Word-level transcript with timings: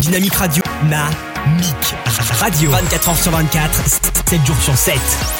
Dynamique 0.00 0.34
Radio. 0.34 0.62
Na. 0.88 1.08
Mic. 1.56 1.94
Radio. 2.40 2.70
24h 2.70 3.22
sur 3.22 3.32
24. 3.32 3.82
7 4.28 4.46
jours 4.46 4.56
sur 4.62 4.76
7. 4.76 5.39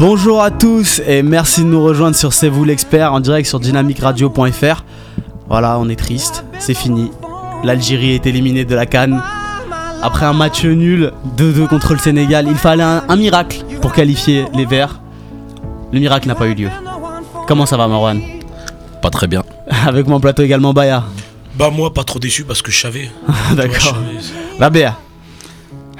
Bonjour 0.00 0.42
à 0.42 0.50
tous 0.50 1.02
et 1.06 1.22
merci 1.22 1.60
de 1.60 1.66
nous 1.66 1.84
rejoindre 1.84 2.16
sur 2.16 2.32
C'est 2.32 2.48
vous 2.48 2.64
l'expert 2.64 3.12
en 3.12 3.20
direct 3.20 3.46
sur 3.46 3.60
dynamicradio.fr. 3.60 4.84
Voilà, 5.46 5.78
on 5.78 5.90
est 5.90 5.96
triste, 5.96 6.42
c'est 6.58 6.72
fini. 6.72 7.10
L'Algérie 7.64 8.12
est 8.12 8.24
éliminée 8.24 8.64
de 8.64 8.74
la 8.74 8.86
Cannes. 8.86 9.22
Après 10.00 10.24
un 10.24 10.32
match 10.32 10.64
nul 10.64 11.12
2-2 11.36 11.66
contre 11.68 11.92
le 11.92 11.98
Sénégal, 11.98 12.46
il 12.48 12.54
fallait 12.54 12.82
un, 12.82 13.04
un 13.10 13.16
miracle 13.16 13.62
pour 13.82 13.92
qualifier 13.92 14.46
les 14.54 14.64
Verts. 14.64 15.02
Le 15.92 16.00
miracle 16.00 16.28
n'a 16.28 16.34
pas 16.34 16.46
eu 16.46 16.54
lieu. 16.54 16.70
Comment 17.46 17.66
ça 17.66 17.76
va 17.76 17.86
Marwan? 17.86 18.22
Pas 19.02 19.10
très 19.10 19.26
bien. 19.26 19.42
Avec 19.86 20.06
mon 20.06 20.18
plateau 20.18 20.42
également 20.42 20.72
Baya. 20.72 21.04
Bah 21.56 21.68
moi 21.68 21.92
pas 21.92 22.04
trop 22.04 22.18
déçu 22.18 22.44
parce 22.44 22.62
que 22.62 22.70
je 22.72 22.80
savais. 22.80 23.10
D'accord. 23.54 23.98
La 24.58 24.70
Béa. 24.70 24.96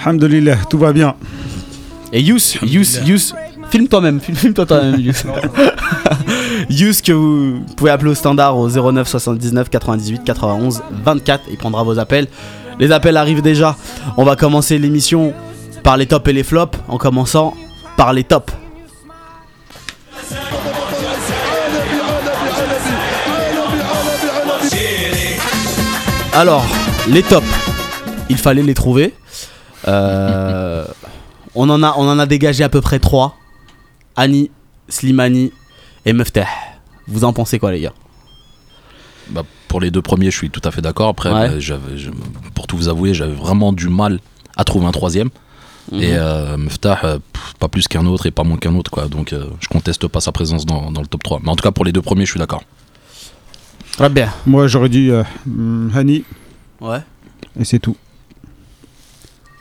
Alhamdulillah, 0.02 0.56
tout 0.70 0.78
va 0.78 0.94
bien. 0.94 1.16
Et 2.14 2.22
Yous, 2.22 2.56
Yous, 2.62 2.98
Yous, 3.04 3.34
filme 3.70 3.88
toi-même, 3.88 4.20
filme- 4.20 4.36
filme-toi 4.36 4.66
toi-même, 4.66 5.00
Yous. 5.00 5.12
Yous 6.68 6.92
que 7.04 7.12
vous 7.12 7.60
pouvez 7.76 7.90
appeler 7.90 8.10
au 8.10 8.14
standard 8.14 8.56
au 8.56 8.68
09 8.68 9.08
79 9.08 9.68
98 9.70 10.24
91 10.24 10.82
24, 11.04 11.44
il 11.50 11.56
prendra 11.56 11.82
vos 11.82 11.98
appels. 11.98 12.26
Les 12.78 12.92
appels 12.92 13.16
arrivent 13.16 13.42
déjà. 13.42 13.76
On 14.16 14.24
va 14.24 14.36
commencer 14.36 14.78
l'émission 14.78 15.32
par 15.82 15.96
les 15.96 16.06
tops 16.06 16.28
et 16.28 16.32
les 16.32 16.42
flops, 16.44 16.78
en 16.88 16.96
commençant 16.98 17.54
par 17.96 18.12
les 18.12 18.24
tops. 18.24 18.52
Alors, 26.32 26.64
les 27.08 27.22
tops, 27.22 27.46
il 28.28 28.36
fallait 28.36 28.62
les 28.62 28.74
trouver. 28.74 29.14
Euh, 29.88 30.84
on, 31.54 31.68
en 31.68 31.82
a, 31.82 31.94
on 31.96 32.08
en 32.08 32.18
a 32.18 32.26
dégagé 32.26 32.62
à 32.64 32.68
peu 32.68 32.80
près 32.80 32.98
3. 32.98 33.36
Annie, 34.20 34.50
Slimani 34.90 35.50
et 36.04 36.12
Mefteh. 36.12 36.44
Vous 37.08 37.24
en 37.24 37.32
pensez 37.32 37.58
quoi 37.58 37.72
les 37.72 37.80
gars? 37.80 37.94
Bah, 39.30 39.44
pour 39.66 39.80
les 39.80 39.90
deux 39.90 40.02
premiers, 40.02 40.30
je 40.30 40.36
suis 40.36 40.50
tout 40.50 40.60
à 40.62 40.70
fait 40.70 40.82
d'accord. 40.82 41.08
Après, 41.08 41.32
Ouais. 41.32 41.48
bah, 41.48 41.58
j'avais- 41.58 41.96
je- 41.96 42.10
pour 42.54 42.66
tout 42.66 42.76
vous 42.76 42.88
avouer, 42.88 43.14
j'avais 43.14 43.32
vraiment 43.32 43.72
du 43.72 43.88
mal 43.88 44.20
à 44.58 44.64
trouver 44.64 44.84
un 44.86 44.92
troisième. 44.92 45.30
Mhm. 45.90 46.02
Et 46.02 46.12
euh, 46.12 46.58
Meftah, 46.58 46.98
euh, 47.04 47.18
pas 47.58 47.68
plus 47.68 47.88
qu'un 47.88 48.04
autre 48.04 48.26
et 48.26 48.30
pas 48.30 48.42
moins 48.44 48.58
qu'un 48.58 48.74
autre. 48.74 48.90
Quoi. 48.90 49.08
Donc, 49.08 49.32
euh, 49.32 49.46
je 49.60 49.68
conteste 49.68 50.06
pas 50.06 50.20
sa 50.20 50.32
présence 50.32 50.66
dans, 50.66 50.92
dans 50.92 51.00
le 51.00 51.06
top 51.06 51.22
3. 51.22 51.40
Mais 51.42 51.48
en 51.48 51.56
tout 51.56 51.62
cas, 51.62 51.70
pour 51.72 51.86
les 51.86 51.92
deux 51.92 52.02
premiers, 52.02 52.26
je 52.26 52.30
suis 52.32 52.38
d'accord. 52.40 52.62
Rabia. 53.98 54.28
Moi, 54.46 54.66
j'aurais 54.66 54.90
dit 54.90 55.10
euh, 55.10 55.24
hum, 55.46 55.90
Hani, 55.94 56.24
Ouais. 56.82 57.00
et 57.58 57.64
c'est 57.64 57.78
tout. 57.78 57.96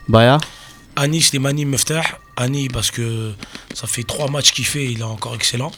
Baya? 0.06 0.36
Annie 1.00 1.22
Slimani 1.22 1.64
Meftah. 1.64 2.02
Annie 2.36 2.68
parce 2.68 2.90
que 2.90 3.32
ça 3.74 3.86
fait 3.86 4.02
trois 4.02 4.30
matchs 4.30 4.52
qu'il 4.52 4.66
fait, 4.66 4.84
il 4.84 5.00
est 5.00 5.02
encore 5.02 5.34
excellent. 5.34 5.72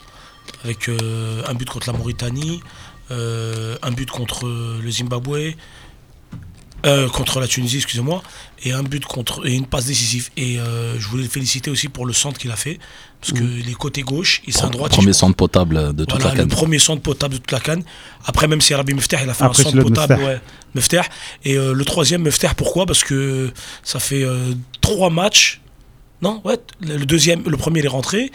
Avec 0.64 0.89
euh, 0.89 1.45
un 1.47 1.55
but 1.55 1.70
contre 1.70 1.92
la 1.92 1.97
Mauritanie, 1.97 2.61
euh, 3.12 3.77
un 3.83 3.92
but 3.92 4.11
contre 4.11 4.48
le 4.48 4.91
Zimbabwe, 4.91 5.55
euh, 6.86 7.08
contre 7.08 7.41
la 7.41 7.47
Tunisie, 7.47 7.77
excusez-moi, 7.77 8.22
et 8.64 8.72
un 8.72 8.83
but 8.83 9.05
contre 9.05 9.47
et 9.47 9.55
une 9.55 9.67
passe 9.67 9.86
décisive. 9.86 10.30
Et 10.36 10.58
euh, 10.58 10.98
je 10.98 11.07
voulais 11.08 11.23
le 11.24 11.29
féliciter 11.29 11.70
aussi 11.70 11.89
pour 11.89 12.07
le 12.07 12.12
centre 12.12 12.39
qu'il 12.39 12.51
a 12.51 12.57
fait, 12.57 12.79
parce 13.20 13.33
que 13.33 13.45
les 13.45 13.74
côtés 13.74 14.02
gauche, 14.02 14.42
il 14.46 14.52
c'est 14.52 14.62
un 14.64 14.70
droit. 14.70 14.89
Premier 14.89 15.12
centre 15.12 15.36
potable 15.36 15.77
euh, 15.77 15.92
de 15.92 16.05
toute 16.05 16.20
Voilà, 16.20 16.30
la 16.34 16.40
canne. 16.40 16.48
le 16.48 16.55
premier 16.55 16.79
centre 16.79 17.02
potable 17.02 17.34
de 17.34 17.39
toute 17.39 17.52
la 17.52 17.61
canne. 17.61 17.84
Après, 18.24 18.48
même 18.48 18.61
si 18.61 18.74
Arabi 18.74 18.95
Meftah, 18.95 19.23
il 19.23 19.30
a 19.30 19.34
fait 19.34 19.45
Après, 19.45 19.61
un 19.61 19.64
centre 19.64 19.77
le 19.77 19.84
potable, 19.84 20.14
Meftah. 20.14 20.27
ouais, 20.27 20.40
Meftah. 20.74 21.05
Et 21.45 21.57
euh, 21.57 21.73
le 21.73 21.84
troisième 21.84 22.23
Meftah, 22.23 22.55
pourquoi? 22.55 22.86
Parce 22.86 23.05
que 23.05 23.52
ça 23.83 24.01
fait 24.01 24.24
trois 24.80 25.11
matchs. 25.11 25.61
Non, 26.20 26.40
ouais, 26.45 26.57
le 26.80 27.05
deuxième, 27.05 27.42
le 27.48 27.57
premier 27.57 27.80
il 27.80 27.84
est 27.86 27.89
rentré. 27.89 28.30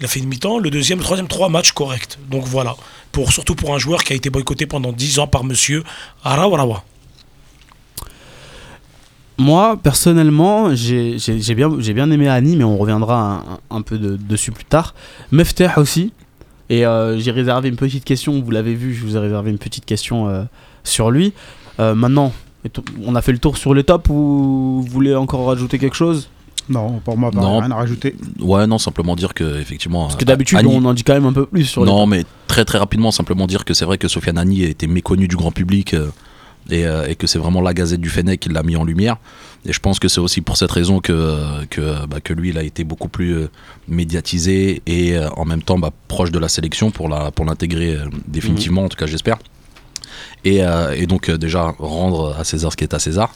Il 0.00 0.04
a 0.04 0.08
fait 0.08 0.18
une 0.20 0.26
mi-temps. 0.28 0.58
Le 0.58 0.70
deuxième, 0.70 0.98
le 0.98 1.04
troisième, 1.04 1.28
trois 1.28 1.48
matchs 1.48 1.72
corrects. 1.72 2.18
Donc 2.30 2.44
voilà. 2.44 2.76
Pour, 3.12 3.32
surtout 3.32 3.54
pour 3.54 3.74
un 3.74 3.78
joueur 3.78 4.02
qui 4.02 4.12
a 4.12 4.16
été 4.16 4.28
boycotté 4.30 4.66
pendant 4.66 4.92
10 4.92 5.20
ans 5.20 5.26
par 5.28 5.44
monsieur 5.44 5.84
Arawarawa. 6.24 6.84
Moi, 9.36 9.76
personnellement, 9.82 10.74
j'ai 10.74 11.16
bien, 11.56 11.70
j'ai 11.78 11.92
bien 11.92 12.10
aimé 12.10 12.28
Annie, 12.28 12.56
mais 12.56 12.64
on 12.64 12.76
reviendra 12.78 13.42
un, 13.70 13.76
un 13.76 13.82
peu 13.82 13.98
de- 13.98 14.16
dessus 14.16 14.52
plus 14.52 14.64
tard. 14.64 14.94
Mefteh 15.32 15.70
aussi. 15.76 16.12
Et 16.70 16.86
euh, 16.86 17.18
j'ai 17.18 17.30
réservé 17.32 17.68
une 17.68 17.76
petite 17.76 18.04
question, 18.04 18.40
vous 18.40 18.50
l'avez 18.50 18.74
vu, 18.74 18.94
je 18.94 19.04
vous 19.04 19.16
ai 19.16 19.18
réservé 19.20 19.50
une 19.50 19.58
petite 19.58 19.84
question 19.84 20.28
euh, 20.28 20.44
sur 20.84 21.10
lui. 21.10 21.32
Euh, 21.80 21.94
maintenant, 21.94 22.32
on 23.04 23.14
a 23.16 23.22
fait 23.22 23.32
le 23.32 23.38
tour 23.38 23.58
sur 23.58 23.74
les 23.74 23.84
tops 23.84 24.08
ou 24.08 24.82
vous 24.82 24.90
voulez 24.90 25.14
encore 25.14 25.46
rajouter 25.46 25.78
quelque 25.78 25.96
chose? 25.96 26.30
Non, 26.70 27.00
pour 27.04 27.18
moi, 27.18 27.30
pas 27.30 27.40
Non. 27.40 27.58
rien 27.58 27.70
à 27.72 27.74
rajouter. 27.74 28.14
Ouais, 28.40 28.66
non, 28.66 28.78
simplement 28.78 29.16
dire 29.16 29.34
que, 29.34 29.60
effectivement. 29.60 30.04
Parce 30.04 30.16
que 30.16 30.24
d'habitude, 30.24 30.58
Annie- 30.58 30.72
on 30.74 30.84
en 30.86 30.94
dit 30.94 31.02
quand 31.04 31.12
même 31.12 31.26
un 31.26 31.32
peu 31.34 31.44
plus 31.44 31.64
sur 31.66 31.84
Non, 31.84 32.06
mais 32.06 32.24
très 32.46 32.64
très 32.64 32.78
rapidement, 32.78 33.10
simplement 33.10 33.46
dire 33.46 33.66
que 33.66 33.74
c'est 33.74 33.84
vrai 33.84 33.98
que 33.98 34.08
Sofiane 34.08 34.38
Annie 34.38 34.64
a 34.64 34.68
été 34.68 34.86
méconnu 34.86 35.28
du 35.28 35.36
grand 35.36 35.50
public 35.52 35.92
euh, 35.92 36.08
et, 36.70 36.86
euh, 36.86 37.06
et 37.08 37.14
que 37.14 37.26
c'est 37.26 37.38
vraiment 37.38 37.60
la 37.60 37.74
Gazette 37.74 38.00
du 38.00 38.08
Fennec 38.08 38.40
qui 38.40 38.48
l'a 38.48 38.62
mis 38.62 38.76
en 38.76 38.84
lumière. 38.84 39.16
Et 39.66 39.72
je 39.72 39.80
pense 39.80 39.98
que 39.98 40.08
c'est 40.08 40.20
aussi 40.20 40.40
pour 40.40 40.56
cette 40.56 40.70
raison 40.70 41.00
que, 41.00 41.64
que, 41.70 42.06
bah, 42.06 42.20
que 42.22 42.32
lui, 42.32 42.50
il 42.50 42.58
a 42.58 42.62
été 42.62 42.84
beaucoup 42.84 43.08
plus 43.08 43.34
euh, 43.34 43.50
médiatisé 43.88 44.82
et 44.86 45.16
euh, 45.16 45.28
en 45.30 45.44
même 45.44 45.62
temps 45.62 45.78
bah, 45.78 45.90
proche 46.08 46.30
de 46.30 46.38
la 46.38 46.48
sélection 46.48 46.90
pour 46.90 47.08
pour 47.34 47.44
l'intégrer 47.44 47.94
euh, 47.94 48.06
définitivement, 48.26 48.84
en 48.84 48.88
tout 48.88 48.96
cas 48.96 49.06
j'espère. 49.06 49.38
Et, 50.44 50.62
euh, 50.62 50.94
et 50.94 51.06
donc 51.06 51.28
euh, 51.28 51.38
déjà 51.38 51.74
rendre 51.78 52.36
à 52.38 52.44
César 52.44 52.70
ce 52.72 52.76
qui 52.76 52.84
est 52.84 52.94
à 52.94 52.98
César. 52.98 53.34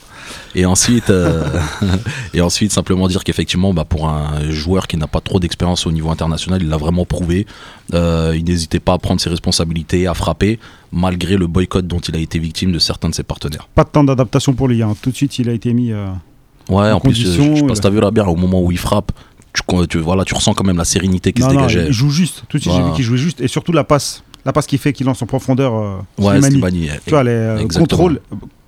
Et 0.53 0.65
ensuite, 0.65 1.09
euh, 1.09 1.43
et 2.33 2.41
ensuite 2.41 2.71
simplement 2.71 3.07
dire 3.07 3.23
qu'effectivement, 3.23 3.73
bah, 3.73 3.85
pour 3.85 4.07
un 4.07 4.49
joueur 4.51 4.87
qui 4.87 4.97
n'a 4.97 5.07
pas 5.07 5.21
trop 5.21 5.39
d'expérience 5.39 5.87
au 5.87 5.91
niveau 5.91 6.11
international, 6.11 6.61
il 6.61 6.69
l'a 6.69 6.77
vraiment 6.77 7.05
prouvé. 7.05 7.47
Il 7.91 8.43
n'hésitait 8.45 8.79
pas 8.79 8.93
à 8.93 8.97
prendre 8.99 9.19
ses 9.19 9.31
responsabilités, 9.31 10.05
à 10.05 10.13
frapper, 10.13 10.59
malgré 10.91 11.37
le 11.37 11.47
boycott 11.47 11.85
dont 11.85 11.99
il 11.99 12.15
a 12.15 12.19
été 12.19 12.39
victime 12.39 12.71
de 12.71 12.79
certains 12.79 13.09
de 13.09 13.15
ses 13.15 13.23
partenaires. 13.23 13.67
Pas 13.75 13.83
de 13.83 13.89
temps 13.89 14.03
d'adaptation 14.03 14.53
pour 14.53 14.67
lui. 14.67 14.81
hein. 14.81 14.95
Tout 15.01 15.11
de 15.11 15.15
suite, 15.15 15.37
il 15.39 15.49
a 15.49 15.53
été 15.53 15.73
mis. 15.73 15.91
euh, 15.91 16.07
Ouais, 16.69 16.91
En 16.91 16.97
en, 16.97 16.99
plus, 16.99 17.25
euh, 17.25 17.31
je 17.33 17.37
pas 17.65 17.73
si 17.73 17.79
il- 17.79 17.79
t'as 17.81 17.89
vu 17.89 17.99
là 17.99 18.11
bien, 18.11 18.25
au 18.25 18.35
moment 18.35 18.61
où 18.61 18.71
il 18.71 18.77
frappe, 18.77 19.11
tu, 19.53 19.61
tu- 19.87 19.97
voilà, 19.99 20.23
tu 20.23 20.35
ressens 20.35 20.53
quand 20.53 20.63
même 20.63 20.77
la 20.77 20.85
sérénité 20.85 21.33
qui 21.33 21.41
Non, 21.41 21.49
se 21.49 21.53
non, 21.53 21.59
dégageait. 21.61 21.87
il 21.87 21.93
joue 21.93 22.09
juste. 22.11 22.43
Tout 22.47 22.57
de 22.57 22.61
suite, 22.61 22.73
j'ai 22.75 22.83
vu 22.83 22.91
qu'il 22.93 23.03
jouait 23.03 23.17
juste. 23.17 23.41
Et 23.41 23.47
surtout 23.47 23.71
la 23.71 23.83
passe. 23.83 24.23
La 24.45 24.53
passe 24.53 24.67
qu'il 24.67 24.77
fait, 24.79 24.93
qu'il 24.93 25.05
lance 25.05 25.21
en 25.21 25.25
profondeur. 25.25 25.73
euh, 25.75 25.97
ouais, 26.19 26.39
Slimani. 26.41 26.51
Slimani, 26.85 26.89
Tu 27.05 27.09
vois, 27.09 27.23
les 27.23 27.31
euh, 27.31 27.67
contrôles. 27.67 28.21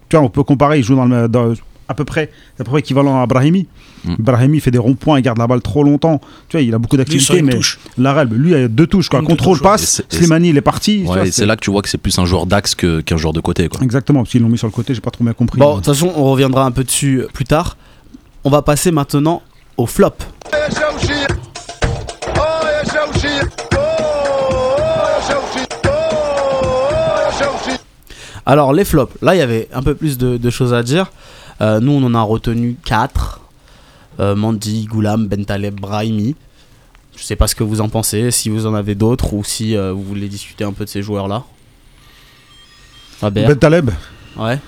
Tu 0.09 0.17
vois, 0.17 0.25
on 0.25 0.29
peut 0.29 0.43
comparer. 0.43 0.79
Il 0.79 0.83
joue 0.83 0.95
dans 0.95 1.05
le. 1.05 1.27
dans- 1.29 1.53
à 1.91 1.93
peu 1.93 2.05
près, 2.05 2.31
c'est 2.55 2.61
à 2.61 2.65
peu 2.65 2.71
près 2.71 2.79
équivalent 2.79 3.21
à 3.21 3.25
Brahimi. 3.25 3.67
Mm. 4.03 4.15
Brahimi 4.19 4.59
fait 4.59 4.71
des 4.71 4.77
ronds-points, 4.77 5.19
il 5.19 5.21
garde 5.21 5.37
la 5.37 5.47
balle 5.47 5.61
trop 5.61 5.83
longtemps. 5.83 6.19
Tu 6.49 6.57
vois, 6.57 6.61
il 6.61 6.73
a 6.73 6.79
beaucoup 6.79 6.97
une 6.97 7.45
mais. 7.45 7.59
Larel, 7.97 8.29
lui, 8.29 8.51
il 8.51 8.55
a 8.55 8.67
deux 8.67 8.87
touches, 8.87 9.09
quoi. 9.09 9.19
Une, 9.19 9.25
Contrôle, 9.25 9.59
passe. 9.59 10.01
Slimani, 10.09 10.49
il 10.49 10.57
est 10.57 10.61
parti. 10.61 11.03
Ouais, 11.05 11.31
c'est 11.31 11.45
là 11.45 11.55
que 11.55 11.61
tu 11.61 11.71
vois 11.71 11.81
que 11.81 11.89
c'est 11.89 11.97
plus 11.97 12.17
un 12.17 12.25
joueur 12.25 12.45
d'axe 12.45 12.75
que- 12.75 13.01
qu'un 13.01 13.17
joueur 13.17 13.33
de 13.33 13.41
côté. 13.41 13.67
Quoi. 13.67 13.81
Exactement, 13.83 14.21
parce 14.21 14.31
qu'ils 14.31 14.41
l'ont 14.41 14.49
mis 14.49 14.57
sur 14.57 14.67
le 14.67 14.71
côté, 14.73 14.93
j'ai 14.93 15.01
pas 15.01 15.11
trop 15.11 15.23
bien 15.23 15.33
compris. 15.33 15.59
Bon, 15.59 15.71
de 15.71 15.75
toute 15.77 15.85
façon, 15.85 16.11
on 16.15 16.31
reviendra 16.31 16.65
un 16.65 16.71
peu 16.71 16.83
dessus 16.83 17.23
plus 17.33 17.45
tard. 17.45 17.77
On 18.43 18.49
va 18.49 18.61
passer 18.61 18.91
maintenant 18.91 19.41
au 19.77 19.85
flop. 19.85 20.15
Alors, 28.45 28.73
les 28.73 28.85
flops, 28.85 29.13
là, 29.21 29.35
il 29.35 29.37
y 29.37 29.41
avait 29.41 29.69
un 29.73 29.83
peu 29.83 29.93
plus 29.95 30.17
de, 30.17 30.37
de 30.37 30.49
choses 30.49 30.73
à 30.73 30.83
dire. 30.83 31.11
Euh, 31.61 31.79
nous, 31.79 31.91
on 31.93 32.03
en 32.03 32.13
a 32.15 32.21
retenu 32.21 32.75
4. 32.85 33.39
Mandy, 34.35 34.85
Goulam, 34.85 35.27
Bentaleb, 35.27 35.79
Brahimi. 35.79 36.35
Je 37.17 37.23
sais 37.23 37.35
pas 37.35 37.47
ce 37.47 37.55
que 37.55 37.63
vous 37.63 37.81
en 37.81 37.89
pensez, 37.89 38.29
si 38.29 38.49
vous 38.49 38.67
en 38.67 38.73
avez 38.75 38.93
d'autres 38.93 39.33
ou 39.33 39.43
si 39.43 39.75
euh, 39.75 39.91
vous 39.93 40.03
voulez 40.03 40.27
discuter 40.27 40.63
un 40.63 40.73
peu 40.73 40.85
de 40.85 40.89
ces 40.89 41.01
joueurs-là. 41.01 41.43
Faber 43.19 43.45
Ben 43.47 43.55
Taleb, 43.57 43.89
Ouais, 44.37 44.59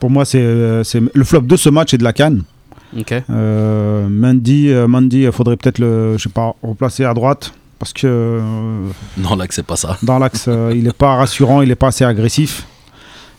pour 0.00 0.10
moi, 0.10 0.24
c'est 0.24 0.40
euh, 0.40 0.82
c'est 0.82 1.00
le 1.14 1.24
flop 1.24 1.42
de 1.42 1.56
ce 1.56 1.68
match 1.68 1.94
et 1.94 1.98
de 1.98 2.04
la 2.04 2.12
Cannes. 2.12 2.42
ok. 2.98 3.14
Euh, 3.30 4.08
Mendy, 4.08 4.68
euh, 4.70 4.88
Mendy, 4.88 5.22
il 5.22 5.32
faudrait 5.32 5.56
peut-être 5.56 5.78
le, 5.78 6.16
je 6.18 6.22
sais 6.24 6.28
pas, 6.28 6.54
replacer 6.62 7.04
à 7.04 7.14
droite 7.14 7.52
parce 7.78 7.92
que 7.92 8.06
euh, 8.06 8.88
Non, 9.18 9.36
là, 9.36 9.46
que 9.46 9.54
c'est 9.54 9.62
pas 9.62 9.76
ça. 9.76 9.96
dans 10.02 10.18
l'axe, 10.18 10.46
euh, 10.48 10.72
il 10.74 10.86
est 10.86 10.96
pas 10.96 11.16
rassurant, 11.16 11.62
il 11.62 11.70
est 11.70 11.76
pas 11.76 11.88
assez 11.88 12.04
agressif. 12.04 12.66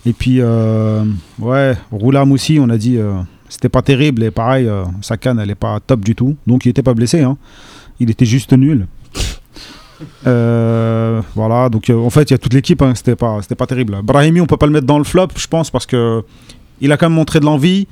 Et 0.06 0.14
puis, 0.14 0.38
euh, 0.42 1.04
ouais, 1.40 1.76
Roulam 1.92 2.32
aussi, 2.32 2.58
on 2.60 2.70
a 2.70 2.78
dit, 2.78 2.98
euh, 2.98 3.14
c'était 3.48 3.70
pas 3.70 3.82
terrible 3.82 4.24
et 4.24 4.32
pareil, 4.32 4.68
euh, 4.68 4.84
sa 5.02 5.16
canne, 5.18 5.40
elle 5.40 5.50
est 5.50 5.56
pas 5.56 5.80
top 5.80 6.02
du 6.02 6.14
tout. 6.16 6.36
Donc, 6.46 6.66
il 6.66 6.70
était 6.70 6.84
pas 6.84 6.94
blessé, 6.94 7.22
hein. 7.22 7.38
il 8.00 8.10
était 8.10 8.26
juste 8.26 8.52
nul. 8.54 8.88
Euh, 10.28 11.22
voilà, 11.36 11.70
donc 11.70 11.90
euh, 11.90 11.96
en 11.98 12.10
fait, 12.10 12.30
il 12.30 12.32
y 12.32 12.34
a 12.34 12.38
toute 12.38 12.54
l'équipe, 12.54 12.82
hein, 12.82 12.94
c'était 12.96 13.16
pas, 13.16 13.42
c'était 13.42 13.56
pas 13.56 13.66
terrible. 13.68 14.02
Brahimi, 14.04 14.42
on 14.42 14.46
peut 14.46 14.58
pas 14.58 14.66
le 14.66 14.74
mettre 14.74 14.88
dans 14.88 14.98
le 14.98 15.04
flop, 15.06 15.30
je 15.38 15.48
pense, 15.48 15.72
parce 15.72 15.86
que 15.86 16.24
il 16.82 16.92
a 16.92 16.98
quand 16.98 17.06
même 17.08 17.16
montré 17.16 17.40
de 17.40 17.46
l'envie. 17.46 17.88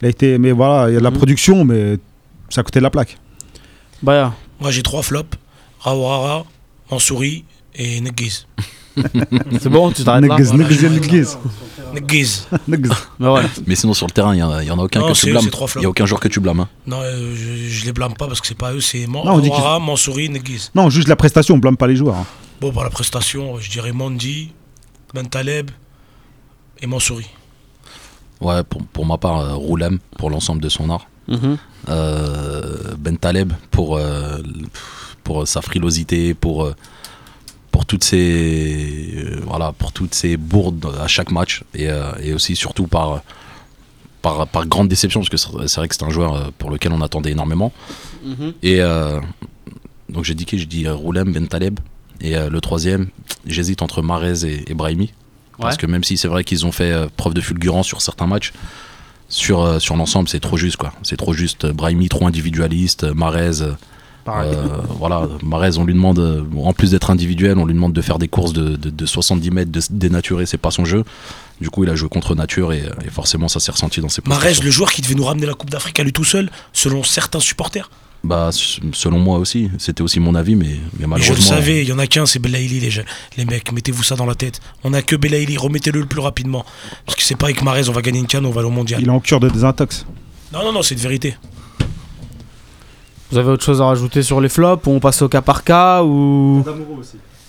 Il 0.00 0.06
a 0.06 0.08
été, 0.08 0.38
mais 0.38 0.52
voilà, 0.52 0.88
il 0.88 0.94
y 0.94 0.96
a 0.96 0.98
de 0.98 1.04
la 1.04 1.10
Mhm. 1.10 1.16
production, 1.18 1.64
mais 1.64 1.98
c'est 2.48 2.60
à 2.60 2.62
côté 2.62 2.78
de 2.78 2.82
la 2.84 2.90
plaque. 2.90 3.18
Baya. 4.02 4.32
Moi, 4.60 4.70
j'ai 4.70 4.82
trois 4.82 5.02
flops 5.02 5.36
Raourara, 5.80 6.44
Mansouri 6.90 7.44
et 7.74 8.00
Negiz. 8.00 8.46
C'est 9.60 9.68
bon, 9.68 9.90
tu 9.90 10.04
t'arrêtes 10.04 10.22
là 10.28 10.36
Voilà, 10.36 10.64
niggas. 11.00 11.36
Bah 13.20 13.32
ouais. 13.34 13.42
Mais 13.66 13.74
sinon, 13.74 13.94
sur 13.94 14.06
le 14.06 14.12
terrain, 14.12 14.34
il 14.34 14.38
y, 14.38 14.42
en 14.42 14.50
a- 14.50 14.62
il 14.62 14.68
y 14.68 14.70
en 14.70 14.78
a 14.78 14.82
aucun 14.82 15.00
Non, 15.00 15.08
que 15.08 15.14
c'est- 15.14 15.26
tu 15.26 15.32
blâmes. 15.32 15.44
c'est 15.44 15.50
trois 15.50 15.66
Il 15.66 15.70
flops. 15.72 15.82
y 15.82 15.86
a 15.86 15.90
aucun 15.90 16.06
joueur 16.06 16.20
que 16.20 16.28
tu 16.28 16.40
blâmes. 16.40 16.60
hein. 16.60 16.68
Non, 16.86 17.00
euh, 17.02 17.34
je, 17.34 17.68
je 17.68 17.84
les 17.84 17.92
blâme 17.92 18.14
pas 18.14 18.26
parce 18.26 18.40
que 18.40 18.46
c'est 18.46 18.56
pas 18.56 18.72
eux, 18.72 18.80
c'est 18.80 19.06
Man- 19.06 19.22
Non, 19.24 19.32
on 19.34 19.38
dit 19.40 19.48
qu'ils- 19.50 19.52
Raourara, 19.58 19.78
Mansouri, 19.78 20.28
Negiz. 20.28 20.70
Non, 20.74 20.88
juste 20.90 21.08
la 21.08 21.16
prestation, 21.16 21.54
on 21.54 21.58
blâme 21.58 21.76
pas 21.76 21.86
les 21.86 21.96
joueurs. 21.96 22.16
hein. 22.16 22.26
Bon, 22.60 22.72
par 22.72 22.84
la 22.84 22.90
prestation, 22.90 23.58
je 23.58 23.70
dirais 23.70 23.92
Mandi, 23.92 24.52
Ben 25.14 25.26
Taleb 25.26 25.70
et 26.80 26.86
Mansouri. 26.86 27.26
Ouais, 28.40 28.62
pour, 28.64 28.82
pour 28.84 29.06
ma 29.06 29.18
part, 29.18 29.40
euh, 29.40 29.54
Roulem 29.54 29.98
pour 30.18 30.30
l'ensemble 30.30 30.60
de 30.62 30.68
son 30.68 30.88
art. 30.90 31.06
Mhm. 31.28 31.56
Euh, 31.88 32.94
ben 32.98 33.16
Taleb 33.16 33.52
pour, 33.70 33.96
euh, 33.96 34.38
pour 35.24 35.46
sa 35.46 35.60
frilosité, 35.62 36.34
pour, 36.34 36.64
euh, 36.64 36.74
pour 36.74 36.76
toutes 37.92 38.04
ces 38.04 39.12
euh, 39.18 39.40
voilà, 39.44 39.72
pour 39.72 39.92
toutes 39.92 40.14
ces 40.14 40.38
bourdes 40.38 40.88
à 40.98 41.08
chaque 41.08 41.30
match 41.30 41.62
et, 41.74 41.90
euh, 41.90 42.10
et 42.22 42.32
aussi 42.32 42.56
surtout 42.56 42.86
par, 42.86 43.22
par, 44.22 44.46
par 44.48 44.66
grande 44.66 44.88
déception 44.88 45.20
parce 45.20 45.28
que 45.28 45.36
c'est 45.36 45.76
vrai 45.76 45.88
que 45.88 45.94
c'est 45.94 46.02
un 46.02 46.08
joueur 46.08 46.34
euh, 46.34 46.44
pour 46.56 46.70
lequel 46.70 46.92
on 46.92 47.02
attendait 47.02 47.32
énormément. 47.32 47.70
Mhm. 48.24 48.54
Et 48.62 48.78
donc 50.08 50.24
j'ai 50.24 50.34
dit 50.34 50.46
qui 50.46 50.58
Je 50.58 50.64
dis 50.64 50.88
Roulem, 50.88 51.34
Ben 51.34 51.46
Taleb. 51.46 51.80
Et 52.22 52.34
le 52.34 52.60
troisième, 52.62 53.08
j'hésite 53.46 53.82
entre 53.82 54.00
Marez 54.00 54.46
et, 54.46 54.70
et 54.70 54.74
Brahimi. 54.74 55.12
Parce 55.58 55.76
que 55.76 55.86
même 55.86 56.02
si 56.02 56.16
c'est 56.16 56.28
vrai 56.28 56.44
qu'ils 56.44 56.64
ont 56.64 56.72
fait 56.72 56.94
preuve 57.18 57.34
de 57.34 57.42
fulgurance 57.42 57.86
sur 57.86 58.00
certains 58.00 58.26
matchs, 58.26 58.52
sur, 59.28 59.82
sur 59.82 59.96
l'ensemble, 59.96 60.30
c'est 60.30 60.40
trop 60.40 60.56
juste. 60.56 60.76
quoi. 60.76 60.94
C'est 61.02 61.18
trop 61.18 61.34
juste. 61.34 61.66
Brahimi, 61.66 62.08
trop 62.08 62.26
individualiste. 62.26 63.04
Marez, 63.04 63.60
voilà, 64.24 65.28
Marez, 65.42 65.78
on 65.78 65.84
lui 65.84 65.94
demande, 65.94 66.18
euh, 66.18 66.42
en 66.62 66.72
plus 66.72 66.92
d'être 66.92 67.10
individuel, 67.10 67.58
on 67.58 67.66
lui 67.66 67.74
demande 67.74 67.92
de 67.92 68.00
faire 68.02 68.18
des 68.18 68.28
courses 68.28 68.52
de, 68.52 68.76
de- 68.76 68.90
de 68.90 69.06
70 69.06 69.50
mètres, 69.50 69.70
de 69.72 69.80
se 69.80 69.92
dénaturer, 69.92 70.46
c'est 70.46 70.58
pas 70.58 70.70
son 70.70 70.84
jeu. 70.84 71.04
Du 71.60 71.70
coup, 71.70 71.84
il 71.84 71.90
a 71.90 71.94
joué 71.94 72.08
contre 72.08 72.34
nature 72.34 72.72
et, 72.72 72.82
et 73.04 73.10
forcément, 73.10 73.48
ça 73.48 73.60
s'est 73.60 73.72
ressenti 73.72 74.00
dans 74.00 74.08
ses 74.08 74.22
Marez, 74.26 74.54
le 74.62 74.70
joueur 74.70 74.90
qui 74.92 75.02
devait 75.02 75.14
nous 75.14 75.24
ramener 75.24 75.46
la 75.46 75.54
Coupe 75.54 75.70
d'Afrique 75.70 75.98
à 76.00 76.04
lui 76.04 76.12
tout 76.12 76.24
seul, 76.24 76.50
selon 76.72 77.02
certains 77.04 77.40
supporters. 77.40 77.90
Bah, 78.24 78.50
selon 78.92 79.18
moi 79.18 79.38
aussi, 79.38 79.68
c'était 79.78 80.02
aussi 80.02 80.20
mon 80.20 80.36
avis, 80.36 80.54
mais, 80.54 80.66
mais 80.66 80.78
Mais 80.92 81.02
je 81.02 81.06
malheureusement. 81.08 81.34
le 81.34 81.40
savais, 81.62 81.82
il 81.82 81.88
y 81.88 81.92
en 81.92 81.98
a 81.98 82.06
qu'un, 82.06 82.24
c'est 82.24 82.38
Belaïli, 82.38 82.78
les, 82.78 82.90
les 83.36 83.44
mecs. 83.44 83.72
Mettez-vous 83.72 84.04
ça 84.04 84.14
dans 84.14 84.26
la 84.26 84.36
tête. 84.36 84.60
On 84.84 84.94
a 84.94 85.02
que 85.02 85.16
Belaïli, 85.16 85.56
remettez-le 85.56 85.98
le 86.00 86.06
plus 86.06 86.20
rapidement. 86.20 86.64
Parce 87.04 87.16
que 87.16 87.24
c'est 87.24 87.34
pas 87.34 87.46
avec 87.46 87.62
Marez, 87.62 87.88
on 87.88 87.92
va 87.92 88.00
gagner 88.00 88.20
une 88.20 88.28
canne, 88.28 88.46
on 88.46 88.50
va 88.50 88.60
aller 88.60 88.68
au 88.68 88.72
mondial. 88.72 89.00
Il 89.00 89.08
est 89.08 89.10
en 89.10 89.18
cure 89.18 89.40
de 89.40 89.48
désintox. 89.48 90.06
Non, 90.52 90.62
non, 90.64 90.72
non, 90.72 90.82
c'est 90.82 90.94
de 90.94 91.00
vérité. 91.00 91.34
Vous 93.32 93.38
avez 93.38 93.50
autre 93.50 93.64
chose 93.64 93.80
à 93.80 93.86
rajouter 93.86 94.22
sur 94.22 94.42
les 94.42 94.50
flops 94.50 94.86
ou 94.86 94.90
on 94.90 95.00
passe 95.00 95.22
au 95.22 95.28
cas 95.28 95.40
par 95.40 95.64
cas 95.64 96.02
ou 96.02 96.62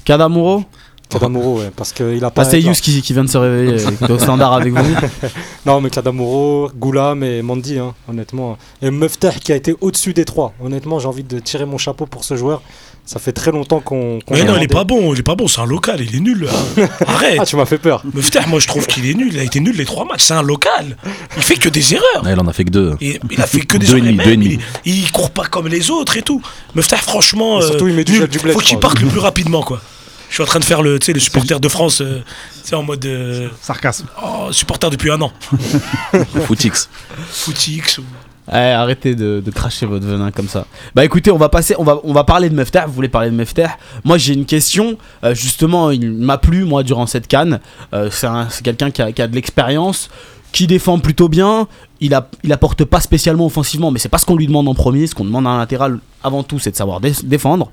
Kadamuro 0.06 0.63
Kadamuro, 1.09 1.59
ouais, 1.59 1.71
parce 1.75 1.91
qu'il 1.91 2.24
a 2.24 2.31
pas. 2.31 2.44
Bah, 2.44 2.50
c'est 2.50 2.62
Yous 2.62 2.71
qui, 2.74 3.01
qui 3.01 3.13
vient 3.13 3.25
de 3.25 3.30
se 3.30 3.38
réveiller, 3.38 3.85
au 4.09 4.18
standard 4.18 4.53
avec 4.53 4.74
vous. 4.74 4.95
Non, 5.65 5.81
mais 5.81 5.89
Kadamuro, 5.89 6.71
Goulam 6.75 7.24
et 7.24 7.41
Mandi, 7.41 7.77
hein, 7.77 7.94
honnêtement. 8.09 8.57
Et 8.81 8.91
Meftah 8.91 9.31
qui 9.31 9.51
a 9.51 9.56
été 9.56 9.75
au-dessus 9.81 10.13
des 10.13 10.25
trois. 10.25 10.53
Honnêtement, 10.63 11.00
j'ai 11.00 11.07
envie 11.07 11.24
de 11.24 11.39
tirer 11.39 11.65
mon 11.65 11.77
chapeau 11.77 12.06
pour 12.06 12.24
ce 12.24 12.36
joueur. 12.36 12.62
Ça 13.05 13.19
fait 13.19 13.33
très 13.33 13.51
longtemps 13.51 13.81
qu'on. 13.81 14.19
qu'on 14.25 14.33
Mais 14.33 14.44
non, 14.45 14.55
il 14.55 14.63
est 14.63 14.67
pas 14.67 14.85
bon, 14.85 15.13
il 15.13 15.19
est 15.19 15.23
pas 15.23 15.35
bon, 15.35 15.47
c'est 15.50 15.59
un 15.59 15.65
local, 15.65 16.00
il 16.00 16.15
est 16.15 16.19
nul. 16.21 16.47
hein. 16.50 16.88
Arrête. 17.07 17.38
Ah, 17.41 17.45
tu 17.45 17.57
m'as 17.57 17.65
fait 17.65 17.77
peur. 17.77 18.01
Meftah, 18.13 18.47
moi 18.47 18.59
je 18.59 18.67
trouve 18.67 18.88
qu'il 18.88 19.05
est 19.09 19.13
nul, 19.13 19.29
il 19.33 19.39
a 19.39 19.44
été 19.44 19.59
nul 19.59 19.75
les 19.75 19.83
trois 19.83 20.05
matchs, 20.05 20.23
c'est 20.23 20.33
un 20.33 20.41
local. 20.41 20.95
Il 21.35 21.44
fait 21.44 21.55
que 21.57 21.67
des 21.67 21.94
erreurs. 21.95 22.23
Ouais, 22.23 22.31
il 22.31 22.39
en 22.39 22.47
a 22.47 22.53
fait 22.53 22.63
que 22.63 22.69
deux. 22.69 22.95
Et 23.01 23.19
il 23.29 23.41
a 23.41 23.45
fait 23.45 23.59
que 23.59 23.75
des 23.77 23.88
Deux 23.88 23.97
erreurs. 23.97 24.13
demi, 24.13 24.23
demi. 24.25 24.59
il, 24.85 25.00
il 25.03 25.11
court 25.11 25.31
pas 25.31 25.45
comme 25.45 25.67
les 25.67 25.91
autres 25.91 26.15
et 26.15 26.21
tout. 26.21 26.41
Meftah, 26.75 26.95
franchement, 26.97 27.59
Et 27.59 27.63
surtout, 27.63 27.85
euh, 27.85 27.89
il 27.89 27.95
met 27.95 28.05
du 28.05 28.13
nul. 28.13 28.21
gel 28.21 28.29
du 28.29 28.39
bled, 28.39 28.53
faut 28.53 28.59
qu'il 28.61 28.79
parte 28.79 29.00
le 29.01 29.07
plus 29.07 29.19
rapidement, 29.19 29.63
quoi. 29.63 29.81
Je 30.29 30.35
suis 30.35 30.44
en 30.44 30.47
train 30.47 30.59
de 30.59 30.65
faire 30.65 30.81
le, 30.81 30.97
tu 30.97 31.07
sais, 31.07 31.13
le 31.13 31.19
supporter 31.19 31.59
de 31.59 31.67
France, 31.67 32.00
euh, 32.01 32.23
tu 32.63 32.69
sais, 32.69 32.75
en 32.75 32.81
mode 32.83 33.05
euh, 33.05 33.50
Sarcasme. 33.61 34.05
oh, 34.23 34.51
supporter 34.53 34.89
depuis 34.89 35.11
un 35.11 35.21
an. 35.21 35.31
Footix. 36.47 36.89
Footix. 37.29 37.97
ou- 38.00 38.03
Eh, 38.51 38.56
arrêtez 38.57 39.16
de, 39.16 39.42
cracher 39.56 39.86
votre 39.86 40.06
venin 40.06 40.31
comme 40.31 40.50
ça. 40.50 40.66
Bah 40.95 41.06
écoutez, 41.06 41.31
on 41.31 41.38
va 41.38 41.48
passer, 41.48 41.75
on 41.78 41.84
va, 41.86 42.00
on 42.04 42.12
va 42.12 42.25
parler 42.25 42.50
de 42.50 42.56
Meftah. 42.56 42.86
Vous 42.86 42.92
voulez 42.94 43.07
parler 43.07 43.30
de 43.31 43.36
Meftah 43.36 43.78
Moi 44.04 44.18
j'ai 44.18 44.34
une 44.34 44.45
question. 44.45 44.98
Euh, 45.24 45.34
justement, 45.34 45.92
il 45.92 46.12
m'a 46.12 46.38
plu 46.38 46.66
moi 46.66 46.84
durant 46.84 47.06
cette 47.07 47.28
canne. 47.28 47.60
Euh, 47.94 48.10
c'est 48.12 48.28
un- 48.28 48.50
c'est 48.50 48.62
quelqu'un 48.63 48.92
qui 48.92 49.01
a, 49.01 49.28
de 49.28 49.36
l'expérience, 49.36 50.10
qui 50.51 50.68
défend 50.68 51.00
plutôt 51.00 51.30
bien. 51.30 51.68
Il, 52.01 52.13
a, 52.13 52.30
il 52.44 52.51
apporte 52.51 52.84
pas 52.84 53.00
spécialement 53.00 53.45
offensivement, 53.45 53.92
mais 53.92 54.00
c'est 54.00 54.10
pas 54.10 54.18
ce 54.18 54.25
qu'on 54.25 54.36
lui 54.36 54.48
demande 54.48 54.68
en 54.68 54.74
premier. 54.75 55.07
Ce 55.07 55.16
qu'on 55.16 55.24
demande 55.25 55.48
à 55.48 55.51
un 55.51 55.57
latéral 55.60 56.00
avant 56.22 56.44
tout, 56.44 56.60
c'est 56.60 56.72
de 56.72 56.75
savoir 56.75 57.00
dé- 57.00 57.13
défendre. 57.24 57.72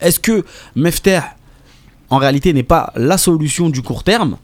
Est-ce 0.00 0.18
que 0.18 0.44
Meftah, 0.74 1.24
en 2.08 2.16
réalité, 2.18 2.52
n'est 2.52 2.64
pas 2.64 2.92
la 2.96 3.18
solution 3.18 3.68
du 3.70 3.82
court 3.82 4.02
terme, 4.02 4.36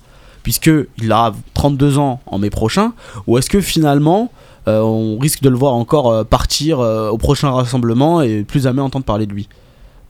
puisque 0.45 0.71
il 0.99 1.11
a 1.11 1.33
32 1.55 1.99
ans 1.99 2.21
en 2.27 2.39
mai 2.39 2.51
prochain, 2.51 2.93
ou 3.27 3.39
est-ce 3.39 3.51
que 3.51 3.61
finalement 3.61 4.31
on 4.67 5.19
risque 5.19 5.43
de 5.43 5.49
le 5.49 5.57
voir 5.57 5.75
encore 5.75 6.11
euh, 6.11 6.25
partir 6.25 6.81
euh, 6.81 7.09
au 7.11 7.19
prochain 7.19 7.51
rassemblement 7.51 8.23
et 8.23 8.43
plus 8.43 8.63
jamais 8.63 8.83
entendre 8.83 9.05
parler 9.05 9.27
de 9.27 9.33
lui. 9.33 9.49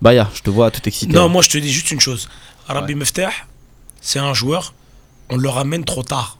Baya, 0.01 0.31
je 0.35 0.43
te 0.43 0.51
vois 0.51 0.71
tout 0.71 0.81
excité. 0.87 1.13
Non, 1.13 1.29
moi 1.29 1.43
je 1.43 1.51
te 1.51 1.59
dis 1.59 1.71
juste 1.71 1.91
une 1.91 2.01
chose. 2.01 2.29
Arabi 2.69 2.95
Meftah, 2.95 3.31
c'est 4.01 4.19
un 4.19 4.35
joueur, 4.35 4.75
on 5.31 5.37
le 5.37 5.49
ramène 5.49 5.85
trop 5.85 6.03
tard. 6.03 6.39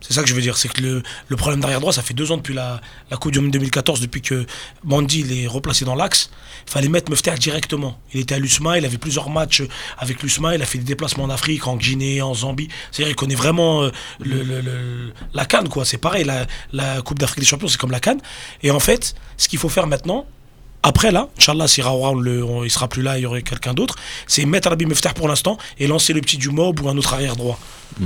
C'est 0.00 0.12
ça 0.14 0.22
que 0.22 0.28
je 0.28 0.34
veux 0.34 0.40
dire, 0.40 0.56
c'est 0.56 0.68
que 0.68 0.80
le, 0.80 1.02
le 1.26 1.36
problème 1.36 1.60
d'arrière 1.60 1.80
droit, 1.80 1.92
ça 1.92 2.02
fait 2.02 2.14
deux 2.14 2.30
ans 2.30 2.36
depuis 2.36 2.54
la, 2.54 2.80
la 3.10 3.16
Coupe 3.16 3.32
du 3.32 3.40
Monde 3.40 3.50
2014, 3.50 4.00
depuis 4.00 4.22
que 4.22 4.46
Mandy 4.84 5.20
il 5.20 5.42
est 5.42 5.46
replacé 5.48 5.84
dans 5.84 5.96
l'axe. 5.96 6.30
Il 6.66 6.70
fallait 6.72 6.88
mettre 6.88 7.10
Meftah 7.10 7.34
directement. 7.36 7.98
Il 8.14 8.20
était 8.20 8.36
à 8.36 8.38
l'USMA, 8.38 8.78
il 8.78 8.84
avait 8.84 8.96
plusieurs 8.98 9.28
matchs 9.28 9.62
avec 9.98 10.22
l'USMA, 10.22 10.54
il 10.54 10.62
a 10.62 10.66
fait 10.66 10.78
des 10.78 10.84
déplacements 10.84 11.24
en 11.24 11.30
Afrique, 11.30 11.66
en 11.66 11.76
Guinée, 11.76 12.22
en 12.22 12.32
Zambie. 12.32 12.68
C'est-à-dire 12.92 13.08
qu'il 13.08 13.16
connaît 13.16 13.34
vraiment 13.34 13.82
euh, 13.82 13.90
le- 14.20 15.12
la 15.34 15.44
Cannes, 15.46 15.68
quoi. 15.68 15.84
C'est 15.84 15.98
pareil, 15.98 16.24
la, 16.24 16.46
la 16.72 17.02
Coupe 17.02 17.18
d'Afrique 17.18 17.40
des 17.40 17.46
Champions, 17.46 17.68
c'est 17.68 17.78
comme 17.78 17.90
la 17.90 18.00
Cannes. 18.00 18.20
Et 18.62 18.70
en 18.70 18.80
fait, 18.80 19.14
ce 19.36 19.48
qu'il 19.48 19.58
faut 19.58 19.68
faire 19.68 19.86
maintenant, 19.88 20.26
après 20.88 21.10
là, 21.12 21.28
Inch'Allah, 21.38 21.68
si 21.68 21.82
Raoura, 21.82 22.10
on 22.10 22.14
le- 22.16 22.44
on- 22.44 22.64
il 22.64 22.70
sera 22.70 22.88
plus 22.88 23.02
là, 23.02 23.18
il 23.18 23.22
y 23.22 23.26
aurait 23.26 23.42
quelqu'un 23.42 23.74
d'autre, 23.74 23.96
c'est 24.26 24.44
mettre 24.44 24.68
Arabi 24.68 24.86
Meftah 24.86 25.12
pour 25.14 25.28
l'instant 25.28 25.58
et 25.78 25.86
lancer 25.86 26.12
le 26.12 26.20
petit 26.20 26.36
du 26.38 26.50
Mob 26.50 26.80
ou 26.80 26.88
un 26.88 26.96
autre 26.96 27.14
arrière 27.14 27.36
droit. 27.36 27.58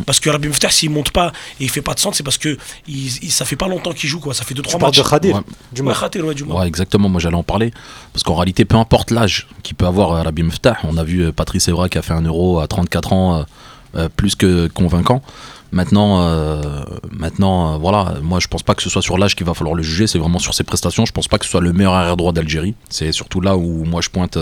Parce 0.07 0.21
que 0.21 0.31
Arabi 0.31 0.49
Meftah, 0.49 0.71
s'il 0.71 0.91
monte 0.91 1.11
pas 1.11 1.33
et 1.61 1.65
il 1.65 1.71
fait 1.71 1.83
pas 1.83 1.93
de 1.95 1.99
centre, 2.01 2.17
c'est 2.17 2.23
parce 2.23 2.39
que 2.39 2.57
il, 2.89 3.07
il- 3.25 3.31
ça 3.33 3.45
fait 3.45 3.57
pas 3.57 3.69
longtemps 3.69 3.93
qu'il 3.93 4.09
joue, 4.09 4.21
quoi. 4.21 4.33
Ça 4.33 4.45
fait 4.45 4.55
Tu 4.55 4.62
2-3 4.62 4.79
parles 4.79 4.91
matchs. 4.93 4.99
de 5.05 5.09
Khadir, 5.11 5.37
Ouais. 5.37 5.43
du 5.73 5.81
Ouais, 5.81 5.85
moins. 5.87 5.95
Khadir, 5.95 6.25
ouais, 6.25 6.35
du 6.35 6.45
Mob. 6.45 6.59
Ouais, 6.59 6.67
exactement. 6.67 7.09
Moi, 7.09 7.21
j'allais 7.21 7.37
en 7.37 7.43
parler. 7.43 7.73
Parce 8.12 8.23
qu'en 8.23 8.35
réalité, 8.37 8.65
peu 8.65 8.77
importe 8.77 9.11
l'âge 9.11 9.49
qu'il 9.62 9.75
peut 9.77 9.87
avoir 9.87 10.12
euh, 10.12 10.23
Rabbi 10.23 10.43
Meftah, 10.45 10.77
on 10.85 10.97
a 10.97 11.05
vu 11.05 11.25
euh, 11.25 11.33
Patrice 11.33 11.69
Evra 11.69 11.89
qui 11.89 11.99
a 11.99 12.03
fait 12.03 12.15
un 12.15 12.23
euro 12.23 12.61
à 12.61 12.67
34 12.69 13.12
ans, 13.12 13.45
euh, 13.97 14.09
plus 14.09 14.35
que 14.35 14.69
convaincant. 14.69 15.23
Maintenant, 15.73 16.21
euh, 16.21 16.61
maintenant 17.11 17.73
euh, 17.73 17.77
voilà, 17.79 18.17
moi 18.23 18.41
je 18.41 18.47
pense 18.47 18.63
pas 18.63 18.75
que 18.75 18.83
ce 18.83 18.91
soit 18.91 19.01
sur 19.01 19.17
l'âge 19.17 19.35
qu'il 19.35 19.47
va 19.47 19.55
falloir 19.55 19.75
le 19.75 19.83
juger, 19.83 20.07
c'est 20.07 20.19
vraiment 20.19 20.39
sur 20.39 20.53
ses 20.53 20.65
prestations. 20.65 21.07
Je 21.07 21.13
pense 21.13 21.29
pas 21.29 21.39
que 21.39 21.47
ce 21.47 21.51
soit 21.51 21.63
le 21.63 21.73
meilleur 21.73 21.95
arrière 21.95 22.19
droit 22.19 22.33
d'Algérie. 22.33 22.75
C'est 22.91 23.11
surtout 23.11 23.41
là 23.41 23.57
où 23.57 23.85
moi 23.85 24.03
je 24.03 24.11
pointe 24.11 24.37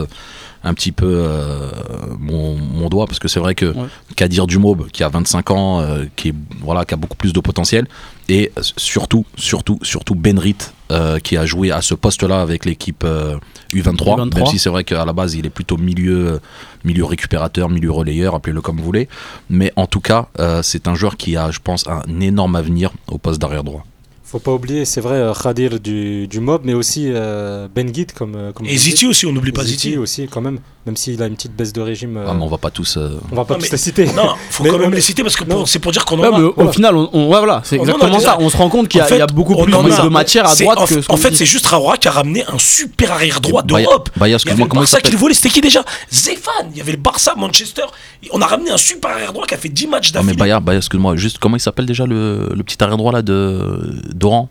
un 0.65 0.75
petit 0.75 0.91
peu 0.91 1.07
euh, 1.07 1.71
mon, 2.19 2.57
mon 2.57 2.89
doigt, 2.89 3.07
parce 3.07 3.21
que 3.21 3.29
c'est 3.29 3.39
vrai 3.41 3.55
que 3.55 3.67
Ouais. 3.67 3.87
Kadir 4.17 4.49
Dumob, 4.49 4.89
qui 4.91 5.05
a 5.05 5.09
25 5.09 5.51
ans, 5.53 5.87
qui, 6.17 6.31
est, 6.31 6.35
voilà, 6.61 6.85
qui 6.85 6.95
a 6.95 6.97
beaucoup 6.97 7.17
plus 7.17 7.33
de 7.33 7.41
potentiel, 7.41 7.87
et 8.29 8.51
surtout, 8.77 9.25
surtout, 9.37 9.79
surtout 9.83 10.15
Benrit, 10.17 10.57
euh, 10.91 11.19
qui 11.19 11.37
a 11.37 11.47
joué 11.47 11.71
à 11.71 11.81
ce 11.81 11.95
poste-là 11.95 12.41
avec 12.41 12.65
l'équipe 12.65 13.05
euh, 13.05 13.37
U23, 13.73 14.31
U23. 14.31 14.35
même 14.35 14.47
si 14.47 14.59
c'est 14.59 14.71
vrai 14.71 14.85
qu'à 14.85 15.05
la 15.05 15.13
base 15.13 15.35
il 15.35 15.47
est 15.47 15.51
plutôt 15.51 15.77
milieu, 15.77 16.27
euh, 16.27 16.39
milieu 16.85 17.05
récupérateur, 17.05 17.69
milieu 17.69 17.91
relayeur, 17.91 18.35
appelez-le 18.35 18.61
comme 18.61 18.79
vous 18.79 18.85
voulez. 18.85 19.09
Mais 19.49 19.73
en 19.77 19.87
tout 19.87 20.01
cas, 20.01 20.29
euh, 20.39 20.63
c'est 20.63 20.89
un 20.89 20.95
joueur 20.95 21.17
qui 21.17 21.37
a, 21.37 21.51
je 21.51 21.61
pense, 21.63 21.87
un 21.87 22.21
énorme 22.21 22.57
avenir 22.57 22.91
au 23.09 23.19
poste 23.19 23.41
d'arrière 23.41 23.65
droit. 23.65 23.85
Faut 24.31 24.39
pas 24.39 24.53
oublier, 24.53 24.85
c'est 24.85 25.01
vrai, 25.01 25.17
euh, 25.17 25.33
Khadir 25.35 25.81
du, 25.81 26.29
du 26.29 26.39
Mob, 26.39 26.63
mais 26.65 26.73
aussi 26.75 27.07
euh, 27.13 27.67
Ben 27.75 27.91
Guide, 27.91 28.13
comme, 28.13 28.37
euh, 28.37 28.53
comme 28.53 28.65
Et. 28.67 28.77
Ziti 28.77 29.07
aussi, 29.09 29.27
on 29.27 29.33
n'oublie 29.33 29.51
pas 29.51 29.65
Ziti 29.65 29.89
Ziti. 29.89 29.99
aussi, 29.99 30.29
quand 30.31 30.41
même, 30.41 30.61
même 30.87 30.97
s'il 30.97 31.21
a 31.21 31.27
une 31.27 31.35
petite 31.35 31.57
baisse 31.57 31.73
de 31.73 31.81
régime. 31.81 32.17
euh, 32.17 32.27
Ah, 32.29 32.35
mais 32.35 32.43
on 32.45 32.47
va 32.47 32.57
pas 32.59 32.71
tous. 32.71 32.97
euh, 32.97 33.19
on 33.33 33.35
va 33.35 33.45
pas 33.45 33.55
Non, 33.55 33.59
tous 33.59 33.65
mais- 33.67 33.71
les 33.73 33.77
citer. 33.77 34.07
Non, 34.07 34.29
faut 34.51 34.63
Mais 34.63 34.71
quand 34.71 34.79
même 34.79 34.95
les 34.95 35.01
citer 35.01 35.25
parce 35.25 35.35
que 35.35 35.43
c'est 35.67 35.81
pour 35.81 35.91
dire 35.91 36.05
qu'on 36.05 36.21
en 36.21 36.23
a. 36.23 36.31
mais 36.39 36.45
au 36.45 36.53
voilà. 36.55 36.71
final, 36.73 36.95
on, 36.97 37.11
on- 37.13 37.25
ouais, 37.29 37.39
voilà, 37.39 37.61
c'est 37.65 37.75
exactement 37.75 38.21
ça. 38.21 38.37
On 38.39 38.49
se 38.49 38.57
rend 38.57 38.69
compte 38.69 38.87
qu'il 38.87 39.01
y, 39.01 39.03
a- 39.03 39.17
y 39.19 39.27
beaucoup 39.35 39.57
plus 39.65 39.75
en 39.75 39.85
a. 39.91 40.03
de 40.05 40.09
matière 40.09 40.49
à 40.49 40.55
droite 40.55 40.79
en, 40.79 40.87
que. 40.87 41.01
ce 41.03 41.07
qu'on 41.09 41.15
en 41.15 41.17
fait, 41.17 41.35
c'est 41.35 41.45
juste 41.45 41.67
Raoura 41.67 41.97
qui 41.97 42.07
a 42.07 42.13
ramené 42.13 42.45
un 42.47 42.59
super 42.61 43.11
arrière 43.11 43.41
droit 43.41 43.63
d'Europe. 43.65 44.11
Y 44.21 44.33
excuse-moi, 44.33 44.69
comment 44.69 44.83
il 44.83 44.85
Barça 44.85 44.99
qui 44.99 45.03
s'appelle 45.07 45.13
le 45.13 45.19
volait, 45.19 45.35
c'était 45.35 45.49
qui 45.51 45.61
déjà? 45.61 45.85
Zéphane. 46.13 46.69
Il 46.71 46.79
y 46.79 46.81
avait 46.81 46.93
le 46.93 46.99
Barça, 46.99 47.35
Manchester. 47.37 47.83
On 48.31 48.41
a 48.41 48.47
ramené 48.47 48.71
un 48.71 48.77
super 48.77 49.11
arrière 49.11 49.33
droit 49.33 49.45
qui 49.47 49.55
a 49.55 49.59
fait 49.59 49.69
10 49.69 49.89
matchs 49.89 50.13
Ah, 50.15 50.19
mais 50.19 50.27
d'affilée. 50.27 50.37
Baya, 50.39 50.61
Baya, 50.61 50.79
excuse-moi, 50.79 51.17
juste 51.17 51.39
comment 51.39 51.57
il 51.57 51.61
s'appelle 51.61 51.87
déjà 51.87 52.07
le, 52.07 52.49
le 52.55 52.63
petit 52.63 52.81
arrière 52.81 52.97
droit 52.97 53.11
là 53.13 53.23
de 53.23 53.91
d'Oran 54.21 54.49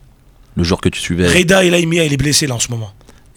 Le 0.57 0.63
joueur 0.63 0.81
que 0.81 0.89
tu 0.89 0.99
suivais. 0.99 1.27
Reda 1.27 1.63
El 1.63 1.75
Aimia, 1.75 2.03
il 2.03 2.11
est 2.11 2.17
blessé 2.17 2.47
là 2.47 2.55
en 2.55 2.59
ce 2.59 2.69
moment. 2.69 2.91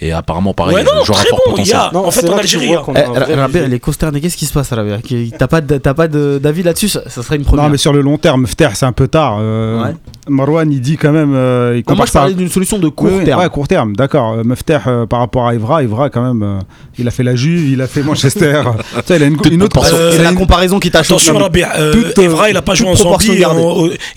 Et 0.04 0.10
apparemment, 0.10 0.52
pareil, 0.52 0.74
Ouais, 0.74 0.82
il 0.82 0.84
non, 0.84 1.02
très 1.04 1.26
fort 1.28 1.38
bon, 1.46 1.54
il 1.56 1.66
y 1.66 1.70
potentiel. 1.70 1.76
a- 1.76 1.90
Non, 1.94 2.06
en 2.06 2.10
fait, 2.10 2.28
en 2.28 2.36
Algérie, 2.36 2.74
hein. 2.74 2.82
Eh, 2.88 3.34
Rabia, 3.34 3.46
budget. 3.46 3.68
les 3.68 3.78
consternés, 3.78 4.20
qu'est-ce 4.20 4.36
qui 4.36 4.46
se 4.46 4.52
passe, 4.52 4.72
Rabia 4.72 4.98
T'as 5.38 5.46
pas, 5.46 5.62
t'as 5.62 5.94
pas 5.94 6.08
d'avis 6.08 6.64
là-dessus 6.64 6.88
ça, 6.88 7.02
ça 7.08 7.22
serait 7.22 7.36
une 7.36 7.44
première. 7.44 7.66
Non, 7.66 7.70
mais 7.70 7.76
sur 7.76 7.92
le 7.92 8.00
long 8.00 8.18
terme, 8.18 8.46
Fter, 8.48 8.70
c'est 8.74 8.84
un 8.86 8.90
peu 8.92 9.06
tard. 9.06 9.38
Euh, 9.40 9.80
Ouais. 9.84 9.94
Marwan, 10.28 10.70
il 10.72 10.80
dit 10.80 10.96
quand 10.96 11.10
même. 11.12 11.34
euh, 11.34 11.74
il 11.76 11.84
Non, 11.88 11.96
moi, 11.96 12.06
je 12.06 12.12
ça 12.12 12.20
parlais 12.20 12.34
d'une 12.34 12.48
solution 12.48 12.78
de 12.78 12.88
court 12.88 13.10
Oui, 13.12 13.24
terme. 13.24 13.40
Ouais, 13.40 13.48
court 13.48 13.66
terme, 13.68 13.94
d'accord. 13.94 14.32
Euh, 14.34 14.44
Mefter 14.44 14.78
euh, 14.86 15.06
par 15.06 15.20
rapport 15.20 15.46
à 15.48 15.54
Evra, 15.54 15.82
Evra 15.82 16.10
quand 16.10 16.22
même, 16.22 16.42
euh, 16.42 16.58
il 16.98 17.06
a 17.06 17.10
fait 17.12 17.22
la 17.24 17.34
Juve, 17.36 17.68
il 17.70 17.80
a 17.80 17.86
fait 17.86 18.02
Manchester. 18.02 18.62
Tu 18.94 19.00
sais, 19.06 19.16
il 19.16 19.22
a 19.22 19.26
une, 19.26 19.36
une 19.50 19.62
autre. 19.62 19.78
Euh, 19.92 20.10
il 20.12 20.16
c'est 20.16 20.22
la 20.24 20.30
une- 20.30 20.36
comparaison 20.36 20.78
qui 20.80 20.90
t'a 20.90 21.02
choqué. 21.02 21.28
Attention, 21.30 21.50
euh, 21.78 22.12
Evra, 22.22 22.50
il 22.50 22.56
a 22.56 22.62
pas 22.62 22.74
joué 22.74 22.88
en 22.88 22.94
Zambie, 22.96 23.38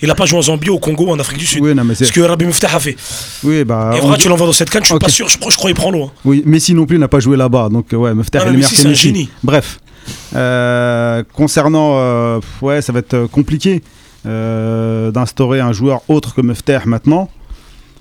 il 0.02 0.10
a 0.10 0.14
pas 0.14 0.26
joué 0.26 0.38
en 0.38 0.42
Zambie, 0.42 0.70
au 0.70 0.78
Congo, 0.78 1.10
en 1.10 1.18
Afrique 1.18 1.38
du 1.38 1.46
Sud. 1.46 1.62
Oui, 1.62 1.74
non, 1.74 1.84
mais 1.84 1.94
c'est. 1.94 2.04
Ce 2.06 2.12
que 2.12 2.20
Rabbi 2.20 2.44
Meftah 2.44 2.74
a 2.74 2.80
fait. 2.80 2.96
Oui, 3.44 3.64
bah. 3.64 3.92
Evra, 3.96 4.16
tu 4.16 4.28
l'envoies 4.28 4.46
dans 4.46 4.52
cette 4.52 4.70
canne, 4.70 4.82
je 4.84 4.88
suis 4.90 4.98
pas 4.98 5.08
sûr, 5.08 5.28
je 5.28 5.38
crois, 5.38 5.70
prend 5.76 5.90
l'eau. 5.92 6.04
hein. 6.04 6.10
Oui, 6.24 6.42
Messi 6.46 6.74
non 6.74 6.86
plus 6.86 6.98
n'a 6.98 7.08
pas 7.08 7.20
joué 7.20 7.36
là-bas, 7.36 7.68
donc 7.70 7.92
euh, 7.92 7.96
ouais, 7.96 8.14
Mefter 8.14 8.40
Ah, 8.44 8.50
Messi, 8.50 8.70
que 8.74 8.80
c'est 8.80 8.86
un 8.86 8.90
Messi. 8.90 9.02
génie. 9.08 9.28
Bref, 9.44 9.78
Euh, 10.34 11.22
concernant, 11.32 11.96
euh, 11.98 12.40
ouais, 12.62 12.80
ça 12.82 12.92
va 12.92 13.00
être 13.00 13.26
compliqué 13.26 13.82
euh, 14.24 15.10
d'instaurer 15.10 15.60
un 15.60 15.72
joueur 15.72 16.02
autre 16.08 16.34
que 16.34 16.40
Mefter 16.40 16.78
maintenant. 16.86 17.28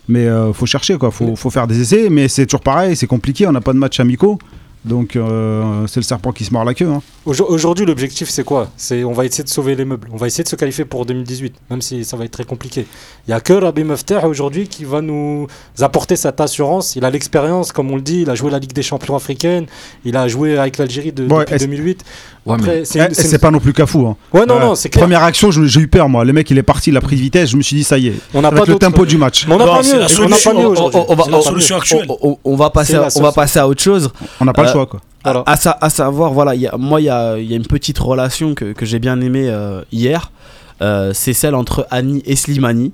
Mais 0.08 0.28
faut 0.54 0.68
chercher 0.68 0.98
quoi, 1.00 1.10
faut, 1.10 1.36
faut 1.36 1.50
faire 1.50 1.66
des 1.66 1.82
essais, 1.82 2.10
mais 2.12 2.28
c'est 2.28 2.46
toujours 2.46 2.62
pareil, 2.62 2.96
c'est 2.96 3.08
compliqué, 3.08 3.48
on 3.48 3.52
n'a 3.52 3.62
pas 3.62 3.74
de 3.74 3.80
match 3.80 4.00
amicaux, 4.00 4.38
donc 4.86 5.16
euh, 5.16 5.86
c'est 5.88 6.00
le 6.00 6.04
serpent 6.04 6.32
qui 6.32 6.46
se 6.46 6.54
mord 6.54 6.64
la 6.64 6.74
queue. 6.74 6.88
hein. 6.90 7.02
Aujo- 7.26 7.48
Aujourd'hui, 7.50 7.86
l'objectif, 7.86 8.30
c'est 8.30 8.44
quoi? 8.44 8.70
C'est 8.78 9.04
on 9.04 9.12
va 9.14 9.26
essayer 9.26 9.44
de 9.44 9.50
sauver 9.50 9.76
les 9.76 9.84
meubles. 9.84 10.08
On 10.14 10.18
va 10.18 10.28
essayer 10.28 10.44
de 10.44 10.50
se 10.50 10.56
qualifier 10.56 10.86
pour 10.86 11.06
2018, 11.06 11.56
même 11.72 11.82
si 11.82 12.06
ça 12.06 12.16
va 12.18 12.26
être 12.26 12.32
très 12.32 12.44
compliqué. 12.44 12.86
Il 13.28 13.32
n'y 13.32 13.34
a 13.34 13.40
que 13.42 13.54
Rabbi 13.54 13.84
Mefter 13.84 14.20
aujourd'hui 14.26 14.68
qui 14.68 14.86
va 14.86 15.02
nous 15.02 15.48
apporter 15.82 16.16
cette 16.16 16.40
assurance. 16.40 16.96
Il 16.96 17.04
a 17.04 17.10
l'expérience, 17.10 17.72
comme 17.72 17.90
on 17.92 17.96
le 17.96 18.02
dit. 18.04 18.22
Il 18.22 18.30
a 18.30 18.36
joué 18.36 18.52
la 18.52 18.60
Ligue 18.60 18.74
des 18.74 18.84
Champions 18.84 19.16
africaine. 19.16 19.66
Il 20.06 20.16
a 20.16 20.28
joué 20.28 20.58
avec 20.58 20.78
l'Algérie 20.78 21.12
de, 21.12 21.24
Ouais, 21.24 21.40
depuis 21.40 21.56
est-ce- 21.56 21.66
2008. 21.66 22.04
Ouais, 22.46 22.58
mais 22.58 22.64
Après, 22.64 22.86
c'est 22.86 23.00
Eh, 23.00 23.06
une- 23.08 23.14
c'est 23.16 23.32
une- 23.32 23.38
pas 23.40 23.50
non 23.50 23.60
plus 23.60 23.74
cafou. 23.74 24.06
Hein. 24.06 24.16
Ouais, 24.32 24.46
non, 24.46 24.58
Euh, 24.58 24.60
non, 24.60 24.76
c'est 24.76 24.90
clair. 24.90 25.02
Première 25.04 25.24
action, 25.24 25.50
j'ai 25.50 25.80
eu 25.82 25.88
peur 25.88 26.08
moi. 26.10 26.24
Le 26.24 26.32
mec 26.32 26.48
il 26.52 26.58
est 26.60 26.64
parti, 26.64 26.92
il 26.92 26.98
a 26.98 27.02
pris 27.02 27.16
de 27.16 27.22
vitesse, 27.22 27.50
je 27.50 27.58
me 27.58 27.64
suis 27.64 27.78
dit 27.78 27.84
ça 27.84 27.98
y 27.98 28.10
est. 28.10 28.14
On 28.36 28.42
n'a 28.44 28.50
Avec 28.50 28.60
pas 28.66 28.72
le 28.72 28.78
tempo 28.78 29.04
du 29.04 29.18
match. 29.18 29.48
Mais 29.48 29.56
on 29.56 29.58
n'a 29.58 29.66
pas 29.66 29.82
mieux. 29.82 29.96
On 29.96 30.00
n'a 30.00 30.08
solution. 30.08 30.52
pas 30.52 30.60
mieux 30.60 30.68
On- 30.68 30.70
aujourd'hui. 30.70 31.00
on- 31.08 31.08
on 32.46 32.56
va- 32.56 32.70
passer, 32.70 32.98
on 33.16 33.22
va 33.22 33.32
passer 33.32 33.58
à 33.58 33.68
autre 33.68 33.82
chose. 33.82 34.12
On 34.40 34.46
n'a 34.46 34.54
pas 34.54 34.62
Euh, 34.62 34.66
le 34.66 34.72
choix 34.76 34.86
quoi. 34.86 35.02
Voilà. 35.24 35.44
À, 35.48 35.56
sa- 35.58 35.78
à 35.82 35.90
savoir, 35.90 36.32
voilà, 36.34 36.54
il 36.56 36.62
y 36.62 36.68
a- 36.68 36.78
moi, 36.78 37.02
il 37.02 37.06
y 37.06 37.10
a, 37.10 37.38
il 37.38 37.50
y 37.50 37.54
a 37.54 37.58
une 37.58 37.66
petite 37.66 37.98
relation 37.98 38.54
que, 38.54 38.74
que 38.74 38.86
j'ai 38.86 39.00
bien 39.00 39.20
aimée 39.22 39.50
euh, 39.50 39.82
hier. 39.92 40.32
Euh, 40.82 41.12
c'est 41.14 41.34
celle 41.34 41.56
entre 41.56 41.88
Annie 41.90 42.22
et 42.26 42.36
Slimani. 42.36 42.92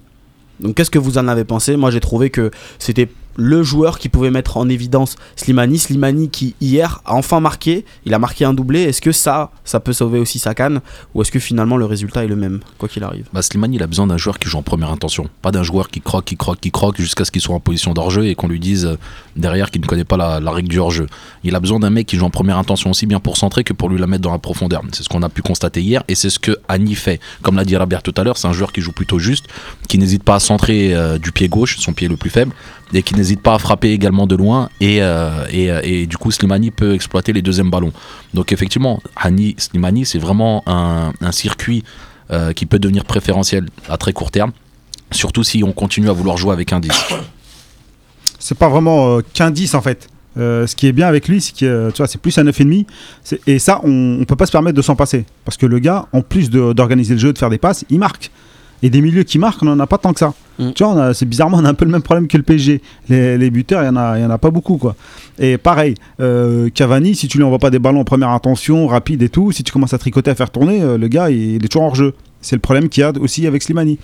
Donc, 0.59 0.75
qu'est-ce 0.75 0.91
que 0.91 0.99
vous 0.99 1.17
en 1.17 1.27
avez 1.27 1.43
pensé? 1.43 1.75
Moi, 1.75 1.89
j'ai 1.91 1.99
trouvé 1.99 2.29
que 2.29 2.51
c'était 2.79 3.09
le 3.35 3.63
joueur 3.63 3.99
qui 3.99 4.09
pouvait 4.09 4.31
mettre 4.31 4.57
en 4.57 4.69
évidence 4.69 5.15
Slimani. 5.35 5.79
Slimani 5.79 6.29
qui, 6.29 6.55
hier, 6.61 7.01
a 7.05 7.15
enfin 7.15 7.39
marqué. 7.39 7.85
Il 8.05 8.13
a 8.13 8.19
marqué 8.19 8.45
un 8.45 8.53
doublé. 8.53 8.81
Est-ce 8.83 9.01
que 9.01 9.11
ça, 9.11 9.51
ça 9.63 9.79
peut 9.79 9.93
sauver 9.93 10.19
aussi 10.19 10.39
sa 10.39 10.53
canne 10.53 10.81
Ou 11.13 11.21
est-ce 11.21 11.31
que 11.31 11.39
finalement, 11.39 11.77
le 11.77 11.85
résultat 11.85 12.23
est 12.23 12.27
le 12.27 12.35
même, 12.35 12.59
quoi 12.77 12.89
qu'il 12.89 13.03
arrive? 13.03 13.27
Bah, 13.33 13.41
Slimani, 13.41 13.77
il 13.77 13.83
a 13.83 13.87
besoin 13.87 14.07
d'un 14.07 14.17
joueur 14.17 14.39
qui 14.39 14.49
joue 14.49 14.57
en 14.57 14.63
première 14.63 14.91
intention. 14.91 15.29
Pas 15.41 15.51
d'un 15.51 15.63
joueur 15.63 15.89
qui 15.89 16.01
croque, 16.01 16.25
qui 16.25 16.37
croque, 16.37 16.59
qui 16.59 16.71
croque 16.71 16.97
jusqu'à 16.97 17.25
ce 17.25 17.31
qu'il 17.31 17.41
soit 17.41 17.55
en 17.55 17.59
position 17.59 17.93
d'hors-jeu 17.93 18.25
et 18.27 18.35
qu'on 18.35 18.47
lui 18.47 18.59
dise 18.59 18.85
euh, 18.85 18.97
derrière 19.35 19.71
qu'il 19.71 19.81
ne 19.81 19.87
connaît 19.87 20.03
pas 20.03 20.17
la, 20.17 20.51
règle 20.51 20.69
du 20.69 20.79
hors-jeu. 20.79 21.07
Il 21.43 21.55
a 21.55 21.59
besoin 21.59 21.79
d'un 21.79 21.89
mec 21.89 22.07
qui 22.07 22.17
joue 22.17 22.25
en 22.25 22.29
première 22.29 22.57
intention 22.57 22.89
aussi 22.89 23.05
bien 23.05 23.19
pour 23.19 23.37
centrer 23.37 23.63
que 23.63 23.73
pour 23.73 23.89
lui 23.89 23.97
la 23.97 24.07
mettre 24.07 24.23
dans 24.23 24.31
la 24.31 24.39
profondeur. 24.39 24.81
C'est 24.91 25.03
ce 25.03 25.09
qu'on 25.09 25.23
a 25.23 25.29
pu 25.29 25.41
constater 25.41 25.81
hier 25.81 26.03
et 26.07 26.15
c'est 26.15 26.29
ce 26.29 26.39
que 26.39 26.57
Annie 26.67 26.95
fait. 26.95 27.19
Comme 27.41 27.55
l'a 27.55 27.65
dit 27.65 27.75
Rabert 27.75 28.03
tout 28.03 28.13
à 28.17 28.23
l'heure, 28.23 28.37
c'est 28.37 28.47
un 28.47 28.53
joueur 28.53 28.73
qui 28.73 28.81
joue 28.81 28.91
plutôt 28.91 29.19
juste, 29.19 29.45
qui 29.87 29.97
n'hésite 29.97 30.23
pas 30.23 30.35
à 30.35 30.39
centrer 30.39 30.93
euh, 30.93 31.17
du 31.17 31.31
pied 31.31 31.47
gauche, 31.47 31.77
son 31.79 31.93
pied 31.93 32.07
le 32.07 32.17
plus 32.17 32.29
faible, 32.29 32.53
et 32.93 33.03
qui 33.03 33.15
n'hésite 33.15 33.41
pas 33.41 33.55
à 33.55 33.59
frapper 33.59 33.91
également 33.91 34.27
de 34.27 34.35
loin. 34.35 34.69
Et, 34.79 35.01
euh, 35.01 35.45
euh, 35.53 35.81
et 35.83 36.05
du 36.05 36.17
coup, 36.17 36.31
Slimani 36.31 36.71
peut 36.71 36.93
exploiter 36.93 37.33
les 37.33 37.41
deuxièmes 37.41 37.69
ballons. 37.69 37.93
Donc 38.33 38.51
effectivement, 38.51 39.01
Annie, 39.15 39.55
Slimani, 39.57 40.05
c'est 40.05 40.19
vraiment 40.19 40.63
un, 40.67 41.11
circuit 41.31 41.83
euh, 42.31 42.53
qui 42.53 42.65
peut 42.65 42.79
devenir 42.79 43.05
préférentiel 43.05 43.67
à 43.89 43.97
très 43.97 44.13
court 44.13 44.31
terme. 44.31 44.51
Surtout 45.11 45.43
si 45.43 45.63
on 45.63 45.71
continue 45.71 46.09
à 46.09 46.13
vouloir 46.13 46.37
jouer 46.37 46.53
avec 46.53 46.73
un 46.73 46.79
10. 46.79 46.91
C'est 48.39 48.57
pas 48.57 48.69
vraiment 48.69 49.19
qu'un 49.33 49.51
10 49.51 49.75
en 49.75 49.81
fait. 49.81 50.07
Ce 50.35 50.75
qui 50.75 50.87
est 50.87 50.93
bien 50.93 51.07
avec 51.07 51.27
lui, 51.27 51.41
c'est 51.41 51.55
que 51.55 51.91
c'est 52.07 52.21
plus 52.21 52.37
un 52.37 52.43
9,5. 52.43 52.85
C'est- 53.23 53.45
Et 53.47 53.59
ça, 53.59 53.81
on, 53.83 54.17
on 54.21 54.25
peut 54.25 54.35
pas 54.37 54.45
se 54.45 54.51
permettre 54.51 54.77
de 54.77 54.81
s'en 54.81 54.95
passer. 54.95 55.25
Parce 55.45 55.57
que 55.57 55.65
le 55.65 55.79
gars, 55.79 56.07
en 56.13 56.21
plus 56.21 56.49
d'organiser 56.49 57.13
le 57.13 57.19
jeu, 57.19 57.33
de 57.33 57.37
faire 57.37 57.49
des 57.49 57.57
passes, 57.57 57.85
il 57.89 57.99
marque. 57.99 58.31
Et 58.83 58.89
des 58.89 59.01
milieux 59.01 59.23
qui 59.23 59.37
marquent, 59.37 59.61
on 59.63 59.67
en 59.67 59.79
a 59.79 59.87
pas 59.87 59.97
tant 59.97 60.13
que 60.13 60.19
ça. 60.19 60.33
Mm. 60.61 60.71
Tu 60.73 60.83
vois, 60.83 61.13
c'est 61.13 61.25
bizarrement, 61.25 61.57
on 61.57 61.65
a 61.65 61.69
un 61.69 61.73
peu 61.73 61.85
le 61.85 61.91
même 61.91 62.03
problème 62.03 62.27
que 62.27 62.37
le 62.37 62.43
PSG. 62.43 62.81
Les, 63.09 63.49
buteurs, 63.49 63.81
il 63.83 63.87
y, 63.87 63.89
en 63.89 63.95
a- 63.95 64.17
il 64.19 64.23
en 64.25 64.29
a 64.29 64.37
pas 64.37 64.51
beaucoup. 64.51 64.77
quoi. 64.77 64.95
Et 65.39 65.57
pareil, 65.57 65.95
euh, 66.19 66.69
Cavani, 66.69 67.15
si 67.15 67.27
tu 67.27 67.37
lui 67.37 67.43
envoies 67.43 67.59
pas 67.59 67.71
des 67.71 67.79
ballons 67.79 68.01
en 68.01 68.05
première 68.05 68.29
intention, 68.29 68.85
rapide 68.87 69.23
et 69.23 69.29
tout, 69.29 69.51
si 69.51 69.63
tu 69.63 69.71
commences 69.73 69.93
à 69.93 69.97
tricoter, 69.97 70.31
à 70.31 70.35
faire 70.35 70.51
tourner, 70.51 70.81
euh, 70.81 70.97
le 70.97 71.07
gars, 71.07 71.29
il, 71.31 71.55
il 71.55 71.65
est 71.65 71.67
toujours 71.67 71.87
hors 71.87 71.95
jeu. 71.95 72.13
C'est 72.41 72.55
le 72.55 72.61
problème 72.61 72.89
qu'il 72.89 73.01
y 73.01 73.03
a 73.03 73.11
aussi 73.19 73.45
avec 73.47 73.61
Slimani. 73.61 73.97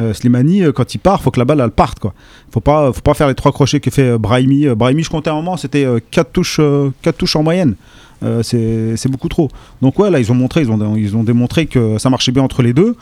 Euh, 0.00 0.14
Slimani, 0.14 0.62
quand 0.74 0.94
il 0.94 0.98
part, 0.98 1.20
faut 1.22 1.30
que 1.30 1.38
la 1.38 1.44
balle 1.44 1.60
elle 1.60 1.70
parte 1.70 1.98
quoi. 1.98 2.14
Faut 2.50 2.60
pas, 2.60 2.90
faut 2.92 3.02
pas 3.02 3.12
faire 3.14 3.28
les 3.28 3.34
trois 3.34 3.52
crochets 3.52 3.80
que 3.80 3.90
fait 3.90 4.16
Brahimi. 4.18 4.66
Brahimi, 4.68 5.02
je 5.02 5.10
comptais 5.10 5.28
un 5.28 5.34
moment, 5.34 5.58
c'était 5.58 5.86
4 6.10 6.32
touches, 6.32 6.60
quatre 7.02 7.18
touches 7.18 7.36
en 7.36 7.42
moyenne. 7.42 7.74
C'est 8.42 9.08
beaucoup 9.10 9.28
trop. 9.28 9.48
Donc 9.82 9.98
ouais, 9.98 10.10
là 10.10 10.20
ils 10.20 10.32
ont 10.32 10.34
montré, 10.34 10.62
ils 10.62 10.70
ont, 11.16 11.22
démontré 11.24 11.66
que 11.66 11.98
ça 11.98 12.08
marchait 12.08 12.32
bien 12.32 12.42
entre 12.42 12.62
les 12.62 12.72
deux. 12.72 12.96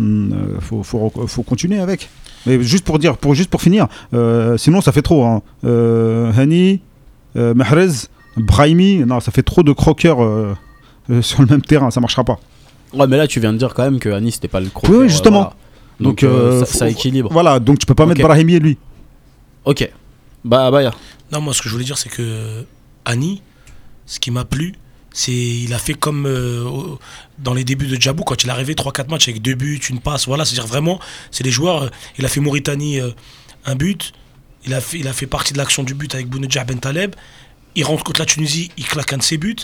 Hum, 0.00 0.34
faut, 0.60 0.82
faut, 0.82 1.12
faut 1.26 1.42
continuer 1.42 1.78
avec. 1.78 2.08
Mais 2.46 2.62
juste 2.62 2.84
pour 2.84 2.98
dire, 2.98 3.16
pour 3.16 3.34
juste 3.34 3.50
pour 3.50 3.60
finir, 3.60 3.86
euh, 4.14 4.56
sinon 4.56 4.80
ça 4.80 4.92
fait 4.92 5.02
trop. 5.02 5.24
Hein. 5.24 5.42
Euh, 5.64 6.32
Hani, 6.36 6.80
euh, 7.36 7.54
Mahrez, 7.54 8.08
Brahimi, 8.36 8.98
non, 9.06 9.20
ça 9.20 9.30
fait 9.30 9.42
trop 9.42 9.62
de 9.62 9.72
croqueurs 9.72 10.22
euh, 10.22 10.54
euh, 11.10 11.22
sur 11.22 11.40
le 11.42 11.46
même 11.48 11.62
terrain, 11.62 11.90
ça 11.90 12.00
marchera 12.00 12.24
pas. 12.24 12.38
Ouais, 12.94 13.06
mais 13.06 13.16
là, 13.16 13.26
tu 13.26 13.40
viens 13.40 13.52
de 13.52 13.58
dire 13.58 13.74
quand 13.74 13.84
même 13.84 13.98
que 14.00 14.08
Annie, 14.08 14.32
c'était 14.32 14.48
pas 14.48 14.60
le 14.60 14.68
croqueur. 14.68 14.90
Oui, 15.00 15.04
euh, 15.04 15.08
justement. 15.08 15.40
voilà. 15.40 15.54
Donc, 16.00 16.24
Donc, 16.24 16.66
ça, 16.66 16.88
équilibre. 16.88 17.30
Voilà, 17.30 17.60
donc 17.60 17.78
tu 17.78 17.86
peux 17.86 17.94
pas 17.94 18.06
mettre 18.06 18.22
Brahimi 18.22 18.54
et 18.54 18.58
lui. 18.58 18.78
Ok. 19.66 19.88
Bah, 20.44 20.70
bah, 20.70 20.90
Non, 21.30 21.40
moi, 21.42 21.52
ce 21.52 21.60
que 21.60 21.68
je 21.68 21.74
voulais 21.74 21.84
dire, 21.84 21.98
c'est 21.98 22.08
que 22.08 22.64
Annie, 23.04 23.42
ce 24.06 24.18
qui 24.18 24.30
m'a 24.30 24.44
plu, 24.46 24.74
il 25.28 25.72
a 25.74 25.78
fait 25.78 25.94
comme 25.94 26.26
euh, 26.26 26.64
dans 27.38 27.54
les 27.54 27.64
débuts 27.64 27.86
de 27.86 28.00
Djabou, 28.00 28.22
quand 28.22 28.42
il 28.42 28.48
est 28.48 28.52
arrivé 28.52 28.74
3-4 28.74 29.08
matchs 29.10 29.28
avec 29.28 29.42
deux 29.42 29.54
buts, 29.54 29.80
une 29.88 30.00
passe. 30.00 30.26
Voilà, 30.26 30.44
c'est-à-dire 30.44 30.66
vraiment, 30.66 31.00
c'est 31.30 31.44
des 31.44 31.50
joueurs. 31.50 31.84
euh, 31.84 31.88
il 32.18 32.24
a 32.24 32.28
fait 32.28 32.40
Mauritanie 32.40 33.00
euh, 33.00 33.10
un 33.64 33.74
but. 33.74 34.12
Il 34.66 34.74
a, 34.74 34.80
fait, 34.80 34.98
il 34.98 35.08
a 35.08 35.12
fait 35.12 35.26
partie 35.26 35.52
de 35.52 35.58
l'action 35.58 35.82
du 35.82 35.94
but 35.94 36.14
avec 36.14 36.28
Bounedjah 36.28 36.64
Ben 36.64 36.78
Taleb. 36.78 37.14
Il 37.74 37.84
rentre 37.84 38.04
contre 38.04 38.20
la 38.20 38.26
Tunisie, 38.26 38.70
il 38.76 38.84
claque 38.84 39.12
un 39.12 39.18
de 39.18 39.22
ses 39.22 39.38
buts. 39.38 39.56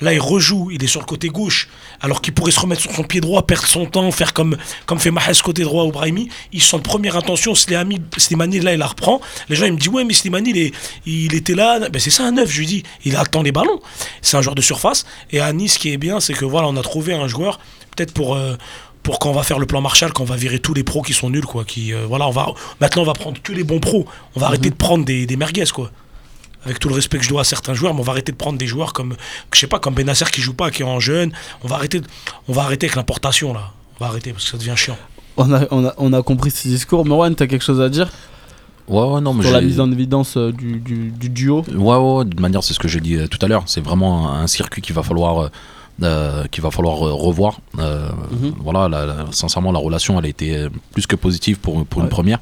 Là, 0.00 0.12
il 0.14 0.20
rejoue, 0.20 0.70
il 0.70 0.82
est 0.82 0.86
sur 0.86 1.00
le 1.00 1.06
côté 1.06 1.28
gauche, 1.28 1.68
alors 2.00 2.22
qu'il 2.22 2.32
pourrait 2.32 2.52
se 2.52 2.60
remettre 2.60 2.80
sur 2.80 2.92
son 2.92 3.02
pied 3.02 3.20
droit, 3.20 3.46
perdre 3.46 3.66
son 3.66 3.84
temps, 3.86 4.10
faire 4.10 4.32
comme, 4.32 4.56
comme 4.86 4.98
fait 4.98 5.10
Mahrez 5.10 5.32
côté 5.44 5.62
droit 5.62 5.84
ou 5.84 5.92
Brahimi. 5.92 6.28
Il 6.52 6.62
sent 6.62 6.78
de 6.78 6.82
première 6.82 7.16
intention, 7.16 7.54
Slimani, 7.54 8.00
Slimani, 8.16 8.60
là, 8.60 8.72
il 8.72 8.78
la 8.78 8.86
reprend. 8.86 9.20
Les 9.48 9.56
gens, 9.56 9.66
ils 9.66 9.72
me 9.72 9.78
disent, 9.78 9.88
ouais, 9.88 10.04
mais 10.04 10.14
Slimani, 10.14 10.50
il, 10.50 10.58
est- 10.58 10.74
il 11.06 11.34
était 11.34 11.54
là. 11.54 11.88
Ben, 11.90 11.98
c'est 12.00 12.10
ça 12.10 12.24
un 12.24 12.32
neuf, 12.32 12.50
je 12.50 12.60
lui 12.60 12.66
dis. 12.66 12.82
Il 13.04 13.16
attend 13.16 13.42
les 13.42 13.52
ballons. 13.52 13.80
C'est 14.22 14.36
un 14.36 14.42
joueur 14.42 14.54
de 14.54 14.62
surface. 14.62 15.04
Et 15.30 15.40
à 15.40 15.52
Nice, 15.52 15.74
ce 15.74 15.78
qui 15.78 15.92
est 15.92 15.98
bien, 15.98 16.20
c'est 16.20 16.34
que 16.34 16.44
voilà, 16.44 16.68
on 16.68 16.76
a 16.76 16.82
trouvé 16.82 17.12
un 17.14 17.28
joueur, 17.28 17.58
peut-être 17.96 18.12
pour. 18.14 18.34
euh, 18.36 18.56
pour 19.02 19.18
quand 19.18 19.30
on 19.30 19.32
va 19.32 19.42
faire 19.42 19.58
le 19.58 19.64
plan 19.64 19.80
Marshall, 19.80 20.12
quand 20.12 20.22
on 20.22 20.26
va 20.26 20.36
virer 20.36 20.58
tous 20.58 20.74
les 20.74 20.84
pros 20.84 21.00
qui 21.00 21.14
sont 21.14 21.30
nuls, 21.30 21.46
quoi. 21.46 21.64
Qui, 21.64 21.94
euh, 21.94 22.04
voilà, 22.06 22.28
on 22.28 22.32
va, 22.32 22.52
maintenant, 22.82 23.00
on 23.00 23.06
va 23.06 23.14
prendre 23.14 23.40
que 23.42 23.50
les 23.50 23.64
bons 23.64 23.80
pros. 23.80 24.04
On 24.36 24.40
va 24.40 24.48
arrêter 24.48 24.68
de 24.68 24.74
prendre 24.74 25.06
des, 25.06 25.24
des 25.24 25.36
merguez, 25.36 25.64
quoi 25.74 25.90
avec 26.64 26.78
tout 26.78 26.88
le 26.88 26.94
respect 26.94 27.18
que 27.18 27.24
je 27.24 27.28
dois 27.30 27.40
à 27.42 27.44
certains 27.44 27.74
joueurs, 27.74 27.94
mais 27.94 28.00
on 28.00 28.04
va 28.04 28.12
arrêter 28.12 28.32
de 28.32 28.36
prendre 28.36 28.58
des 28.58 28.66
joueurs 28.66 28.92
comme, 28.92 29.16
je 29.54 29.58
sais 29.58 29.66
pas, 29.66 29.78
comme 29.78 29.94
Benasser 29.94 30.26
qui 30.32 30.40
joue 30.40 30.54
pas, 30.54 30.70
qui 30.70 30.82
est 30.82 30.86
en 30.86 31.00
jeune. 31.00 31.32
On 31.64 31.68
va 31.68 31.76
arrêter, 31.76 32.00
on 32.48 32.52
va 32.52 32.62
arrêter 32.62 32.86
avec 32.86 32.96
l'importation 32.96 33.52
là. 33.54 33.70
On 33.98 34.04
va 34.04 34.10
arrêter 34.10 34.32
parce 34.32 34.44
que 34.44 34.50
ça 34.50 34.56
devient 34.58 34.76
chiant. 34.76 34.96
on 35.36 35.52
a, 35.52 35.66
on 35.70 35.84
a, 35.86 35.94
on 35.98 36.12
a 36.12 36.22
compris 36.22 36.50
ce 36.50 36.68
discours. 36.68 37.04
Marwan, 37.06 37.34
t'as 37.34 37.46
quelque 37.46 37.64
chose 37.64 37.80
à 37.80 37.88
dire? 37.88 38.10
Ouais, 38.88 39.04
ouais, 39.06 39.20
non, 39.20 39.32
mais 39.34 39.42
sur 39.44 39.52
la 39.52 39.60
mise 39.60 39.78
en 39.78 39.90
évidence 39.92 40.36
euh, 40.36 40.50
du, 40.52 40.80
du, 40.80 41.10
du 41.12 41.28
duo? 41.28 41.64
Ouais, 41.68 41.76
ouais, 41.76 41.96
ouais, 42.18 42.24
de 42.24 42.40
manière, 42.40 42.64
c'est 42.64 42.74
ce 42.74 42.80
que 42.80 42.88
j'ai 42.88 43.00
dit 43.00 43.14
euh, 43.16 43.28
tout 43.28 43.38
à 43.40 43.46
l'heure. 43.46 43.62
C'est 43.66 43.80
vraiment 43.80 44.30
un, 44.32 44.42
un 44.42 44.46
circuit 44.48 44.82
qu'il 44.82 44.96
va 44.96 45.04
falloir, 45.04 45.38
euh, 45.44 45.48
euh, 46.02 46.44
qu'il 46.50 46.62
va 46.62 46.70
falloir 46.72 47.06
euh, 47.06 47.12
revoir. 47.12 47.60
Euh, 47.78 48.08
Mhm. 48.32 48.54
Voilà, 48.58 48.88
la- 48.88 49.06
la- 49.06 49.26
sincèrement, 49.30 49.70
la 49.70 49.78
relation, 49.78 50.18
elle 50.18 50.24
a 50.26 50.28
été 50.28 50.66
plus 50.92 51.06
que 51.06 51.14
positive 51.14 51.58
pour, 51.58 51.86
pour 51.86 52.02
une 52.02 52.08
première. 52.08 52.38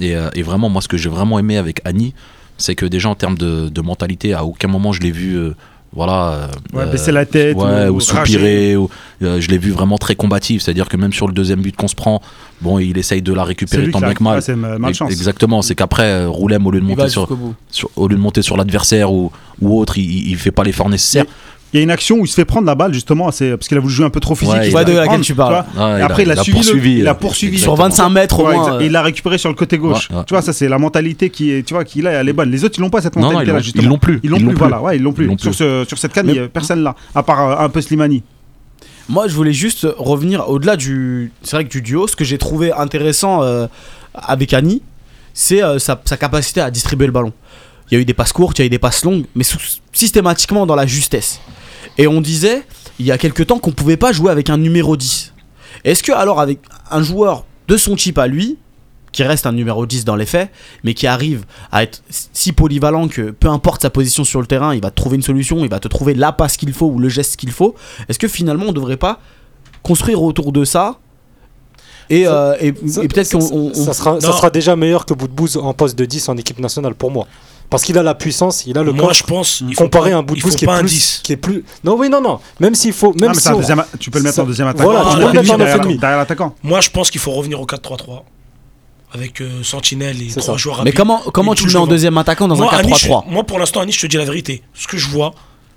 Et, 0.00 0.16
euh, 0.16 0.30
et 0.34 0.42
vraiment, 0.42 0.68
moi, 0.68 0.82
ce 0.82 0.88
que 0.88 0.96
j'ai 0.96 1.08
vraiment 1.10 1.38
aimé 1.38 1.58
avec 1.58 1.80
Annie, 1.84 2.12
c'est 2.58 2.74
que 2.74 2.86
déjà 2.86 3.08
en 3.08 3.14
termes 3.14 3.36
de, 3.38 3.68
de 3.68 3.80
mentalité, 3.80 4.32
à 4.34 4.44
aucun 4.44 4.68
moment 4.68 4.92
je 4.92 5.00
l'ai 5.00 5.10
vu. 5.12 5.36
euh, 5.36 5.54
voilà, 5.96 6.28
euh, 6.32 6.46
Ouais, 6.72 6.82
euh, 6.82 6.86
baisser 6.90 7.12
la 7.12 7.24
tête 7.24 7.56
ouais, 7.56 7.86
ou- 7.86 7.92
ou, 7.92 7.96
ou 7.98 8.00
soupirer. 8.00 8.76
ou- 8.76 8.90
euh, 9.22 9.40
je 9.40 9.48
l'ai 9.48 9.58
vu 9.58 9.70
vraiment 9.70 9.96
très 9.96 10.16
combatif, 10.16 10.60
c'est-à-dire 10.62 10.88
que 10.88 10.96
même 10.96 11.12
sur 11.12 11.28
le 11.28 11.32
deuxième 11.32 11.60
but 11.62 11.76
qu'on 11.76 11.86
se 11.86 11.94
prend, 11.94 12.20
bon, 12.62 12.80
il 12.80 12.98
essaye 12.98 13.22
de 13.22 13.32
la 13.32 13.44
récupérer 13.44 13.90
tant 13.92 14.00
bien 14.00 14.12
que 14.14 14.24
mal. 14.24 14.34
ouais, 14.34 14.40
c'est 14.40 14.56
ma- 14.56 14.76
malchance. 14.76 15.12
Exactement, 15.12 15.62
c'est 15.62 15.76
qu'après, 15.76 16.02
euh, 16.10 16.28
Roulem, 16.28 16.66
au 16.66 16.72
lieu 16.72 16.80
de 16.80 16.84
monter 16.84 17.08
sur, 17.08 17.28
sur- 17.70 17.90
au 17.94 18.08
lieu 18.08 18.16
de 18.16 18.20
monter 18.20 18.42
sur 18.42 18.56
l'adversaire 18.56 19.12
ou, 19.12 19.30
ou 19.60 19.78
autre, 19.78 19.96
il, 19.96 20.30
il 20.30 20.36
fait 20.36 20.50
pas 20.50 20.64
l'effort 20.64 20.88
nécessaire. 20.90 21.26
Il 21.74 21.78
y 21.78 21.80
a 21.80 21.82
une 21.82 21.90
action 21.90 22.18
où 22.18 22.24
il 22.24 22.28
se 22.28 22.34
fait 22.36 22.44
prendre 22.44 22.66
la 22.68 22.76
balle 22.76 22.94
justement, 22.94 23.32
c'est 23.32 23.50
parce 23.56 23.66
qu'il 23.66 23.76
a 23.76 23.80
voulu 23.80 23.92
jouer 23.92 24.06
un 24.06 24.10
peu 24.10 24.20
trop 24.20 24.36
physique. 24.36 24.54
Ouais, 24.54 24.68
il 24.68 24.70
il 24.70 24.76
a- 24.76 24.84
de 24.84 24.92
la 24.92 24.96
laquelle 25.00 25.08
prendre, 25.08 25.24
tu 25.24 25.34
parles. 25.34 25.64
vois. 25.74 25.86
Ouais, 25.94 25.98
Et 25.98 26.02
après, 26.02 26.22
il 26.22 26.30
a, 26.30 26.36
suivi, 26.36 26.60
le- 26.62 26.86
il 27.00 27.08
a 27.08 27.14
poursuivi. 27.14 27.58
Sur 27.58 27.72
exactement. 27.72 27.88
25 27.88 28.08
mètres 28.10 28.38
au 28.38 28.44
moins. 28.44 28.80
Et 28.80 28.86
il 28.86 28.92
l'a 28.92 29.02
récupéré 29.02 29.38
sur 29.38 29.48
le 29.48 29.56
côté 29.56 29.76
gauche. 29.76 30.08
Ouais, 30.08 30.16
ouais. 30.18 30.22
Tu 30.24 30.34
vois, 30.34 30.40
ça 30.42 30.52
c'est 30.52 30.68
la 30.68 30.78
mentalité 30.78 31.30
qui 31.30 31.50
est, 31.50 31.64
tu 31.66 31.74
vois, 31.74 31.84
qu'il 31.84 32.06
a, 32.06 32.12
elle 32.12 32.28
est 32.28 32.32
bonne. 32.32 32.50
Les 32.50 32.62
autres, 32.64 32.76
ils 32.78 32.80
n'ont 32.80 32.90
pas 32.90 33.02
cette 33.02 33.16
Non, 33.16 33.22
non, 33.22 33.26
mentalité 33.32 33.50
ils 33.50 33.52
là 33.52 33.58
l'ont- 33.58 33.62
justement. 33.64 33.82
ils 33.82 33.88
l'ont 33.88 33.98
plus. 33.98 34.20
Ils 34.22 34.30
l'ont 34.30 34.38
plus, 34.38 34.54
voilà, 34.54 34.80
ouais, 34.80 34.96
ils 34.96 35.02
l'ont 35.02 35.12
plus. 35.12 35.26
L'ont 35.26 35.36
Sur, 35.36 35.50
plus. 35.50 35.56
ce- 35.58 35.84
sur 35.88 35.98
cette 35.98 36.12
canne, 36.12 36.28
il 36.28 36.38
a 36.38 36.48
personne 36.48 36.82
là, 36.84 36.94
à 37.12 37.22
part 37.24 37.40
euh, 37.60 37.64
un 37.64 37.68
peu 37.68 37.80
Slimani. 37.80 38.22
Moi, 39.08 39.26
je 39.26 39.34
voulais 39.34 39.52
juste 39.52 39.84
revenir 39.98 40.48
au-delà 40.48 40.76
du. 40.76 41.32
C'est 41.42 41.56
vrai 41.56 41.64
que 41.64 41.70
du 41.70 41.82
duo, 41.82 42.06
ce 42.06 42.14
que 42.14 42.24
j'ai 42.24 42.38
trouvé 42.38 42.72
intéressant 42.72 43.42
euh, 43.42 43.66
avec 44.14 44.52
Annie, 44.54 44.80
c'est 45.34 45.62
euh, 45.62 45.80
sa, 45.80 46.00
sa 46.04 46.16
capacité 46.16 46.60
à 46.60 46.70
distribuer 46.70 47.06
le 47.06 47.12
ballon. 47.12 47.32
Il 47.90 47.94
y 47.94 47.98
a 47.98 48.00
eu 48.00 48.04
des 48.06 48.14
passes 48.14 48.32
courtes, 48.32 48.58
il 48.58 48.62
y 48.62 48.64
a 48.64 48.66
eu 48.66 48.70
des 48.70 48.78
passes 48.78 49.04
longues, 49.04 49.24
mais 49.34 49.44
sous- 49.44 49.58
systématiquement 49.92 50.64
dans 50.64 50.74
la 50.76 50.86
justesse. 50.86 51.40
Et 51.98 52.06
on 52.06 52.20
disait, 52.20 52.62
il 52.98 53.06
y 53.06 53.12
a 53.12 53.18
quelques 53.18 53.46
temps, 53.46 53.58
qu'on 53.58 53.72
pouvait 53.72 53.96
pas 53.96 54.12
jouer 54.12 54.30
avec 54.30 54.50
un 54.50 54.58
numéro 54.58 54.96
10. 54.96 55.32
Est-ce 55.84 56.02
que, 56.02 56.12
alors, 56.12 56.40
avec 56.40 56.60
un 56.90 57.02
joueur 57.02 57.44
de 57.68 57.76
son 57.76 57.96
type 57.96 58.18
à 58.18 58.26
lui, 58.26 58.58
qui 59.12 59.22
reste 59.22 59.46
un 59.46 59.52
numéro 59.52 59.86
10 59.86 60.04
dans 60.04 60.16
les 60.16 60.26
faits, 60.26 60.50
mais 60.82 60.92
qui 60.92 61.06
arrive 61.06 61.44
à 61.70 61.84
être 61.84 62.02
si 62.08 62.50
polyvalent 62.52 63.06
que 63.06 63.30
peu 63.30 63.48
importe 63.48 63.82
sa 63.82 63.90
position 63.90 64.24
sur 64.24 64.40
le 64.40 64.46
terrain, 64.46 64.74
il 64.74 64.82
va 64.82 64.90
te 64.90 64.96
trouver 64.96 65.14
une 65.16 65.22
solution, 65.22 65.62
il 65.62 65.70
va 65.70 65.78
te 65.78 65.86
trouver 65.86 66.14
la 66.14 66.32
passe 66.32 66.56
qu'il 66.56 66.72
faut 66.72 66.86
ou 66.86 66.98
le 66.98 67.08
geste 67.08 67.36
qu'il 67.36 67.52
faut. 67.52 67.76
Est-ce 68.08 68.18
que 68.18 68.26
finalement 68.26 68.64
on 68.68 68.72
devrait 68.72 68.96
pas 68.96 69.20
construire 69.84 70.20
autour 70.20 70.50
de 70.50 70.64
ça 70.64 70.98
et, 72.10 72.26
euh, 72.26 72.56
et, 72.60 72.72
peut-être 72.72 73.30
qu'on 73.30 73.70
on- 73.70 73.72
ça, 73.74 73.92
sera, 73.94 74.20
ça 74.20 74.32
sera 74.32 74.50
déjà 74.50 74.74
meilleur 74.76 75.06
que 75.06 75.14
Boudbouz 75.14 75.56
en 75.58 75.72
poste 75.74 75.96
de 75.96 76.04
10 76.04 76.28
en 76.28 76.36
équipe 76.36 76.58
nationale 76.58 76.94
pour 76.96 77.10
moi. 77.12 77.26
Parce 77.70 77.82
qu'il 77.82 77.98
a 77.98 78.02
la 78.02 78.14
puissance, 78.14 78.66
il 78.66 78.78
a 78.78 78.82
le 78.82 78.92
Moi, 78.92 79.06
corps. 79.06 79.14
je 79.14 79.24
pense. 79.24 79.62
à 79.62 79.64
un 79.64 79.66
il 80.20 80.24
Boudbouz 80.26 80.52
faut 80.52 80.58
qui, 80.58 80.64
est 80.64 80.66
pas 80.66 80.76
un 80.76 80.80
plus- 80.80 80.90
10. 80.90 81.20
qui 81.24 81.32
est 81.32 81.36
plus. 81.36 81.64
Non, 81.82 81.96
oui, 81.98 82.08
non, 82.08 82.20
non. 82.20 82.38
Même 82.60 82.74
s'il 82.74 82.92
faut. 82.92 83.12
Ah, 83.16 83.20
Même 83.20 83.30
mais 83.34 83.40
si 83.40 83.48
on- 83.48 83.56
deuxième- 83.56 83.84
tu 83.98 84.10
peux 84.10 84.18
le 84.18 84.24
mettre 84.24 84.36
ça- 84.36 84.42
en 84.42 84.46
deuxième 84.46 84.68
attaquant. 84.68 84.84
Voilà, 84.92 85.00
tu 85.00 85.06
peux 85.16 85.20
le 85.20 85.26
mettre 85.26 85.54
en 85.54 85.56
derrière, 85.58 86.16
l'attaquant. 86.18 86.54
Moi, 86.62 86.80
je 86.80 86.90
pense 86.90 87.10
qu'il 87.10 87.20
faut 87.20 87.32
revenir 87.32 87.60
au 87.60 87.66
4-3-3. 87.66 88.24
Avec 89.12 89.40
euh, 89.40 89.62
Sentinelle 89.62 90.20
et 90.22 90.26
trois 90.28 90.42
ça. 90.42 90.56
joueurs 90.56 90.76
Mais 90.78 90.90
rapides. 90.90 90.94
comment, 90.96 91.20
comment 91.32 91.54
Il 91.54 91.58
tu 91.58 91.66
le 91.66 91.72
mets 91.72 91.78
en 91.78 91.86
deuxième 91.86 92.18
attaquant 92.18 92.48
dans 92.48 92.56
moi, 92.56 92.74
un 92.74 92.78
Annie, 92.78 92.90
4-3-3 92.92 93.24
je- 93.28 93.32
moi, 93.32 93.44
pour 93.44 93.58
l'instant, 93.60 93.80
Annie, 93.80 93.92
je 93.92 94.00
te 94.00 94.06
dis 94.08 94.16
la 94.16 94.24
vérité. 94.24 94.62
Ce 94.74 94.88
que 94.88 94.96
je 94.98 95.06
vois, 95.08 95.32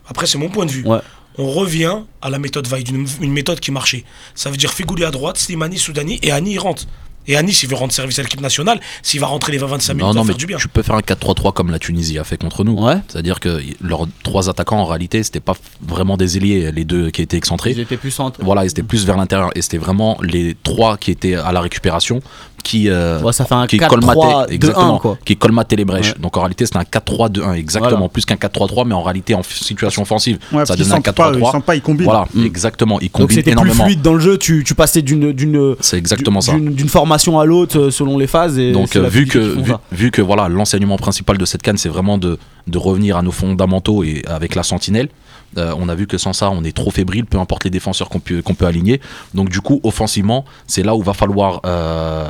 après, 0.09 0.25
c'est 0.25 0.39
mon 0.39 0.49
point 0.49 0.65
de 0.65 0.71
vue. 0.71 0.83
Ouais. 0.87 0.97
On 1.37 1.51
revient 1.51 1.97
à 2.23 2.31
la 2.31 2.39
méthode 2.39 2.65
Vaille, 2.67 2.83
une, 2.89 3.05
une 3.21 3.31
méthode 3.31 3.59
qui 3.59 3.69
marchait. 3.71 4.05
Ça 4.33 4.49
veut 4.49 4.57
dire 4.57 4.73
Figouli 4.73 5.03
à 5.05 5.11
droite, 5.11 5.37
Slimani, 5.37 5.77
Soudani 5.77 6.19
et 6.23 6.31
Annie 6.31 6.53
il 6.53 6.57
rentre. 6.59 6.85
Et 7.27 7.35
Annie, 7.35 7.53
s'il 7.53 7.69
veut 7.69 7.75
rendre 7.75 7.91
service 7.93 8.17
à 8.19 8.21
l'équipe 8.23 8.41
nationale, 8.41 8.79
s'il 9.01 9.19
va 9.19 9.27
rentrer 9.27 9.51
les 9.51 9.59
20-25 9.59 9.63
minutes, 9.63 9.79
Non, 9.89 9.93
il 9.93 9.99
va 9.99 10.13
non, 10.13 10.21
mais 10.23 10.27
faire 10.27 10.37
du 10.37 10.45
bien. 10.45 10.57
tu 10.57 10.67
peux 10.67 10.81
faire 10.81 10.95
un 10.95 11.01
4-3-3 11.01 11.53
comme 11.53 11.71
la 11.71 11.79
Tunisie 11.79 12.17
a 12.19 12.23
fait 12.23 12.37
contre 12.37 12.63
nous. 12.63 12.73
Ouais. 12.81 12.95
C'est-à-dire 13.07 13.39
que 13.39 13.61
leurs 13.81 14.07
trois 14.23 14.49
attaquants, 14.49 14.79
en 14.79 14.85
réalité, 14.85 15.23
c'était 15.23 15.39
pas 15.39 15.55
vraiment 15.81 16.15
des 16.17 16.37
ailiers, 16.37 16.71
les 16.71 16.85
deux 16.85 17.09
qui 17.11 17.21
étaient 17.21 17.37
excentrés. 17.37 17.71
Ils 17.71 17.79
étaient 17.81 17.97
plus 17.97 18.11
centrés. 18.11 18.43
Voilà, 18.43 18.63
ils 18.63 18.69
étaient 18.69 18.83
plus 18.83 19.05
vers 19.05 19.17
l'intérieur. 19.17 19.51
Et 19.55 19.61
c'était 19.61 19.77
vraiment 19.77 20.17
les 20.21 20.55
trois 20.63 20.97
qui 20.97 21.11
étaient 21.11 21.35
à 21.35 21.51
la 21.51 21.59
récupération 21.61 22.21
qui, 22.63 22.89
euh, 22.89 23.21
Ouais, 23.21 23.31
ça 23.33 23.45
fait 23.45 23.53
un 23.55 23.65
qui 23.67 23.77
4-3-2-1 23.77 24.47
exactement, 24.49 24.99
quoi. 24.99 25.17
qui 25.23 25.37
les 25.77 25.85
brèches. 25.85 26.09
Ouais. 26.13 26.19
Donc 26.21 26.35
en 26.37 26.41
réalité, 26.41 26.65
c'était 26.65 26.77
un 26.79 26.83
4-3-2-1, 26.83 27.53
exactement. 27.53 27.91
Voilà. 27.97 28.09
Plus 28.09 28.25
qu'un 28.25 28.35
4-3-3, 28.35 28.85
mais 28.85 28.93
en 28.93 29.03
réalité, 29.03 29.33
en 29.35 29.43
situation 29.43 30.01
offensive, 30.01 30.37
Ouais, 30.51 30.65
ça 30.65 30.75
donnait 30.75 30.91
un 30.91 30.95
sentent 30.95 31.11
pas, 31.15 31.31
ils 31.33 31.39
4-3-3. 31.41 31.51
sentent 31.51 31.65
pas, 31.65 31.75
ils 31.75 31.81
combinent. 31.81 32.05
Voilà, 32.05 32.25
Mm. 32.33 32.43
exactement. 32.45 32.99
Ils 32.99 33.05
Donc 33.05 33.11
combinent 33.13 33.29
c'était 33.29 33.51
plus 33.51 33.61
énormément. 33.61 33.83
fluide 33.85 34.01
dans 34.01 34.13
le 34.13 34.19
jeu, 34.19 34.37
tu, 34.37 34.63
tu 34.65 34.75
passais 34.75 35.01
d'une 35.01 35.31
d'une 35.31 35.75
C'est 35.79 35.97
exactement 35.97 36.41
ça. 36.41 36.53
d'une 36.53 36.89
formation 36.89 37.39
à 37.39 37.45
l'autre 37.45 37.79
euh, 37.79 37.91
selon 37.91 38.17
les 38.17 38.27
phases. 38.27 38.57
Et 38.59 38.71
Donc 38.71 38.95
euh, 38.95 39.07
vu 39.07 39.25
que 39.27 39.55
vu 39.91 40.11
que 40.11 40.21
voilà 40.21 40.47
l'enseignement 40.49 40.97
principal 40.97 41.37
de 41.37 41.45
cette 41.45 41.61
canne 41.61 41.77
c'est 41.77 41.89
vraiment 41.89 42.17
de, 42.17 42.37
de 42.67 42.77
revenir 42.77 43.17
à 43.17 43.21
nos 43.21 43.31
fondamentaux 43.31 44.03
et 44.03 44.23
avec 44.27 44.55
la 44.55 44.63
sentinelle. 44.63 45.09
Euh, 45.57 45.73
on 45.77 45.89
a 45.89 45.95
vu 45.95 46.07
que 46.07 46.17
sans 46.17 46.33
ça 46.33 46.49
on 46.49 46.63
est 46.63 46.75
trop 46.75 46.91
fébrile, 46.91 47.25
peu 47.25 47.39
importe 47.39 47.63
les 47.63 47.69
défenseurs 47.69 48.09
qu'on 48.09 48.19
peut 48.19 48.65
aligner. 48.65 49.01
Donc 49.33 49.49
du 49.49 49.61
coup 49.61 49.79
offensivement 49.83 50.45
c'est 50.67 50.83
là 50.83 50.95
où 50.95 51.01
va 51.01 51.13
falloir 51.13 51.61
euh, 51.65 52.25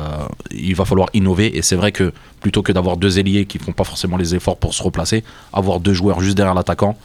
il 0.50 0.74
va 0.74 0.84
falloir 0.84 1.08
innover 1.14 1.56
et 1.56 1.62
c'est 1.62 1.76
vrai 1.76 1.92
que 1.92 2.12
plutôt 2.40 2.62
que 2.62 2.72
d'avoir 2.72 2.96
deux 2.96 3.18
ailiers 3.18 3.46
qui 3.46 3.58
font 3.58 3.72
pas 3.72 3.84
forcément 3.84 4.16
les 4.16 4.34
efforts 4.34 4.56
pour 4.56 4.74
se 4.74 4.82
replacer, 4.82 5.24
avoir 5.52 5.80
deux 5.80 5.94
joueurs 5.94 6.20
juste 6.20 6.36
derrière 6.36 6.54
l'attaquant 6.54 6.96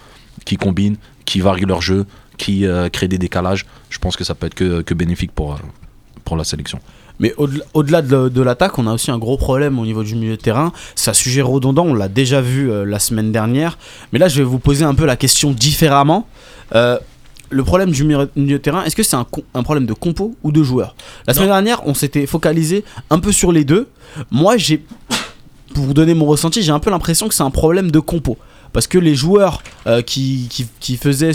qui 0.46 0.58
combinent, 0.58 0.98
qui 1.25 1.39
varient 1.39 1.65
leur 1.65 1.82
jeu, 1.82 2.06
qui 2.38 2.65
euh, 2.65 2.89
créent 2.89 3.08
des 3.08 3.18
décalages, 3.18 3.65
je 3.89 4.00
pense 4.00 4.15
que 4.15 4.24
ça 4.24 4.36
peut 4.36 4.48
être 4.48 4.56
que, 4.56 4.82
que 4.82 4.94
bénéfique 4.94 5.32
pour 5.32 5.58
la 6.36 6.44
sélection. 6.44 6.80
Mais 7.20 7.34
au-delà 7.74 8.01
de, 8.01 8.29
de 8.29 8.42
l'attaque, 8.42 8.77
on 8.79 8.88
a 8.88 8.94
aussi 8.94 9.11
un 9.11 9.20
gros 9.20 9.38
problème 9.38 9.79
au 9.79 9.85
niveau 9.85 10.03
du 10.03 10.16
milieu 10.16 10.35
de 10.35 10.42
terrain. 10.42 10.74
C'est 10.96 11.11
un 11.11 11.14
sujet 11.14 11.42
redondant, 11.42 11.85
on 11.85 11.94
l'a 11.94 12.07
déjà 12.07 12.42
vu 12.42 12.72
euh, 12.72 12.85
la 12.85 13.00
semaine 13.00 13.31
dernière. 13.31 13.77
Mais 14.11 14.20
là, 14.20 14.27
je 14.27 14.38
vais 14.38 14.44
vous 14.44 14.59
poser 14.59 14.83
un 14.83 14.96
peu 14.96 15.05
la 15.05 15.16
question 15.16 15.51
différemment. 15.51 16.27
Euh, 16.75 16.98
le 17.50 17.64
problème 17.64 17.92
du 17.92 18.03
milieu 18.03 18.27
de 18.35 18.57
terrain, 18.57 18.83
est-ce 18.83 18.96
que 18.96 19.03
c'est 19.03 19.16
un 19.16 19.64
problème 19.64 19.85
de 19.85 19.94
compo 19.94 20.35
ou 20.44 20.51
de 20.51 20.64
joueur? 20.64 20.96
La 21.27 21.35
semaine 21.35 21.50
dernière, 21.50 21.85
on 21.88 21.94
s'était 21.94 22.25
focalisé 22.25 22.83
un 23.11 23.20
peu 23.20 23.31
sur 23.31 23.51
les 23.51 23.64
deux. 23.64 23.88
Moi, 24.31 24.57
j'ai, 24.57 24.83
pour 25.75 25.83
vous 25.83 25.94
donner 25.94 26.16
mon 26.16 26.25
ressenti, 26.25 26.64
j'ai 26.64 26.72
un 26.72 26.79
peu 26.79 26.90
l'impression 26.90 27.27
que 27.27 27.35
c'est 27.35 27.44
un 27.44 27.51
problème 27.51 27.92
de 27.92 28.00
compo. 28.00 28.38
Parce 28.74 28.88
que 28.88 28.98
les 28.98 29.16
joueurs 29.16 29.64
euh, 29.88 30.01
qui, 30.01 30.48
qui, 30.50 30.68
qui 30.79 30.98
faisaient 30.98 31.31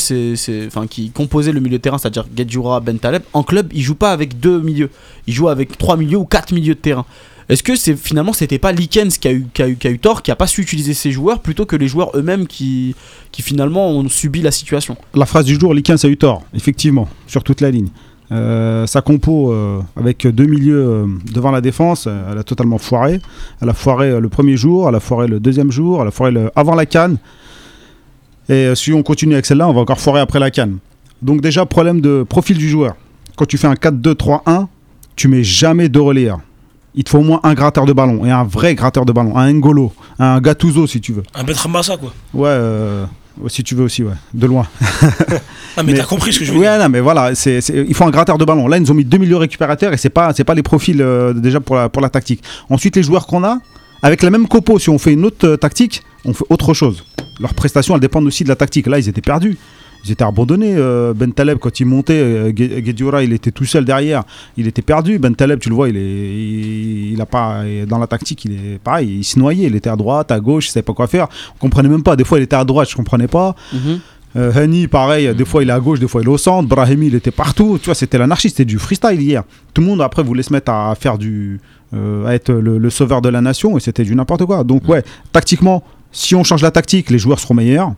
enfin, 0.67 0.87
qui 0.87 1.11
composaient 1.11 1.53
le 1.53 1.61
milieu 1.61 1.79
de 1.79 1.83
terrain, 1.83 1.97
c'est-à-dire 1.99 2.27
Guedjura, 2.35 2.81
Ben 2.81 2.99
Taleb, 2.99 3.23
en 3.33 3.45
club, 3.45 3.71
ils 3.73 3.83
jouent 3.83 3.95
pas 3.95 4.13
avec 4.13 4.41
deux 4.41 4.61
milieux. 4.61 4.91
Ils 5.27 5.35
jouent 5.35 5.49
avec 5.49 5.79
trois 5.79 5.97
milieux 5.97 6.19
ou 6.19 6.25
quatre 6.25 6.53
milieux 6.53 6.75
de 6.75 6.81
terrain. 6.81 7.07
Est-ce 7.49 7.63
que 7.63 7.77
c'est 7.77 7.97
finalement 7.97 8.35
c'était 8.35 8.59
pas 8.59 8.73
Likens 8.73 9.17
qui 9.17 9.27
a 9.27 9.33
eu 9.33 9.47
qui 9.55 9.63
a 9.63 9.69
eu 9.69 9.77
qui 9.77 9.87
a 9.87 9.91
eu 9.91 9.99
tort, 9.99 10.23
qui 10.23 10.31
a 10.31 10.37
pas 10.37 10.47
su 10.47 10.61
utiliser 10.61 10.93
ses 10.93 11.13
joueurs 11.13 11.41
plutôt 11.41 11.65
que 11.65 11.77
les 11.77 11.89
joueurs 11.89 12.11
eux-mêmes 12.15 12.47
qui 12.47 12.95
qui 13.33 13.41
finalement 13.41 13.89
ont 13.89 14.07
subi 14.11 14.43
la 14.43 14.51
situation? 14.51 14.99
La 15.15 15.25
phrase 15.25 15.47
du 15.47 15.59
jour, 15.59 15.73
Likens 15.73 16.05
a 16.05 16.09
eu 16.09 16.19
tort, 16.19 16.43
effectivement, 16.55 17.09
sur 17.27 17.43
toute 17.43 17.63
la 17.63 17.71
ligne. 17.71 17.89
Euh, 18.31 18.87
sa 18.87 19.01
compo 19.01 19.53
euh, 19.53 19.81
avec 19.97 20.27
deux 20.27 20.45
milieux 20.45 20.85
euh, 20.87 21.07
devant 21.33 21.51
la 21.51 21.63
défense, 21.63 22.05
euh, 22.07 22.31
elle 22.31 22.39
a 22.39 22.43
totalement 22.43 22.77
foiré. 22.79 23.21
Elle 23.63 23.71
a 23.71 23.73
foiré 23.75 24.11
euh, 24.11 24.21
le 24.21 24.29
premier 24.29 24.57
jour, 24.57 24.87
elle 24.89 24.95
a 24.95 25.01
foiré 25.01 25.29
le 25.29 25.41
deuxième 25.41 25.71
jour, 25.73 26.03
elle 26.03 26.09
a 26.09 26.11
foiré 26.11 26.33
le- 26.33 26.51
avant 26.55 26.75
la 26.75 26.85
canne. 26.85 27.17
Et 28.51 28.53
euh, 28.67 28.75
si 28.75 28.93
on 28.93 29.03
continue 29.03 29.33
avec 29.33 29.47
celle-là, 29.47 29.67
on 29.69 29.73
va 29.73 29.81
encore 29.81 29.99
foirer 30.01 30.21
après 30.21 30.39
la 30.41 30.51
canne. 30.51 30.79
Donc 31.23 31.41
déjà, 31.41 31.65
problème 31.67 32.01
de 32.03 32.23
profil 32.23 32.59
du 32.59 32.69
joueur. 32.69 32.97
Quand 33.37 33.47
tu 33.47 33.57
fais 33.57 33.67
un 33.67 33.75
4-2-3-1, 33.75 34.67
tu 35.17 35.29
mets 35.29 35.43
jamais 35.43 35.89
deux 35.89 36.01
relayeurs. 36.03 36.41
Il 36.95 37.05
te 37.05 37.11
faut 37.11 37.19
au 37.19 37.23
moins 37.23 37.41
un 37.45 37.55
gratteur 37.55 37.87
de 37.87 37.93
ballon, 37.93 38.25
et 38.27 38.31
un 38.31 38.45
vrai 38.45 38.75
gratteur 38.75 39.05
de 39.05 39.13
ballon, 39.13 39.37
un 39.37 39.53
Ngolo, 39.53 39.93
un 40.19 40.41
Gattuso 40.41 40.87
si 40.87 41.01
tu 41.01 41.13
veux. 41.13 41.23
Un 41.35 41.45
Bentrambassa, 41.45 41.97
quoi. 41.97 42.13
Ouais, 42.35 42.49
euh, 42.51 43.05
si 43.47 43.63
tu 43.63 43.75
veux 43.75 43.85
aussi, 43.85 44.03
ouais, 44.03 44.13
de 44.35 44.47
loin. 44.47 44.67
Ah, 45.77 45.85
mais, 45.85 45.93
Mais- 45.93 45.99
t'as 45.99 46.05
compris 46.07 46.33
ce 46.33 46.41
que 46.41 46.45
je 46.45 46.51
veux 46.53 46.59
Ouais, 46.59 46.65
dire. 46.69 46.79
non, 46.81 46.89
mais 46.89 46.99
voilà, 46.99 47.37
c'est, 47.37 47.61
c'est- 47.61 47.85
il 47.89 47.95
faut 47.95 48.03
un 48.05 48.11
gratteur 48.11 48.37
de 48.37 48.45
ballon. 48.45 48.67
Là, 48.67 48.79
ils 48.79 48.81
nous 48.83 48.91
ont 48.91 48.95
mis 48.95 49.05
deux 49.05 49.19
milieux 49.19 49.37
récupérateurs 49.37 49.93
et 49.93 49.97
c'est 49.97 50.11
pas, 50.11 50.33
c'est 50.35 50.43
pas 50.43 50.55
les 50.55 50.65
profils 50.65 51.01
euh, 51.01 51.33
déjà 51.33 51.61
pour 51.61 51.77
la, 51.77 51.89
pour 51.89 52.03
la 52.03 52.09
tactique. 52.11 52.43
Ensuite, 52.69 52.97
les 52.97 53.05
joueurs 53.05 53.29
qu'on 53.29 53.45
a, 53.45 53.59
avec 54.03 54.23
la 54.25 54.31
même 54.31 54.49
copo, 54.49 54.81
si 54.81 54.91
on 54.91 54.99
fait 54.99 55.13
une 55.13 55.25
autre 55.25 55.47
euh, 55.47 55.57
tactique, 55.57 56.03
on 56.25 56.33
fait 56.35 56.45
autre 56.49 56.75
chose. 56.75 57.05
Leurs 57.39 57.55
prestations, 57.55 57.95
elles 57.95 58.01
dépendent 58.01 58.27
aussi 58.27 58.43
de 58.43 58.49
la 58.49 58.57
tactique. 58.57 58.89
Là, 58.89 58.99
ils 58.99 59.09
étaient 59.09 59.21
perdus. 59.21 59.57
Ils 60.05 60.13
étaient 60.13 60.25
abandonnés. 60.25 60.75
euh, 60.77 61.13
ben 61.15 61.33
Taleb, 61.33 61.59
quand 61.59 61.81
il 61.81 61.85
montait, 61.87 62.15
euh, 62.21 62.51
Gue- 62.51 62.81
Guedioura, 62.81 63.23
il 63.23 63.33
était 63.33 63.51
tout 63.51 63.65
seul 63.65 63.85
derrière. 63.85 64.25
Il 64.57 64.67
était 64.67 64.81
perdu. 64.83 65.19
Ben 65.19 65.35
Taleb, 65.35 65.59
tu 65.59 65.69
le 65.69 65.75
vois, 65.75 65.89
il 65.89 65.97
est, 65.97 67.13
il, 67.13 67.21
a 67.21 67.27
pas, 67.27 67.63
dans 67.87 67.99
la 67.99 68.07
tactique, 68.07 68.45
il 68.45 68.53
est 68.53 68.79
pareil. 68.83 69.19
Il 69.19 69.25
se 69.25 69.39
noyait. 69.39 69.67
Il 69.67 69.77
était 69.77 69.91
à 69.91 69.97
droite, 69.97 70.31
à 70.33 70.41
gauche, 70.41 70.69
il 70.69 70.71
savait 70.71 70.83
pas 70.85 70.95
quoi 70.95 71.07
faire. 71.09 71.29
On 71.57 71.59
comprenait 71.59 71.89
même 71.89 72.03
pas. 72.03 72.17
Des 72.17 72.25
fois, 72.25 72.39
il 72.39 72.43
était 72.45 72.57
à 72.57 72.65
droite, 72.65 72.89
je 72.91 72.97
comprenais 72.97 73.29
pas. 73.29 73.55
Euh, 74.37 74.53
Hani, 74.55 74.87
pareil, 74.89 75.35
des 75.35 75.45
fois 75.47 75.63
il 75.63 75.71
est 75.71 75.73
à 75.73 75.81
gauche, 75.81 75.99
des 76.01 76.07
fois 76.07 76.21
il 76.21 76.27
est 76.27 76.31
au 76.31 76.37
centre. 76.39 76.69
Brahimi, 76.69 77.07
il 77.07 77.15
était 77.15 77.31
partout. 77.31 77.79
Tu 77.81 77.87
vois, 77.87 77.95
c'était 77.95 78.19
l'anarchie, 78.19 78.51
c'était 78.51 78.67
du 78.67 78.79
freestyle 78.79 79.21
hier. 79.21 79.43
Tout 79.73 79.81
le 79.81 79.87
monde 79.89 80.03
après 80.03 80.23
voulait 80.23 80.43
se 80.43 80.53
mettre 80.53 80.71
à 80.71 80.95
faire 80.95 81.17
du. 81.17 81.61
euh, 81.95 82.27
à 82.27 82.35
être 82.35 82.53
le, 82.53 82.77
le 82.77 82.91
sauveur 82.91 83.23
de 83.23 83.31
la 83.31 83.41
nation 83.41 83.77
et 83.79 83.81
c'était 83.81 84.05
du 84.05 84.15
n'importe 84.15 84.45
quoi. 84.45 84.65
Donc, 84.65 84.87
ouais, 84.89 85.03
tactiquement, 85.33 85.83
si 86.13 86.35
on 86.35 86.45
change 86.45 86.61
la 86.63 86.71
tactique, 86.71 87.09
les 87.11 87.19
joueurs 87.19 87.41
seront 87.41 87.55
meilleurs. 87.55 87.93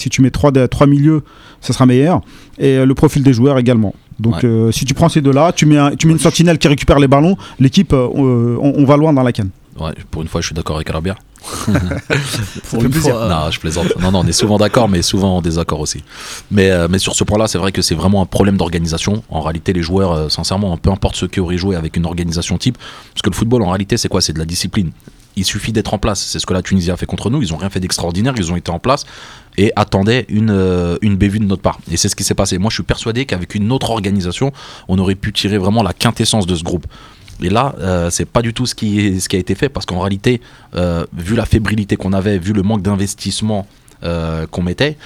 Si 0.00 0.08
tu 0.10 0.22
mets 0.22 0.30
trois, 0.30 0.50
de- 0.50 0.66
trois 0.66 0.86
milieux, 0.86 1.22
ça 1.60 1.72
sera 1.72 1.86
meilleur. 1.86 2.20
Et 2.58 2.78
euh, 2.78 2.86
le 2.86 2.94
profil 2.94 3.22
des 3.22 3.32
joueurs 3.32 3.58
également. 3.58 3.94
Donc, 4.18 4.34
Ouais. 4.36 4.44
euh, 4.46 4.72
si 4.72 4.84
tu 4.84 4.94
prends 4.94 5.08
ces 5.08 5.20
deux-là, 5.20 5.52
tu 5.52 5.66
mets, 5.66 5.78
un- 5.78 5.94
tu 5.96 6.06
mets 6.06 6.12
une 6.14 6.18
sentinelle 6.18 6.58
qui 6.58 6.68
récupère 6.68 6.98
les 6.98 7.08
ballons, 7.08 7.36
l'équipe, 7.58 7.92
euh, 7.92 8.08
on, 8.14 8.74
on 8.76 8.84
va 8.84 8.96
loin 8.96 9.12
dans 9.12 9.22
la 9.22 9.32
canne. 9.32 9.50
Ouais, 9.78 9.92
pour 10.10 10.20
une 10.22 10.28
fois, 10.28 10.40
je 10.40 10.46
suis 10.46 10.54
d'accord 10.54 10.76
avec 10.76 10.90
Arabia. 10.90 11.16
Pour 11.70 12.80
fait 12.80 12.86
une 12.86 12.90
plaisir. 12.90 13.14
fois, 13.14 13.28
Non, 13.28 13.50
je 13.50 13.58
plaisante. 13.58 13.86
Non, 14.00 14.12
non, 14.12 14.20
on 14.20 14.26
est 14.26 14.32
souvent 14.32 14.58
d'accord, 14.58 14.88
mais 14.88 15.00
souvent 15.02 15.36
en 15.38 15.40
désaccord 15.42 15.80
aussi. 15.80 16.02
Mais, 16.50 16.70
euh, 16.70 16.86
mais 16.90 16.98
sur 16.98 17.14
ce 17.14 17.24
point-là, 17.24 17.46
c'est 17.48 17.56
vrai 17.58 17.72
que 17.72 17.80
c'est 17.82 17.94
vraiment 17.94 18.20
un 18.22 18.26
problème 18.26 18.56
d'organisation. 18.58 19.22
En 19.30 19.40
réalité, 19.40 19.72
les 19.72 19.82
joueurs, 19.82 20.12
euh, 20.12 20.28
sincèrement, 20.28 20.76
peu 20.76 20.90
importe 20.90 21.16
ceux 21.16 21.28
qui 21.28 21.40
auraient 21.40 21.56
joué 21.56 21.76
avec 21.76 21.96
une 21.96 22.04
organisation 22.04 22.58
type, 22.58 22.76
parce 23.14 23.22
que 23.22 23.30
le 23.30 23.34
football, 23.34 23.62
en 23.62 23.70
réalité, 23.70 23.96
c'est 23.96 24.08
quoi? 24.08 24.20
C'est 24.20 24.32
de 24.34 24.38
la 24.38 24.44
discipline. 24.44 24.90
Il 25.36 25.44
suffit 25.44 25.72
d'être 25.72 25.94
en 25.94 25.98
place. 25.98 26.20
C'est 26.20 26.38
ce 26.40 26.46
que 26.46 26.52
la 26.52 26.60
Tunisie 26.62 26.90
a 26.90 26.96
fait 26.96 27.06
contre 27.06 27.30
nous. 27.30 27.40
Ils 27.40 27.54
ont 27.54 27.56
rien 27.56 27.70
fait 27.70 27.80
d'extraordinaire. 27.80 28.34
Ils 28.36 28.52
ont 28.52 28.56
été 28.56 28.70
en 28.70 28.78
place 28.80 29.06
et 29.60 29.72
attendaient 29.76 30.24
une, 30.30 30.50
euh, 30.50 30.96
une 31.02 31.16
bévue 31.16 31.38
de 31.38 31.44
notre 31.44 31.60
part. 31.60 31.78
Et 31.92 31.98
c'est 31.98 32.08
ce 32.08 32.16
qui 32.16 32.24
s'est 32.24 32.34
passé. 32.34 32.56
Moi, 32.56 32.70
je 32.70 32.76
suis 32.76 32.82
persuadé 32.82 33.26
qu'avec 33.26 33.54
une 33.54 33.70
autre 33.72 33.90
organisation, 33.90 34.52
on 34.88 34.98
aurait 34.98 35.14
pu 35.14 35.34
tirer 35.34 35.58
vraiment 35.58 35.82
la 35.82 35.92
quintessence 35.92 36.46
de 36.46 36.54
ce 36.54 36.64
groupe. 36.64 36.86
Et 37.42 37.50
là, 37.50 37.74
euh, 37.78 38.08
c'est 38.08 38.24
pas 38.24 38.40
du 38.40 38.54
tout 38.54 38.64
ce 38.64 38.74
qui, 38.74 39.20
ce 39.20 39.28
qui 39.28 39.36
a 39.36 39.38
été 39.38 39.54
fait 39.54 39.68
parce 39.68 39.84
qu'en 39.84 40.00
réalité, 40.00 40.40
euh, 40.76 41.04
vu 41.12 41.36
la 41.36 41.44
fébrilité 41.44 41.96
qu'on 41.96 42.14
avait, 42.14 42.38
vu 42.38 42.54
le 42.54 42.62
manque 42.62 42.80
d'investissement 42.80 43.66
euh, 44.02 44.46
qu'on 44.46 44.62
mettait, 44.62 44.96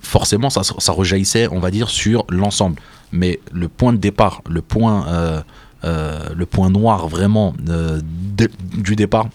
forcément 0.00 0.50
ça, 0.50 0.62
ça 0.64 0.92
rejaillissait, 0.92 1.48
on 1.50 1.58
va 1.58 1.72
dire, 1.72 1.90
sur 1.90 2.24
l'ensemble. 2.28 2.80
Mais 3.10 3.40
le 3.52 3.68
point 3.68 3.92
de 3.92 3.98
départ, 3.98 4.42
le 4.48 4.62
point, 4.62 5.44
le 5.84 6.44
point 6.46 6.70
noir 6.70 7.08
vraiment 7.08 7.54
du 7.58 8.96
départ, 8.96 9.28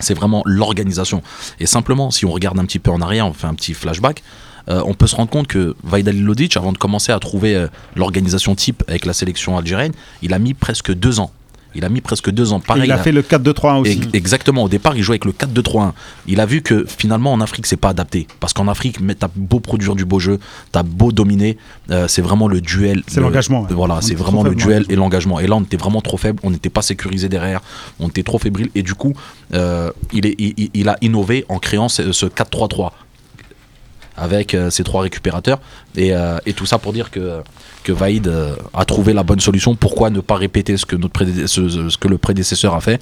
c'est 0.00 0.14
vraiment 0.14 0.42
l'organisation. 0.44 1.22
Et 1.58 1.66
simplement, 1.66 2.10
si 2.10 2.24
on 2.26 2.32
regarde 2.32 2.58
un 2.58 2.64
petit 2.64 2.78
peu 2.78 2.90
en 2.90 3.00
arrière, 3.00 3.26
on 3.26 3.32
fait 3.32 3.46
un 3.46 3.54
petit 3.54 3.74
flashback, 3.74 4.22
euh, 4.68 4.82
on 4.84 4.94
peut 4.94 5.06
se 5.06 5.16
rendre 5.16 5.30
compte 5.30 5.46
que 5.46 5.74
Vaidal 5.84 6.18
Lodic, 6.18 6.56
avant 6.56 6.72
de 6.72 6.78
commencer 6.78 7.12
à 7.12 7.18
trouver 7.18 7.54
euh, 7.56 7.66
l'organisation 7.96 8.54
type 8.54 8.82
avec 8.88 9.04
la 9.04 9.12
sélection 9.12 9.56
algérienne, 9.56 9.92
il 10.22 10.34
a 10.34 10.38
mis 10.38 10.54
presque 10.54 10.92
deux 10.92 11.20
ans. 11.20 11.30
Il 11.74 11.84
a 11.84 11.88
mis 11.88 12.00
presque 12.00 12.30
deux 12.30 12.52
ans. 12.52 12.60
Pareil, 12.60 12.84
il 12.86 12.92
a 12.92 12.96
là- 12.96 13.02
fait 13.02 13.12
le 13.12 13.22
4-2-3-1 13.22 13.76
aussi. 13.80 13.92
Ex- 13.92 14.06
Exactement. 14.12 14.64
Au 14.64 14.68
départ, 14.68 14.96
il 14.96 15.02
jouait 15.02 15.14
avec 15.14 15.24
le 15.24 15.32
4-2-3-1. 15.32 15.92
Il 16.26 16.40
a 16.40 16.46
vu 16.46 16.62
que 16.62 16.84
finalement, 16.84 17.32
en 17.32 17.40
Afrique, 17.40 17.66
c'est 17.66 17.76
pas 17.76 17.90
adapté. 17.90 18.26
Parce 18.40 18.52
qu'en 18.52 18.66
Afrique, 18.68 18.98
t'as 19.18 19.28
beau 19.36 19.60
produire 19.60 19.94
du 19.94 20.04
beau 20.04 20.18
jeu, 20.18 20.38
t'as 20.72 20.82
beau 20.82 21.12
dominer, 21.12 21.56
euh, 21.90 22.08
c'est 22.08 22.22
vraiment 22.22 22.48
le 22.48 22.60
duel. 22.60 23.02
C'est 23.06 23.16
le- 23.20 23.22
l'engagement, 23.22 23.62
ouais. 23.62 23.68
Voilà, 23.72 24.00
c'est 24.00 24.14
vraiment 24.14 24.42
le 24.42 24.54
duel 24.56 24.84
et 24.88 24.96
l'engagement. 24.96 25.38
Et 25.40 25.46
là, 25.46 25.56
on 25.56 25.62
était 25.62 25.76
vraiment 25.76 26.00
trop 26.00 26.16
faible. 26.16 26.40
On 26.42 26.50
n'était 26.50 26.70
pas 26.70 26.82
sécurisé 26.82 27.28
derrière. 27.28 27.60
On 28.00 28.08
était 28.08 28.22
trop 28.24 28.38
fébrile. 28.38 28.70
Et 28.74 28.82
du 28.82 28.94
coup, 28.94 29.14
euh, 29.54 29.90
il, 30.12 30.26
est, 30.26 30.34
il, 30.38 30.54
il- 30.56 30.70
il 30.74 30.88
a 30.88 30.96
innové 31.02 31.44
en 31.48 31.58
créant 31.58 31.88
ce, 31.88 32.12
ce 32.12 32.26
4-3-3 32.26 32.92
avec 34.16 34.54
euh, 34.54 34.70
ses 34.70 34.84
trois 34.84 35.02
récupérateurs. 35.02 35.60
Et, 35.96 36.12
euh, 36.14 36.38
et 36.46 36.52
tout 36.52 36.66
ça 36.66 36.78
pour 36.78 36.92
dire 36.92 37.10
que, 37.10 37.40
que 37.82 37.92
Vaïd 37.92 38.28
euh, 38.28 38.54
a 38.74 38.84
trouvé 38.84 39.12
la 39.12 39.22
bonne 39.22 39.40
solution. 39.40 39.74
Pourquoi 39.74 40.10
ne 40.10 40.20
pas 40.20 40.36
répéter 40.36 40.76
ce 40.76 40.84
que, 40.86 40.96
notre 40.96 41.24
ce- 41.46 41.96
que 41.96 42.08
le 42.08 42.18
prédécesseur 42.18 42.74
a 42.74 42.80
fait, 42.80 43.00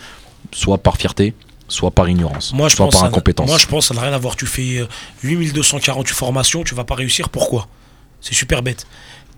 soit 0.52 0.78
par 0.78 0.96
fierté, 0.96 1.34
soit 1.68 1.90
par 1.90 2.08
ignorance, 2.08 2.52
Moi, 2.54 2.68
je 2.68 2.76
soit 2.76 2.86
pense 2.86 2.94
par 2.94 3.04
incompétence. 3.04 3.46
Moi, 3.48 3.58
je 3.58 3.66
pense 3.66 3.88
que 3.88 3.94
ça 3.94 4.00
n'a 4.00 4.06
rien 4.06 4.14
à 4.14 4.18
voir. 4.18 4.36
Tu 4.36 4.46
fais 4.46 4.78
euh, 4.78 4.86
8248 5.22 6.14
formations, 6.14 6.64
tu 6.64 6.74
vas 6.74 6.84
pas 6.84 6.94
réussir. 6.94 7.28
Pourquoi? 7.28 7.68
C'est 8.20 8.34
super 8.34 8.62
bête. 8.62 8.86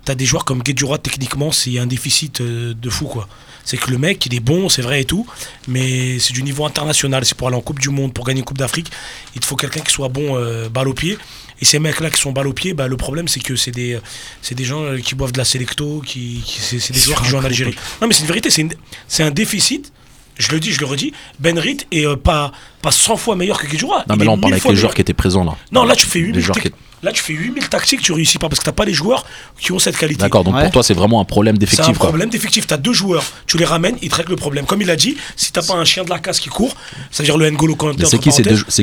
T'as 0.04 0.14
des 0.14 0.24
joueurs 0.24 0.44
comme 0.46 0.62
Guedjura, 0.62 0.96
techniquement, 0.98 1.52
c'est 1.52 1.78
un 1.78 1.86
déficit 1.86 2.40
euh, 2.40 2.72
de 2.74 2.90
fou, 2.90 3.06
quoi. 3.06 3.28
C'est 3.64 3.76
que 3.76 3.90
le 3.90 3.98
mec, 3.98 4.24
il 4.24 4.34
est 4.34 4.40
bon, 4.40 4.70
c'est 4.70 4.80
vrai 4.80 5.02
et 5.02 5.04
tout, 5.04 5.26
mais 5.68 6.18
c'est 6.18 6.32
du 6.32 6.42
niveau 6.42 6.64
international. 6.64 7.24
C'est 7.26 7.36
pour 7.36 7.48
aller 7.48 7.56
en 7.58 7.60
Coupe 7.60 7.78
du 7.78 7.90
Monde, 7.90 8.14
pour 8.14 8.24
gagner 8.24 8.40
une 8.40 8.44
Coupe 8.46 8.56
d'Afrique. 8.58 8.90
Il 9.34 9.40
te 9.40 9.46
faut 9.46 9.56
quelqu'un 9.56 9.80
qui 9.80 9.92
soit 9.92 10.08
bon 10.08 10.36
euh, 10.38 10.68
balle 10.70 10.88
au 10.88 10.94
pied. 10.94 11.18
Et 11.60 11.64
ces 11.64 11.78
mecs-là 11.78 12.10
qui 12.10 12.20
sont 12.20 12.32
balle 12.32 12.46
au 12.46 12.52
pied, 12.52 12.72
bah, 12.74 12.88
le 12.88 12.96
problème, 12.96 13.28
c'est 13.28 13.40
que 13.40 13.54
c'est 13.56 13.70
des, 13.70 13.98
c'est 14.42 14.54
des 14.54 14.64
gens 14.64 14.82
euh, 14.82 14.98
qui 14.98 15.14
boivent 15.14 15.32
de 15.32 15.38
la 15.38 15.44
Selecto, 15.44 16.00
qui, 16.04 16.42
qui- 16.44 16.60
c'est 16.60 16.92
des 16.92 16.98
joueurs 17.00 17.20
qui 17.22 17.28
jouent 17.28 17.36
en 17.36 17.44
Algérie. 17.44 17.74
Non, 18.00 18.08
mais 18.08 18.14
c'est 18.14 18.22
une 18.22 18.28
vérité, 18.28 18.48
c'est 18.50 18.62
une- 18.62 18.74
c'est 19.08 19.22
un 19.22 19.30
déficit. 19.30 19.92
Je 20.38 20.50
le 20.52 20.60
dis, 20.60 20.72
je 20.72 20.80
le 20.80 20.86
redis. 20.86 21.12
Benrit 21.38 21.78
est 21.92 22.06
euh, 22.06 22.16
pas, 22.16 22.50
pas 22.80 22.90
100 22.90 23.18
fois 23.18 23.36
meilleur 23.36 23.60
que 23.60 23.66
Guedjura. 23.66 24.04
non, 24.08 24.14
Il 24.14 24.18
mais 24.20 24.24
là, 24.24 24.30
on 24.30 24.38
parle 24.38 24.52
1000 24.54 24.60
avec 24.62 24.70
les 24.72 24.76
joueurs 24.76 24.94
qui 24.94 25.02
étaient 25.02 25.12
présents 25.12 25.44
là. 25.44 25.54
Non, 25.70 25.84
là 25.84 25.94
tu 25.94 26.06
fais 26.06 26.18
Les 26.20 26.26
8000 26.26 26.40
joueurs 26.42 26.56
tac- 26.56 26.62
qui- 26.64 26.72
Là 27.02 27.12
tu 27.12 27.22
fais 27.22 27.32
8000 27.32 27.68
tactiques, 27.68 28.02
tu 28.02 28.12
réussis 28.12 28.38
pas 28.38 28.48
parce 28.48 28.60
que 28.60 28.64
t'as 28.64 28.72
pas 28.72 28.84
les 28.84 28.92
joueurs 28.92 29.24
qui 29.58 29.72
ont 29.72 29.78
cette 29.78 29.96
qualité. 29.96 30.20
D'accord, 30.20 30.44
donc 30.44 30.54
Ouais. 30.54 30.62
pour 30.64 30.70
toi, 30.72 30.82
c'est 30.82 30.92
vraiment 30.94 31.20
un 31.20 31.24
problème 31.24 31.56
C'est 31.56 31.64
un 31.64 31.66
d'effectif. 31.84 31.98
quoi. 31.98 32.08
problème 32.08 32.28
d'effectif. 32.30 32.66
T'as 32.66 32.76
deux 32.76 32.92
joueurs, 32.92 33.24
tu 33.46 33.56
les 33.56 33.64
ramènes, 33.64 33.96
ils 34.02 34.10
te 34.10 34.16
règlent 34.16 34.30
le 34.32 34.36
problème. 34.36 34.66
Comme 34.66 34.82
il 34.82 34.90
a 34.90 34.96
dit, 34.96 35.16
si 35.36 35.50
t'as 35.52 35.62
pas 35.62 35.74
un 35.74 35.84
chien 35.84 36.04
de 36.04 36.10
la 36.10 36.18
casse 36.18 36.40
qui 36.40 36.48
court, 36.50 36.74
c'est-à-dire 37.10 37.38
le 37.38 37.48
N'Golo 37.50 37.74
Kanté, 37.74 37.96
Mais 38.00 38.04
c'est 38.04 38.18
qui, 38.18 38.30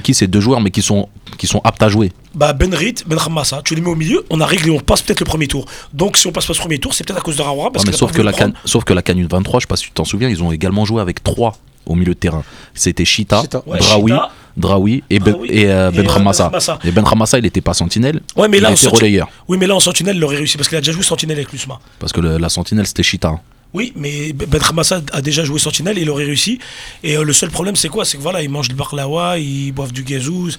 qui 0.01 0.13
ces 0.13 0.27
deux 0.27 0.39
joueurs, 0.41 0.62
mais 0.62 0.71
qui 0.71 0.82
sont, 0.82 1.10
qui 1.38 1.45
sont 1.47 1.62
aptes 1.63 1.84
à 1.84 1.89
jouer? 1.89 2.12
Bah 2.34 2.53
Benrit, 2.53 2.95
Ben 3.06 3.17
Ramassa, 3.17 3.62
tu 3.63 3.75
les 3.75 3.82
mets 3.82 3.89
au 3.89 3.95
milieu, 3.95 4.25
on 4.30 4.41
a 4.41 4.45
réglé, 4.45 4.69
on 4.71 4.80
passe 4.80 5.01
peut-être 5.01 5.19
le 5.19 5.25
premier 5.25 5.47
tour. 5.47 5.65
Donc 5.93 6.17
si 6.17 6.27
on 6.27 6.32
passe 6.32 6.45
pas 6.45 6.53
ce 6.53 6.60
premier 6.60 6.80
tour, 6.80 6.93
c'est 6.93 7.03
peut-être 7.06 7.17
à 7.19 7.21
cause 7.21 7.36
de 7.38 7.41
Rawara 7.41 7.71
parce 7.71 7.84
Ouais, 7.86 7.91
mais 7.91 7.95
qu'il 7.97 8.03
a 8.03 8.08
sauf, 8.08 8.12
que 8.15 8.21
la 8.21 8.34
can, 8.34 8.51
sauf 8.65 8.84
que 8.84 8.93
la 8.93 9.01
Canune 9.01 9.27
23, 9.27 9.60
je 9.60 9.63
sais 9.63 9.67
pas 9.67 9.75
si 9.75 9.84
tu 9.86 9.91
t'en 9.91 10.06
souviens, 10.06 10.30
ils 10.30 10.41
ont 10.43 10.51
également 10.51 10.86
joué 10.86 11.01
avec 11.01 11.23
trois 11.23 11.58
au 11.86 11.95
milieu 11.95 12.13
de 12.13 12.19
terrain. 12.19 12.43
C'était 12.73 13.06
Chita, 13.06 13.41
Chita. 13.41 13.63
Ouais, 13.65 13.82
Chita. 13.82 14.30
Draoui 14.58 15.04
et, 15.10 15.20
Ben- 15.20 15.32
Draoui 15.34 15.48
et, 15.50 15.67
euh, 15.67 15.91
et, 15.91 15.96
Ben 15.98 16.06
euh, 16.06 16.10
Ramassa. 16.10 16.43
Ben 16.46 16.50
Ramassa. 16.50 16.80
Et 16.84 16.91
Ben 16.91 17.04
Ramassa, 17.06 17.38
il 17.38 17.43
n'était 17.43 17.62
pas 17.62 17.74
sentinelle, 17.74 18.22
Ouais, 18.36 18.48
mais 18.50 18.58
il 18.58 18.63
là, 18.63 18.70
a 18.70 18.72
été 18.74 18.88
relayeur. 18.88 19.30
Oui, 19.48 19.58
mais 19.60 19.67
là 19.67 19.76
en 19.76 19.80
sentinelle, 19.80 20.17
il 20.17 20.24
aurait 20.24 20.38
réussi 20.38 20.58
parce 20.58 20.67
qu'il 20.67 20.78
a 20.78 20.82
déjà 20.82 20.91
joué 20.91 21.04
sentinelle 21.04 21.38
avec 21.38 21.52
Lusma. 21.54 21.80
Parce 22.00 22.12
que 22.12 22.20
le- 22.22 22.38
la 22.38 22.50
sentinelle, 22.50 22.88
c'était 22.88 23.04
Chita. 23.04 23.28
hein. 23.30 23.39
Oui, 23.74 23.93
mais 23.96 24.34
Ben 24.34 24.60
Ramassa 24.62 25.02
a 25.12 25.22
déjà 25.22 25.43
joué 25.43 25.60
Sentinelle, 25.60 25.98
il 25.98 26.10
aurait 26.10 26.24
réussi. 26.24 26.58
Et 27.04 27.17
euh, 27.17 27.24
le 27.24 27.34
seul 27.34 27.50
problème, 27.52 27.76
c'est 27.76 27.89
quoi? 27.89 28.06
C'est 28.06 28.17
que 28.17 28.24
voilà, 28.24 28.41
ils 28.41 28.50
mangent 28.50 28.70
du 28.70 28.76
baklawa, 28.76 29.38
ils 29.38 29.72
boivent 29.74 29.91
du 29.91 30.04
gazouz, 30.04 30.58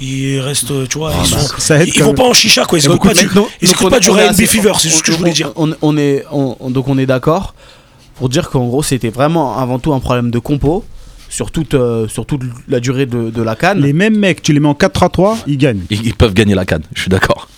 ils 0.00 0.38
restent, 0.38 0.88
tu 0.88 0.98
vois, 0.98 1.12
ils, 1.18 1.26
sont, 1.26 1.38
ça 1.58 1.80
aide 1.80 1.88
ils, 1.88 1.94
quand 1.94 2.00
vont 2.00 2.06
même. 2.08 2.16
pas 2.16 2.24
en 2.28 2.34
chicha, 2.34 2.64
quoi. 2.66 2.78
Ils 2.78 2.84
écoutent 2.84 3.02
pas 3.02 3.14
du, 3.14 3.24
mecs- 3.24 3.34
Donc- 3.34 3.48
ils 3.62 3.66
donc 3.68 3.74
écoutent 3.76 3.86
on- 3.86 3.90
pas 3.90 4.00
du 4.00 4.10
on 4.10 4.16
est 4.16 4.20
Ryan 4.20 4.30
assez- 4.30 4.46
Fever, 4.46 4.72
c'est 4.78 4.90
ce 4.90 5.02
que 5.02 5.12
je 5.12 5.16
voulais 5.16 5.30
on- 5.30 5.34
dire. 5.34 5.52
On, 5.56 5.74
on 5.80 5.96
est, 5.96 6.24
on- 6.30 6.56
on- 6.60 6.70
donc 6.70 6.88
on 6.88 6.98
est 6.98 7.06
d'accord 7.06 7.54
pour 8.16 8.28
dire 8.28 8.50
qu'en 8.50 8.66
gros 8.66 8.82
c'était 8.82 9.08
vraiment 9.10 9.56
avant 9.58 9.78
tout 9.78 9.94
un 9.94 10.00
problème 10.00 10.30
de 10.30 10.38
compo 10.38 10.84
sur 11.32 11.50
toute, 11.50 11.72
euh, 11.74 12.06
sur 12.08 12.26
toute 12.26 12.42
la 12.68 12.78
durée 12.78 13.06
de, 13.06 13.30
de 13.30 13.42
la 13.42 13.56
canne. 13.56 13.80
Les 13.80 13.92
mêmes 13.94 14.16
mecs, 14.18 14.42
tu 14.42 14.52
les 14.52 14.60
mets 14.60 14.68
en 14.68 14.74
4-3-3, 14.74 15.38
ils 15.46 15.56
gagnent. 15.56 15.80
Ils, 15.90 16.06
ils 16.06 16.14
peuvent 16.14 16.34
gagner 16.34 16.54
la 16.54 16.64
canne, 16.66 16.82
je 16.94 17.00
suis 17.00 17.08
d'accord. 17.10 17.48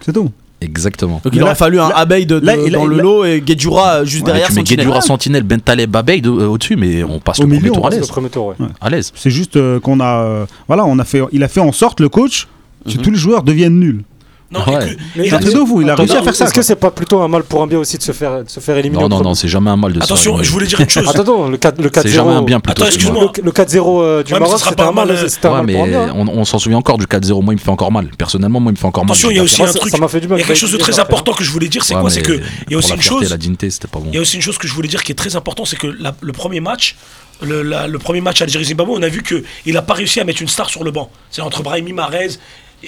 C'est 0.00 0.12
tout. 0.12 0.30
Exactement. 0.60 1.20
Donc 1.22 1.32
Mais 1.34 1.38
il 1.38 1.42
aurait 1.42 1.54
fallu 1.54 1.78
un 1.78 1.90
là- 1.90 1.96
Abeille 1.98 2.24
de, 2.24 2.36
là, 2.36 2.56
dans 2.70 2.86
le 2.86 2.96
lot 2.98 3.24
et 3.26 3.42
Guedjura 3.42 3.96
euh, 3.96 4.04
juste 4.06 4.22
Ouais, 4.22 4.26
derrière. 4.32 4.46
tu 4.48 4.54
mets 4.54 4.60
Sentinelle. 4.60 4.86
Guedjura 4.86 5.00
Sentinelle, 5.02 5.42
Ben 5.42 5.60
Taleb, 5.60 5.94
Abeille 5.94 6.22
de- 6.22 6.30
euh, 6.30 6.46
au-dessus, 6.48 6.76
mais 6.76 7.04
on 7.04 7.20
passe 7.20 7.38
Au 7.40 7.42
le 7.42 7.48
milieu, 7.48 7.60
premier 7.70 7.74
tour 7.74 7.86
à 7.86 7.90
l'aise. 7.90 8.06
premier 8.08 8.30
tour, 8.30 8.46
ouais. 8.46 8.56
À 8.80 8.88
l'aise. 8.88 9.12
C'est 9.14 9.28
juste 9.30 9.56
euh, 9.56 9.78
qu'on 9.80 10.00
a. 10.00 10.22
euh, 10.22 10.46
voilà, 10.66 10.86
on 10.86 10.98
a 10.98 11.04
fait, 11.04 11.20
il 11.32 11.42
a 11.44 11.48
fait 11.48 11.60
en 11.60 11.72
sorte, 11.72 12.00
le 12.00 12.08
coach, 12.08 12.48
que 12.86 12.92
Mhm. 12.96 13.02
tous 13.02 13.10
les 13.10 13.16
joueurs 13.18 13.42
deviennent 13.42 13.78
nuls. 13.78 14.02
Non, 14.50 14.60
Ouais. 14.66 14.96
Mais 15.16 15.28
fou, 15.66 15.80
il 15.82 15.90
a 15.90 15.94
réussi 15.96 16.16
à 16.16 16.22
faire 16.22 16.34
ça. 16.34 16.44
Est-ce 16.44 16.54
que 16.54 16.62
c'est 16.62 16.76
pas 16.76 16.90
plutôt 16.90 17.20
un 17.22 17.28
mal 17.28 17.42
pour 17.42 17.62
un 17.62 17.66
bien 17.66 17.78
aussi 17.78 17.98
de 17.98 18.02
se 18.02 18.12
faire, 18.12 18.44
de 18.44 18.48
se 18.48 18.60
faire 18.60 18.76
éliminer 18.76 19.02
Non, 19.02 19.08
non, 19.08 19.20
non, 19.22 19.34
c'est 19.34 19.48
jamais 19.48 19.70
un 19.70 19.76
mal 19.76 19.92
de 19.92 19.98
se 19.98 20.04
Attention, 20.04 20.36
faire 20.36 20.44
je 20.44 20.50
voulais 20.52 20.66
dire 20.66 20.80
une 20.80 20.88
chose. 20.88 21.08
Attends, 21.08 21.48
le 21.48 21.56
4 21.56 21.80
le 21.80 21.88
4-0. 21.88 22.02
C'est 22.02 22.08
jamais 22.10 22.32
un 22.32 22.42
bien 22.42 22.60
plutôt. 22.60 22.84
Attends. 22.84 22.94
Le, 23.36 23.42
le 23.42 23.50
4-0 23.50 24.02
euh, 24.02 24.22
du 24.22 24.32
Ouais, 24.32 24.38
Maroc, 24.40 24.58
sera 24.58 24.70
c'était 24.70 24.82
pas 24.82 24.88
un 24.90 24.92
mal, 24.92 25.10
euh, 25.10 25.28
c'était 25.28 25.48
un 25.48 25.50
mal 25.52 25.66
mais 25.66 25.72
pour 25.74 25.84
un 25.84 25.86
bien. 25.88 26.12
on, 26.14 26.28
on 26.28 26.44
s'en 26.44 26.58
souvient 26.58 26.78
encore 26.78 26.98
du 26.98 27.06
4-0. 27.06 27.42
Moi, 27.42 27.54
il 27.54 27.56
me 27.56 27.60
fait 27.62 27.70
encore 27.70 27.90
mal. 27.90 28.08
Personnellement, 28.16 28.60
moi, 28.60 28.70
il 28.70 28.74
me 28.74 28.78
fait 28.78 28.86
encore 28.86 29.04
mal. 29.04 29.12
Attention, 29.12 29.30
il 29.30 29.36
y 29.36 29.40
a 29.40 29.42
aussi 29.42 29.62
un 29.62 29.66
ça- 29.66 29.78
truc. 29.78 29.90
ça 29.90 29.98
m'a 29.98 30.08
fait 30.08 30.20
du 30.20 30.28
mal 30.28 30.38
Il 30.38 30.42
y 30.42 30.44
a 30.44 30.46
quelque 30.46 30.56
chose 30.56 30.72
de 30.72 30.76
très 30.78 31.00
important 31.00 31.32
que 31.32 31.42
je 31.42 31.50
voulais 31.50 31.68
dire, 31.68 31.82
c'est 31.84 31.94
quoi 31.94 32.10
C'est 32.10 32.22
que 32.22 32.32
il 32.66 32.72
y 32.72 32.74
a 32.74 32.78
aussi 32.78 32.92
une 32.92 33.02
chose. 33.02 33.28
La 33.30 33.36
dignité, 33.36 33.70
c'était 33.70 33.88
pas 33.88 33.98
bon. 33.98 34.06
Il 34.10 34.14
y 34.14 34.18
a 34.18 34.20
aussi 34.20 34.36
une 34.36 34.42
chose 34.42 34.58
que 34.58 34.68
je 34.68 34.74
voulais 34.74 34.88
dire 34.88 35.02
qui 35.02 35.10
est 35.12 35.16
très 35.16 35.34
important, 35.36 35.64
c'est 35.64 35.76
que 35.76 35.86
le 35.88 36.32
premier 36.32 36.60
match, 36.60 36.96
le, 37.42 37.62
la- 37.62 37.86
le 37.88 37.98
premier 37.98 38.20
match 38.20 38.40
Algérie-Zimbabwe, 38.42 38.90
on 38.92 39.02
a 39.02 39.08
vu 39.08 39.22
qu'il 39.22 39.74
n'a 39.74 39.82
pas 39.82 39.94
réussi 39.94 40.20
à 40.20 40.24
mettre 40.24 40.42
une 40.42 40.48
star 40.48 40.68
sur 40.70 40.84
le 40.84 40.90
banc. 40.92 41.10
C'est 41.30 41.42
entre 41.42 41.62
Brahimi 41.62 41.92
Marez, 41.92 42.28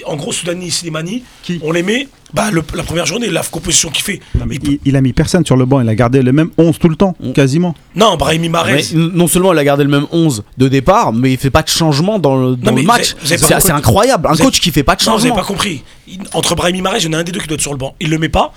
en 0.05 0.15
gros 0.15 0.31
Soudani 0.31 0.67
et 0.67 0.71
Slimani. 0.71 1.23
Qui 1.43 1.59
On 1.63 1.71
les 1.71 1.83
met, 1.83 2.07
bah, 2.33 2.51
le- 2.51 2.63
la 2.73 2.83
première 2.83 3.05
journée, 3.05 3.29
la 3.29 3.41
composition 3.43 3.89
qu'il 3.89 4.03
fait. 4.03 4.19
Non, 4.37 4.45
mais 4.47 4.55
il- 4.55 4.71
il, 4.73 4.79
il 4.85 4.95
a 4.95 5.01
mis 5.01 5.13
personne 5.13 5.45
sur 5.45 5.55
le 5.57 5.65
banc, 5.65 5.79
il 5.81 5.89
a 5.89 5.95
gardé 5.95 6.21
le 6.21 6.31
même 6.31 6.49
11 6.57 6.77
tout 6.79 6.89
le 6.89 6.95
temps, 6.95 7.15
Mm. 7.19 7.31
quasiment. 7.33 7.75
Non, 7.95 8.17
Brahimi 8.17 8.49
Marez. 8.49 8.85
Mais 8.93 8.99
non 9.13 9.27
seulement 9.27 9.53
il 9.53 9.59
a 9.59 9.63
gardé 9.63 9.83
le 9.83 9.89
même 9.89 10.07
11 10.11 10.43
de 10.57 10.67
départ, 10.67 11.13
mais 11.13 11.31
il 11.33 11.37
fait 11.37 11.49
pas 11.51 11.63
de 11.63 11.69
changement 11.69 12.19
dans 12.19 12.35
le, 12.37 12.55
dans 12.55 12.73
match. 12.73 13.15
C'est 13.23 13.71
incroyable. 13.71 14.27
Un 14.27 14.31
avez- 14.33 14.43
coach 14.43 14.59
qui 14.59 14.71
fait 14.71 14.83
pas 14.83 14.95
de 14.95 15.03
Non, 15.05 15.11
vous 15.13 15.17
n'avez 15.17 15.29
changement. 15.29 15.41
pas 15.41 15.47
compris. 15.47 15.83
Il- 16.07 16.19
entre 16.33 16.55
Brahimi 16.55 16.81
Marez, 16.81 16.99
il 16.99 17.05
y 17.05 17.07
en 17.07 17.13
a 17.13 17.17
un 17.19 17.23
des 17.23 17.31
deux 17.31 17.39
qui 17.39 17.47
doit 17.47 17.55
être 17.55 17.61
sur 17.61 17.71
le 17.71 17.77
banc. 17.77 17.95
Il 17.99 18.09
le 18.09 18.17
met 18.19 18.29
pas. 18.29 18.53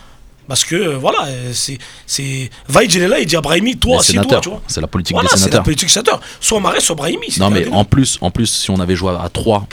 Parce 0.49 0.65
que 0.65 0.75
euh, 0.75 0.97
voilà, 0.99 1.27
euh, 1.27 1.51
c'est 1.53 1.79
c'est 2.07 2.51
Vaïd 2.69 2.93
il 2.93 3.03
est 3.03 3.07
là, 3.07 3.21
il 3.21 3.27
dit 3.27 3.37
à 3.37 3.41
Brahimi, 3.41 3.77
toi, 3.77 4.01
assieds-toi, 4.01 4.23
sénateurs. 4.25 4.41
tu 4.41 4.49
vois. 4.49 4.61
C'est 4.67 4.81
la 4.81 4.89
politique 4.89 5.15
Voilà, 5.15 5.29
des 5.29 5.31
c'est 5.37 5.37
la 5.37 5.45
sénateurs. 5.45 5.63
politique 5.63 5.87
des 5.87 5.93
sénateurs. 5.93 6.21
Soit 6.41 6.59
Marez, 6.59 6.81
soit 6.81 6.97
Brahimi. 6.97 7.29
Non, 7.39 7.51
mais 7.51 7.69
en 7.71 7.85
plus, 7.85 8.19
en 8.21 8.33
plus, 8.33 8.47
si 8.47 8.69
on 8.69 8.81
avait 8.81 8.97
joué 8.97 9.11
à 9.13 9.29
3 9.29 9.69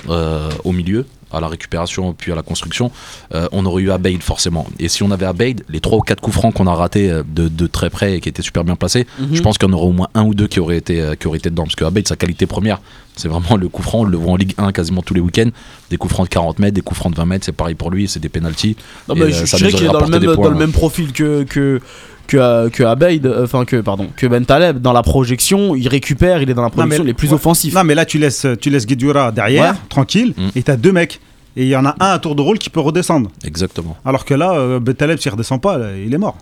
au 0.63 0.71
milieu, 0.71 1.07
à 1.31 1.39
la 1.41 1.47
récupération 1.47 2.13
puis 2.13 2.31
à 2.31 2.35
la 2.35 2.41
construction, 2.41 2.91
euh, 3.35 3.47
on 3.51 3.65
aurait 3.65 3.83
eu 3.83 3.91
Abeid 3.91 4.21
forcément. 4.23 4.65
Et 4.79 4.87
si 4.89 5.03
on 5.03 5.11
avait 5.11 5.25
Abeid, 5.25 5.63
les 5.69 5.79
3 5.79 5.97
ou 5.97 6.01
4 6.01 6.21
coups 6.21 6.35
francs 6.37 6.53
qu'on 6.53 6.67
a 6.67 6.73
ratés 6.73 7.09
euh, 7.11 7.23
de, 7.27 7.47
de 7.47 7.67
très 7.67 7.89
près 7.89 8.15
et 8.15 8.21
qui 8.21 8.29
étaient 8.29 8.41
super 8.41 8.63
bien 8.63 8.75
placés, 8.75 9.05
Mhm. 9.19 9.35
je 9.35 9.41
pense 9.41 9.57
qu'il 9.57 9.67
y 9.67 9.71
en 9.71 9.75
aurait 9.75 9.87
au 9.87 9.91
moins 9.91 10.07
un 10.13 10.23
ou 10.23 10.33
deux 10.33 10.47
qui 10.47 10.59
auraient 10.59 10.77
été, 10.77 11.01
euh, 11.01 11.15
qui 11.15 11.27
auraient 11.27 11.37
été 11.39 11.49
dedans. 11.49 11.63
Parce 11.63 11.75
que 11.75 11.85
Abeid, 11.85 12.07
sa 12.07 12.15
qualité 12.15 12.45
première, 12.45 12.79
c'est 13.17 13.27
vraiment 13.27 13.57
le 13.57 13.67
coup 13.67 13.81
franc. 13.83 13.99
On 13.99 14.03
le 14.03 14.17
voit 14.17 14.31
en 14.31 14.35
Ligue 14.37 14.53
1 14.57 14.71
quasiment 14.71 15.01
tous 15.01 15.13
les 15.13 15.19
week-ends. 15.21 15.49
Des 15.89 15.97
coups 15.97 16.13
francs 16.13 16.27
de 16.27 16.33
40 16.33 16.59
mètres, 16.59 16.73
des 16.75 16.81
coups 16.81 16.99
francs 16.99 17.11
de 17.11 17.17
20 17.17 17.25
mètres, 17.25 17.45
c'est 17.45 17.51
pareil 17.51 17.75
pour 17.75 17.91
lui, 17.91 18.07
c'est 18.07 18.19
des 18.19 18.29
pénalties. 18.29 18.75
Non, 19.09 19.15
Et, 19.15 19.19
mais 19.19 19.25
euh, 19.25 19.31
je, 19.31 19.41
nous 19.41 19.57
dirais 19.57 19.71
qu'il 19.71 19.83
est 19.83 19.85
dans 19.87 19.91
le 19.93 19.97
rapporté 19.97 20.11
même, 20.11 20.21
des 20.21 20.27
dans 20.27 20.35
points. 20.35 20.49
le 20.49 20.55
même 20.55 20.71
profil 20.71 21.11
que, 21.11 21.43
que, 21.43 21.81
que, 22.27 22.37
euh, 22.37 22.69
que 22.69 22.83
Abeid, 22.83 23.25
euh, 23.25 23.43
enfin 23.45 23.65
que, 23.65 23.77
pardon, 23.81 24.07
que 24.15 24.27
Ben 24.27 24.45
Taleb. 24.45 24.79
Dans 24.81 24.93
la 24.93 25.03
projection, 25.03 25.75
il 25.75 25.87
récupère, 25.87 26.41
il 26.41 26.49
est 26.49 26.53
dans 26.53 26.61
la 26.63 26.69
projection 26.69 27.03
mais- 27.03 27.07
les 27.07 27.13
plus 27.13 27.29
ouais. 27.29 27.33
offensifs. 27.35 27.73
Non, 27.73 27.83
mais 27.83 27.95
là, 27.95 28.05
tu 28.05 28.17
laisses, 28.19 28.45
tu 28.61 28.69
laisses 28.69 28.85
derrière, 28.85 29.71
Ouais. 29.73 29.77
tranquille, 29.89 30.33
Mm. 30.37 30.47
et 30.55 30.63
t'as 30.63 30.75
deux 30.77 30.91
mecs. 30.91 31.19
Et 31.55 31.63
il 31.63 31.69
y 31.69 31.75
en 31.75 31.85
a 31.85 31.95
un 31.99 32.11
à 32.11 32.19
tour 32.19 32.35
de 32.35 32.41
rôle 32.43 32.59
qui 32.59 32.69
peut 32.69 32.79
redescendre. 32.81 33.31
Exactement. 33.43 33.97
Alors 34.05 34.25
que 34.25 34.35
là, 34.35 34.53
euh, 34.53 34.79
Betaleb, 34.79 35.17
s'il 35.17 35.31
redescend 35.31 35.59
pas, 35.59 35.79
il 36.05 36.13
est 36.13 36.17
mort. 36.19 36.37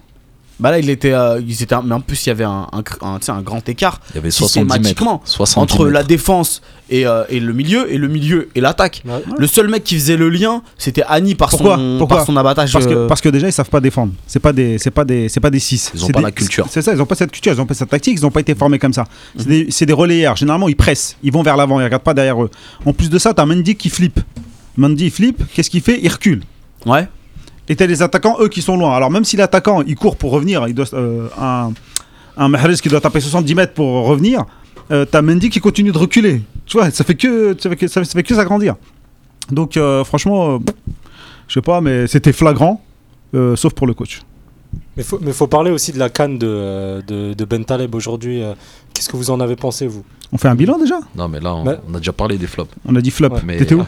Bah 0.59 0.71
là, 0.71 0.79
il 0.79 0.89
était, 0.89 1.11
euh, 1.11 1.41
ils 1.45 1.61
étaient, 1.63 1.75
mais 1.83 1.93
en 1.95 1.99
plus, 1.99 2.25
il 2.25 2.29
y 2.29 2.31
avait 2.31 2.45
un, 2.45 2.67
un, 2.71 2.83
un- 3.01 3.19
tu 3.19 3.25
sais, 3.25 3.31
un 3.33 3.41
grand 3.41 3.67
écart 3.67 3.99
Il 4.11 4.15
y 4.15 4.19
avait 4.19 4.31
70 4.31 4.59
mètres. 4.59 4.73
systématiquement 4.75 5.21
70 5.25 5.61
entre 5.61 5.79
mètres. 5.83 5.93
la 5.93 6.03
défense 6.03 6.61
et, 6.89 7.05
euh, 7.05 7.25
et 7.29 7.41
le 7.41 7.51
milieu, 7.51 7.91
et 7.91 7.97
le 7.97 8.07
milieu 8.07 8.47
et 8.55 8.61
l'attaque. 8.61 9.03
Ouais. 9.05 9.21
Le 9.37 9.47
seul 9.47 9.67
mec 9.67 9.83
qui 9.83 9.95
faisait 9.95 10.15
le 10.15 10.29
lien, 10.29 10.61
c'était 10.77 11.03
Annie 11.09 11.35
par 11.35 11.49
Pourquoi 11.49 11.75
son, 11.75 11.95
Pourquoi 11.99 12.17
par 12.17 12.25
son 12.25 12.37
abattage. 12.37 12.71
Parce 12.71 12.85
que, 12.87 12.93
euh, 12.93 13.07
parce 13.07 13.19
que 13.19 13.27
déjà, 13.27 13.47
ils 13.47 13.51
savent 13.51 13.69
pas 13.69 13.81
défendre. 13.81 14.13
C'est 14.27 14.39
pas 14.39 14.53
des, 14.53 14.77
c'est 14.77 14.91
pas 14.91 15.03
des, 15.03 15.27
c'est 15.27 15.41
pas 15.41 15.49
des 15.49 15.59
6. 15.59 15.91
Ils 15.93 16.05
ont 16.05 16.07
pas 16.07 16.21
la 16.21 16.31
culture. 16.31 16.67
C'est 16.69 16.81
ça, 16.81 16.93
ils 16.93 17.01
ont 17.01 17.05
pas 17.05 17.15
cette 17.15 17.31
culture, 17.31 17.51
ils 17.51 17.59
ont 17.59 17.65
pas 17.65 17.73
cette 17.73 17.89
tactique, 17.89 18.17
ils 18.17 18.25
ont 18.25 18.31
pas 18.31 18.39
été 18.39 18.55
formés 18.55 18.79
comme 18.79 18.93
ça. 18.93 19.03
C'est 19.37 19.47
des, 19.47 19.67
c'est 19.71 19.85
des 19.85 19.91
relayeurs. 19.93 20.37
Généralement, 20.37 20.69
ils 20.69 20.75
pressent, 20.77 21.17
ils 21.21 21.33
vont 21.33 21.43
vers 21.43 21.57
l'avant, 21.57 21.81
ils 21.81 21.83
regardent 21.83 22.03
pas 22.03 22.13
derrière 22.13 22.41
eux. 22.41 22.49
En 22.85 22.93
plus 22.93 23.09
de 23.09 23.19
ça, 23.19 23.33
t'as 23.33 23.45
Mendy 23.45 23.75
qui 23.75 23.89
flippe. 23.89 24.21
Mendy 24.77 25.05
il 25.05 25.11
flippe, 25.11 25.43
qu'est-ce 25.53 25.69
qu'il 25.69 25.81
fait? 25.81 25.99
Il 26.01 26.09
recule. 26.09 26.43
Ouais. 26.85 27.07
Et 27.67 27.75
t'as 27.75 27.87
les 27.87 28.01
attaquants, 28.01 28.37
eux, 28.39 28.47
qui 28.47 28.61
sont 28.61 28.77
loin. 28.77 28.95
Alors 28.95 29.09
même 29.09 29.25
si 29.25 29.37
l'attaquant, 29.37 29.81
il 29.81 29.95
court 29.95 30.17
pour 30.17 30.31
revenir, 30.31 30.67
il 30.67 30.75
doit, 30.75 30.85
euh, 30.93 31.27
un, 31.39 31.71
un 32.37 32.47
Mahrez 32.47 32.75
qui 32.75 32.89
doit 32.89 33.01
taper 33.01 33.19
70 33.19 33.55
mètres 33.55 33.73
pour 33.73 34.05
revenir, 34.05 34.45
euh, 34.91 35.05
t'as 35.05 35.21
Mendy 35.21 35.49
qui 35.49 35.59
continue 35.59 35.91
de 35.91 35.97
reculer. 35.97 36.41
Tu 36.65 36.77
vois, 36.77 36.91
ça 36.91 37.03
fait 37.03 37.15
que 37.15 37.55
ça 37.59 37.69
fait 37.69 37.75
que, 37.75 37.87
ça 37.87 38.03
fait- 38.03 38.23
que 38.23 38.35
s'agrandir. 38.35 38.75
Donc, 39.51 39.77
euh, 39.77 40.03
franchement, 40.03 40.59
je 41.47 41.53
sais 41.53 41.61
pas, 41.61 41.81
mais 41.81 42.07
c'était 42.07 42.33
flagrant, 42.33 42.81
sauf 43.55 43.73
pour 43.73 43.87
le 43.87 43.93
coach. 43.93 44.21
Mais 44.97 45.03
faut, 45.03 45.19
mais 45.21 45.33
faut 45.33 45.47
parler 45.47 45.71
aussi 45.71 45.91
de 45.91 45.99
la 45.99 46.09
canne 46.09 46.37
de, 46.37 46.47
euh, 46.47 47.01
de, 47.01 47.33
de 47.33 47.45
Ben 47.45 47.63
Taleb 47.65 47.93
aujourd'hui. 47.95 48.41
euh. 48.43 48.53
Qu'est-ce 48.93 49.09
que 49.09 49.17
vous 49.17 49.29
en 49.29 49.41
avez 49.41 49.57
pensé, 49.57 49.87
vous? 49.87 50.05
On 50.31 50.37
fait 50.37 50.47
un 50.47 50.55
bilan 50.55 50.77
déjà? 50.79 50.99
Non, 51.15 51.27
mais 51.27 51.41
là, 51.41 51.53
on, 51.53 51.63
Bah- 51.65 51.81
on 51.89 51.93
a 51.95 51.97
déjà 51.97 52.13
parlé 52.13 52.37
des 52.37 52.47
flops. 52.47 52.71
On 52.85 52.95
a 52.95 53.01
dit 53.01 53.11
flop. 53.11 53.27
Ouais, 53.29 53.41
mais- 53.45 53.57
T'étais 53.57 53.75
où 53.75 53.83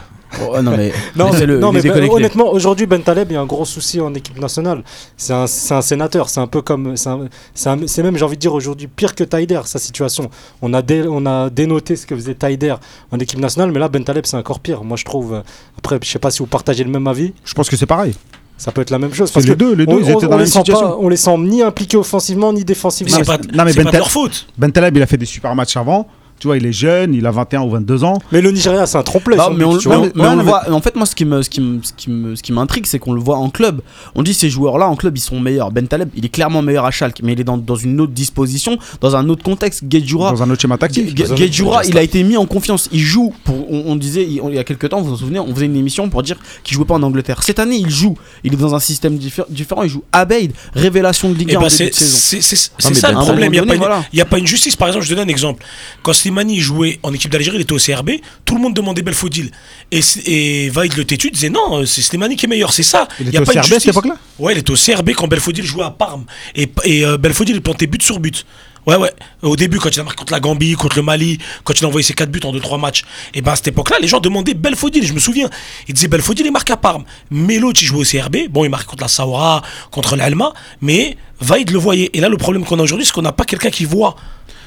Oh, 0.46 0.60
non, 0.60 0.76
mais. 0.76 0.92
Non, 1.16 1.30
laissez-le, 1.30 1.58
non 1.58 1.72
mais 1.72 1.80
ben, 1.80 2.06
honnêtement, 2.10 2.52
aujourd'hui, 2.52 2.84
Ben 2.84 3.00
Taleb, 3.02 3.30
il 3.30 3.34
y 3.34 3.36
a 3.38 3.40
un 3.40 3.46
gros 3.46 3.64
souci 3.64 3.98
en 3.98 4.12
équipe 4.12 4.38
nationale. 4.38 4.82
C'est 5.16 5.32
un, 5.32 5.46
c'est 5.46 5.72
un 5.72 5.80
sénateur, 5.80 6.28
c'est 6.28 6.40
un 6.40 6.46
peu 6.46 6.60
comme. 6.60 6.94
C'est 6.98 8.02
même, 8.02 8.16
j'ai 8.18 8.24
envie 8.24 8.36
de 8.36 8.40
dire, 8.40 8.52
aujourd'hui, 8.52 8.88
pire 8.88 9.14
que 9.14 9.24
Taider, 9.24 9.62
sa 9.64 9.78
situation. 9.78 10.28
On 10.60 10.74
a, 10.74 10.82
dé- 10.82 11.06
on 11.08 11.24
a 11.24 11.48
dénoté 11.48 11.96
ce 11.96 12.06
que 12.06 12.14
faisait 12.14 12.34
Taider 12.34 12.74
en 13.10 13.18
équipe 13.18 13.38
nationale, 13.40 13.72
mais 13.72 13.78
là, 13.80 13.88
Ben 13.88 14.04
Taleb, 14.04 14.26
c'est 14.26 14.36
encore 14.36 14.60
pire. 14.60 14.84
Moi, 14.84 14.98
je 14.98 15.06
trouve. 15.06 15.42
Après, 15.78 15.98
je 16.02 16.10
sais 16.10 16.18
pas 16.18 16.30
si 16.30 16.40
vous 16.40 16.46
partagez 16.46 16.84
le 16.84 16.90
même 16.90 17.06
avis, 17.06 17.32
Je 17.46 17.54
pense 17.54 17.70
que 17.70 17.76
c'est 17.76 17.86
pareil. 17.86 18.12
Ça 18.58 18.70
peut 18.72 18.82
être 18.82 18.90
la 18.90 18.98
même 18.98 19.14
chose. 19.14 19.30
Parce 19.30 19.46
les 19.46 19.52
que 19.52 19.56
deux, 19.56 19.72
les 19.74 19.86
deux, 19.86 19.94
on, 19.94 19.98
ils 19.98 20.02
étaient 20.10 20.16
on- 20.16 20.20
dans 20.20 20.26
on 20.26 20.30
la 20.30 20.36
les 20.36 20.42
même 20.42 20.46
sent 20.48 20.58
situation. 20.58 20.88
pas, 20.88 20.96
on 21.00 21.08
les 21.08 21.16
sent 21.16 21.38
ni 21.38 21.62
impliqués 21.62 21.96
offensivement 21.96 22.52
ni 22.52 22.64
défensivement. 22.64 23.16
c'est 23.16 23.24
pas, 23.24 23.38
non, 23.38 23.64
mais 23.64 23.72
c'est 23.72 23.78
Ben 23.78 23.84
pas 23.84 23.92
de 23.92 23.96
leur 23.98 24.10
faute. 24.10 24.46
Ben 24.58 24.70
Taleb, 24.70 24.96
il 24.96 25.02
a 25.02 25.06
fait 25.06 25.16
des 25.16 25.24
super 25.26 25.54
matchs 25.54 25.76
avant. 25.76 26.06
Tu 26.38 26.46
vois, 26.46 26.56
il 26.56 26.66
est 26.66 26.72
jeune, 26.72 27.14
il 27.14 27.26
a 27.26 27.30
21 27.30 27.62
ou 27.62 27.70
22 27.70 28.04
ans. 28.04 28.18
Mais 28.32 28.40
le 28.40 28.50
Nigeria, 28.52 28.86
c'est 28.86 28.96
un 28.98 29.02
trompe-l'œil. 29.02 29.38
Mais 29.56 29.64
but, 29.64 29.78
tu 29.80 29.88
mais 29.88 29.96
on- 29.96 30.00
mais 30.02 30.06
Ouais, 30.06 30.12
on 30.16 30.22
non, 30.22 30.30
le 30.30 30.36
mais- 30.38 30.42
voit. 30.44 30.70
En 30.70 30.80
fait, 30.80 30.94
moi, 30.96 31.04
ce 31.06 31.14
qui 31.16 31.24
me, 31.24 31.42
ce 31.42 31.50
qui 31.50 31.60
me, 31.60 31.82
ce 31.82 31.92
qui 31.92 32.10
me, 32.10 32.36
ce 32.36 32.42
qui 32.42 32.52
m'intrigue, 32.52 32.86
c'est 32.86 32.98
qu'on 32.98 33.12
le 33.12 33.20
voit 33.20 33.36
en 33.38 33.50
club. 33.50 33.80
On 34.14 34.22
dit 34.22 34.34
ces 34.34 34.48
joueurs-là 34.50 34.86
en 34.88 34.94
club, 34.96 35.16
ils 35.16 35.20
sont 35.20 35.40
meilleurs. 35.40 35.72
Ben 35.72 35.86
Taleb, 35.88 36.10
il 36.14 36.24
est 36.24 36.28
clairement 36.28 36.62
meilleur 36.62 36.84
à 36.84 36.90
Schalke, 36.90 37.20
mais 37.22 37.32
il 37.32 37.40
est 37.40 37.44
dans, 37.44 37.56
dans 37.58 37.74
une 37.76 38.00
autre 38.00 38.12
disposition, 38.12 38.78
dans 39.00 39.16
un 39.16 39.28
autre 39.28 39.42
contexte. 39.42 39.84
Guedjura, 39.84 40.30
Dans 40.32 40.42
un 40.42 40.50
autre 40.50 40.60
schéma 40.62 40.78
tactique. 40.78 41.14
Guedjura, 41.14 41.84
il 41.84 41.98
a 41.98 42.02
été 42.02 42.22
mis 42.22 42.36
en 42.36 42.46
confiance. 42.46 42.88
Il 42.92 43.00
joue. 43.00 43.32
Pour, 43.44 43.70
on, 43.72 43.84
on 43.86 43.96
disait 43.96 44.22
il, 44.24 44.40
il 44.48 44.54
y 44.54 44.58
a 44.58 44.64
quelques 44.64 44.88
temps, 44.88 45.00
vous 45.00 45.08
vous 45.08 45.14
en 45.14 45.16
souvenez, 45.16 45.40
on 45.40 45.52
faisait 45.54 45.66
une 45.66 45.76
émission 45.76 46.08
pour 46.08 46.22
dire 46.22 46.36
qu'il 46.62 46.74
jouait 46.76 46.84
pas 46.84 46.94
en 46.94 47.02
Angleterre. 47.02 47.42
Cette 47.42 47.58
année, 47.58 47.76
il 47.76 47.90
joue. 47.90 48.16
Il 48.44 48.52
est 48.52 48.56
dans 48.56 48.74
un 48.74 48.80
système 48.80 49.16
diffé- 49.16 49.42
différent. 49.48 49.82
Il 49.82 49.90
joue 49.90 50.02
Abeid, 50.12 50.52
révélation 50.74 51.30
de 51.30 51.34
Ligue 51.34 51.48
Eh 51.52 51.56
1 51.56 51.60
ben, 51.60 51.66
en 51.66 51.68
début 51.68 51.76
c'est 51.76 51.88
de 51.90 51.94
saison. 51.94 52.38
c'est- 52.40 52.40
ça 52.78 53.08
Ben 53.08 53.14
le 53.14 53.18
un 53.18 53.24
problème. 53.24 53.52
Il 53.54 54.16
n'y 54.16 54.20
a 54.20 54.24
pas 54.24 54.38
une 54.38 54.46
justice. 54.46 54.76
Par 54.76 54.88
exemple, 54.88 55.04
je 55.04 55.10
te 55.10 55.14
donne 55.14 55.26
un 55.28 55.30
exemple. 55.30 55.64
Quand 56.02 56.12
Slimani 56.28 56.60
jouait 56.60 57.00
en 57.02 57.12
équipe 57.14 57.30
d'Algérie, 57.30 57.56
il 57.56 57.62
était 57.62 57.72
au 57.72 57.78
CRB, 57.78 58.10
tout 58.44 58.54
le 58.54 58.60
monde 58.60 58.74
demandait 58.74 59.00
Belfodil. 59.00 59.50
Et, 59.90 60.00
et 60.26 60.68
Vaid 60.68 60.94
le 60.94 61.04
têtu 61.04 61.30
disait 61.30 61.48
non, 61.48 61.78
euh, 61.78 61.86
c'est 61.86 62.02
Slimani 62.02 62.36
qui 62.36 62.44
est 62.44 62.48
meilleur, 62.48 62.70
c'est 62.72 62.82
ça. 62.82 63.08
Il 63.18 63.26
y 63.26 63.28
était 63.30 63.38
a 63.38 63.42
au 63.42 63.44
pas 63.44 63.54
CRB 63.54 63.72
à 63.72 63.80
cette 63.80 63.88
époque-là 63.88 64.16
Ouais, 64.38 64.52
il 64.52 64.58
était 64.58 64.70
au 64.70 64.76
CRB 64.76 65.10
quand 65.16 65.26
Belfodil 65.26 65.64
jouait 65.64 65.84
à 65.84 65.90
Parme. 65.90 66.26
Et, 66.54 66.70
et 66.84 67.04
euh, 67.06 67.16
Belfodil, 67.16 67.54
il 67.54 67.62
plantait 67.62 67.86
but 67.86 68.02
sur 68.02 68.20
but. 68.20 68.44
Ouais, 68.86 68.96
ouais. 68.96 69.12
Au 69.42 69.56
début, 69.56 69.78
quand 69.78 69.88
il 69.88 70.00
a 70.00 70.02
marqué 70.02 70.18
contre 70.18 70.32
la 70.32 70.40
Gambie, 70.40 70.74
contre 70.74 70.96
le 70.96 71.02
Mali, 71.02 71.38
quand 71.64 71.78
il 71.78 71.84
a 71.84 71.88
envoyé 71.88 72.02
ses 72.02 72.12
4 72.14 72.30
buts 72.30 72.40
en 72.44 72.52
2-3 72.52 72.78
matchs, 72.78 73.04
et 73.34 73.40
ben 73.40 73.52
à 73.52 73.56
cette 73.56 73.68
époque-là, 73.68 73.96
les 74.00 74.08
gens 74.08 74.20
demandaient 74.20 74.54
Belfodil. 74.54 75.06
Je 75.06 75.14
me 75.14 75.18
souviens. 75.18 75.48
Ils 75.88 75.94
disaient 75.94 76.08
Belfodil, 76.08 76.44
il 76.44 76.52
marque 76.52 76.70
à 76.70 76.76
Parme. 76.76 77.04
Melo, 77.30 77.72
il 77.72 77.86
jouait 77.86 78.00
au 78.00 78.04
CRB. 78.04 78.48
Bon, 78.50 78.64
il 78.64 78.70
marque 78.70 78.86
contre 78.86 79.02
la 79.02 79.08
Saoura, 79.08 79.62
contre 79.90 80.16
l'Alma. 80.16 80.52
Mais 80.82 81.16
Vaid 81.40 81.70
le 81.70 81.78
voyait. 81.78 82.10
Et 82.12 82.20
là, 82.20 82.28
le 82.28 82.36
problème 82.36 82.64
qu'on 82.64 82.78
a 82.78 82.82
aujourd'hui, 82.82 83.06
c'est 83.06 83.12
qu'on 83.12 83.22
n'a 83.22 83.32
pas 83.32 83.44
quelqu'un 83.44 83.70
qui 83.70 83.86
voit. 83.86 84.16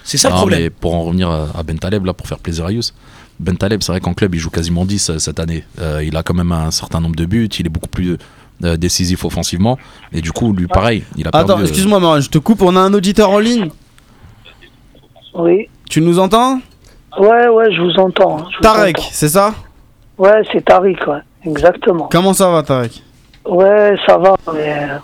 C'est 0.04 0.18
ça 0.18 0.30
le 0.30 0.34
Non, 0.34 0.40
problème. 0.40 0.62
mais 0.64 0.70
pour 0.70 0.94
en 0.96 1.04
revenir 1.04 1.30
à 1.30 1.48
à 1.58 1.64
Ben 1.64 1.78
Taleb, 1.78 2.06
là, 2.06 2.14
pour 2.14 2.28
faire 2.28 2.40
plaisir 2.40 2.66
à 2.66 2.72
Yous, 2.72 2.92
Ben 3.40 3.56
Taleb, 3.58 3.82
c'est 3.84 3.92
vrai 3.92 4.02
qu'en 4.02 4.14
club, 4.14 4.34
il 4.36 4.40
joue 4.40 4.50
quasiment 4.50 4.86
10 4.86 5.10
euh, 5.12 5.20
cette 5.20 5.40
année. 5.40 5.64
Euh, 5.80 6.04
il 6.04 6.16
a 6.18 6.24
quand 6.24 6.34
même 6.34 6.52
un 6.52 6.72
certain 6.72 7.00
nombre 7.00 7.16
de 7.16 7.26
buts, 7.26 7.48
il 7.60 7.66
est 7.66 7.70
beaucoup 7.70 7.90
plus 7.90 8.18
euh, 8.64 8.78
décisif 8.78 9.26
offensivement. 9.26 9.78
Et 10.12 10.22
du 10.22 10.32
coup, 10.32 10.54
lui, 10.54 10.68
pareil, 10.68 11.04
il 11.18 11.28
a 11.28 11.32
perdu. 11.32 11.52
Attends, 11.52 11.62
excuse-moi, 11.62 12.20
je 12.20 12.30
te 12.30 12.38
coupe. 12.38 12.62
On 12.62 12.76
a 12.76 12.80
un 12.80 12.94
auditeur 12.94 13.30
en 13.30 13.40
ligne. 13.40 13.70
Oui. 15.34 15.68
Tu 15.90 16.02
nous 16.02 16.20
entends? 16.20 16.60
Ouais, 17.20 17.48
ouais, 17.48 17.74
je 17.74 17.82
vous 17.82 17.94
entends. 18.00 18.40
hein, 18.40 18.48
je 18.52 18.58
vous 18.58 18.64
Tarek, 18.64 18.98
entends. 19.00 19.08
c'est 19.12 19.30
ça? 19.30 19.54
Ouais, 20.18 20.42
c'est 20.52 20.64
Tariq, 20.64 20.98
ouais. 21.08 21.20
Exactement. 21.46 22.08
Comment 22.12 22.34
ça 22.34 22.50
va, 22.50 22.64
Tarek? 22.64 23.02
Ouais, 23.46 23.96
ça 24.06 24.18
va, 24.18 24.36
mais 24.54 24.74
euh, 24.90 24.98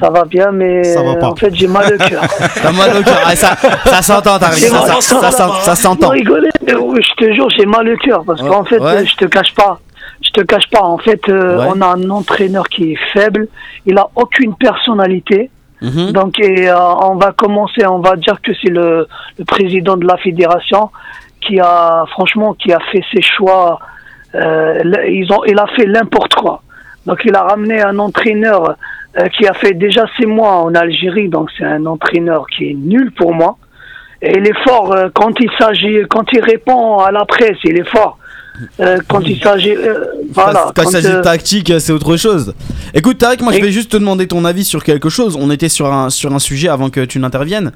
ça 0.00 0.10
va 0.10 0.24
bien, 0.24 0.50
mais 0.50 0.82
Ça 0.84 1.02
va 1.02 1.14
pas. 1.16 1.28
en 1.30 1.36
fait, 1.36 1.54
j'ai 1.54 1.68
mal 1.68 1.94
au 1.94 1.96
cœur. 1.98 2.22
T'as 2.62 2.72
mal 2.72 2.90
au 2.98 3.02
cœur. 3.02 3.20
Ah, 3.24 3.36
ça 3.36 3.54
ça 3.84 4.02
s'entend. 4.02 4.38
C'est 4.52 4.66
Ça, 4.68 5.30
ça, 5.30 5.48
ça 5.60 5.74
s'entend. 5.76 6.08
Rigolez, 6.10 6.50
je 6.66 7.14
te 7.24 7.32
jure, 7.32 7.48
j'ai 7.56 7.66
mal 7.66 7.88
au 7.88 7.96
cœur 7.98 8.24
parce 8.26 8.42
Ouais, 8.42 8.48
qu'en 8.48 8.64
fait, 8.64 8.80
ouais. 8.80 9.06
je 9.06 9.14
te 9.16 9.24
cache 9.26 9.54
pas. 9.54 9.78
Je 10.22 10.30
te 10.30 10.40
cache 10.42 10.68
pas. 10.70 10.82
En 10.82 10.98
fait, 10.98 11.20
euh, 11.28 11.58
Ouais. 11.60 11.66
on 11.74 11.80
a 11.82 11.86
un 11.86 12.10
entraîneur 12.10 12.68
qui 12.68 12.92
est 12.92 12.98
faible. 13.12 13.46
Il 13.86 13.96
a 13.98 14.08
aucune 14.16 14.54
personnalité. 14.56 15.50
Mhm. 15.82 16.12
Donc, 16.12 16.38
et, 16.40 16.68
euh, 16.68 16.76
on 17.02 17.14
va 17.16 17.32
commencer. 17.32 17.86
On 17.86 18.00
va 18.00 18.16
dire 18.16 18.40
que 18.42 18.52
c'est 18.62 18.70
le, 18.70 19.06
le 19.38 19.44
président 19.44 19.96
de 19.96 20.06
la 20.06 20.16
fédération 20.16 20.90
qui 21.40 21.60
a, 21.60 22.04
franchement, 22.10 22.54
qui 22.54 22.72
a 22.72 22.80
fait 22.90 23.02
ses 23.14 23.22
choix. 23.22 23.78
Euh, 24.34 24.82
ils 25.08 25.30
ont, 25.32 25.44
il 25.44 25.56
a 25.58 25.66
fait 25.76 25.86
n'importe 25.86 26.34
quoi. 26.34 26.62
Donc, 27.06 27.18
il 27.24 27.34
a 27.34 27.42
ramené 27.42 27.80
un 27.80 27.98
entraîneur 27.98 28.76
euh, 29.18 29.26
qui 29.28 29.46
a 29.46 29.54
fait 29.54 29.74
déjà 29.74 30.06
six 30.18 30.26
mois 30.26 30.56
en 30.56 30.74
Algérie. 30.74 31.28
Donc, 31.28 31.48
c'est 31.56 31.64
un 31.64 31.86
entraîneur 31.86 32.46
qui 32.48 32.70
est 32.70 32.74
nul 32.74 33.12
pour 33.12 33.32
moi. 33.32 33.56
Et 34.22 34.38
il 34.38 34.46
est 34.46 34.64
fort 34.66 34.92
euh, 34.92 35.08
quand 35.14 35.32
il 35.38 35.50
s'agit, 35.58 35.98
quand 36.08 36.24
il 36.32 36.40
répond 36.40 36.98
à 36.98 37.12
la 37.12 37.24
presse, 37.24 37.58
il 37.64 37.78
est 37.78 37.88
fort. 37.88 38.18
Euh, 38.80 38.98
quand 39.08 39.20
il 39.20 39.40
s'agit, 39.40 39.74
voilà. 40.32 40.72
Quand 40.74 40.82
il 40.82 40.90
s'agit 40.90 41.12
de 41.12 41.20
tactique, 41.20 41.72
c'est 41.78 41.92
autre 41.92 42.16
chose. 42.16 42.54
Écoute, 42.94 43.18
Tarek, 43.18 43.42
moi 43.42 43.52
je 43.52 43.60
vais 43.60 43.72
juste 43.72 43.90
te 43.90 43.96
demander 43.96 44.28
ton 44.28 44.44
avis 44.44 44.64
sur 44.64 44.84
quelque 44.84 45.08
chose. 45.08 45.36
On 45.38 45.50
était 45.50 45.68
sur 45.68 45.92
un, 45.92 46.08
sur 46.08 46.32
un 46.32 46.38
sujet 46.38 46.68
avant 46.68 46.88
que 46.88 47.04
tu 47.04 47.18
n'interviennes. 47.18 47.72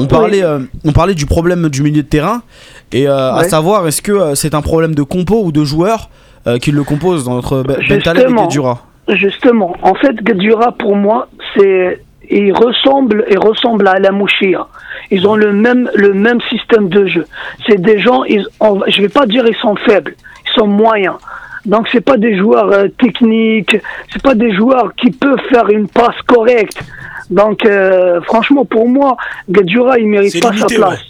On 0.00 0.06
parlait, 0.06 0.42
on 0.84 0.90
parlait 0.90 1.14
du 1.14 1.26
problème 1.26 1.68
du 1.68 1.82
milieu 1.82 2.02
de 2.02 2.08
terrain. 2.08 2.42
Et 2.90 3.06
à 3.06 3.44
savoir, 3.44 3.86
est-ce 3.86 4.02
que 4.02 4.34
c'est 4.34 4.54
un 4.54 4.62
problème 4.62 4.96
de 4.96 5.02
compo 5.02 5.42
ou 5.44 5.52
de 5.52 5.62
joueurs 5.62 6.10
euh, 6.46 6.58
qui 6.58 6.70
le 6.72 6.84
composent 6.84 7.24
dans 7.24 7.34
notre 7.34 7.62
Ben 7.62 7.76
Ben 7.88 8.02
Taleb 8.02 8.22
et 8.22 8.28
Justement. 8.28 8.42
Guedjura 8.46 8.78
Justement, 9.08 9.76
en 9.82 9.94
fait, 9.94 10.16
Gadura 10.22 10.72
pour 10.72 10.96
moi, 10.96 11.28
c'est 11.56 12.02
il 12.28 12.52
ressemble 12.52 13.24
il 13.30 13.38
ressemble 13.38 13.86
à 13.86 14.00
la 14.00 14.10
Mouchia. 14.10 14.66
Ils 15.12 15.28
ont 15.28 15.36
le 15.36 15.52
même 15.52 15.88
le 15.94 16.12
même 16.12 16.40
système 16.50 16.88
de 16.88 17.06
jeu. 17.06 17.24
C'est 17.68 17.80
des 17.80 18.00
gens, 18.00 18.24
ils, 18.24 18.44
on- 18.58 18.80
je 18.88 19.00
vais 19.00 19.08
pas 19.08 19.26
dire 19.26 19.44
ils 19.46 19.54
sont 19.56 19.76
faibles, 19.76 20.16
ils 20.44 20.58
sont 20.58 20.66
moyens. 20.66 21.14
Donc 21.66 21.86
c'est 21.92 22.00
pas 22.00 22.16
des 22.16 22.36
joueurs 22.36 22.72
euh, 22.72 22.88
techniques, 22.98 23.76
c'est 24.12 24.22
pas 24.22 24.34
des 24.34 24.52
joueurs 24.54 24.92
qui 24.96 25.10
peuvent 25.12 25.38
faire 25.50 25.68
une 25.68 25.86
passe 25.86 26.20
correcte. 26.26 26.78
Donc 27.30 27.64
euh, 27.64 28.20
franchement 28.22 28.64
pour 28.64 28.88
moi, 28.88 29.16
Gadura 29.48 30.00
il 30.00 30.08
mérite 30.08 30.40
pas 30.42 30.50
limité, 30.50 30.74
sa 30.74 30.80
place. 30.80 31.00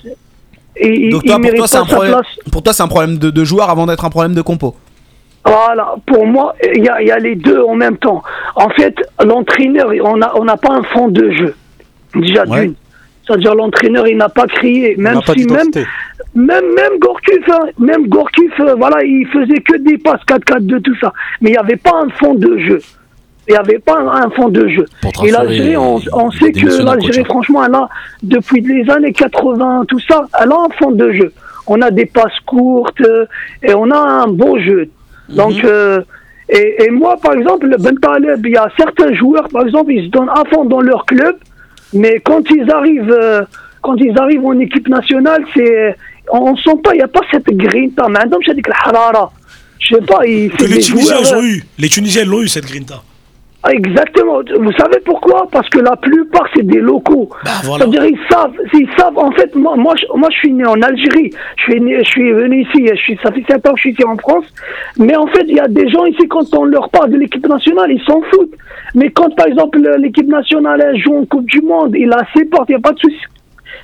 Et 0.77 1.07
il, 1.07 1.11
Donc 1.12 1.22
il 1.25 1.29
toi, 1.29 1.37
pour 1.37 1.40
mérite 1.44 1.59
toi, 1.61 1.66
c'est 1.66 1.77
pas 1.79 1.83
un 1.83 1.87
sa 1.87 1.94
problème. 1.94 2.12
place. 2.12 2.27
Pour 2.53 2.62
toi, 2.62 2.72
c'est 2.75 2.83
un 2.83 2.88
problème 2.88 3.16
de, 3.16 3.31
de 3.31 3.44
joueur 3.44 3.70
avant 3.70 3.87
d'être 3.87 4.05
un 4.05 4.11
problème 4.11 4.35
de 4.35 4.42
compo. 4.42 4.75
Voilà, 5.46 5.94
pour 6.06 6.26
moi, 6.26 6.54
il 6.74 6.85
y 6.85 6.88
a, 6.88 7.00
y 7.02 7.11
a 7.11 7.18
les 7.18 7.37
deux 7.37 7.62
en 7.62 7.76
même 7.76 7.96
temps. 7.96 8.22
En 8.56 8.68
fait, 8.70 8.94
l'entraîneur, 9.24 9.92
on 10.02 10.16
n'a 10.16 10.32
on 10.37 10.44
n'a 10.44 10.56
pas 10.56 10.72
un 10.72 10.82
fond 10.82 11.09
de 11.09 11.30
jeu. 11.30 11.54
Déjà 12.14 12.44
Ouais. 12.46 12.62
d'une. 12.62 12.74
C'est-à-dire 13.26 13.54
l'entraîneur, 13.54 14.06
il 14.06 14.16
n'a 14.16 14.28
pas 14.28 14.46
crié, 14.46 14.94
même 14.96 15.20
si 15.35 15.46
même, 15.46 15.68
même 16.35 16.64
même 16.74 16.98
Gorkuf, 17.00 17.48
hein, 17.48 17.66
même 17.78 18.06
Gorkuf, 18.06 18.52
euh, 18.61 18.74
voilà, 18.76 19.02
il 19.02 19.26
faisait 19.26 19.61
que 19.61 19.76
des 19.78 19.98
passes 19.98 20.20
4-4-2 20.28 20.80
tout 20.80 20.94
ça, 21.00 21.12
mais 21.40 21.50
il 21.50 21.52
n'y 21.52 21.59
avait 21.59 21.76
pas 21.76 21.94
un 22.04 22.09
fond 22.11 22.35
de 22.35 22.56
jeu. 22.59 22.80
Il 23.48 23.52
n'y 23.52 23.59
avait 23.59 23.78
pas 23.78 23.98
un, 23.98 24.26
un 24.26 24.30
fond 24.30 24.48
de 24.48 24.68
jeu. 24.68 24.85
Et 25.24 25.30
l'Algérie, 25.30 25.76
on, 25.76 25.98
sait 25.98 26.46
a 26.46 26.52
que 26.52 26.82
l'Algérie, 26.85 27.24
franchement, 27.24 27.64
elle 27.64 27.74
a, 27.74 27.88
depuis 28.22 28.61
les 28.61 28.88
années 28.90 29.12
80, 29.12 29.85
tout 29.88 30.00
ça, 30.00 30.26
elle 30.40 30.50
a 30.50 30.56
un 30.56 30.68
fond 30.78 30.90
de 30.92 31.12
jeu. 31.12 31.32
On 31.66 31.80
a 31.82 31.90
des 31.90 32.06
passes 32.06 32.38
courtes 32.44 33.00
euh, 33.00 33.26
et 33.62 33.74
on 33.74 33.90
a 33.90 33.98
un 33.98 34.28
beau 34.28 34.59
jeu. 34.59 34.88
Donc, 35.28 35.64
euh, 35.64 36.00
et, 36.48 36.84
et 36.84 36.90
moi, 36.90 37.16
par 37.20 37.32
exemple, 37.34 37.66
le 37.66 37.76
Ben 37.76 37.98
Taleb, 37.98 38.44
il 38.46 38.52
y 38.52 38.56
a 38.56 38.68
certains 38.76 39.12
joueurs, 39.14 39.48
par 39.48 39.66
exemple, 39.66 39.92
ils 39.92 40.06
se 40.06 40.10
donnent 40.10 40.30
à 40.30 40.44
fond 40.52 40.64
dans 40.64 40.80
leur 40.80 41.04
club, 41.04 41.36
mais 41.92 42.20
quand 42.24 42.42
ils 42.50 42.70
arrivent, 42.70 43.10
euh, 43.10 43.42
quand 43.82 43.96
ils 43.96 44.16
arrivent 44.18 44.44
en 44.44 44.58
équipe 44.58 44.88
nationale, 44.88 45.44
c'est, 45.54 45.96
on 46.30 46.52
ne 46.52 46.56
sent 46.56 46.78
pas, 46.82 46.94
il 46.94 46.98
n'y 46.98 47.02
a 47.02 47.08
pas 47.08 47.22
cette 47.30 47.46
grinta. 47.46 48.06
Mais 48.08 48.20
je 48.46 48.52
dis 48.52 48.62
que 48.62 48.70
la 48.70 48.76
harara. 48.84 49.32
Je 49.78 49.94
sais 49.94 50.02
pas, 50.02 50.26
il 50.26 50.50
Que 50.50 50.64
fait 50.66 50.74
les 50.74 50.80
Tunisiens, 50.80 51.16
joueurs, 51.22 51.32
ils 51.32 51.36
ont 51.36 51.42
eu. 51.42 51.64
Les 51.78 51.88
Tunisiens, 51.88 52.22
ils 52.22 52.28
l'ont 52.28 52.42
eu, 52.42 52.48
cette 52.48 52.66
grinta. 52.66 53.02
Ah, 53.66 53.72
Exactement. 53.72 54.40
Vous 54.59 54.72
savez 54.72 55.00
pourquoi? 55.05 55.48
Parce 55.50 55.68
que 55.68 55.79
la 55.79 55.96
plupart, 55.96 56.46
c'est 56.55 56.66
des 56.66 56.81
locaux. 56.81 57.29
Bah, 57.44 57.50
voilà. 57.64 57.85
C'est-à-dire, 57.85 58.05
ils 58.07 58.18
savent, 58.31 58.52
ils 58.74 58.88
savent. 58.96 59.18
En 59.18 59.33
fait, 59.33 59.55
moi, 59.55 59.76
moi, 59.76 59.94
je, 59.96 60.07
moi, 60.16 60.29
je 60.31 60.37
suis 60.38 60.52
né 60.52 60.64
en 60.64 60.81
Algérie. 60.81 61.31
Je 61.57 61.62
suis, 61.62 61.81
né, 61.81 61.98
je 62.05 62.11
suis 62.11 62.33
venu 62.33 62.62
ici. 62.62 62.87
Je 62.88 62.96
suis, 62.96 63.18
ça 63.22 63.33
fait 63.33 63.44
7 63.48 63.66
ans 63.66 63.72
que 63.72 63.76
je 63.76 63.81
suis 63.81 63.92
ici 63.92 64.05
en 64.05 64.16
France. 64.16 64.44
Mais 64.98 65.16
en 65.16 65.26
fait, 65.26 65.44
il 65.48 65.57
y 65.57 65.61
a 65.61 65.68
des 65.68 65.88
gens 65.88 66.05
ici, 66.05 66.29
quand 66.29 66.55
on 66.55 66.64
leur 66.64 66.88
parle 66.90 67.11
de 67.11 67.18
l'équipe 67.18 67.46
nationale, 67.46 67.90
ils 67.90 68.02
s'en 68.05 68.20
foutent. 68.31 68.55
Mais 68.94 69.11
quand, 69.11 69.35
par 69.35 69.46
exemple, 69.46 69.79
l'équipe 69.98 70.29
nationale 70.29 70.85
elle 70.88 71.00
joue 71.02 71.16
en 71.16 71.24
Coupe 71.24 71.46
du 71.46 71.61
Monde, 71.61 71.94
il 71.98 72.12
a 72.12 72.26
ses 72.35 72.44
portes, 72.44 72.68
il 72.68 72.72
n'y 72.72 72.79
a 72.79 72.81
pas 72.81 72.92
de 72.92 72.98
souci. 72.98 73.20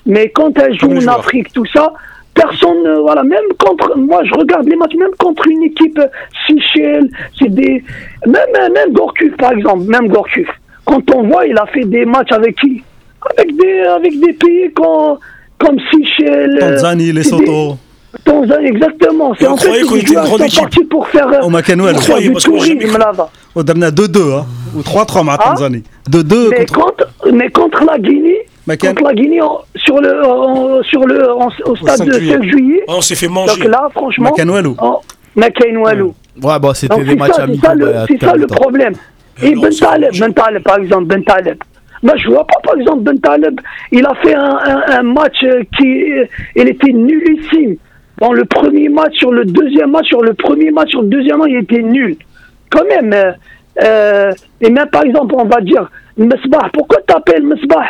Mais 0.06 0.30
quand 0.30 0.56
elle 0.58 0.78
joue 0.78 0.90
en. 0.90 1.06
Afrique, 1.08 1.52
tout 1.52 1.66
ça, 1.66 1.92
personne, 2.34 2.82
ne- 2.82 3.00
voilà, 3.00 3.22
même 3.22 3.44
contre, 3.58 3.96
moi 3.96 4.22
je 4.24 4.34
regarde 4.34 4.66
les 4.68 4.76
matchs, 4.76 4.94
même 4.96 5.14
contre 5.18 5.46
une 5.48 5.62
équipe 5.64 5.98
euh, 5.98 6.06
Seychelles, 6.46 7.08
c'est 7.38 7.48
des, 7.52 7.82
même, 8.26 8.72
même 8.74 8.92
Gorkuf 8.92 9.36
par 9.36 9.52
exemple, 9.52 9.84
même 9.84 10.08
Gorkuf. 10.08 10.48
Quand 10.84 11.02
on 11.14 11.22
voit, 11.28 11.46
il 11.46 11.56
a 11.58 11.66
fait 11.66 11.84
des 11.84 12.04
matchs 12.04 12.32
avec 12.32 12.56
qui? 12.56 12.82
Avec 13.36 13.56
des, 13.56 13.78
avec 13.80 14.18
des 14.20 14.32
pays 14.32 14.72
comme, 14.74 15.18
comme 15.58 15.76
Seychelles. 15.92 16.58
euh, 16.60 16.70
Tanzanie, 16.76 17.12
c'est 17.22 17.36
Tanzanie, 18.24 18.66
exactement. 18.68 19.34
C'est 19.38 19.46
On 19.46 19.52
en 19.52 19.56
fait 19.56 19.68
qu'on 19.82 19.94
les 19.94 20.00
était 20.00 20.06
une 20.08 20.12
joueurs 20.12 20.24
grande 20.24 20.38
sont 20.40 20.44
équipe. 20.46 20.60
partis 20.60 20.84
pour 20.84 21.08
faire, 21.08 21.28
euh, 21.28 21.40
Au 21.42 21.50
On 21.96 21.98
faire 22.00 22.08
croyait, 22.10 22.26
du 22.28 22.32
parce 22.32 22.44
qu'on 22.46 22.52
là-bas. 22.98 23.30
On 23.54 23.62
a 23.82 23.90
2-2, 23.90 24.32
hein. 24.38 24.46
Ou 24.76 24.80
3-3 24.80 25.24
ma 25.24 25.36
Tanzanie. 25.38 25.82
2-2 26.10 26.48
Mais 26.50 26.66
contre. 26.66 26.72
contre, 26.72 27.06
mais 27.32 27.50
contre 27.50 27.84
la 27.84 27.98
Guinée, 27.98 28.38
contre 28.78 29.02
la 29.02 29.14
Guinée 29.14 29.40
sur 29.76 30.00
le, 30.00 30.82
sur 30.84 31.00
le, 31.06 31.28
au 31.66 31.76
stade 31.76 31.96
5 31.98 32.06
de 32.06 32.12
juillet. 32.12 32.32
5 32.34 32.42
juillet. 32.44 32.80
Ah, 32.88 32.92
on 32.96 33.00
s'est 33.00 33.14
fait 33.16 33.28
manger. 33.28 33.60
Donc 33.60 33.68
là, 33.70 33.88
franchement, 33.92 34.30
Makanouelou. 34.30 34.76
en 34.78 35.00
Makainoualou. 35.36 36.14
Ouais, 36.42 36.58
bon, 36.58 36.74
c'était 36.74 36.96
des 37.02 37.10
c'est 37.10 37.16
matchs 37.16 37.38
amicaux. 37.38 37.66
ça, 37.66 37.74
le, 37.74 37.86
bah, 37.86 38.04
c'est 38.08 38.24
ça 38.24 38.34
le 38.34 38.46
problème. 38.46 38.92
Mais 39.42 39.48
Et 39.50 39.54
Ben 39.54 39.72
c'est 39.72 39.84
Taleb, 39.84 40.12
Ben 40.18 40.32
Taleb, 40.32 40.62
par 40.62 40.78
exemple, 40.78 41.04
Ben 41.06 41.24
Taleb. 41.24 41.58
Moi, 42.02 42.14
je 42.16 42.28
vois 42.28 42.46
pas, 42.46 42.58
par 42.64 42.76
exemple, 42.78 43.00
Ben 43.02 43.18
Taleb, 43.20 43.60
il 43.92 44.04
a 44.04 44.14
fait 44.22 44.34
un, 44.34 44.58
un- 44.64 44.82
un 44.98 45.02
match 45.02 45.42
euh, 45.44 45.62
qui, 45.78 46.12
euh, 46.12 46.24
il 46.56 46.68
était 46.68 46.92
nullissime. 46.92 47.76
Dans 48.22 48.32
le 48.32 48.44
premier 48.44 48.88
match, 48.88 49.14
sur 49.18 49.32
le 49.32 49.44
deuxième 49.44 49.90
match, 49.90 50.06
sur 50.06 50.22
le 50.22 50.32
premier 50.34 50.70
match, 50.70 50.90
sur 50.90 51.02
le 51.02 51.08
deuxième 51.08 51.38
match, 51.38 51.50
il 51.50 51.56
était 51.64 51.82
nul. 51.82 52.16
Quand 52.70 52.84
même. 52.84 53.12
euh, 53.12 53.32
euh, 53.82 54.32
et 54.60 54.70
même, 54.70 54.88
par 54.90 55.02
exemple, 55.02 55.34
on 55.36 55.44
va 55.44 55.60
dire, 55.60 55.90
Mesbah, 56.16 56.70
pourquoi 56.72 56.98
t'appelles 57.04 57.42
Mesbah 57.42 57.84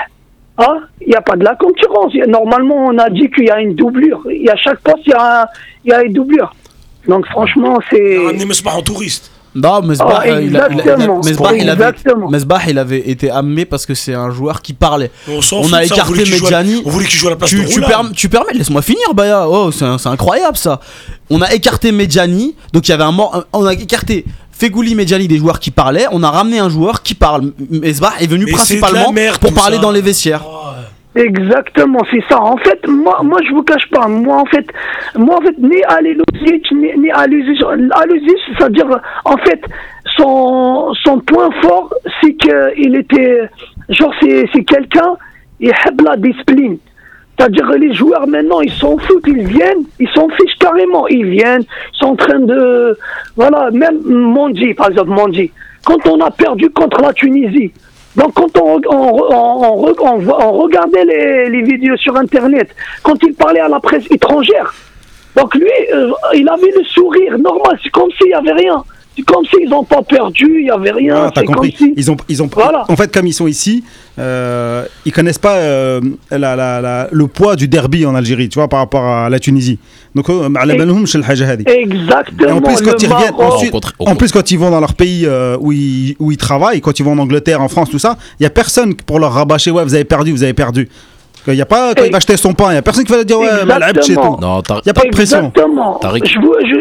Hein? 0.57 0.81
Il 1.03 1.09
n'y 1.09 1.15
a 1.15 1.21
pas 1.21 1.37
de 1.37 1.45
la 1.45 1.55
concurrence. 1.57 2.13
Il 2.15 2.25
Normalement, 2.31 2.87
on 2.87 2.97
a 2.97 3.11
dit 3.11 3.29
qu'il 3.31 3.45
y 3.45 3.51
a 3.51 3.61
une 3.61 3.75
doublure. 3.75 4.23
Il 4.31 4.43
y 4.43 4.49
a 4.49 4.57
chaque 4.57 4.81
poste, 4.81 5.05
il 5.07 5.11
y 5.11 5.15
a, 5.15 5.47
il 5.85 5.91
y 5.91 5.93
a 5.93 6.03
une 6.03 6.13
doublure. 6.15 6.55
Donc, 7.07 7.27
franchement, 7.27 7.79
c'est. 7.91 8.19
On 8.19 8.23
a 8.23 8.27
ramené 8.29 8.47
Mesbah 8.47 8.77
en 8.77 8.83
touriste. 8.83 9.31
Non, 9.55 9.83
Mesbah, 9.83 10.23
Ah, 10.23 10.29
euh, 10.29 10.43
il, 10.43 10.57
a- 10.57 10.69
il 10.71 10.73
a- 10.73 10.73
il 10.73 10.81
a- 10.81 10.83
exactement. 10.83 11.21
Mesbah, 11.23 11.55
il 11.55 11.69
avait, 11.69 11.73
Exactement. 11.89 12.29
Mesbah, 12.31 12.61
il 12.69 12.79
avait 12.79 13.11
été 13.11 13.31
amené 13.31 13.65
parce 13.67 13.85
que 13.85 13.95
c'est 13.95 14.15
un 14.15 14.31
joueur 14.31 14.63
qui 14.63 14.73
parlait. 14.73 15.11
On, 15.29 15.73
a 15.73 15.85
écarté 15.85 16.25
Medjani. 16.25 16.83
On 16.87 16.91
voulait 16.91 17.07
qu'il 17.07 17.19
joue 17.19 17.27
à 17.27 17.31
la 17.31 17.37
place 17.37 17.51
Tu, 17.51 17.63
de 17.63 17.69
tu, 17.69 17.81
perm- 17.81 18.13
tu 18.13 18.29
permets, 18.31 18.55
laisse-moi 18.55 18.81
finir, 18.83 19.13
Baya. 19.15 19.47
Oh, 19.49 19.71
c'est 19.71 19.85
c'est 19.99 20.09
incroyable 20.09 20.57
ça. 20.57 20.81
On 21.29 21.43
a 21.43 21.53
écarté 21.53 21.93
Medjani, 21.93 22.55
donc 22.73 22.89
il 22.89 22.91
y 22.91 22.95
avait 22.95 23.05
un 23.05 23.13
mort. 23.13 23.45
On 23.53 23.67
a 23.67 23.73
écarté 23.75 24.25
Fegouli 24.53 24.95
Medjani 24.95 25.29
des 25.29 25.39
joueurs 25.39 25.59
qui 25.61 25.71
parlaient. 25.71 26.07
On 26.13 26.23
a 26.23 26.31
ramené 26.31 26.59
un 26.59 26.69
joueur 26.71 27.03
qui 27.03 27.15
parle. 27.15 27.53
Mesbah 27.71 28.13
est 28.21 28.27
venu 28.27 28.47
Mais 28.47 28.53
principalement 28.53 29.13
merde, 29.13 29.39
pour 29.39 29.53
parler 29.53 29.77
ça. 29.77 29.83
dans 29.83 29.91
les 29.91 30.01
vestiaires. 30.03 30.43
Ah, 30.47 30.72
Exactement, 31.15 31.99
c'est 32.11 32.23
ça. 32.29 32.41
En 32.41 32.57
fait, 32.57 32.87
moi, 32.89 33.21
moi, 33.23 33.39
je 33.47 33.53
vous 33.55 33.63
cache 33.63 33.89
pas. 33.91 34.09
Moi, 34.09 34.37
en 34.37 34.47
fait, 34.47 34.67
moi, 35.15 35.37
en 35.39 35.43
fait, 35.43 35.59
ni 35.59 35.83
Ali 35.89 36.15
Luzic, 36.15 36.73
ni, 36.73 36.89
ni 36.97 37.11
c'est-à-dire, 38.57 38.87
en 39.25 39.37
fait, 39.39 39.61
son, 40.17 40.93
son 41.05 41.21
point 41.21 41.51
fort, 41.61 41.93
c'est 42.21 42.35
qu'il 42.35 42.97
était, 42.97 43.43
genre, 43.91 44.13
c'est, 44.23 44.47
c'est 44.55 44.65
quelqu'un, 44.65 45.15
il 45.61 45.69
aime 45.69 45.97
la 46.03 46.17
discipline. 46.17 46.79
C'est-à-dire, 47.37 47.71
les 47.73 47.93
joueurs, 47.93 48.27
maintenant, 48.27 48.63
ils 48.63 48.73
s'en 48.73 48.97
foutent, 48.97 49.27
ils 49.27 49.47
viennent, 49.47 49.85
ils 49.99 50.09
s'en 50.15 50.29
fichent 50.31 50.59
carrément. 50.59 51.07
Ils 51.09 51.27
viennent, 51.27 51.63
ils 51.63 51.99
sont 51.99 52.07
en 52.07 52.17
train 52.17 52.39
de, 52.39 52.97
voilà, 53.37 53.71
même 53.71 54.01
Mondi, 54.05 54.73
par 54.73 54.89
exemple, 54.89 55.11
Mondi. 55.11 55.51
Quand 55.85 56.07
on 56.07 56.21
a 56.21 56.31
perdu 56.31 56.71
contre 56.71 57.03
la 57.03 57.13
Tunisie, 57.13 57.73
donc 58.17 58.35
quand 58.35 58.59
on, 58.59 58.81
on, 58.91 60.53
regardait 60.63 61.05
les, 61.05 61.49
les 61.49 61.63
vidéos 61.63 61.97
sur 61.97 62.15
Internet, 62.17 62.69
quand 63.03 63.17
il 63.23 63.35
parlait 63.35 63.61
à 63.61 63.69
la 63.69 63.81
presse 63.81 64.05
étrangère, 64.11 64.75
donc 65.37 65.55
lui, 65.55 65.71
euh, 65.95 66.11
il 66.35 66.49
avait 66.49 66.73
le 66.77 66.85
sourire 66.85 67.39
normal, 67.39 67.79
c'est 67.83 67.91
comme 67.91 68.11
s'il 68.19 68.29
n'y 68.29 68.35
avait 68.35 68.53
rien. 68.53 68.83
C'est 69.17 69.23
comme 69.23 69.45
s'ils 69.47 69.69
n'ont 69.69 69.85
pas 69.85 70.03
perdu, 70.03 70.61
il 70.61 70.65
n'y 70.65 70.71
avait 70.71 70.91
rien. 70.91 71.25
Ah, 71.27 71.31
t'as 71.35 71.41
c'est 71.41 71.47
comme 71.47 71.57
compris. 71.57 71.75
si... 71.77 71.93
Ils 71.97 72.11
ont, 72.11 72.17
ils 72.29 72.43
ont, 72.43 72.49
Voilà. 72.53 72.85
En 72.89 72.97
fait, 72.97 73.13
comme 73.13 73.27
ils 73.27 73.33
sont 73.33 73.47
ici, 73.47 73.85
euh, 74.19 74.85
ils 75.07 75.13
connaissent 75.13 75.39
pas 75.39 75.57
euh, 75.57 76.01
la, 76.31 77.09
le 77.11 77.27
poids 77.27 77.57
du 77.57 77.69
derby 77.69 78.05
en 78.05 78.15
Algérie, 78.15 78.49
tu 78.49 78.59
vois, 78.59 78.69
par 78.69 78.81
rapport 78.81 79.05
à 79.05 79.31
la 79.31 79.39
Tunisie. 79.39 79.79
Donc, 80.15 80.29
euh, 80.29 80.49
Exactement. 81.67 82.57
En 82.57 82.61
plus, 82.61 82.83
quand 82.83 83.03
ils 83.03 83.13
reviennent, 83.13 83.35
ensuite, 83.35 83.75
en 83.99 84.15
plus, 84.15 84.31
quand 84.33 84.51
ils 84.51 84.59
vont 84.59 84.71
dans 84.71 84.81
leur 84.81 84.95
pays 84.95 85.25
euh, 85.25 85.57
où, 85.59 85.73
ils, 85.73 86.15
où 86.19 86.31
ils 86.31 86.37
travaillent, 86.37 86.81
quand 86.81 86.99
ils 86.99 87.03
vont 87.03 87.13
en 87.13 87.19
Angleterre, 87.19 87.63
en 87.63 87.69
France, 87.69 87.89
tout 87.91 87.99
ça, 87.99 88.19
il 88.39 88.43
y 88.43 88.47
a 88.47 88.51
personne 88.51 88.95
pour 88.95 89.19
leur 89.19 89.33
rabâcher, 89.33 89.71
ouais, 89.71 89.85
vous 89.85 89.95
avez 89.95 90.05
perdu, 90.05 90.33
vous 90.33 90.43
avez 90.43 90.53
perdu. 90.55 90.89
Il 91.49 91.55
y 91.55 91.61
a 91.63 91.67
pas, 91.67 91.93
quand 91.95 92.03
Et- 92.05 92.07
il 92.07 92.13
va 92.13 92.19
acheter 92.19 92.37
son 92.37 92.55
pain, 92.55 92.71
il 92.71 92.75
y 92.75 92.79
a 92.79 92.83
personne 92.83 93.05
qui 93.05 93.11
va 93.13 93.19
lui 93.19 93.25
dire, 93.25 93.39
ouais, 93.39 93.65
mal 93.65 93.83
chez 93.83 93.89
Exactement. 94.13 94.37
tout. 94.37 94.41
Non, 94.41 94.63
Il 94.85 94.87
y 94.87 94.91
a 94.91 94.95
pas 94.95 95.03
de 95.03 95.09
pression. 95.11 95.39
Exactement. 95.55 96.01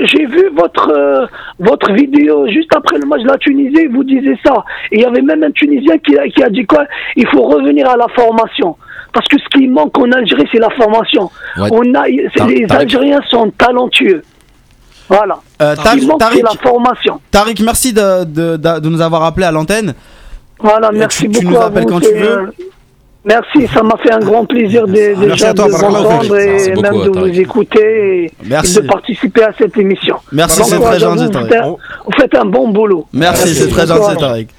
J'ai 0.05 0.25
vu 0.27 0.49
votre, 0.55 0.91
euh, 0.95 1.25
votre 1.59 1.91
vidéo 1.93 2.45
juste 2.47 2.69
après 2.75 2.97
le 2.99 3.07
match 3.07 3.21
de 3.23 3.27
la 3.27 3.37
Tunisie, 3.37 3.87
vous 3.87 4.03
disiez 4.03 4.37
ça. 4.45 4.53
Et 4.91 4.97
il 4.97 5.01
y 5.01 5.05
avait 5.05 5.21
même 5.21 5.43
un 5.43 5.51
Tunisien 5.51 5.97
qui 5.99 6.17
a, 6.17 6.27
qui 6.27 6.43
a 6.43 6.49
dit 6.49 6.65
quoi? 6.65 6.83
Il 7.15 7.25
faut 7.27 7.41
revenir 7.41 7.89
à 7.89 7.97
la 7.97 8.07
formation. 8.15 8.75
Parce 9.13 9.27
que 9.27 9.37
ce 9.39 9.45
qui 9.57 9.67
manque 9.67 9.97
en 9.97 10.11
Algérie, 10.11 10.47
c'est 10.51 10.59
la 10.59 10.69
formation. 10.69 11.29
Ouais. 11.57 11.67
On 11.71 11.93
a, 11.95 12.07
les. 12.07 12.65
Algériens 12.69 13.19
sont 13.29 13.51
talentueux. 13.57 14.21
Voilà. 15.09 15.39
Euh, 15.61 15.75
Tariq, 15.75 16.07
la 16.43 16.51
formation. 16.61 17.19
Tariq, 17.31 17.61
merci 17.63 17.91
de, 17.91 18.23
de- 18.23 18.55
de- 18.57 18.79
de 18.79 18.89
nous 18.89 19.01
avoir 19.01 19.23
appelé 19.25 19.45
à 19.47 19.51
l'antenne. 19.51 19.93
Voilà, 20.59 20.89
Et 20.93 20.97
merci 20.99 21.23
tu- 21.23 21.31
tu 21.39 21.45
beaucoup. 21.45 21.55
nous 21.57 21.61
appelles 21.61 21.85
quand 21.85 21.99
tu 21.99 22.13
veux. 22.13 22.29
euh, 22.39 22.45
Merci, 23.23 23.67
ça 23.71 23.83
m'a 23.83 23.95
fait 24.01 24.11
un 24.11 24.19
grand 24.19 24.45
plaisir 24.45 24.87
de, 24.87 24.93
Merci 24.93 25.21
déjà 25.29 25.49
à 25.49 25.53
toi, 25.53 25.67
de 25.67 25.71
vous 25.73 25.83
entendre 25.83 26.37
et 26.39 26.71
beaucoup, 26.71 26.81
même 26.81 27.03
de 27.03 27.19
vous 27.19 27.39
écouter 27.39 28.23
et, 28.25 28.31
Merci. 28.45 28.79
et 28.79 28.81
de 28.81 28.87
participer 28.87 29.43
à 29.43 29.51
cette 29.55 29.77
émission. 29.77 30.15
Merci, 30.31 30.63
c'est 30.65 30.79
très 30.79 30.99
gentil, 30.99 31.25
vous, 31.25 31.29
Tariq. 31.29 31.51
vous 32.05 32.11
faites- 32.19 32.33
un 32.35 32.45
bon 32.45 32.69
boulot. 32.69 33.05
Merci, 33.13 33.43
Merci. 33.45 33.61
c'est 33.61 33.67
très 33.69 33.85
gentil. 33.85 34.17
Tariq. 34.17 34.49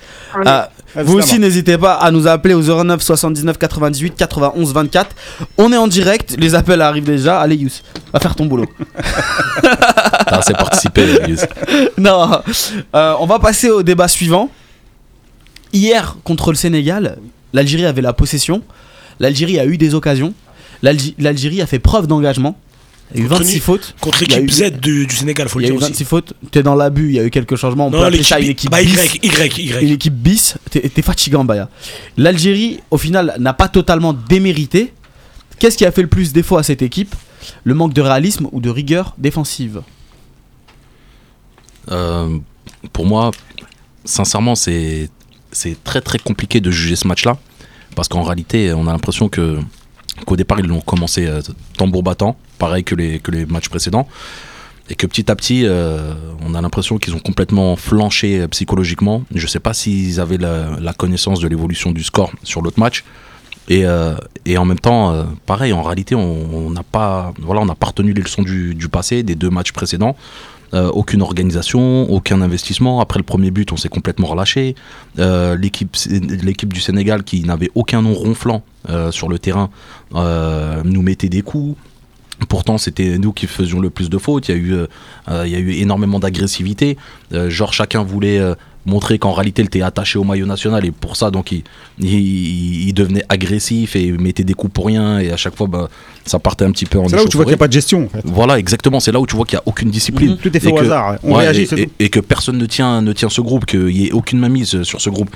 Ah, 0.46 0.70
vous 0.94 1.14
aussi, 1.18 1.38
n'hésitez 1.40 1.76
pas 1.76 1.94
à 1.94 2.10
nous 2.12 2.28
appeler 2.28 2.54
au 2.54 2.62
09 2.62 3.02
79 3.02 3.58
98 3.58 4.14
91 4.14 4.72
24. 4.72 5.10
On 5.58 5.72
est 5.72 5.76
en 5.76 5.88
direct, 5.88 6.36
les 6.38 6.54
appels 6.54 6.82
arrivent 6.82 7.04
déjà. 7.04 7.40
Allez, 7.40 7.56
Yous, 7.56 7.70
va 8.12 8.20
faire 8.20 8.36
ton 8.36 8.46
boulot. 8.46 8.66
t'as 9.62 10.38
assez 10.38 10.52
participé, 10.52 11.04
Yous. 11.26 11.38
non, 11.98 12.30
euh, 12.94 13.14
on 13.18 13.26
va 13.26 13.38
passer 13.40 13.70
au 13.70 13.82
débat 13.82 14.06
suivant. 14.06 14.50
Hier, 15.72 16.16
contre 16.22 16.50
le 16.50 16.56
Sénégal, 16.56 17.16
l'Algérie 17.52 17.84
avait 17.86 18.02
la 18.02 18.12
possession. 18.12 18.62
L'Algérie 19.20 19.58
a 19.58 19.66
eu 19.66 19.76
des 19.78 19.94
occasions. 19.94 20.34
L'Algérie 20.82 21.60
a 21.62 21.66
fait 21.66 21.78
preuve 21.78 22.06
d'engagement. 22.06 22.58
Il 23.14 23.18
y 23.20 23.22
a 23.22 23.26
eu 23.26 23.28
Contre 23.28 23.42
26 23.42 23.54
une- 23.56 23.60
fautes. 23.60 23.94
Contre 24.00 24.22
Il 24.22 24.28
l'équipe 24.30 24.50
Z 24.50 24.72
du, 24.80 25.06
du 25.06 25.14
Sénégal, 25.14 25.48
faut 25.48 25.60
Il 25.60 25.64
le 25.64 25.68
y 25.68 25.70
a 25.70 25.74
eu 25.74 25.76
dire 25.78 25.82
aussi. 25.86 25.92
26 25.92 26.04
fautes. 26.04 26.32
T'es 26.50 26.62
dans 26.62 26.74
l'abus, 26.74 27.08
il 27.10 27.14
y 27.16 27.18
a 27.20 27.24
eu 27.24 27.30
quelques 27.30 27.56
changements. 27.56 27.88
On 27.88 27.90
peut 27.90 27.98
Non, 27.98 28.04
appeler 28.04 28.22
ça 28.22 28.40
une 28.40 28.46
l'équipe 28.46 28.70
équipe 28.70 28.70
bah, 28.70 28.82
bis. 28.82 29.14
Y, 29.22 29.26
Y, 29.26 29.58
Y. 29.58 29.82
Une 29.82 29.90
équipe 29.90 30.14
bis, 30.14 30.56
t'es 30.70 30.80
t'es 30.88 31.02
fatigant, 31.02 31.44
Baya. 31.44 31.68
L'Algérie, 32.16 32.80
au 32.90 32.96
final, 32.98 33.36
n'a 33.38 33.52
pas 33.52 33.68
totalement 33.68 34.12
démérité. 34.14 34.92
Qu'est-ce 35.58 35.76
qui 35.76 35.84
a 35.84 35.92
fait 35.92 36.02
le 36.02 36.08
plus 36.08 36.32
défaut 36.32 36.56
à 36.56 36.62
cette 36.62 36.80
équipe? 36.82 37.14
Le 37.64 37.74
manque 37.74 37.92
de 37.92 38.00
réalisme 38.00 38.48
ou 38.50 38.60
de 38.60 38.70
rigueur 38.70 39.14
défensive? 39.18 39.82
Euh, 41.90 42.38
pour 42.92 43.06
moi, 43.06 43.30
sincèrement, 44.04 44.54
c'est 44.54 45.10
c'est 45.52 45.82
très 45.84 46.00
très 46.00 46.18
compliqué 46.18 46.60
de 46.60 46.70
juger 46.70 46.96
ce 46.96 47.06
match-là 47.06 47.38
parce 47.94 48.08
qu'en 48.08 48.22
réalité, 48.22 48.72
on 48.72 48.86
a 48.86 48.92
l'impression 48.92 49.28
que 49.28 49.58
qu'au 50.26 50.36
départ 50.36 50.60
ils 50.60 50.66
l'ont 50.66 50.80
commencé 50.80 51.26
euh, 51.26 51.40
tambour 51.76 52.02
battant, 52.02 52.36
pareil 52.58 52.84
que 52.84 52.94
les 52.94 53.18
que 53.20 53.30
les 53.30 53.46
matchs 53.46 53.68
précédents, 53.68 54.08
et 54.90 54.94
que 54.94 55.06
petit 55.06 55.30
à 55.30 55.36
petit, 55.36 55.64
euh, 55.64 56.12
on 56.44 56.54
a 56.54 56.60
l'impression 56.60 56.98
qu'ils 56.98 57.14
ont 57.14 57.20
complètement 57.20 57.76
flanché 57.76 58.40
euh, 58.40 58.48
psychologiquement. 58.48 59.24
Je 59.34 59.46
sais 59.46 59.60
pas 59.60 59.74
s'ils 59.74 60.20
avaient 60.20 60.38
la, 60.38 60.92
connaissance 60.94 61.40
de 61.40 61.48
l'évolution 61.48 61.92
du 61.92 62.02
score 62.02 62.32
sur 62.42 62.62
l'autre 62.62 62.80
match. 62.80 63.04
Et, 63.68 63.84
et 64.44 64.58
en 64.58 64.64
même 64.64 64.78
temps, 64.78 65.24
pareil, 65.46 65.72
en 65.72 65.82
réalité, 65.82 66.16
on 66.16 66.68
n'a 66.70 66.82
pas, 66.82 67.32
voilà, 67.40 67.60
on 67.60 67.66
pas 67.68 67.86
retenu 67.86 68.12
les 68.12 68.20
leçons 68.20 68.42
du 68.42 68.88
passé, 68.90 69.22
des 69.22 69.36
deux 69.36 69.50
matchs 69.50 69.70
précédents. 69.70 70.16
Euh, 70.74 70.88
aucune 70.88 71.20
organisation, 71.20 72.10
aucun 72.10 72.40
investissement. 72.40 73.00
Après 73.00 73.18
le 73.18 73.24
premier 73.24 73.50
but, 73.50 73.72
on 73.72 73.76
s'est 73.76 73.90
complètement 73.90 74.28
relâché. 74.28 74.74
Euh, 75.18 75.54
l'équipe, 75.54 76.72
du 76.72 76.80
Sénégal 76.80 77.24
qui 77.24 77.44
n'avait 77.44 77.70
aucun 77.74 78.00
nom 78.00 78.14
ronflant 78.14 78.62
euh, 78.88 79.10
sur 79.10 79.28
le 79.28 79.38
terrain 79.38 79.68
nous 80.14 81.02
mettait 81.02 81.28
des 81.28 81.42
coups. 81.42 81.76
Pourtant, 82.48 82.78
c'était 82.78 83.18
nous 83.18 83.32
qui 83.32 83.46
faisions 83.46 83.80
le 83.80 83.90
plus 83.90 84.08
de 84.08 84.16
fautes. 84.16 84.48
Il 84.48 84.52
y 84.52 84.54
a 84.54 84.58
eu, 84.58 84.74
il 85.44 85.50
y 85.50 85.54
a 85.54 85.58
eu 85.58 85.72
énormément 85.74 86.18
d'agressivité. 86.18 86.96
Genre, 87.30 87.72
chacun 87.72 88.02
voulait 88.02 88.40
montrer 88.86 89.18
qu'en 89.18 89.32
réalité, 89.32 89.62
il 89.62 89.66
était 89.66 89.82
attaché 89.82 90.18
au 90.18 90.24
maillot 90.24 90.46
national 90.46 90.84
et 90.84 90.90
pour 90.90 91.16
ça, 91.16 91.30
donc, 91.30 91.52
il, 91.52 91.62
il, 92.00 92.88
il 92.88 92.92
devenait 92.94 93.24
agressif 93.28 93.96
et 93.96 94.12
mettait 94.12 94.44
des 94.44 94.54
coups 94.54 94.72
pour 94.72 94.86
rien. 94.86 95.18
Et 95.18 95.30
à 95.30 95.36
chaque 95.36 95.56
fois, 95.56 95.66
bah, 95.66 95.88
ça 96.24 96.38
partait 96.38 96.64
un 96.64 96.72
petit 96.72 96.86
peu 96.86 96.98
en 96.98 97.08
C'est 97.08 97.16
là 97.16 97.24
où 97.24 97.28
tu 97.28 97.36
vois 97.36 97.44
qu'il 97.44 97.50
n'y 97.52 97.56
a 97.56 97.58
pas 97.58 97.68
de 97.68 97.72
gestion, 97.72 98.04
en 98.06 98.08
fait. 98.08 98.22
Voilà, 98.24 98.58
exactement. 98.58 99.00
C'est 99.00 99.12
là 99.12 99.20
où 99.20 99.26
tu 99.26 99.36
vois 99.36 99.44
qu'il 99.44 99.56
n'y 99.56 99.60
a 99.60 99.62
aucune 99.66 99.90
discipline. 99.90 100.36
Tout 100.36 100.56
est 100.56 100.60
fait 100.60 100.68
Et 100.68 100.72
au 100.72 100.76
que- 100.76 100.84
hasard. 100.84 101.16
On 101.22 101.32
Ouais, 101.34 101.40
réagit, 101.40 101.62
et, 101.62 101.64
et- 101.82 101.86
tout. 101.86 101.92
et 101.98 102.08
que 102.08 102.20
personne 102.20 102.58
ne 102.58 102.66
tient, 102.66 103.02
ne 103.02 103.12
tient 103.12 103.28
ce 103.28 103.40
groupe, 103.40 103.66
qu'il 103.66 103.86
n'y 103.86 104.06
ait 104.06 104.12
aucune 104.12 104.38
mainmise 104.38 104.82
sur 104.82 105.00
ce 105.00 105.10
groupe. 105.10 105.30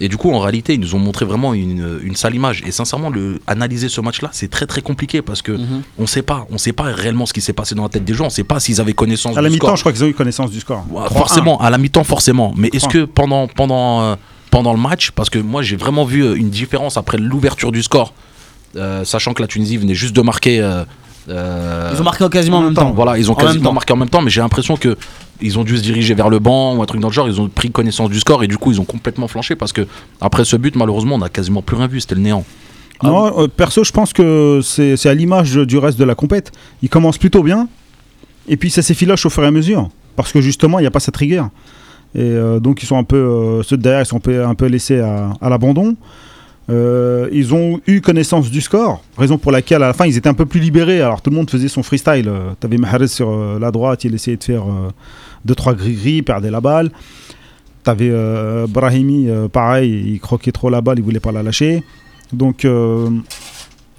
Et 0.00 0.08
du 0.08 0.16
coup, 0.16 0.32
en 0.32 0.38
réalité, 0.38 0.74
ils 0.74 0.80
nous 0.80 0.94
ont 0.94 0.98
montré 0.98 1.24
vraiment 1.24 1.54
une, 1.54 1.98
une 2.02 2.16
sale 2.16 2.34
image. 2.34 2.62
Et 2.66 2.70
sincèrement, 2.72 3.10
le, 3.10 3.40
analyser 3.46 3.88
ce 3.88 4.00
match-là, 4.00 4.30
c'est 4.32 4.48
très 4.50 4.66
très 4.66 4.80
compliqué 4.82 5.22
parce 5.22 5.42
que 5.42 5.52
Mhm. 5.52 5.82
on 5.98 6.06
sait 6.06 6.22
pas, 6.22 6.46
on 6.50 6.58
sait 6.58 6.72
pas 6.72 6.84
réellement 6.84 7.26
ce 7.26 7.32
qui 7.32 7.40
s'est 7.40 7.52
passé 7.52 7.74
dans 7.74 7.82
la 7.82 7.88
tête 7.88 8.04
des 8.04 8.14
gens. 8.14 8.26
On 8.26 8.30
sait 8.30 8.44
pas 8.44 8.60
s'ils 8.60 8.80
avaient 8.80 8.92
connaissance 8.92 9.36
À 9.36 9.42
la 9.42 9.48
du 9.48 9.54
mi-temps, 9.54 9.66
score. 9.68 9.76
je 9.76 9.82
crois 9.82 9.92
qu'ils 9.92 10.04
ont 10.04 10.08
eu 10.08 10.14
connaissance 10.14 10.50
du 10.50 10.60
score. 10.60 10.84
Ouais, 10.90 11.02
3-1. 11.06 11.18
forcément, 11.18 11.60
à 11.60 11.70
la 11.70 11.78
mi-temps, 11.78 12.04
forcément. 12.04 12.54
Mais 12.56 12.70
est-ce 12.78 12.86
3-1. 12.86 12.92
que 12.92 13.04
pendant, 13.04 13.46
pendant, 13.48 14.02
euh, 14.02 14.14
pendant 14.50 14.72
le 14.72 14.78
match, 14.80 15.10
parce 15.12 15.30
que 15.30 15.38
moi 15.38 15.62
j'ai 15.62 15.76
vraiment 15.76 16.04
vu 16.04 16.22
euh, 16.24 16.34
une 16.34 16.50
différence 16.50 16.96
après 16.96 17.18
l'ouverture 17.18 17.70
du 17.72 17.82
score, 17.82 18.12
euh, 18.76 19.04
sachant 19.04 19.34
que 19.34 19.42
la 19.42 19.48
Tunisie 19.48 19.76
venait 19.76 19.94
juste 19.94 20.14
de 20.16 20.22
marquer 20.22 20.60
euh, 20.60 20.84
Euh, 21.30 21.90
Ils 21.92 22.00
ont 22.00 22.04
marqué 22.04 22.26
quasiment 22.30 22.58
en 22.58 22.62
même 22.62 22.74
temps. 22.74 22.90
Voilà, 22.92 23.18
ils 23.18 23.28
ont 23.30 23.34
En 23.34 23.36
quasiment 23.36 23.64
temps. 23.64 23.72
marqué 23.74 23.92
en 23.92 23.96
même 23.96 24.08
temps, 24.08 24.22
mais 24.22 24.30
j'ai 24.30 24.40
l'impression 24.40 24.76
que 24.78 24.96
ils 25.42 25.58
ont 25.58 25.62
dû 25.64 25.76
se 25.76 25.82
diriger 25.82 26.14
vers 26.14 26.30
le 26.30 26.38
banc 26.38 26.74
ou 26.74 26.82
un 26.82 26.86
truc 26.86 27.02
dans 27.02 27.08
le 27.08 27.12
genre. 27.12 27.28
Ils 27.28 27.38
ont 27.38 27.48
pris 27.48 27.70
connaissance 27.70 28.08
du 28.08 28.18
score 28.18 28.42
et 28.44 28.46
du 28.48 28.56
coup 28.56 28.72
ils 28.72 28.80
ont 28.80 28.86
complètement 28.86 29.28
flanché 29.28 29.54
parce 29.54 29.74
que 29.74 29.86
après 30.22 30.44
ce 30.46 30.56
but, 30.56 30.74
malheureusement, 30.74 31.16
on 31.16 31.22
a 31.22 31.28
quasiment 31.28 31.60
plus 31.60 31.76
rien 31.76 31.86
vu. 31.86 32.00
C'était 32.00 32.14
le 32.14 32.22
néant. 32.22 32.44
Non, 33.02 33.42
euh, 33.42 33.46
perso, 33.46 33.84
je 33.84 33.92
pense 33.92 34.12
que 34.14 34.60
c'est 34.62 34.96
c'est 34.96 35.10
à 35.10 35.14
l'image 35.14 35.52
du 35.54 35.76
reste 35.78 35.98
de 35.98 36.04
la 36.04 36.14
compète. 36.14 36.50
Ils 36.82 36.88
commencent 36.88 37.18
plutôt 37.18 37.42
bien, 37.42 37.68
et 38.48 38.56
puis 38.56 38.70
ça 38.70 38.80
s'effiloche 38.82 39.24
au 39.26 39.30
fur 39.30 39.44
et 39.44 39.46
à 39.46 39.50
mesure, 39.52 39.90
parce 40.16 40.32
que 40.32 40.40
justement, 40.40 40.78
il 40.78 40.82
n'y 40.82 40.88
a 40.88 40.90
pas 40.90 40.98
cette 41.00 41.16
rigueur. 41.18 41.50
Et 42.18 42.22
euh, 42.22 42.58
donc, 42.58 42.82
ils 42.82 42.86
sont 42.86 42.98
un 42.98 43.04
peu, 43.04 43.16
euh, 43.16 43.62
ceux 43.62 43.76
de 43.76 43.82
derrière, 43.82 44.02
ils 44.02 44.06
sont 44.06 44.16
un 44.16 44.20
peu, 44.20 44.44
un 44.44 44.54
peu 44.56 44.66
laissés 44.66 44.98
à, 44.98 45.32
à 45.40 45.48
l'abandon. 45.48 45.94
Euh, 46.70 47.28
ils 47.32 47.54
ont 47.54 47.80
eu 47.86 48.00
connaissance 48.02 48.50
du 48.50 48.60
score, 48.60 49.02
raison 49.16 49.38
pour 49.38 49.52
laquelle 49.52 49.82
à 49.82 49.86
la 49.86 49.94
fin 49.94 50.04
ils 50.04 50.18
étaient 50.18 50.28
un 50.28 50.34
peu 50.34 50.44
plus 50.44 50.60
libérés. 50.60 51.00
Alors 51.00 51.22
tout 51.22 51.30
le 51.30 51.36
monde 51.36 51.48
faisait 51.48 51.68
son 51.68 51.82
freestyle. 51.82 52.28
Euh, 52.28 52.50
T'avais 52.60 52.76
Mahrez 52.76 53.08
sur 53.08 53.30
euh, 53.30 53.58
la 53.58 53.70
droite, 53.70 54.04
il 54.04 54.14
essayait 54.14 54.36
de 54.36 54.44
faire 54.44 54.64
2-3 55.46 55.76
gris-gris, 55.76 56.22
perdait 56.22 56.50
la 56.50 56.60
balle. 56.60 56.90
T'avais 57.84 58.12
Brahimi, 58.68 59.28
pareil, 59.50 60.12
il 60.14 60.20
croquait 60.20 60.52
trop 60.52 60.68
la 60.68 60.82
balle, 60.82 60.98
il 60.98 61.04
voulait 61.04 61.20
pas 61.20 61.32
la 61.32 61.42
lâcher. 61.42 61.82
Donc, 62.34 62.66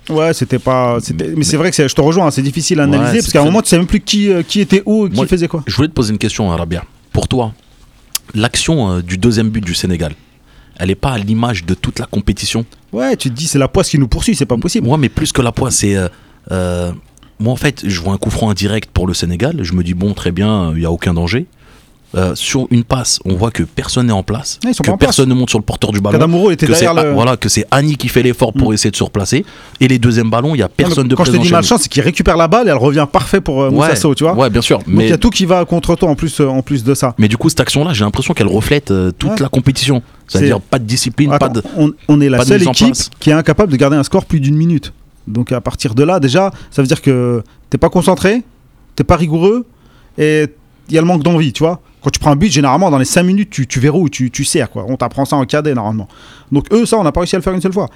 ouais, 0.09 0.33
c'était 0.35 0.59
pas. 0.59 0.99
Mais 1.35 1.43
c'est 1.43 1.57
vrai 1.57 1.71
que 1.71 1.87
je 1.87 1.95
te 1.95 2.01
rejoins, 2.01 2.27
hein, 2.27 2.31
c'est 2.31 2.43
difficile 2.43 2.81
à 2.81 2.83
analyser 2.83 3.17
parce 3.19 3.31
qu'à 3.31 3.41
un 3.41 3.45
moment, 3.45 3.63
tu 3.63 3.69
sais 3.69 3.77
même 3.77 3.87
plus 3.87 4.01
qui, 4.01 4.29
qui 4.47 4.59
était 4.61 4.83
où, 4.85 5.09
qui 5.09 5.15
Moi, 5.15 5.25
faisait 5.25 5.47
quoi. 5.47 5.63
Je 5.65 5.75
voulais 5.75 5.87
te 5.87 5.93
poser 5.93 6.11
une 6.11 6.19
question, 6.19 6.51
Arabia. 6.51 6.83
Pour 7.11 7.27
toi, 7.27 7.51
l'action 8.33 8.91
euh, 8.91 9.01
du 9.01 9.17
deuxième 9.17 9.49
but 9.49 9.63
du 9.63 9.73
Sénégal, 9.73 10.13
elle 10.77 10.89
est 10.89 10.95
pas 10.95 11.11
à 11.11 11.17
l'image 11.17 11.65
de 11.65 11.73
toute 11.73 11.99
la 11.99 12.05
compétition 12.05 12.65
Ouais, 12.93 13.15
tu 13.17 13.29
te 13.29 13.35
dis, 13.35 13.47
c'est 13.47 13.59
la 13.59 13.67
poisse 13.67 13.89
qui 13.89 13.99
nous 13.99 14.07
poursuit, 14.07 14.35
c'est 14.35 14.45
pas 14.45 14.57
possible. 14.57 14.87
Moi, 14.87 14.97
mais 14.97 15.09
plus 15.09 15.31
que 15.31 15.41
la 15.41 15.51
poisse, 15.51 15.75
c'est. 15.77 15.95
euh, 15.95 16.07
euh, 16.51 16.91
moi, 17.39 17.53
en 17.53 17.57
fait, 17.57 17.87
je 17.87 18.01
vois 18.01 18.13
un 18.13 18.17
coup 18.17 18.29
franc 18.31 18.49
indirect 18.49 18.89
pour 18.91 19.07
le 19.07 19.13
Sénégal. 19.13 19.57
Je 19.63 19.73
me 19.73 19.83
dis, 19.83 19.93
bon, 19.93 20.13
très 20.13 20.31
bien, 20.31 20.71
il 20.73 20.79
n'y 20.79 20.85
a 20.85 20.91
aucun 20.91 21.13
danger. 21.13 21.45
Euh, 22.15 22.33
sur 22.33 22.65
une 22.71 22.83
passe, 22.83 23.19
on 23.23 23.35
voit 23.35 23.51
que 23.51 23.61
personne 23.61 24.07
n'est 24.07 24.13
en 24.13 24.23
place, 24.23 24.57
Ouais, 24.65 24.73
sont 24.73 24.81
que 24.81 24.87
place. 24.87 24.97
personne 24.99 25.29
ne 25.29 25.35
monte 25.35 25.51
sur 25.51 25.59
le 25.59 25.63
porteur 25.63 25.91
du 25.91 26.01
ballon. 26.01 26.49
Était 26.49 26.65
que 26.65 26.73
c'est 26.73 26.85
derrière 26.85 27.03
le. 27.05 27.11
voilà 27.13 27.37
que 27.37 27.49
c'est 27.49 27.65
Annie 27.69 27.97
qui 27.97 28.07
fait 28.07 28.23
l'effort 28.23 28.51
pour 28.51 28.71
Mm. 28.71 28.73
essayer 28.73 28.89
de 28.89 28.95
se 28.95 29.03
replacer 29.03 29.45
et 29.79 29.87
les 29.87 29.99
deuxièmes 29.99 30.31
ballons 30.31 30.55
il 30.55 30.57
y 30.57 30.63
a 30.63 30.65
Non, 30.65 30.71
mais 30.79 30.85
personne 30.85 31.07
de 31.07 31.13
Quand 31.13 31.23
je 31.23 31.29
te 31.29 31.35
présent 31.35 31.43
dis 31.47 31.51
malchance, 31.51 31.81
c'est 31.83 31.87
qu'il 31.87 32.01
récupère 32.01 32.35
la 32.35 32.47
balle 32.47 32.65
et 32.67 32.71
elle 32.71 32.77
revient 32.77 33.05
parfait 33.11 33.41
pour 33.41 33.61
euh, 33.61 33.69
nous. 33.69 33.75
Moussa 33.75 33.95
Sow, 33.95 34.15
tu 34.15 34.23
vois. 34.23 34.33
ouais 34.33 34.49
bien 34.49 34.61
sûr 34.63 34.79
Donc 34.79 34.87
il 34.87 34.95
mais 34.95 35.09
y 35.09 35.11
a 35.13 35.19
tout 35.19 35.29
qui 35.29 35.45
va 35.45 35.63
contre 35.65 35.95
toi 35.95 36.09
en 36.09 36.15
plus, 36.15 36.41
euh, 36.41 36.47
en 36.47 36.63
plus 36.63 36.83
de 36.83 36.95
ça. 36.95 37.13
mais 37.19 37.27
du 37.27 37.37
coup 37.37 37.47
cette 37.47 37.59
action 37.59 37.83
là 37.85 37.93
j'ai 37.93 38.03
l'impression 38.03 38.33
qu'elle 38.33 38.47
reflète 38.47 38.89
euh, 38.89 39.11
toute 39.11 39.29
Ouais. 39.29 39.35
la 39.41 39.49
compétition 39.49 40.01
c'est-à-dire 40.27 40.55
C'est- 40.55 40.69
pas 40.69 40.79
de 40.79 40.85
discipline 40.85 41.37
pas 41.39 41.49
de 41.49 41.61
on, 41.77 41.91
on 42.07 42.19
est 42.21 42.29
la 42.29 42.43
seule 42.43 42.63
équipe 42.63 42.95
qui 43.19 43.29
est 43.29 43.33
incapable 43.33 43.71
de 43.71 43.77
garder 43.77 43.97
un 43.97 44.03
score 44.03 44.25
plus 44.25 44.39
d'une 44.39 44.55
minute. 44.55 44.93
Donc 45.27 45.51
à 45.51 45.61
partir 45.61 45.93
de 45.93 46.01
là, 46.03 46.19
déjà, 46.19 46.51
ça 46.71 46.81
veut 46.81 46.87
dire 46.87 47.03
que 47.03 47.43
t'es 47.69 47.77
pas 47.77 47.89
concentré, 47.89 48.41
t'es 48.95 49.03
pas 49.03 49.15
rigoureux 49.15 49.67
et 50.17 50.47
il 50.89 50.95
y 50.95 50.97
a 50.97 51.01
le 51.01 51.07
manque 51.07 51.21
d'envie, 51.21 51.53
tu 51.53 51.61
vois. 51.61 51.81
Quand 52.01 52.09
tu 52.09 52.19
prends 52.19 52.31
un 52.31 52.35
but, 52.35 52.51
généralement, 52.51 52.89
dans 52.89 52.97
les 52.97 53.05
5 53.05 53.23
minutes, 53.23 53.49
tu, 53.49 53.67
tu 53.67 53.79
verrouilles, 53.79 54.09
tu, 54.09 54.31
tu 54.31 54.45
sais 54.45 54.65
quoi. 54.71 54.85
On 54.87 54.95
t'apprend 54.95 55.25
ça 55.25 55.35
en 55.35 55.45
cadet 55.45 55.73
normalement. 55.73 56.07
Donc 56.51 56.65
eux, 56.71 56.85
ça, 56.85 56.97
on 56.97 57.03
n'a 57.03 57.11
pas 57.11 57.19
réussi 57.21 57.35
à 57.35 57.39
le 57.39 57.43
faire 57.43 57.53
une 57.53 57.61
seule 57.61 57.73
fois. 57.73 57.89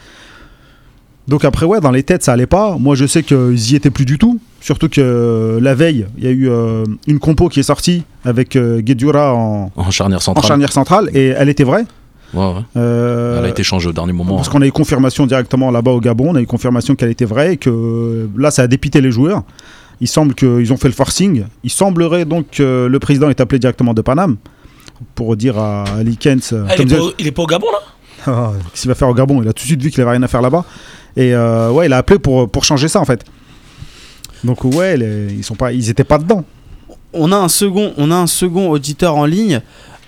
Donc 1.28 1.46
après, 1.46 1.66
ouais, 1.66 1.80
dans 1.80 1.92
les 1.92 2.04
têtes, 2.04 2.24
ça 2.24 2.34
allait 2.34 2.48
pas. 2.48 2.76
Moi, 2.78 2.96
je 2.96 3.06
sais 3.06 3.24
qu'ils 3.24 3.72
y 3.72 3.76
étaient 3.76 3.90
plus 3.90 4.06
du 4.06 4.18
tout. 4.18 4.40
Surtout 4.60 4.90
que 4.90 5.00
euh, 5.00 5.60
la 5.62 5.74
veille, 5.74 6.06
il 6.18 6.24
y 6.24 6.28
a 6.28 6.32
eu 6.32 6.50
euh, 6.50 6.84
une 7.08 7.20
compo 7.20 7.48
qui 7.48 7.62
est 7.62 7.64
sortie 7.64 8.04
avec 8.26 8.56
euh, 8.56 8.82
Guedjura 8.82 9.34
en, 9.34 9.72
en 9.76 9.92
charnière 9.92 10.18
en 10.18 10.22
centrale 10.22 10.46
charnière 10.48 10.72
centrale 10.72 11.10
et 11.14 11.28
elle 11.28 11.48
était 11.50 11.64
vraie. 11.64 11.86
Ouais, 12.34 12.46
ouais. 12.46 12.62
Euh, 12.78 13.40
elle 13.40 13.46
a 13.46 13.50
été 13.50 13.64
changée 13.64 13.90
au 13.90 13.94
dernier 13.94 14.14
moment 14.14 14.36
parce 14.36 14.50
qu'on 14.50 14.62
a 14.62 14.66
eu 14.66 14.72
confirmation 14.72 15.28
directement 15.28 15.70
là-bas 15.70 15.92
au 15.92 16.00
Gabon, 16.00 16.32
on 16.32 16.36
a 16.36 16.42
eu 16.42 16.48
confirmation 16.48 16.96
qu'elle 16.96 17.12
était 17.12 17.26
vraie 17.26 17.54
et 17.54 17.58
que 17.58 18.28
là 18.36 18.50
ça 18.50 18.64
a 18.64 18.68
dépité 18.68 19.02
les 19.02 19.12
joueurs. 19.12 19.44
Il 20.04 20.08
semble 20.10 20.36
qu'ils 20.36 20.74
ont 20.74 20.76
fait 20.78 20.90
le 20.90 20.94
forcing. 20.94 21.46
Il 21.64 21.70
semblerait 21.70 22.26
donc 22.26 22.48
que 22.52 22.88
le 22.92 23.00
président 23.00 23.30
est 23.30 23.40
appelé 23.40 23.58
directement 23.58 23.94
de 23.94 24.02
Paname 24.02 24.36
pour 25.16 25.38
dire 25.38 25.58
à 25.58 25.86
Ali 25.98 26.18
Kens 26.18 26.52
euh, 26.52 26.66
Ah, 26.68 26.74
il, 26.76 26.82
est 26.82 26.86
dire- 26.86 26.98
pas, 26.98 27.04
au- 27.06 27.12
il 27.20 27.28
est 27.28 27.32
pas 27.32 27.42
au 27.44 27.46
Gabon 27.48 27.68
là 27.72 27.80
Ah, 28.28 28.52
qu'est-ce 28.72 28.82
qu'il 28.82 28.90
va 28.90 28.96
faire 28.96 29.08
au 29.08 29.14
Gabon. 29.14 29.42
Il 29.42 29.48
a 29.48 29.54
tout 29.54 29.64
de 29.64 29.68
suite 29.68 29.82
vu 29.82 29.90
qu'il 29.92 30.02
avait 30.02 30.12
rien 30.12 30.24
à 30.24 30.28
faire 30.28 30.42
là-bas. 30.42 30.66
Et 31.16 31.34
euh, 31.34 31.70
ouais, 31.72 31.86
il 31.86 31.94
a 31.94 31.98
appelé 32.00 32.20
pour, 32.20 32.50
pour 32.50 32.66
changer 32.66 32.90
ça 32.90 33.00
en 33.00 33.06
fait. 33.06 33.24
Donc 34.44 34.66
ouais, 34.66 34.98
les- 34.98 35.34
ils 35.36 35.44
sont 35.46 35.56
pas, 35.56 35.72
ils 35.72 35.90
étaient 35.90 36.04
pas 36.04 36.18
dedans. 36.18 36.44
On 37.14 37.32
a 37.32 37.38
un 37.38 37.48
second, 37.48 37.94
on 37.98 38.12
a 38.12 38.16
un 38.16 38.28
second 38.28 38.70
auditeur 38.72 39.16
en 39.16 39.26
ligne, 39.26 39.62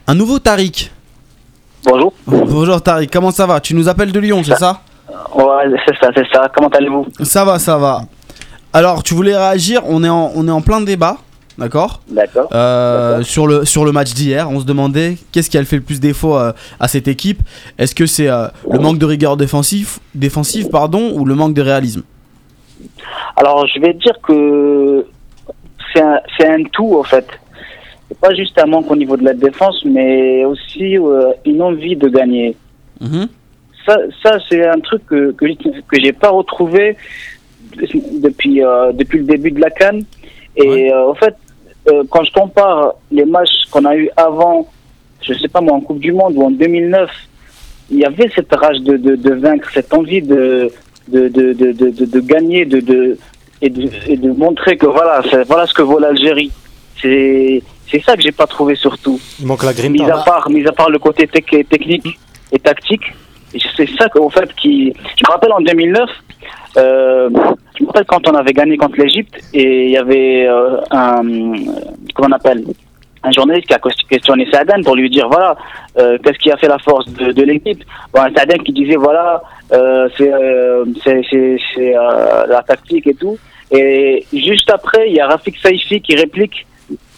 un 0.08 0.16
nouveau 0.16 0.40
Tariq. 0.40 0.92
Bonjour. 1.86 2.12
Bonjour 2.28 2.82
Tariq, 2.82 3.10
comment 3.14 3.32
ça 3.32 3.46
va? 3.46 3.62
Tu 3.62 3.74
nous 3.76 3.88
appelles 3.88 4.12
de 4.12 4.20
Lyon, 4.20 4.42
c'est 4.44 4.58
ça? 4.58 4.82
Ouais, 5.34 5.44
c'est 5.86 5.96
ça, 6.02 6.10
c'est 6.14 6.28
ça. 6.34 6.50
Comment 6.54 6.68
allez-vous? 6.70 7.06
Ça 7.24 7.46
va, 7.46 7.60
ça 7.60 7.78
va. 7.78 8.02
Alors, 8.76 9.04
tu 9.04 9.14
voulais 9.14 9.38
réagir 9.38 9.84
On 9.86 10.04
est 10.04 10.10
en, 10.10 10.34
on 10.36 10.50
est 10.50 10.52
en 10.52 10.60
plein 10.60 10.82
débat, 10.82 11.16
d'accord 11.58 12.02
D'accord. 12.10 12.50
Euh, 12.54 13.12
D'accord. 13.12 13.26
sur, 13.26 13.48
le, 13.48 13.64
sur 13.64 13.86
le 13.86 13.94
match 13.94 14.14
d'hier, 14.14 14.50
on 14.52 14.60
se 14.60 14.66
demandait 14.66 15.16
qu'est-ce 15.32 15.50
qui 15.50 15.58
a 15.58 15.64
fait 15.64 15.78
le 15.78 15.82
plus 15.82 16.02
défaut 16.02 16.36
euh, 16.38 16.52
à 16.78 16.90
cette 16.90 17.08
équipe. 17.08 17.40
Est-ce 17.78 17.96
que 17.96 18.06
c'est 18.06 18.28
euh, 18.28 18.48
le 18.70 18.80
manque 18.80 18.98
de 18.98 19.06
rigueur 19.06 19.38
défensif, 19.38 20.00
défensive 20.14 20.68
pardon, 20.68 21.14
ou 21.14 21.24
le 21.24 21.36
manque 21.36 21.54
de 21.54 21.62
réalisme? 21.62 22.04
Alors, 23.38 23.66
je 23.66 23.80
vais 23.80 23.94
dire 23.94 24.20
que 24.22 25.08
c'est 25.94 26.02
un, 26.02 26.20
un 26.42 26.64
tout, 26.74 26.98
en 26.98 27.04
fait. 27.04 27.28
C'est 28.10 28.20
pas 28.20 28.34
juste 28.36 28.60
un 28.60 28.66
manque 28.66 28.92
au 28.92 28.98
niveau 28.98 29.16
de 29.16 29.24
la 29.24 29.34
défense, 29.34 29.86
mais 29.86 30.44
aussi 30.44 30.98
une 31.46 31.62
envie 31.62 31.96
de 31.96 32.10
gagner. 32.10 32.58
Mhm. 33.00 33.30
Ça, 33.86 33.98
ça 34.22 34.38
c'est 34.50 34.68
un 34.68 34.80
truc 34.80 35.06
que, 35.06 35.32
que, 35.32 35.46
que 35.46 36.02
j'ai 36.04 36.12
pas 36.12 36.30
retrouvé 36.30 36.98
depuis, 38.20 38.64
euh, 38.64 38.92
depuis 38.94 39.20
le 39.20 39.26
début 39.26 39.52
de 39.52 39.60
la 39.62 39.70
Cannes. 39.70 40.04
Et 40.58 40.68
Ouais. 40.70 40.92
euh, 40.94 41.10
en 41.10 41.16
fait, 41.16 41.36
euh, 41.90 42.04
quand 42.10 42.24
je 42.24 42.32
compare 42.32 42.94
les 43.12 43.26
matchs 43.26 43.66
qu'on 43.72 43.86
a 43.86 43.96
eu 43.96 44.10
avant, 44.18 44.68
je 45.22 45.34
sais 45.34 45.48
pas 45.48 45.62
moi, 45.62 45.74
en 45.74 45.82
Coupe 45.82 46.00
du 46.00 46.12
Monde 46.14 46.34
ou 46.38 46.44
en 46.44 46.52
2009, 46.52 47.10
il 47.92 48.00
y 48.00 48.06
avait 48.06 48.30
cette 48.34 48.54
rage 48.54 48.80
de, 48.80 48.98
de, 48.98 49.16
de 49.16 49.34
vaincre, 49.34 49.70
cette 49.74 49.94
envie 49.94 50.22
de, 50.22 50.70
de, 51.08 51.28
de, 51.28 51.54
de, 51.54 51.72
de, 51.72 51.90
de- 51.92 52.06
de 52.06 52.20
gagner 52.20 52.66
de, 52.66 52.80
de, 52.80 53.18
et, 53.62 53.70
de, 53.70 53.90
et 54.08 54.18
de 54.18 54.32
montrer 54.32 54.76
que 54.78 54.88
voilà, 54.88 55.22
voilà 55.48 55.68
ce 55.68 55.74
que 55.74 55.82
vaut 55.84 56.00
l'Algérie. 56.00 56.52
C'est 57.02 57.62
c'est 57.92 58.02
ça 58.02 58.16
que 58.16 58.22
j'ai 58.24 58.32
pas 58.32 58.48
trouvé 58.48 58.74
surtout. 58.76 59.20
Il 59.40 59.46
manque 59.46 59.64
la 59.64 59.72
Mis 59.90 60.00
grinta. 60.00 60.20
à 60.22 60.24
part, 60.24 60.50
mis 60.50 60.66
à 60.66 60.72
part 60.72 60.90
le 60.90 60.98
côté 60.98 61.28
tec- 61.28 61.68
technique 61.70 62.18
et 62.52 62.58
tactique, 62.58 63.04
c'est 63.78 63.88
ça 63.98 64.10
qu'en 64.10 64.30
fait 64.32 64.52
qui. 64.56 64.92
Je 64.98 65.24
me 65.28 65.32
rappelle 65.32 65.52
en 65.54 65.62
2009, 65.62 66.10
euh, 66.78 67.30
je 67.78 67.84
me 67.84 67.88
rappelle 67.88 68.06
quand 68.06 68.28
on 68.28 68.34
avait 68.36 68.54
gagné 68.54 68.78
contre 68.78 68.98
l'Égypte 69.00 69.36
et 69.54 69.86
il 69.86 69.92
y 69.92 69.98
avait 69.98 70.48
euh, 70.48 70.78
un 70.92 71.22
comment 72.14 72.30
on 72.30 72.32
appelle? 72.32 72.64
Un 73.24 73.32
journaliste 73.32 73.68
qui 73.68 73.74
a 73.74 73.80
ques- 73.80 74.08
questionné 74.08 74.48
Sadan 74.52 74.84
pour 74.84 74.96
lui 74.96 75.10
dire 75.10 75.28
voilà 75.28 75.58
euh, 75.98 76.18
qu'est-ce 76.24 76.38
qui 76.38 76.52
a 76.52 76.58
fait 76.58 76.68
la 76.68 76.78
force 76.78 77.12
de, 77.14 77.32
de 77.32 77.44
l'équipe. 77.44 77.84
Bon, 78.14 78.22
Sadan 78.36 78.60
qui 78.64 78.72
disait 78.72 78.98
voilà 78.98 79.42
euh, 79.74 80.08
c'est 80.18 81.94
la 82.48 82.64
tactique 82.64 83.08
et 83.08 83.16
tout. 83.16 83.38
Et 83.72 84.24
juste 84.32 84.70
après, 84.70 85.10
il 85.10 85.16
y 85.16 85.20
a 85.20 85.28
Rafik 85.28 85.58
Saifi 85.58 86.00
qui 86.02 86.16
réplique 86.16 86.68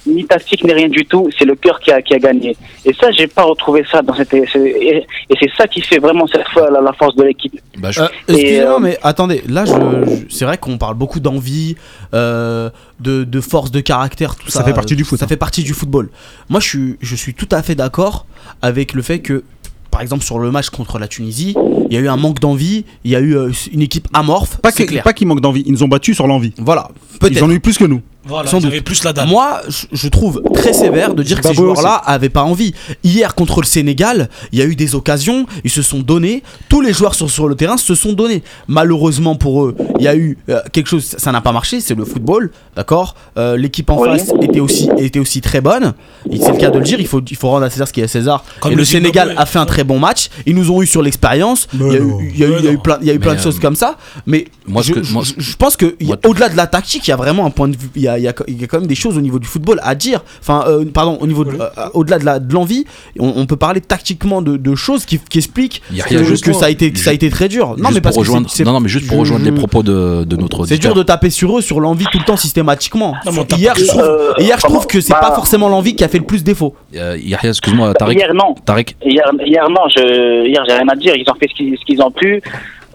ni 0.07 0.25
tactique 0.25 0.63
ni 0.63 0.73
rien 0.73 0.87
du 0.89 1.05
tout, 1.05 1.29
c'est 1.37 1.45
le 1.45 1.55
cœur 1.55 1.79
qui 1.79 1.91
a, 1.91 2.01
qui 2.01 2.13
a 2.13 2.19
gagné. 2.19 2.55
Et 2.85 2.93
ça, 2.93 3.11
j'ai 3.11 3.27
pas 3.27 3.43
retrouvé 3.43 3.83
ça 3.91 4.01
dans 4.01 4.15
cette. 4.15 4.33
Et, 4.33 5.05
c'est 5.39 5.49
ça 5.57 5.67
qui 5.67 5.81
fait 5.81 5.99
vraiment 5.99 6.25
cette 6.27 6.47
fois 6.49 6.69
la, 6.71 6.81
la 6.81 6.93
force 6.93 7.15
de 7.15 7.23
l'équipe. 7.23 7.59
Bah, 7.77 7.91
je- 7.91 8.01
Euh, 8.01 8.07
Excusez-moi, 8.27 8.75
euh, 8.77 8.79
mais 8.79 8.97
attendez, 9.03 9.43
là, 9.47 9.65
je, 9.65 9.71
je- 9.71 10.25
c'est 10.35 10.45
vrai 10.45 10.57
qu'on 10.57 10.77
parle 10.77 10.95
beaucoup 10.95 11.19
d'envie, 11.19 11.75
euh, 12.13 12.69
de, 12.99 13.23
de 13.23 13.41
force 13.41 13.71
de 13.71 13.79
caractère, 13.81 14.35
tout 14.35 14.49
ça. 14.49 14.59
Ça 14.59 14.65
fait 14.65 14.73
partie 14.73 14.95
du 14.95 15.03
foot, 15.03 15.19
Ça 15.19 15.25
hein. 15.25 15.27
fait 15.27 15.37
partie 15.37 15.63
du 15.63 15.73
football. 15.73 16.09
Moi, 16.49 16.59
je 16.59 16.67
suis, 16.67 16.95
je 17.01 17.15
suis 17.15 17.33
tout 17.33 17.49
à 17.51 17.61
fait 17.61 17.75
d'accord 17.75 18.25
avec 18.61 18.93
le 18.93 19.01
fait 19.01 19.19
que, 19.19 19.43
par 19.91 20.01
exemple, 20.01 20.23
sur 20.23 20.39
le 20.39 20.51
match 20.51 20.69
contre 20.69 20.99
la 20.99 21.07
Tunisie, 21.07 21.55
il 21.89 21.93
y 21.93 21.97
a 21.97 22.01
eu 22.01 22.07
un 22.09 22.17
manque 22.17 22.39
d'envie, 22.39 22.85
il 23.03 23.11
y 23.11 23.15
a 23.15 23.19
eu 23.21 23.35
une 23.71 23.81
équipe 23.81 24.07
amorphe, 24.13 24.57
Pas 24.61 24.71
que- 24.71 24.83
clair. 24.83 25.03
pas 25.03 25.13
qu'ils 25.13 25.27
manquent 25.27 25.41
d'envie, 25.41 25.63
ils 25.65 25.71
nous 25.71 25.83
ont 25.83 25.87
battus 25.87 26.15
sur 26.15 26.27
l'envie. 26.27 26.53
Voilà, 26.57 26.89
Ils 27.13 27.19
peut-être. 27.19 27.43
en 27.43 27.47
ont 27.49 27.51
eu 27.53 27.59
plus 27.59 27.77
que 27.77 27.85
nous. 27.85 28.01
Voilà, 28.28 28.49
Sans 28.49 28.57
ils 28.57 28.63
doute. 28.63 28.71
avaient 28.71 28.82
plus 28.82 29.03
la 29.03 29.13
dalle. 29.13 29.28
Moi, 29.28 29.61
je, 29.69 29.86
je 29.91 30.07
trouve 30.07 30.41
très 30.53 30.73
sévère 30.73 31.13
de 31.15 31.23
dire 31.23 31.41
que 31.41 31.47
ces 31.47 31.53
Zimbabwe 31.55 31.73
joueurs-là 31.75 31.95
avaient 32.05 32.30
pas 32.30 32.43
envie. 32.43 32.73
Hier, 33.03 33.36
contre 33.36 33.61
le 33.61 33.65
Sénégal, 33.65 34.30
il 34.51 34.59
y 34.59 34.61
a 34.61 34.65
eu 34.65 34.75
des 34.75 34.95
occasions, 34.95 35.45
ils 35.63 35.69
se 35.71 35.82
sont 35.82 35.99
donnés. 35.99 36.43
Tous 36.69 36.82
les 36.82 36.93
joueurs 36.93 37.15
sur, 37.15 37.30
sur 37.30 37.47
le 37.47 37.55
terrain 37.55 37.78
se 37.78 37.95
sont 37.95 38.13
donnés. 38.13 38.43
Malheureusement 38.67 39.36
pour 39.36 39.63
eux, 39.65 39.75
il 39.99 40.05
y 40.05 40.07
a 40.07 40.15
eu 40.15 40.38
euh, 40.49 40.59
quelque 40.71 40.88
chose, 40.88 41.03
ça 41.17 41.32
n'a 41.32 41.41
pas 41.41 41.51
marché, 41.51 41.80
c'est 41.82 41.95
le 41.95 42.05
football, 42.05 42.51
d'accord? 42.75 43.15
Euh, 43.38 43.55
L'équipe 43.57 43.89
en 43.89 43.99
Oui. 43.99 44.09
face 44.09 44.32
était 44.41 44.59
aussi, 44.59 44.89
était 44.97 45.19
aussi 45.19 45.41
très 45.41 45.61
bonne. 45.61 45.93
C'est 46.30 46.51
le 46.51 46.57
cas 46.57 46.69
de 46.69 46.78
le 46.78 46.84
dire, 46.84 46.99
il 46.99 47.07
faut, 47.07 47.21
il 47.30 47.36
faut 47.38 47.49
rendre 47.49 47.65
à 47.65 47.69
César 47.69 47.88
ce 47.88 47.93
qui 47.93 48.01
est 48.01 48.05
à 48.05 48.07
César. 48.07 48.43
Comme 48.59 48.71
et 48.73 48.75
le 48.75 48.82
le 48.82 48.86
Sénégal 48.86 49.34
a 49.38 49.45
fait 49.45 49.59
un 49.59 49.65
très 49.65 49.84
bon 49.84 49.99
match. 49.99 50.30
Ils 50.45 50.55
nous 50.55 50.69
ont 50.71 50.82
eu 50.82 50.86
sur 50.88 51.01
l'expérience. 51.01 51.67
Il 51.73 51.80
y 51.80 51.84
a 51.84 51.97
eu, 51.97 52.01
non. 52.01 52.19
il 52.21 52.38
y 52.39 52.43
a 52.43 52.47
eu- 52.47 52.53
il 52.59 52.65
y 52.65 52.67
a 52.67 52.71
eu 52.71 52.75
Mais 52.75 52.82
plein, 52.82 52.97
il 53.01 53.07
y 53.07 53.09
a 53.09 53.13
eu 53.13 53.19
plein 53.19 53.32
Mais, 53.32 53.38
de 53.38 53.41
choses 53.41 53.59
comme 53.59 53.75
ça. 53.75 53.95
Mais 54.25 54.45
moi, 54.67 54.82
je, 54.82 54.93
que- 54.93 55.11
moi, 55.13 55.23
je- 55.23 55.34
je 55.41 55.55
pense 55.55 55.75
que 55.78 55.86
a- 56.11 56.28
au-delà 56.28 56.49
de 56.49 56.57
la 56.57 56.67
tactique, 56.67 57.07
il 57.07 57.09
y 57.09 57.13
a 57.13 57.17
vraiment 57.17 57.45
un 57.45 57.49
point 57.49 57.67
de 57.67 57.75
vue, 57.78 57.89
il 57.95 58.01
y 58.01 58.07
a, 58.07 58.16
a, 58.18 58.20
il 58.20 58.24
y 58.24 58.28
a- 58.28 58.34
il 58.47 58.61
y 58.61 58.63
a 58.63 58.68
quand 58.68 58.80
même 58.80 58.88
des 58.88 58.95
choses 58.95 59.18
au 59.18 59.22
niveau 59.22 59.39
du 59.39 59.47
football 59.47 59.80
à 59.84 59.95
dire. 59.95 60.24
Enfin, 60.41 60.63
euh, 60.68 60.86
pardon, 60.86 61.18
au 61.22 61.28
niveau 61.28 61.43
de- 61.43 61.51
euh, 61.59 61.70
au-delà 61.93 62.20
de 62.20 62.26
la- 62.26 62.39
de 62.39 62.53
l'envie, 62.53 62.86
on, 63.20 63.34
on 63.36 63.45
peut 63.45 63.55
parler 63.55 63.82
tactiquement 63.82 64.41
de, 64.41 64.57
de 64.57 64.76
choses 64.76 65.05
qui, 65.05 65.20
qui 65.20 65.38
expliquent 65.38 65.82
Il 65.91 65.97
y 65.97 66.01
a- 66.01 66.05
que, 66.05 66.24
juste- 66.24 66.51
ça 66.53 66.65
a 66.68 66.70
été, 66.70 66.91
que 66.91 66.99
ça 66.99 67.09
a 67.11 67.13
été 67.13 67.30
très 67.30 67.47
dur. 67.47 67.76
Non, 67.78 67.89
mais 67.93 68.01
parce 68.01 68.15
pour 68.15 68.24
que 68.24 68.28
rejoindre, 68.30 68.49
c'est- 68.49 68.57
c'est- 68.57 68.63
non, 68.63 68.74
non, 68.74 68.80
mais 68.80 68.89
juste 68.89 69.07
pour 69.07 69.15
je- 69.18 69.20
rejoindre 69.22 69.45
je- 69.45 69.49
les 69.51 69.55
propos 69.55 69.84
de, 69.84 70.24
de 70.24 70.36
notre 70.36 70.65
c'est 70.65 70.78
dur 70.78 70.93
de 70.95 71.03
taper 71.03 71.30
sur 71.30 71.57
eux 71.57 71.61
sur 71.61 71.80
l'envie 71.80 72.05
tout 72.11 72.18
le 72.20 72.24
temps 72.26 72.38
systématiquement. 72.38 73.13
Non, 73.26 73.32
hier, 73.57 73.74
je 73.76 73.86
trouve, 73.86 74.01
Euh, 74.01 74.34
hier, 74.39 74.57
je 74.57 74.63
trouve 74.63 74.88
que 74.88 75.01
c'est 75.01 75.13
bah- 75.13 75.20
pas 75.20 75.36
forcément 75.36 75.70
l'envie 75.70 75.95
qui 75.95 76.03
a 76.03 76.07
fait 76.07 76.18
le 76.20 76.26
plus 76.26 76.43
défaut. 76.43 76.76
Euh, 76.95 77.18
Yahya, 77.22 77.49
excuse-moi, 77.49 77.93
Tarek. 77.93 78.18
Hier, 78.18 78.34
non. 78.34 78.55
Tarek, 78.65 78.95
Hier, 79.05 79.24
hier 79.45 79.70
non, 79.70 79.82
je, 79.95 80.47
hier 80.47 80.63
j'ai 80.68 80.74
rien 80.76 80.88
à 80.88 80.95
dire. 80.95 81.13
Ils 81.15 81.30
ont 81.30 81.36
fait 81.36 81.47
ce 81.49 81.86
qu'ils, 81.86 82.01
ont 82.01 82.11
pu. 82.11 82.41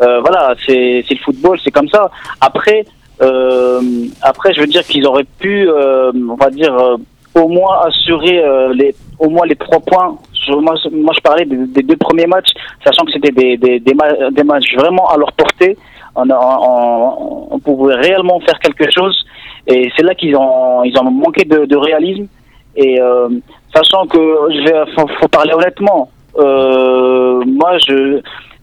Euh, 0.03 0.21
voilà, 0.21 0.55
c'est, 0.67 1.05
le 1.09 1.21
football, 1.25 1.59
c'est 1.63 1.71
comme 1.71 1.89
ça. 1.89 2.11
Après, 2.41 2.85
après, 4.23 4.53
je 4.55 4.61
veux 4.61 4.67
dire 4.67 4.83
qu'ils 4.85 5.07
auraient 5.07 5.27
pu, 5.39 5.69
euh, 5.69 6.13
on 6.31 6.35
va 6.35 6.51
dire, 6.51 6.75
euh, 6.77 6.97
au 7.35 7.49
moins 7.49 7.83
assurer 7.87 8.43
euh, 8.45 8.73
les, 8.75 8.95
au 9.19 9.29
moins 9.31 9.47
les 9.47 9.57
trois 9.57 9.81
points. 9.81 10.17
Moi, 10.49 10.75
je- 10.83 11.21
parlais 11.21 11.45
des, 11.45 11.57
deux 11.83 11.97
premiers 11.97 12.27
matchs, 12.27 12.51
sachant 12.85 13.05
que 13.05 13.13
c'était 13.13 13.31
des, 13.31 13.57
des, 13.57 13.79
des, 13.79 13.95
ma- 13.95 14.31
des 14.31 14.43
matchs 14.43 14.75
vraiment 14.77 15.09
à 15.09 15.17
leur 15.17 15.33
portée. 15.33 15.77
On, 16.17 16.29
a- 16.29 16.59
on, 16.61 17.49
on 17.53 17.59
pouvait 17.61 17.95
réellement 17.95 18.41
faire 18.41 18.59
quelque 18.59 18.91
chose, 18.93 19.17
et 19.69 19.91
c'est 19.97 20.03
là 20.03 20.15
qu'ils 20.15 20.37
ont, 20.37 20.83
ils 20.85 20.99
ont 20.99 21.05
manqué 21.11 21.45
de, 21.45 21.65
de 21.65 21.77
réalisme. 21.77 22.27
Et 22.77 23.01
euh, 23.01 23.29
sachant 23.75 24.07
que 24.07 24.19
je 24.19 24.93
faut, 24.95 25.07
faut 25.21 25.29
parler 25.29 25.53
honnêtement. 25.55 26.11
Euh, 26.39 27.41
moi, 27.47 27.79
je 27.87 28.21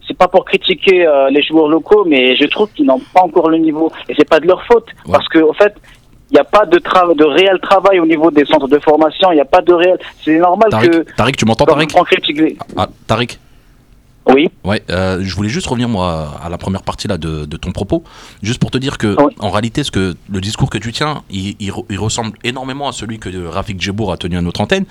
c'est 0.09 0.17
pas 0.17 0.27
pour 0.27 0.43
critiquer 0.43 1.07
euh, 1.07 1.29
les 1.29 1.41
joueurs 1.43 1.69
locaux, 1.69 2.03
mais 2.05 2.35
je 2.35 2.45
trouve 2.47 2.67
qu'ils 2.75 2.85
n'ont 2.87 2.99
pas 3.13 3.21
encore 3.21 3.49
le 3.49 3.59
niveau. 3.59 3.89
Et 4.09 4.13
c'est 4.17 4.27
pas 4.27 4.39
de 4.41 4.47
leur 4.47 4.61
faute, 4.65 4.87
Ouais. 5.05 5.13
parce 5.13 5.27
que 5.29 5.39
fait, 5.53 5.73
il 6.31 6.33
n'y 6.33 6.39
a 6.39 6.43
pas 6.43 6.65
de 6.65 6.77
tra- 6.79 7.15
de 7.15 7.23
réel 7.23 7.57
travail 7.61 7.99
au 7.99 8.05
niveau 8.05 8.29
des 8.31 8.43
centres 8.45 8.67
de 8.67 8.79
formation. 8.79 9.31
Il 9.31 9.35
n'y 9.35 9.41
a 9.41 9.45
pas 9.45 9.61
de 9.61 9.73
réel. 9.73 9.97
C'est 10.25 10.37
normal 10.39 10.69
que 10.71 11.05
Tarek, 11.15 11.37
tu 11.37 11.45
m'entends, 11.45 11.65
Tarek 11.65 11.91
on 11.95 12.03
critique 12.03 12.41
Ah, 12.75 12.87
Tarek 13.07 13.39
Oui. 14.31 14.47
Ouais, 14.63 14.83
euh, 14.91 15.19
je 15.21 15.35
voulais 15.35 15.49
juste 15.49 15.65
revenir 15.65 15.89
moi 15.89 16.33
à 16.43 16.49
la 16.49 16.59
première 16.59 16.83
partie 16.83 17.07
là 17.07 17.17
de, 17.17 17.45
de 17.45 17.57
ton 17.57 17.71
propos, 17.71 18.03
juste 18.43 18.59
pour 18.59 18.69
te 18.69 18.77
dire 18.77 18.99
que 18.99 19.15
Oui. 19.19 19.33
en 19.39 19.49
réalité, 19.49 19.83
ce 19.83 19.89
que 19.89 20.13
le 20.31 20.39
discours 20.41 20.69
que 20.69 20.77
tu 20.77 20.91
tiens, 20.91 21.23
il, 21.31 21.55
il 21.59 21.71
re- 21.71 21.85
il 21.89 21.97
ressemble 21.97 22.37
énormément 22.43 22.87
à 22.87 22.91
celui 22.91 23.17
que 23.17 23.29
Rafik 23.47 23.81
Djebour 23.81 24.11
a 24.11 24.17
tenu 24.17 24.37
à 24.37 24.41
notre 24.41 24.61
antenne, 24.61 24.85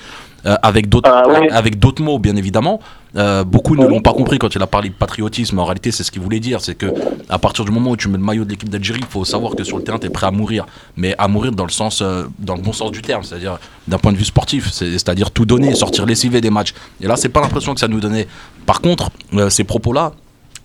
euh, 0.48 0.56
avec 0.62 0.88
d'autres 0.88 1.08
Ah, 1.12 1.22
avec 1.52 1.78
d'autres 1.78 2.02
mots 2.02 2.18
bien 2.18 2.34
évidemment. 2.36 2.80
Euh, 3.16 3.42
beaucoup 3.44 3.74
ne 3.76 3.86
l'ont 3.86 4.02
pas 4.02 4.12
compris 4.12 4.38
quand 4.38 4.54
il 4.54 4.62
a 4.62 4.66
parlé 4.66 4.88
de 4.90 4.94
patriotisme. 4.94 5.58
En 5.58 5.64
réalité, 5.64 5.90
c'est 5.92 6.02
ce 6.04 6.10
qu'il 6.10 6.20
voulait 6.20 6.40
dire, 6.40 6.60
c'est 6.60 6.74
que 6.74 6.86
à 7.28 7.38
partir 7.38 7.64
du 7.64 7.70
moment 7.70 7.90
où 7.92 7.96
tu 7.96 8.08
mets 8.08 8.18
le 8.18 8.22
maillot 8.24 8.44
de 8.44 8.50
l'équipe 8.50 8.68
d'Algérie, 8.68 9.00
il 9.02 9.06
faut 9.06 9.24
savoir 9.24 9.54
que 9.54 9.64
sur 9.64 9.78
le 9.78 9.84
terrain, 9.84 9.98
tu 9.98 10.06
es 10.06 10.10
prêt 10.10 10.26
à 10.26 10.30
mourir, 10.30 10.66
mais 10.96 11.14
à 11.18 11.26
mourir 11.28 11.52
dans 11.52 11.64
le 11.64 11.70
sens, 11.70 12.00
euh, 12.02 12.24
dans 12.38 12.54
le 12.56 12.62
bon 12.62 12.72
sens 12.72 12.90
du 12.90 13.00
terme, 13.02 13.22
c'est-à-dire 13.22 13.58
d'un 13.86 13.98
point 13.98 14.12
de 14.12 14.18
vue 14.18 14.24
sportif, 14.24 14.70
c'est- 14.72 14.92
c'est-à-dire 14.92 15.30
tout 15.30 15.46
donner, 15.46 15.74
sortir 15.74 16.04
lessivé 16.06 16.40
des 16.40 16.50
matchs. 16.50 16.74
Et 17.00 17.06
là, 17.06 17.16
c'est 17.16 17.28
pas 17.30 17.40
l'impression 17.40 17.72
que 17.74 17.80
ça 17.80 17.88
nous 17.88 18.00
donnait. 18.00 18.26
Par 18.66 18.80
contre, 18.80 19.10
ces 19.48 19.64
propos-là 19.64 20.12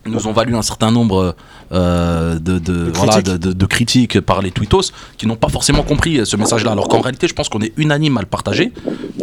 nous 0.06 0.26
ont 0.26 0.32
valu 0.32 0.54
un 0.54 0.62
certain 0.62 0.90
nombre 0.90 1.34
euh, 1.72 2.38
de, 2.38 2.58
de, 2.58 2.90
voilà, 2.94 3.22
critiques. 3.22 3.38
de, 3.40 3.66
critiques 3.66 4.20
par 4.20 4.42
les 4.42 4.50
tweetos 4.50 4.92
qui 5.16 5.26
n'ont 5.26 5.36
pas 5.36 5.48
forcément 5.48 5.82
compris 5.82 6.18
euh, 6.18 6.24
ce 6.24 6.36
message-là. 6.36 6.72
Alors 6.72 6.88
qu'en 6.88 7.00
réalité, 7.00 7.28
je 7.28 7.34
pense 7.34 7.48
qu'on 7.48 7.60
est 7.60 7.72
unanime 7.76 8.16
à 8.16 8.20
le 8.20 8.26
partager. 8.26 8.72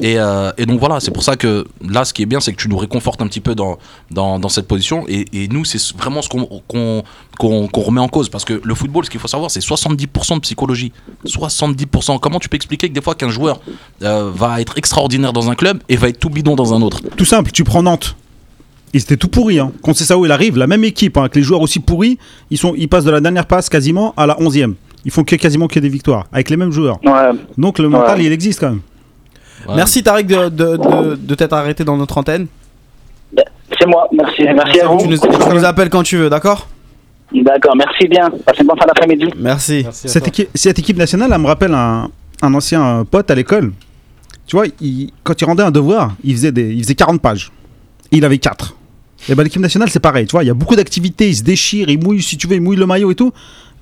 Et, 0.01 0.19
euh, 0.19 0.51
et 0.57 0.65
donc 0.65 0.79
voilà, 0.79 0.99
c'est 0.99 1.11
pour 1.11 1.23
ça 1.23 1.35
que 1.35 1.65
là, 1.87 2.05
ce 2.05 2.13
qui 2.13 2.23
est 2.23 2.25
bien, 2.25 2.39
c'est 2.39 2.51
que 2.53 2.61
tu 2.61 2.69
nous 2.69 2.77
réconfortes 2.77 3.21
un 3.21 3.27
petit 3.27 3.39
peu 3.39 3.55
dans, 3.55 3.77
dans, 4.09 4.39
dans 4.39 4.49
cette 4.49 4.67
position. 4.67 5.05
Et, 5.07 5.25
et 5.33 5.47
nous, 5.47 5.65
c'est 5.65 5.95
vraiment 5.97 6.21
ce 6.21 6.29
qu'on 6.29 7.03
remet 7.39 8.01
en 8.01 8.07
cause. 8.09 8.29
Parce 8.29 8.45
que 8.45 8.59
le 8.63 8.75
football, 8.75 9.05
ce 9.05 9.09
qu'il 9.09 9.19
faut 9.19 9.27
savoir, 9.27 9.51
c'est 9.51 9.61
70% 9.61 10.35
de 10.35 10.39
psychologie. 10.39 10.91
70%. 11.25 12.19
Comment 12.19 12.39
tu 12.39 12.49
peux 12.49 12.55
expliquer 12.55 12.89
que 12.89 12.93
des 12.93 13.01
fois 13.01 13.15
qu'un 13.15 13.29
joueur 13.29 13.59
euh, 14.03 14.31
va 14.33 14.61
être 14.61 14.77
extraordinaire 14.77 15.33
dans 15.33 15.49
un 15.49 15.55
club 15.55 15.81
et 15.89 15.95
va 15.95 16.09
être 16.09 16.19
tout 16.19 16.29
bidon 16.29 16.55
dans 16.55 16.73
un 16.73 16.81
autre? 16.81 17.01
Tout 17.15 17.25
simple, 17.25 17.51
tu 17.51 17.63
prends 17.63 17.83
Nantes. 17.83 18.15
Ils 18.93 19.01
étaient 19.01 19.17
tout 19.17 19.27
pourris. 19.29 19.59
Hein. 19.59 19.71
Quand 19.83 19.95
c'est 19.95 20.03
ça 20.03 20.17
où 20.17 20.25
il 20.25 20.31
arrive, 20.31 20.57
la 20.57 20.67
même 20.67 20.83
équipe, 20.83 21.17
hein, 21.17 21.21
avec 21.21 21.35
les 21.35 21.41
joueurs 21.43 21.61
aussi 21.61 21.79
pourris, 21.79 22.17
ils, 22.49 22.57
sont, 22.57 22.73
ils 22.77 22.87
passent 22.89 23.05
de 23.05 23.11
la 23.11 23.21
dernière 23.21 23.45
passe 23.45 23.69
quasiment 23.69 24.13
à 24.17 24.25
la 24.25 24.35
11e. 24.35 24.73
Ils 25.05 25.11
font 25.11 25.23
que, 25.23 25.35
quasiment 25.35 25.67
que 25.67 25.79
des 25.79 25.89
victoires, 25.89 26.27
avec 26.31 26.49
les 26.49 26.57
mêmes 26.57 26.71
joueurs. 26.71 26.99
Ouais. 27.03 27.31
Donc 27.57 27.79
le 27.79 27.89
mental, 27.89 28.19
Ouais. 28.19 28.25
il 28.25 28.31
existe 28.31 28.59
quand 28.59 28.69
même. 28.69 28.81
Ouais. 29.67 29.75
Merci 29.75 30.03
Tarek 30.03 30.27
de, 30.27 30.49
de, 30.49 30.77
de, 30.77 31.15
de 31.15 31.35
t'être 31.35 31.53
arrêté 31.53 31.83
dans 31.83 31.95
notre 31.97 32.17
antenne. 32.17 32.47
C'est 33.79 33.87
moi. 33.87 34.07
Merci. 34.11 34.43
Merci 34.43 34.79
à 34.81 34.87
Tu 34.97 35.07
nous, 35.07 35.15
vous. 35.15 35.27
tu 35.27 35.49
nous 35.55 35.63
appelles 35.65 35.89
quand 35.89 36.03
tu 36.03 36.17
veux, 36.17 36.29
d'accord? 36.29 36.67
D'accord. 37.33 37.75
Merci 37.77 38.07
bien. 38.07 38.29
Passez 38.45 38.61
une 38.61 38.67
bonne 38.67 38.77
fin 38.77 38.85
d'après-midi. 38.85 39.25
Merci. 39.37 39.85
Cette 39.91 40.27
équipe, 40.27 40.49
cette 40.53 40.77
équipe 40.79 40.97
nationale, 40.97 41.31
elle 41.33 41.41
me 41.41 41.47
rappelle 41.47 41.73
un, 41.73 42.09
un 42.41 42.53
ancien 42.53 42.83
euh, 42.99 43.03
pote 43.05 43.31
à 43.31 43.35
l'école. 43.35 43.71
Tu 44.45 44.57
vois, 44.57 44.65
il- 44.81 45.11
quand 45.23 45.39
il 45.41 45.45
rendait 45.45 45.63
un 45.63 45.71
devoir, 45.71 46.11
il 46.23 46.33
faisait, 46.35 46.51
des, 46.51 46.73
il 46.73 46.83
faisait 46.83 46.95
40 46.95 47.21
pages. 47.21 47.51
Il 48.11 48.25
avait 48.25 48.37
4. 48.39 48.75
Et 49.29 49.35
ben 49.35 49.43
l'équipe 49.43 49.61
nationale, 49.61 49.89
c'est 49.89 49.99
pareil. 49.99 50.25
Tu 50.25 50.31
vois, 50.31 50.43
il 50.43 50.47
y 50.47 50.49
a 50.49 50.53
beaucoup 50.53 50.75
d'activités, 50.75 51.29
ils 51.29 51.35
se 51.37 51.43
déchirent, 51.43 51.89
ils 51.89 51.99
mouillent, 52.01 52.21
si 52.23 52.37
tu 52.37 52.47
veux, 52.47 52.55
ils 52.55 52.61
mouillent 52.61 52.77
le 52.77 52.85
maillot 52.87 53.11
et 53.11 53.15
tout. 53.15 53.31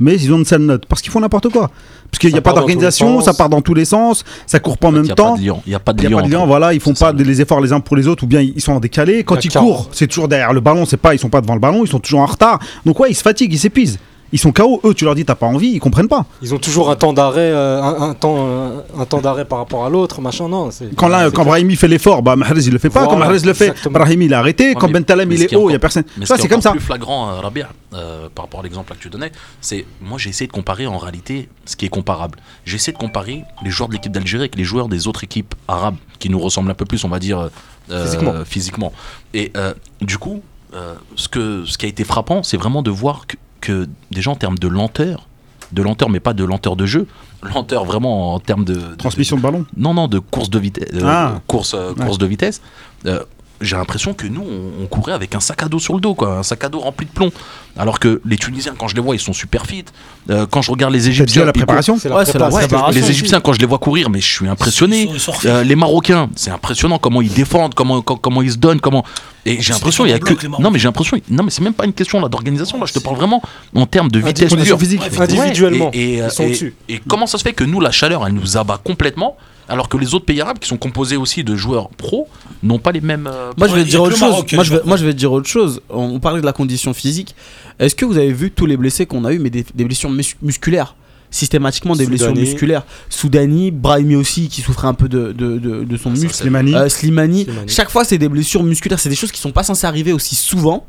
Mais 0.02 0.16
ils 0.16 0.32
ont 0.34 0.38
une 0.38 0.46
sale 0.46 0.62
note. 0.62 0.86
Parce 0.86 1.02
qu'ils 1.02 1.12
font 1.12 1.20
n'importe 1.20 1.50
quoi. 1.50 1.70
Parce 2.10 2.20
qu'il 2.20 2.32
n'y 2.32 2.38
a 2.38 2.42
pas 2.42 2.52
d'organisation, 2.62 3.20
ça 3.26 3.34
part 3.34 3.50
dans 3.50 3.62
tous 3.62 3.74
les 3.74 3.84
sens, 3.86 4.24
ça 4.48 4.60
court 4.60 4.78
pas 4.78 4.88
en 4.88 4.92
même 4.94 5.04
temps. 5.16 5.36
de. 5.36 5.42
Il 5.66 5.70
n'y 5.70 5.76
a 5.76 5.80
pas 5.80 5.92
de 5.94 6.00
Il 6.02 6.08
n'y 6.08 6.14
a 6.14 6.18
pas 6.18 6.22
de 6.28 6.32
lien, 6.32 6.46
voilà, 6.46 6.74
ils 6.74 6.80
font 6.80 6.94
pas 6.94 7.12
de- 7.14 7.24
les 7.24 7.42
efforts 7.42 7.60
les 7.62 7.74
uns 7.74 7.80
pour 7.82 7.98
les 7.98 8.08
autres, 8.08 8.24
ou 8.24 8.28
bien 8.28 8.40
ils 8.42 8.62
sont 8.62 8.72
en 8.74 8.80
décalé. 8.80 9.24
Quand 9.26 9.36
ils 9.44 9.52
courent, 9.62 9.90
c'est 9.92 10.08
toujours 10.08 10.28
derrière 10.30 10.54
le 10.54 10.62
ballon, 10.62 10.86
c'est 10.86 10.98
pas, 10.98 11.14
ils 11.14 11.20
sont 11.20 11.30
pas 11.30 11.42
devant 11.42 11.54
le 11.54 11.60
ballon, 11.60 11.84
ils 11.84 11.90
sont 11.90 12.00
toujours 12.00 12.22
en 12.22 12.26
retard. 12.26 12.60
Donc 12.86 12.98
ouais, 13.00 13.12
ils 13.12 13.16
se 13.16 13.22
fatiguent, 13.22 13.54
ils 13.54 13.60
s'épuisent. 13.60 14.00
Ils 14.32 14.40
sont 14.40 14.52
KO, 14.52 14.80
eux, 14.84 14.94
tu 14.94 15.06
leur 15.06 15.16
dis 15.16 15.26
t'as 15.26 15.36
pas 15.36 15.46
envie, 15.48 15.70
ils 15.70 15.80
comprennent 15.80 16.08
pas. 16.08 16.26
Ils 16.42 16.54
ont 16.54 16.60
toujours 16.60 16.90
un 16.92 16.96
temps 16.96 17.14
d'arrêt, 17.14 17.40
euh, 17.52 17.82
un, 17.82 18.10
un 18.10 18.14
temps, 18.14 18.36
euh, 18.38 18.80
un 18.98 19.06
temps 19.06 19.22
d'arrêt 19.22 19.46
par 19.46 19.58
rapport 19.60 19.86
à 19.86 19.90
l'autre, 19.90 20.22
machin. 20.22 20.48
Non. 20.50 20.70
Quand, 20.96 21.08
là, 21.08 21.26
quand 21.26 21.32
clair. 21.32 21.46
Brahimi 21.46 21.76
fait 21.76 21.88
l'effort, 21.88 22.22
bah 22.22 22.36
Mahrez 22.36 22.62
il 22.62 22.72
le 22.74 22.80
fait 22.80 22.90
pas. 22.90 23.06
Voilà, 23.06 23.14
quand 23.14 23.20
Mahrez 23.20 23.40
le 23.46 23.54
fait. 23.54 23.74
Brahimi 23.90 24.26
il 24.26 24.34
a 24.34 24.40
arrêté. 24.40 24.74
quand 24.76 24.88
mais- 24.88 24.94
Bentaleb 24.94 25.30
mais 25.30 25.36
il 25.36 25.40
ce 25.50 25.54
est 25.54 25.56
haut, 25.56 25.70
il 25.70 25.74
y 25.74 25.76
a 25.76 25.80
personne. 25.80 26.04
Mais 26.18 26.26
Ça 26.26 26.36
ce 26.36 26.42
qui 26.42 26.42
c'est 26.44 26.48
est 26.48 26.52
comme 26.52 26.62
ça. 26.62 26.72
plus 26.72 26.80
flagrant, 26.80 27.30
euh, 27.30 27.40
Rabia, 27.40 27.70
euh, 27.94 28.28
par 28.34 28.46
rapport 28.46 28.60
à 28.60 28.64
l'exemple 28.64 28.94
que 28.94 29.00
tu 29.02 29.10
donnais, 29.10 29.32
c'est 29.62 29.86
moi 30.02 30.18
j'ai 30.20 30.30
essayé 30.30 30.48
de 30.48 30.52
comparer 30.54 30.86
en 30.88 30.98
réalité 30.98 31.50
ce 31.66 31.76
qui 31.76 31.86
est 31.86 31.90
comparable. 31.90 32.38
J'ai 32.66 32.76
essayé 32.76 32.94
de 32.94 32.98
comparer 33.00 33.44
les 33.64 33.70
joueurs 33.72 33.90
de 33.90 33.94
l'équipe 33.96 34.12
d'Algérie 34.12 34.44
avec 34.44 34.56
les 34.56 34.64
joueurs 34.64 34.90
des 34.90 35.08
autres 35.08 35.24
équipes 35.24 35.56
arabes 35.68 35.96
qui 36.20 36.30
nous 36.30 36.40
ressemblent 36.40 36.70
un 36.72 36.76
peu 36.76 36.86
plus, 36.86 37.04
on 37.04 37.10
va 37.10 37.20
dire, 37.20 37.50
euh, 37.92 38.04
Physiquement. 38.06 38.34
physiquement. 38.46 38.94
Et 39.34 39.52
euh, 39.58 39.74
du 40.02 40.18
coup, 40.20 40.42
euh, 40.76 40.94
ce, 41.16 41.28
que, 41.28 41.64
ce 41.66 41.78
qui 41.80 41.88
a 41.88 41.90
été 41.90 42.04
frappant, 42.04 42.44
c'est 42.44 42.58
vraiment 42.58 42.84
de 42.84 42.92
voir 42.92 43.26
que, 43.26 43.36
que 43.62 43.88
déjà 44.12 44.32
en 44.32 44.36
termes 44.36 44.58
de 44.58 44.68
lenteur, 44.68 45.28
de 45.72 45.82
lenteur 45.82 46.10
mais 46.10 46.20
pas 46.20 46.34
de 46.34 46.44
lenteur 46.44 46.76
de 46.76 46.86
jeu, 46.86 47.08
lenteur 47.54 47.86
vraiment 47.86 48.34
en 48.34 48.40
termes 48.40 48.66
de, 48.66 48.96
Transmission 48.98 49.38
de 49.38 49.42
ballon. 49.42 49.66
non, 49.78 49.94
non, 49.94 50.08
de 50.08 50.20
course 50.20 50.50
de 50.50 50.60
vitesse. 50.60 50.90
Ah. 51.04 51.42
course, 51.48 51.74
euh, 51.74 51.94
Ouais. 51.98 52.18
de 52.18 52.26
vitesse. 52.26 52.62
Euh, 53.06 53.24
j'ai 53.62 53.76
l'impression 53.76 54.14
que 54.14 54.26
nous, 54.28 54.42
on, 54.42 54.84
on 54.84 54.88
courait 54.88 55.14
avec 55.14 55.36
un 55.36 55.40
sac 55.40 55.64
à 55.64 55.68
dos 55.68 55.80
sur 55.80 55.94
le 55.94 56.00
dos, 56.02 56.16
quoi, 56.16 56.38
un 56.40 56.44
sac 56.44 56.64
à 56.64 56.70
dos 56.70 56.80
rempli 56.80 57.06
de 57.06 57.12
plomb. 57.12 57.32
Alors 57.78 58.00
que 58.00 58.22
les 58.26 58.38
Tunisiens, 58.38 58.74
quand 58.78 58.88
je 58.90 58.96
les 58.96 59.02
vois, 59.02 59.16
ils 59.16 59.20
sont 59.20 59.32
super 59.34 59.66
fit. 59.66 59.86
Euh, 60.30 60.46
quand 60.50 60.62
je 60.62 60.70
regarde 60.72 60.92
les 60.94 61.08
Égyptiens, 61.08 61.44
la 61.46 61.50
ils 61.50 61.54
préparation. 61.54 61.98
La 62.04 62.16
Ouais, 62.18 62.26
c'est 62.26 62.38
la 62.38 62.46
prépa, 62.50 62.60
préparation. 62.68 62.92
les 63.00 63.02
aussi. 63.04 63.12
Égyptiens, 63.12 63.40
quand 63.40 63.54
je 63.54 63.60
les 63.60 63.66
vois 63.66 63.78
courir, 63.78 64.10
mais 64.10 64.20
je 64.20 64.28
suis 64.28 64.48
impressionné. 64.48 65.04
Ils 65.14 65.20
sont- 65.20 65.32
ils 65.34 65.42
sont 65.42 65.48
Euh, 65.48 65.64
les 65.64 65.76
Marocains, 65.76 66.30
c'est 66.36 66.52
impressionnant 66.52 66.98
comment 67.00 67.22
ils 67.22 67.32
défendent, 67.34 67.74
comment, 67.76 68.02
com- 68.02 68.18
comment 68.22 68.42
ils 68.42 68.52
se 68.52 68.58
donnent, 68.58 68.82
comment. 68.82 69.06
Et 69.46 69.62
j'ai 69.62 69.70
Ils 69.70 69.74
l'impression 69.74 70.06
il 70.06 70.10
y 70.10 70.14
a 70.14 70.20
que. 70.20 70.34
Non 70.60 70.72
mais 70.72 70.80
j'ai 70.80 70.88
l'impression, 70.88 71.18
non 71.30 71.44
mais 71.44 71.52
c'est 71.52 71.62
même 71.62 71.74
pas 71.74 71.86
une 71.86 71.94
question 71.94 72.20
là 72.20 72.28
d'organisation 72.28 72.78
là. 72.80 72.86
Je 72.86 72.94
te 72.94 73.00
parle 73.00 73.16
vraiment 73.16 73.42
en 73.74 73.86
termes 73.86 74.12
de 74.12 74.20
vitesse 74.20 74.54
physique. 74.78 75.02
Individuellement, 75.18 75.90
Et, 75.94 76.16
et, 76.16 76.18
ils 76.18 76.32
sont 76.32 76.44
et- 76.44 76.48
au-dessus. 76.48 76.76
et 76.90 77.00
comment 77.08 77.28
ça 77.28 77.38
se 77.38 77.44
fait 77.44 77.54
que 77.54 77.64
nous, 77.64 77.80
la 77.80 77.92
chaleur, 77.92 78.26
elle 78.28 78.34
nous 78.34 78.58
abat 78.58 78.78
complètement, 78.84 79.38
alors 79.70 79.88
que 79.88 79.98
les 79.98 80.14
autres 80.14 80.26
pays 80.26 80.42
arabes, 80.42 80.60
qui 80.60 80.68
sont 80.68 80.78
composés 80.78 81.16
aussi 81.16 81.44
de 81.44 81.56
joueurs 81.56 81.90
pros, 81.90 82.28
n'ont 82.64 82.80
pas 82.80 82.92
les 82.92 83.02
mêmes. 83.02 83.28
euh, 83.32 83.52
Moi 83.58 83.68
je 83.68 83.76
vais 83.76 83.84
dire 83.86 84.02
autre 84.02 84.18
chose. 84.18 84.30
Maroc, 84.32 84.52
Moi 84.54 84.64
je, 84.64 84.70
vais, 84.72 84.76
Maroc. 84.78 84.88
moi 84.88 84.98
je 84.98 85.06
vais 85.06 85.14
te 85.14 85.18
dire 85.18 85.32
autre 85.32 85.48
chose. 85.48 85.82
On, 85.90 86.04
on 86.16 86.20
parlait 86.20 86.42
de 86.42 86.46
la 86.46 86.54
condition 86.54 86.94
physique. 86.94 87.36
Est-ce 87.80 87.96
que 87.96 88.04
vous 88.06 88.18
avez 88.18 88.34
vu 88.34 88.52
tous 88.52 88.66
les 88.66 88.76
blessés 88.78 89.06
qu'on 89.06 89.24
a 89.26 89.32
eu, 89.32 89.40
mais 89.40 89.50
des, 89.50 89.66
des 89.74 89.86
blessures 89.86 90.10
mus- 90.10 90.36
musculaires? 90.42 90.96
Systématiquement 91.32 91.96
des 91.96 92.08
blessures 92.08 92.34
musculaires. 92.36 92.84
Soudani, 93.08 93.70
Brahimi 93.70 94.16
aussi 94.16 94.50
qui 94.50 94.62
souffrait 94.62 94.88
un 94.88 94.96
peu 94.96 95.08
de, 95.08 95.32
de, 95.32 95.60
de- 95.60 95.84
de 95.84 95.98
son 95.98 96.16
Ça, 96.16 96.22
muscle. 96.22 96.34
Slimani. 96.34 96.74
Euh, 96.74 96.90
Slimani. 96.90 97.44
Slimani. 97.44 97.68
Chaque 97.70 97.92
fois, 97.92 98.04
c'est 98.04 98.18
des 98.18 98.30
blessures 98.30 98.64
musculaires. 98.64 99.00
C'est 99.00 99.10
des 99.10 99.16
choses 99.16 99.32
qui 99.32 99.40
sont 99.40 99.52
pas 99.52 99.62
censées 99.62 99.86
arriver 99.86 100.12
aussi 100.12 100.34
souvent 100.34 100.88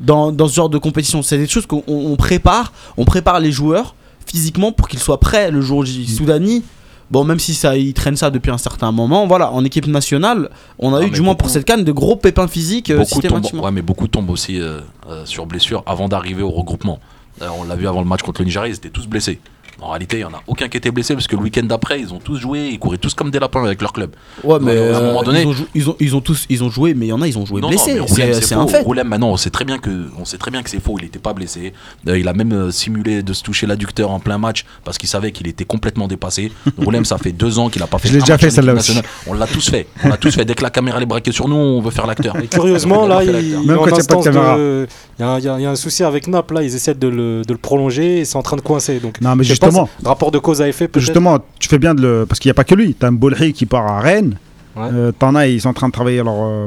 dans, 0.00 0.30
dans 0.32 0.46
ce 0.48 0.54
genre 0.54 0.68
de 0.68 0.78
compétition. 0.78 1.22
C'est 1.22 1.38
des 1.38 1.48
choses 1.48 1.66
qu'on 1.66 1.82
on 1.88 2.14
prépare. 2.16 2.72
On 2.96 3.04
prépare 3.04 3.40
les 3.40 3.50
joueurs 3.50 3.96
physiquement 4.26 4.70
pour 4.70 4.86
qu'ils 4.88 5.00
soient 5.00 5.18
prêts 5.18 5.50
le 5.50 5.60
jour 5.60 5.84
J. 5.84 6.06
Soudani. 6.06 6.62
Bon, 7.12 7.24
même 7.24 7.38
si 7.38 7.54
ça, 7.54 7.76
il 7.76 7.92
traîne 7.92 8.16
ça 8.16 8.30
depuis 8.30 8.50
un 8.50 8.56
certain 8.56 8.90
moment, 8.90 9.26
voilà, 9.26 9.52
en 9.52 9.62
équipe 9.66 9.86
nationale, 9.86 10.48
on 10.78 10.94
a 10.94 11.00
Non, 11.00 11.06
eu, 11.06 11.10
du 11.10 11.20
moins 11.20 11.34
pour 11.34 11.50
cette 11.50 11.66
canne, 11.66 11.84
de 11.84 11.92
gros 11.92 12.16
pépins 12.16 12.48
physiques 12.48 12.88
euh, 12.90 13.00
beaucoup 13.00 13.20
tombent, 13.20 13.62
ouais, 13.62 13.70
mais 13.70 13.82
beaucoup 13.82 14.08
tombent 14.08 14.30
aussi 14.30 14.58
euh, 14.58 14.80
euh, 15.10 15.26
sur 15.26 15.44
blessure 15.44 15.82
avant 15.84 16.08
d'arriver 16.08 16.42
au 16.42 16.48
regroupement. 16.50 17.00
On 17.42 17.64
l'a 17.64 17.76
vu 17.76 17.86
avant 17.86 18.00
le 18.00 18.06
match 18.06 18.22
contre 18.22 18.40
le 18.40 18.46
Nigeria, 18.46 18.68
ils 18.70 18.76
étaient 18.76 18.88
tous 18.88 19.06
blessés. 19.06 19.40
En 19.82 19.90
réalité, 19.90 20.16
il 20.18 20.20
n'y 20.20 20.24
en 20.24 20.32
a 20.32 20.42
aucun 20.46 20.68
qui 20.68 20.76
était 20.76 20.90
blessé 20.92 21.14
parce 21.14 21.26
que 21.26 21.34
le 21.36 21.42
week-end 21.42 21.64
d'après, 21.64 22.00
ils 22.00 22.12
ont 22.14 22.18
tous 22.18 22.36
joué, 22.36 22.68
ils 22.68 22.78
couraient 22.78 22.98
tous 22.98 23.14
comme 23.14 23.30
des 23.30 23.38
lapins 23.40 23.64
avec 23.64 23.80
leur 23.80 23.92
club. 23.92 24.12
Ouais, 24.44 24.58
mais 24.60 24.70
à 24.72 24.74
un 24.74 25.00
euh, 25.00 25.06
moment 25.08 25.22
donné- 25.22 25.42
ils, 25.42 25.48
ont 25.48 25.54
ils 25.74 25.90
ont, 25.90 25.96
ils 25.98 26.16
ont 26.16 26.20
tous 26.20 26.46
ils 26.48 26.62
ont 26.62 26.70
joué, 26.70 26.94
mais 26.94 27.06
il 27.06 27.08
y 27.08 27.12
en 27.12 27.20
a, 27.20 27.26
ils 27.26 27.36
ont 27.38 27.44
joué 27.44 27.60
Non, 27.60 27.68
blessés. 27.68 27.98
C'est 28.40 28.54
un 28.54 28.66
fait. 28.68 28.80
Roulem, 28.82 29.08
maintenant, 29.08 29.30
on 29.30 29.36
sait 29.36 29.50
très 29.50 29.64
bien 29.64 29.78
que, 29.78 29.90
on 30.18 30.24
sait 30.24 30.38
très 30.38 30.50
bien 30.50 30.62
que 30.62 30.70
c'est 30.70 30.80
faux. 30.80 30.96
Il 30.98 31.04
n'était 31.04 31.18
pas 31.18 31.32
blessé. 31.32 31.72
Euh, 32.08 32.18
il 32.18 32.28
a 32.28 32.32
même 32.32 32.52
euh, 32.52 32.70
simulé 32.70 33.22
de 33.22 33.32
se 33.32 33.42
toucher 33.42 33.66
l'adducteur 33.66 34.10
en 34.10 34.20
plein 34.20 34.38
match 34.38 34.64
parce 34.84 34.98
qu'il 34.98 35.08
savait 35.08 35.32
qu'il 35.32 35.46
était 35.48 35.64
complètement 35.64 36.06
dépassé. 36.06 36.52
Roulem, 36.78 37.04
ça 37.04 37.18
fait 37.18 37.32
deux 37.32 37.58
ans 37.58 37.68
qu'il 37.68 37.80
n'a 37.82 37.88
pas 37.88 37.98
fait. 37.98 38.08
Je 38.08 38.14
l'ai 38.14 38.20
déjà 38.20 38.38
fait, 38.38 38.50
celle-là 38.50 38.74
aussi. 38.74 38.98
On 39.26 39.32
l'a 39.34 39.46
tous 39.46 39.68
fait. 39.68 39.86
On 40.04 40.08
l'a 40.08 40.16
tous 40.16 40.34
fait. 40.34 40.44
Dès 40.44 40.54
que 40.54 40.62
la 40.62 40.70
caméra 40.70 41.00
est 41.00 41.06
braquée 41.06 41.32
sur 41.32 41.48
nous, 41.48 41.56
on 41.56 41.80
veut 41.80 41.90
faire 41.90 42.06
l'acteur. 42.06 42.36
Et 42.36 42.46
curieusement, 42.46 43.06
là, 43.06 43.22
il, 43.24 43.48
y 45.18 45.64
a 45.64 45.70
un- 45.70 45.76
souci 45.76 46.04
avec 46.04 46.28
Naples, 46.28 46.54
là, 46.54 46.62
ils 46.62 46.74
essaient 46.74 46.94
de 46.94 47.08
le, 47.08 47.42
de 47.44 47.52
le 47.52 47.58
prolonger 47.58 48.20
et 48.20 48.24
c'est 48.24 48.36
en 48.36 48.42
train 48.42 48.56
de 48.56 48.60
coincer. 48.62 49.00
Donc, 49.00 49.20
Non, 49.20 49.34
mais 49.34 49.44
justement. 49.80 49.88
pas, 50.02 50.08
rapport 50.10 50.30
de 50.30 50.38
cause 50.38 50.62
à 50.62 50.68
effet, 50.68 50.88
peut-être. 50.88 51.00
Justement, 51.04 51.38
tu 51.58 51.68
fais 51.68 51.78
bien 51.78 51.94
de 51.94 52.02
le. 52.02 52.26
Parce 52.26 52.38
qu'il 52.40 52.48
n'y 52.48 52.52
a 52.52 52.54
pas 52.54 52.64
que 52.64 52.74
lui. 52.74 52.94
T'as 52.94 53.08
un 53.08 53.12
Bolhi 53.12 53.52
qui 53.52 53.66
part 53.66 53.86
à 53.86 54.00
Rennes. 54.00 54.36
Ouais. 54.76 54.88
Euh, 54.92 55.12
T'en 55.18 55.34
as, 55.34 55.46
ils 55.48 55.60
sont 55.60 55.68
en 55.68 55.74
train 55.74 55.88
de 55.88 55.92
travailler 55.92 56.22
leur, 56.22 56.34
euh, 56.42 56.66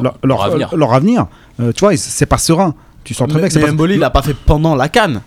leur, 0.00 0.18
leur, 0.22 0.42
avenir. 0.44 0.76
leur 0.76 0.92
avenir. 0.92 1.26
Euh, 1.60 1.72
tu 1.72 1.80
vois, 1.80 1.96
c'est 1.96 2.26
pas 2.26 2.38
serein. 2.38 2.74
Tu 3.04 3.14
sens 3.14 3.28
très 3.28 3.36
bien 3.38 3.42
Mais, 3.42 3.48
que 3.48 3.54
c'est 3.54 3.60
mais 3.60 3.66
pas 3.66 3.72
Mboli, 3.72 3.94
il 3.94 4.00
l'a 4.00 4.10
pas 4.10 4.22
fait 4.22 4.34
pendant 4.34 4.74
la 4.74 4.88
canne. 4.88 5.20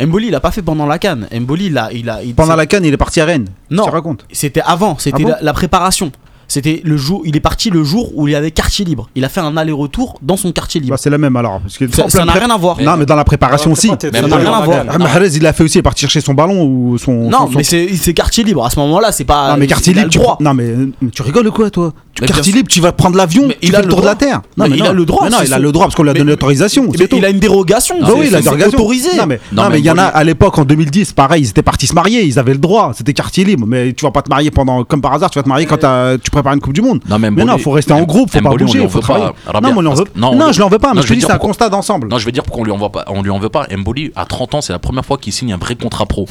Mboli, 0.00 0.28
il 0.28 0.30
l'a 0.30 0.40
pas 0.40 0.50
fait 0.50 0.62
pendant 0.62 0.86
la 0.86 0.98
canne. 0.98 1.28
Mboli, 1.32 1.66
il 1.66 1.78
a, 1.78 1.92
il 1.92 2.08
a, 2.08 2.22
il- 2.22 2.34
Pendant 2.34 2.56
la 2.56 2.66
canne, 2.66 2.84
il 2.84 2.92
est 2.92 2.96
parti 2.96 3.20
à 3.20 3.24
Rennes. 3.24 3.48
Non. 3.70 3.84
Tu 3.84 3.90
racontes 3.90 4.24
C'était 4.32 4.62
avant, 4.62 4.96
c'était 4.98 5.18
Ah 5.20 5.22
bon 5.24 5.28
la, 5.30 5.38
la 5.42 5.52
préparation. 5.52 6.10
C'était 6.50 6.80
le 6.84 6.96
jour, 6.96 7.22
il 7.24 7.36
est 7.36 7.40
parti 7.40 7.70
le 7.70 7.84
jour 7.84 8.10
où 8.16 8.26
il 8.26 8.32
y 8.32 8.34
avait 8.34 8.50
quartier 8.50 8.84
libre. 8.84 9.08
Il 9.14 9.24
a 9.24 9.28
fait 9.28 9.38
un 9.38 9.56
aller-retour 9.56 10.18
dans 10.20 10.36
son 10.36 10.50
quartier 10.50 10.80
libre. 10.80 10.94
Bah, 10.94 10.96
C'est 11.00 11.08
la 11.08 11.16
même 11.16 11.36
alors. 11.36 11.60
Parce 11.60 11.78
que 11.78 11.84
ça 12.10 12.24
n'a 12.24 12.32
pré- 12.32 12.40
rien 12.40 12.50
à 12.50 12.56
voir. 12.58 12.80
Non, 12.80 12.96
mais 12.96 13.06
dans 13.06 13.14
la 13.14 13.22
préparation 13.22 13.70
aussi. 13.70 13.88
Mais 13.88 14.20
Ça 14.20 14.26
n'a 14.26 14.36
rien 14.36 14.52
à 14.52 14.60
voir. 14.64 14.84
Ah, 14.88 14.98
Mahrez, 14.98 15.28
il 15.36 15.46
a 15.46 15.52
fait 15.52 15.62
aussi, 15.62 15.76
il 15.76 15.78
est 15.78 15.82
parti 15.82 16.00
chercher 16.00 16.20
son 16.20 16.34
ballon 16.34 16.64
ou 16.64 16.98
son. 16.98 17.12
Non, 17.30 17.38
son- 17.42 17.48
mais 17.56 17.62
son- 17.62 17.70
c'est 17.70 17.88
c'est 17.94 18.14
quartier 18.14 18.42
libre. 18.42 18.64
À 18.66 18.70
ce 18.70 18.80
moment-là, 18.80 19.12
c'est 19.12 19.22
pas. 19.24 19.52
Non, 19.52 19.58
mais 19.58 19.68
quartier 19.68 19.92
il 19.92 19.98
a 20.00 20.02
libre, 20.02 20.12
tu 20.12 20.18
droit. 20.18 20.34
prends- 20.34 20.44
Non, 20.44 20.54
mais, 20.54 20.74
mais 21.00 21.10
tu 21.10 21.22
rigoles 21.22 21.46
ou 21.46 21.52
quoi, 21.52 21.70
toi? 21.70 21.92
Mais 22.20 22.26
Quartier 22.26 22.52
libre, 22.52 22.68
tu 22.68 22.80
vas 22.80 22.90
prendre 22.92 23.16
l'avion, 23.16 23.48
il 23.62 23.74
a 23.74 23.78
le 23.78 23.84
le 23.86 23.90
tour 23.90 24.00
de 24.02 24.06
la 24.06 24.14
Terre. 24.16 24.42
Mais 24.56 24.68
mais 24.68 24.76
il 24.76 24.82
a 24.84 24.92
le 24.92 25.04
droit, 25.06 25.30
non, 25.30 25.38
il 25.44 25.52
a 25.54 25.58
le 25.58 25.72
droit 25.72 25.86
parce 25.86 25.94
qu'on 25.94 26.02
lui 26.02 26.10
a 26.10 26.14
donné 26.14 26.30
l'autorisation. 26.30 26.90
Il 26.92 27.24
a 27.24 27.30
une 27.30 27.38
dérogation. 27.38 27.94
Oui, 28.00 28.28
la 28.28 28.38
c'est 28.38 28.42
dérogation. 28.42 28.78
autorisé. 28.78 29.16
Non, 29.16 29.26
mais 29.26 29.40
Non, 29.52 29.68
non, 29.70 29.74
il 29.76 29.84
y 29.84 29.90
en 29.90 29.96
a 29.98 30.02
à 30.04 30.24
l'époque 30.24 30.58
en 30.58 30.64
2010, 30.64 31.12
pareil, 31.12 31.44
ils 31.44 31.48
étaient 31.50 31.62
partis 31.62 31.86
se 31.86 31.94
marier, 31.94 32.22
ils 32.24 32.38
avaient 32.38 32.52
le 32.52 32.58
droit, 32.58 32.92
c'était 32.96 33.12
quartier 33.14 33.44
libre. 33.44 33.66
Mais 33.66 33.92
tu 33.92 34.04
vas 34.04 34.10
pas 34.10 34.22
te 34.22 34.28
marier 34.28 34.50
pendant, 34.50 34.84
comme 34.84 35.00
par 35.00 35.12
hasard, 35.14 35.30
tu 35.30 35.38
vas 35.38 35.42
te 35.44 35.48
marier 35.48 35.66
quand 35.66 35.78
t'as- 35.78 36.18
tu 36.18 36.30
prépares 36.42 36.54
une 36.54 36.60
Coupe 36.60 36.72
du 36.72 36.82
Monde. 36.82 37.00
Non, 37.08 37.18
mais 37.18 37.30
Mais 37.30 37.44
non, 37.44 37.58
faut 37.58 37.70
rester 37.72 37.92
en 37.92 38.02
groupe, 38.02 38.30
faut 38.30 38.38
pas 38.44 38.50
bouger, 38.66 38.78
faut 38.88 39.00
travailler. 39.00 39.26
Non, 39.54 39.60
mais 39.62 39.78
on 39.78 39.80
lui 39.82 39.88
en 39.88 39.94
veut- 39.94 40.04
non, 40.16 40.34
non, 40.34 40.46
on- 40.48 40.52
je 40.52 40.60
l'en 40.60 40.68
veux 40.68 40.78
pas, 40.78 40.92
mais 40.94 41.02
je 41.02 41.08
te 41.08 41.12
dis, 41.14 41.20
c'est 41.20 41.32
un 41.32 41.38
constat 41.38 41.68
d'ensemble. 41.68 42.08
Non, 42.08 42.18
je 42.18 42.26
vais 42.26 42.32
dire 42.32 42.42
pourquoi 42.42 42.62
on 42.62 42.64
lui 42.64 42.72
en 42.72 42.78
veut 42.78 42.88
pas. 42.88 43.04
On 43.08 43.22
lui 43.22 43.30
en 43.30 43.38
veut 43.38 43.48
pas. 43.48 43.66
Mboli, 43.74 44.12
à 44.16 44.24
30 44.24 44.54
ans, 44.54 44.60
c'est 44.60 44.72
la 44.72 44.78
première 44.78 45.04
fois 45.04 45.18
qu'il 45.18 45.32
signe 45.32 45.52
un 45.52 45.56
vrai 45.58 45.74
contrat 45.76 46.06
pro. 46.06 46.26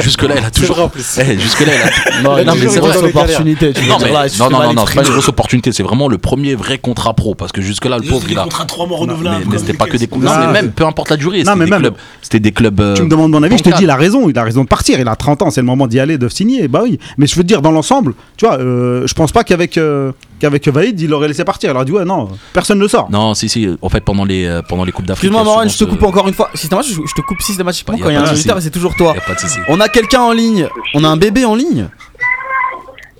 Jusque-là, 0.00 0.34
il 0.38 0.44
a 0.44 0.50
toujours. 0.50 0.76
vrai, 0.76 0.84
en 0.84 0.88
plus. 0.88 1.18
Eh, 1.20 1.38
Jusque-là, 1.38 1.72
il 1.74 1.80
a. 1.82 2.22
Non, 2.22 2.30
Non, 2.44 2.52
mais 2.54 2.62
une 2.64 2.70
c'est 2.70 2.78
grosse 2.80 2.96
vrai. 2.96 3.08
opportunité. 3.08 3.72
tu 3.72 3.86
Non, 3.86 3.98
dire, 3.98 4.06
mais, 4.08 4.12
là, 4.12 4.26
non, 4.38 4.50
non, 4.50 4.72
non, 4.72 4.84
c'est 4.86 4.94
pas 4.94 5.02
une 5.02 5.08
grosse 5.12 5.28
opportunité. 5.28 5.72
C'est 5.72 5.82
vraiment 5.82 6.08
le 6.08 6.18
premier 6.18 6.54
vrai 6.54 6.78
contrat 6.78 7.14
pro. 7.14 7.34
Parce 7.34 7.52
que 7.52 7.60
jusque-là, 7.62 7.98
le 7.98 8.04
pauvre, 8.08 8.26
il 8.30 8.38
a. 8.38 8.42
contrats 8.44 8.64
de 8.64 8.68
3 8.68 8.86
mois 8.86 8.98
Mais, 8.98 9.12
renouvelables. 9.12 9.44
mais 9.50 9.58
c'était 9.58 9.72
pas 9.74 9.86
que 9.86 9.96
des 9.96 10.06
Non, 10.06 10.30
mais 10.46 10.52
même, 10.52 10.72
peu 10.72 10.84
importe 10.86 11.10
la 11.10 11.16
durée. 11.16 11.38
Non, 11.42 11.52
C'était 11.52 11.56
mais 11.58 11.64
des 11.66 11.70
même- 11.70 11.80
clubs. 11.80 11.94
C'était 12.22 12.40
des 12.40 12.52
clubs. 12.52 12.80
euh, 12.80 12.94
Tu 12.94 13.02
me 13.02 13.08
demandes 13.08 13.30
mon 13.32 13.42
avis, 13.42 13.58
je 13.58 13.62
te 13.62 13.70
dis, 13.76 13.82
il 13.84 13.90
a 13.90 13.96
raison, 13.96 14.28
il 14.28 14.38
a 14.38 14.44
raison 14.44 14.62
de 14.62 14.68
partir. 14.68 14.98
Il 15.00 15.08
a 15.08 15.16
30 15.16 15.42
ans, 15.42 15.50
c'est 15.50 15.60
le 15.60 15.66
moment 15.66 15.86
d'y 15.86 16.00
aller, 16.00 16.18
de 16.18 16.28
signer. 16.28 16.68
Bah 16.68 16.80
oui. 16.82 16.98
Mais 17.18 17.26
je 17.26 17.34
veux 17.36 17.42
te 17.42 17.48
dire, 17.48 17.62
dans 17.62 17.70
l'ensemble, 17.72 18.14
tu 18.36 18.46
vois, 18.46 18.58
euh, 18.58 19.06
je 19.06 19.14
pense 19.14 19.32
pas 19.32 19.44
qu'avec 19.44 19.76
euh, 19.78 20.12
qu'avec 20.42 20.66
Vaïd, 20.66 21.00
il 21.00 21.14
aurait 21.14 21.28
laissé 21.28 21.44
partir. 21.44 21.70
Il 21.70 21.76
aurait 21.76 21.84
dit, 21.84 21.92
ouais, 21.92 22.04
non, 22.04 22.28
personne 22.52 22.78
ne 22.80 22.88
sort. 22.88 23.08
Non, 23.10 23.32
si, 23.34 23.48
si. 23.48 23.76
En 23.80 23.88
fait, 23.88 24.00
pendant 24.00 24.24
les, 24.24 24.44
euh, 24.44 24.60
pendant 24.60 24.84
les 24.84 24.90
Coupes 24.90 25.06
d'Afrique. 25.06 25.30
Excuse-moi, 25.30 25.40
a 25.40 25.44
Marwan, 25.44 25.70
je 25.70 25.78
te 25.78 25.84
coupe 25.84 26.02
encore 26.02 26.26
une 26.26 26.34
fois. 26.34 26.50
Systématiquement, 26.54 27.04
je 27.04 27.08
je 27.08 27.14
te 27.14 27.20
coupe 27.20 27.40
systématiquement 27.40 27.94
a 27.94 27.98
quand 27.98 28.08
il 28.08 28.14
y 28.14 28.16
a 28.16 28.22
pas 28.22 28.30
un 28.30 28.58
et 28.58 28.60
c'est 28.60 28.70
toujours 28.70 28.96
toi. 28.96 29.14
A. 29.16 29.34
On 29.68 29.78
a 29.80 29.88
quelqu'un 29.88 30.20
en 30.20 30.32
ligne. 30.32 30.68
On 30.94 31.04
a 31.04 31.08
un 31.08 31.16
bébé 31.16 31.44
en 31.44 31.54
ligne. 31.54 31.88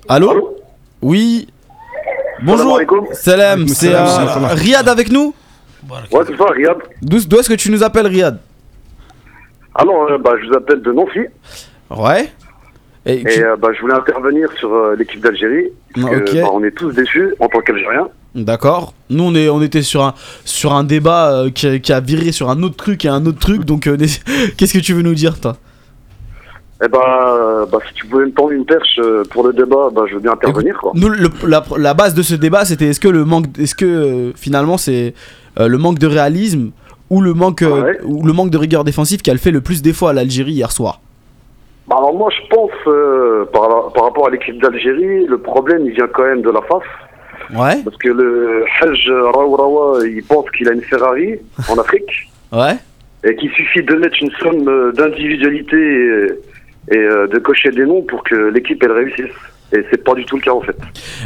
Allô 0.09 0.57
Oui. 1.01 1.47
Bonjour. 2.43 2.79
Salam, 3.13 3.67
c'est 3.69 3.93
euh. 3.93 4.47
Riyad 4.51 4.89
avec 4.89 5.09
nous 5.09 5.33
Ouais, 5.89 6.23
c'est 6.27 6.37
ça, 6.37 6.45
Riyad. 6.51 6.77
D'où 7.01 7.19
d'où 7.25 7.39
est-ce 7.39 7.49
que 7.49 7.53
tu 7.53 7.71
nous 7.71 7.83
appelles, 7.83 8.07
Riyad? 8.07 8.37
Alors, 9.75 10.07
euh, 10.09 10.17
bah, 10.17 10.31
je 10.41 10.47
vous 10.49 10.55
appelle 10.55 10.81
de 10.81 10.91
Nancy. 10.91 11.19
Ouais. 11.89 12.31
Et 13.05 13.19
Et 13.19 13.23
tu- 13.25 13.43
euh, 13.43 13.55
bah, 13.57 13.69
je 13.75 13.81
voulais 13.81 13.93
intervenir 13.95 14.49
sur 14.57 14.73
euh, 14.73 14.95
l'équipe 14.97 15.19
d'Algérie. 15.21 15.67
bah, 15.97 16.09
on 16.53 16.63
est 16.63 16.71
tous 16.71 16.91
déçus 16.91 17.33
en 17.39 17.47
tant 17.49 17.59
qu'Algériens. 17.59 18.07
D'accord. 18.33 18.93
Nous, 19.09 19.23
on, 19.23 19.35
est, 19.35 19.49
on 19.49 19.61
était 19.61 19.81
sur 19.81 20.03
un, 20.03 20.13
sur 20.45 20.73
un 20.73 20.83
débat 20.83 21.31
euh, 21.33 21.49
qui, 21.49 21.67
a- 21.67 21.79
qui 21.79 21.91
a 21.93 21.99
viré 21.99 22.31
sur 22.31 22.49
un 22.49 22.63
autre 22.63 22.77
truc 22.77 23.03
et 23.05 23.09
un 23.09 23.25
autre 23.25 23.39
truc. 23.39 23.65
Donc, 23.65 23.83
qu'est-ce 24.57 24.73
que 24.73 24.79
tu 24.79 24.93
veux 24.93 25.01
nous 25.01 25.13
dire, 25.15 25.39
toi? 25.39 25.57
Et 26.83 26.87
bah, 26.87 27.65
bah, 27.71 27.77
si 27.87 27.93
tu 27.93 28.05
pouvais 28.07 28.25
me 28.25 28.31
tendre 28.31 28.51
une 28.51 28.65
perche 28.65 28.99
pour 29.31 29.45
le 29.47 29.53
débat, 29.53 29.89
bah, 29.93 30.03
je 30.09 30.15
veux 30.15 30.19
bien 30.19 30.31
intervenir. 30.33 30.77
Quoi. 30.79 30.91
Nous, 30.95 31.09
le- 31.09 31.29
la, 31.47 31.63
la 31.77 31.93
base 31.93 32.13
de 32.13 32.21
ce 32.21 32.35
débat, 32.35 32.65
c'était 32.65 32.87
est-ce 32.87 32.99
que 32.99 33.07
le 33.09 33.23
manque, 33.25 33.45
est-ce 33.59 33.75
que 33.75 34.33
finalement 34.35 34.77
c'est 34.77 35.13
le 35.57 35.77
manque 35.77 35.99
de 35.99 36.07
réalisme 36.07 36.71
ou 37.09 37.21
le 37.21 37.33
manque, 37.33 37.61
Ouais. 37.63 37.99
ou 38.03 38.25
le 38.25 38.33
manque 38.33 38.49
de 38.49 38.57
rigueur 38.57 38.83
défensive 38.83 39.21
qui 39.21 39.29
a 39.29 39.33
le 39.33 39.39
fait 39.39 39.51
le 39.51 39.61
plus 39.61 39.81
défaut 39.81 40.07
à 40.07 40.13
l'Algérie 40.13 40.53
hier 40.53 40.71
soir? 40.71 40.99
Bah, 41.87 41.95
alors 41.97 42.13
moi, 42.13 42.29
je 42.31 42.47
pense, 42.49 42.71
euh, 42.87 43.45
par, 43.51 43.67
la- 43.69 43.89
par 43.93 44.03
rapport 44.05 44.27
à 44.27 44.29
l'équipe 44.31 44.61
d'Algérie, 44.61 45.25
le 45.25 45.37
problème, 45.37 45.81
il 45.85 45.91
vient 45.93 46.07
quand 46.07 46.23
même 46.23 46.41
de 46.41 46.49
la 46.51 46.61
face. 46.61 46.87
Ouais, 47.53 47.81
Parce 47.83 47.97
que 47.97 48.07
le 48.09 48.63
Hajj 48.81 49.09
Raourawa, 49.09 49.99
il 50.07 50.23
pense 50.23 50.49
qu'il 50.51 50.69
a 50.69 50.71
une 50.71 50.81
Ferrari 50.81 51.39
en 51.69 51.77
Afrique. 51.77 52.29
ouais. 52.53 52.75
et 53.25 53.35
qu'il 53.35 53.51
suffit 53.51 53.83
de 53.83 53.95
mettre 53.95 54.15
une 54.21 54.31
somme 54.31 54.67
euh, 54.67 54.91
d'individualité 54.93 55.75
et, 55.77 56.27
et, 56.95 56.97
euh, 56.97 57.27
de 57.27 57.39
cocher 57.39 57.71
des 57.71 57.85
noms 57.85 58.01
pour 58.03 58.23
que 58.23 58.35
l'équipe 58.49 58.81
elle 58.83 58.91
réussisse. 58.93 59.35
Et 59.75 59.83
c'est 59.89 60.03
pas 60.03 60.13
du 60.13 60.23
tout 60.25 60.35
le 60.35 60.41
cas 60.43 60.51
en 60.51 60.61
fait. 60.61 60.75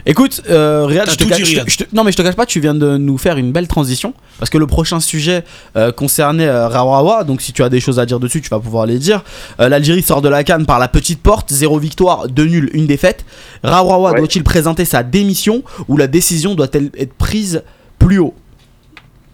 Écoute, 0.06 0.42
euh, 0.50 0.86
Riyad, 0.86 1.06
T'as 1.06 1.12
je 1.12 1.18
te 1.18 1.24
cache- 1.26 1.38
dit, 1.40 1.44
je 1.44 1.50
te- 1.50 1.50
Riyad. 1.56 1.70
je 1.70 1.78
te- 1.80 1.96
non 1.96 2.04
mais 2.06 2.12
je 2.14 2.18
te 2.18 2.22
cache 2.22 2.36
pas, 2.36 2.46
tu 2.46 2.60
viens 2.62 2.74
de 2.76 2.96
nous 2.98 3.18
faire 3.18 3.38
une 3.38 3.52
belle 3.52 3.68
transition 3.68 4.14
parce 4.40 4.50
que 4.50 4.58
le 4.58 4.68
prochain 4.68 5.00
sujet 5.02 5.44
euh, 5.76 5.92
concernait 5.92 6.48
euh, 6.48 6.68
Rawawa, 6.70 7.26
donc 7.26 7.42
si 7.42 7.52
tu 7.52 7.62
as 7.62 7.68
des 7.70 7.82
choses 7.82 8.00
à 8.00 8.06
dire 8.06 8.20
dessus, 8.22 8.40
tu 8.42 8.50
vas 8.50 8.60
pouvoir 8.60 8.86
les 8.86 9.00
dire. 9.00 9.24
Euh, 9.60 9.68
L'Algérie 9.68 10.02
sort 10.02 10.22
de 10.22 10.30
la 10.30 10.46
canne 10.46 10.66
par 10.66 10.80
la 10.80 10.88
petite 10.88 11.22
porte, 11.22 11.52
zéro 11.52 11.78
victoire, 11.78 12.30
deux 12.30 12.46
nuls, 12.46 12.70
une 12.74 12.88
défaite. 12.88 13.26
Rawawa 13.64 14.12
Ouais. 14.12 14.18
doit-il 14.20 14.44
présenter 14.44 14.86
sa 14.86 15.04
démission 15.04 15.64
ou 15.90 15.98
la 15.98 16.08
décision 16.08 16.56
doit-elle 16.56 16.90
être 16.98 17.14
prise 17.14 17.64
plus 18.00 18.20
haut? 18.20 18.34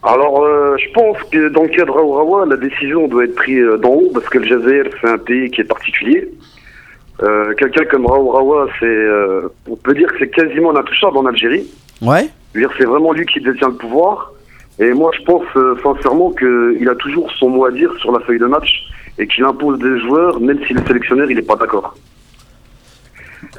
Alors 0.02 0.44
euh, 0.44 0.76
je 0.78 0.92
pense 0.94 1.18
que 1.32 1.50
dans 1.50 1.64
le 1.64 1.70
cas 1.70 1.86
de 1.86 1.92
Raourawa, 1.92 2.46
la 2.48 2.58
décision 2.58 3.08
doit 3.08 3.24
être 3.26 3.36
prise 3.36 3.60
euh, 3.64 3.78
d'en 3.78 3.90
haut 3.92 4.10
parce 4.14 4.28
que 4.28 4.40
le 4.40 4.46
Jazair 4.48 4.86
c'est 5.00 5.08
un 5.10 5.18
pays 5.18 5.50
qui 5.52 5.62
est 5.62 5.66
particulier. 5.66 6.30
Euh, 7.22 7.54
Quelqu'un 7.56 7.86
comme 7.86 8.06
Raourawa, 8.06 8.68
c'est, 8.80 8.86
euh, 8.86 9.48
on 9.70 9.76
peut 9.76 9.94
dire 9.94 10.08
que 10.12 10.20
c'est 10.20 10.30
quasiment 10.30 10.76
intouchable 10.76 11.18
en 11.18 11.26
Algérie. 11.26 11.68
Ouais. 12.02 12.30
C'est 12.78 12.86
vraiment 12.86 13.14
lui 13.14 13.26
qui 13.26 13.40
détient 13.40 13.70
le 13.70 13.76
pouvoir. 13.76 14.32
Et 14.80 14.92
moi, 14.94 15.12
je 15.18 15.24
pense 15.24 15.44
euh, 15.56 15.76
sincèrement 15.84 16.32
qu'il 16.32 16.90
a 16.90 16.96
toujours 16.96 17.30
son 17.34 17.50
mot 17.50 17.66
à 17.66 17.72
dire 17.72 17.92
sur 18.00 18.12
la 18.12 18.20
feuille 18.22 18.40
de 18.40 18.48
match 18.48 18.70
et 19.20 19.28
qu'il 19.28 19.44
impose 19.44 19.78
des 19.80 20.00
joueurs, 20.00 20.40
même 20.40 20.60
si 20.66 20.74
le 20.74 20.82
sélectionneur 20.88 21.30
il 21.30 21.36
n'est 21.36 21.44
pas 21.44 21.56
d'accord. 21.56 21.96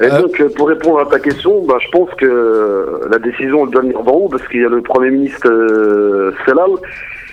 Et 0.01 0.07
Euh. 0.07 0.23
donc, 0.23 0.41
euh, 0.41 0.49
pour 0.57 0.69
répondre 0.69 0.99
à 0.99 1.07
ta 1.07 1.21
question, 1.21 1.65
bah, 1.67 1.77
je 1.81 1.89
pense 1.91 2.11
que 2.15 3.01
la 3.11 3.19
décision 3.19 3.65
elle 3.65 3.71
doit 3.71 3.83
venir 3.83 4.03
d'en 4.03 4.13
haut 4.13 4.29
parce 4.29 4.47
qu'il 4.49 4.63
y 4.63 4.65
a 4.65 4.69
le 4.69 4.83
Premier 4.83 5.11
ministre 5.11 5.49
euh, 5.49 6.33
Selal 6.45 6.71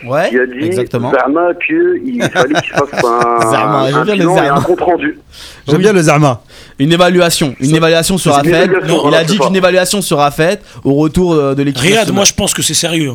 Ouais. 0.06 0.30
qui 0.30 0.40
a 0.40 0.46
dit 0.46 0.66
exactement. 0.66 1.12
Zama 1.12 1.50
qu'il 1.66 2.24
fallait 2.34 2.62
qu'il 2.62 2.72
fasse 2.74 3.04
un, 3.04 3.94
un 3.94 4.04
bilan 4.06 4.38
et 4.60 4.64
compte 4.64 4.82
rendu. 4.82 5.20
J'aime 5.68 5.78
Oui. 5.78 5.84
bien 5.84 5.94
le 5.94 6.02
Zama. 6.02 6.42
Une 6.80 6.92
évaluation, 6.94 7.56
une 7.60 7.76
évaluation 7.76 8.18
sera 8.18 8.40
une 8.44 8.50
faite. 8.52 8.70
évaluation, 8.72 9.10
Il 9.10 9.16
a 9.16 9.24
dit 9.24 9.38
qu'une 9.38 9.56
évaluation 9.56 10.02
sera 10.02 10.32
faite 10.32 10.64
au 10.84 10.96
retour 10.96 11.56
de 11.56 11.62
l'équipe. 11.64 11.82
Riyad, 11.82 12.12
moi 12.12 12.24
je 12.26 12.34
pense 12.34 12.54
que 12.54 12.62
c'est 12.62 12.74
sérieux. 12.74 13.14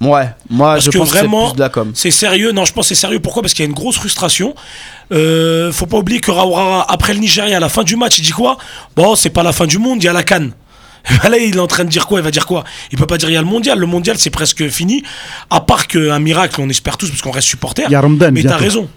Ouais, 0.00 0.28
moi 0.50 0.74
Parce 0.74 0.84
je 0.84 0.90
que 0.90 0.98
pense 0.98 1.08
vraiment, 1.10 1.38
que 1.38 1.46
c'est 1.48 1.52
plus 1.54 1.56
de 1.56 1.62
la 1.62 1.68
com. 1.70 1.90
C'est 1.94 2.10
sérieux, 2.10 2.52
non, 2.52 2.64
je 2.64 2.72
pense 2.72 2.88
que 2.88 2.94
c'est 2.94 3.00
sérieux. 3.00 3.18
Pourquoi? 3.20 3.42
Parce 3.42 3.54
qu'il 3.54 3.64
y 3.64 3.66
a 3.66 3.70
une 3.70 3.74
grosse 3.74 3.96
frustration. 3.96 4.54
Euh, 5.12 5.72
faut 5.72 5.86
pas 5.86 5.96
oublier 5.96 6.20
que 6.20 6.30
Raoura, 6.30 6.86
après 6.88 7.14
le 7.14 7.20
Nigeria, 7.20 7.56
à 7.56 7.60
la 7.60 7.68
fin 7.68 7.82
du 7.82 7.96
match, 7.96 8.18
il 8.18 8.22
dit 8.22 8.30
quoi? 8.32 8.58
Bon, 8.94 9.14
c'est 9.16 9.30
pas 9.30 9.42
la 9.42 9.52
fin 9.52 9.66
du 9.66 9.78
monde, 9.78 10.00
il 10.02 10.06
y 10.06 10.08
a 10.08 10.12
la 10.12 10.22
canne. 10.22 10.52
Là, 11.30 11.36
il 11.38 11.56
est 11.56 11.60
en 11.60 11.66
train 11.66 11.84
de 11.84 11.88
dire 11.88 12.06
quoi 12.06 12.20
Il 12.20 12.24
va 12.24 12.30
dire 12.30 12.46
quoi? 12.46 12.64
Il 12.92 12.98
peut 12.98 13.06
pas 13.06 13.16
dire 13.16 13.28
il 13.30 13.34
y 13.34 13.36
a 13.36 13.40
le 13.42 13.46
mondial. 13.46 13.78
Le 13.78 13.86
mondial, 13.86 14.16
c'est 14.18 14.30
presque 14.30 14.66
fini. 14.68 15.02
À 15.50 15.60
part 15.60 15.86
qu'un 15.86 16.18
miracle, 16.18 16.60
on 16.60 16.68
espère 16.68 16.96
tous, 16.96 17.08
parce 17.10 17.22
qu'on 17.22 17.30
reste 17.30 17.48
supporter. 17.48 17.84
Il 17.86 17.92
y 17.92 17.94
a 17.94 18.00
Ramadan 18.00 18.30
Mais 18.32 18.42
t'as 18.42 18.56
raison. 18.56 18.88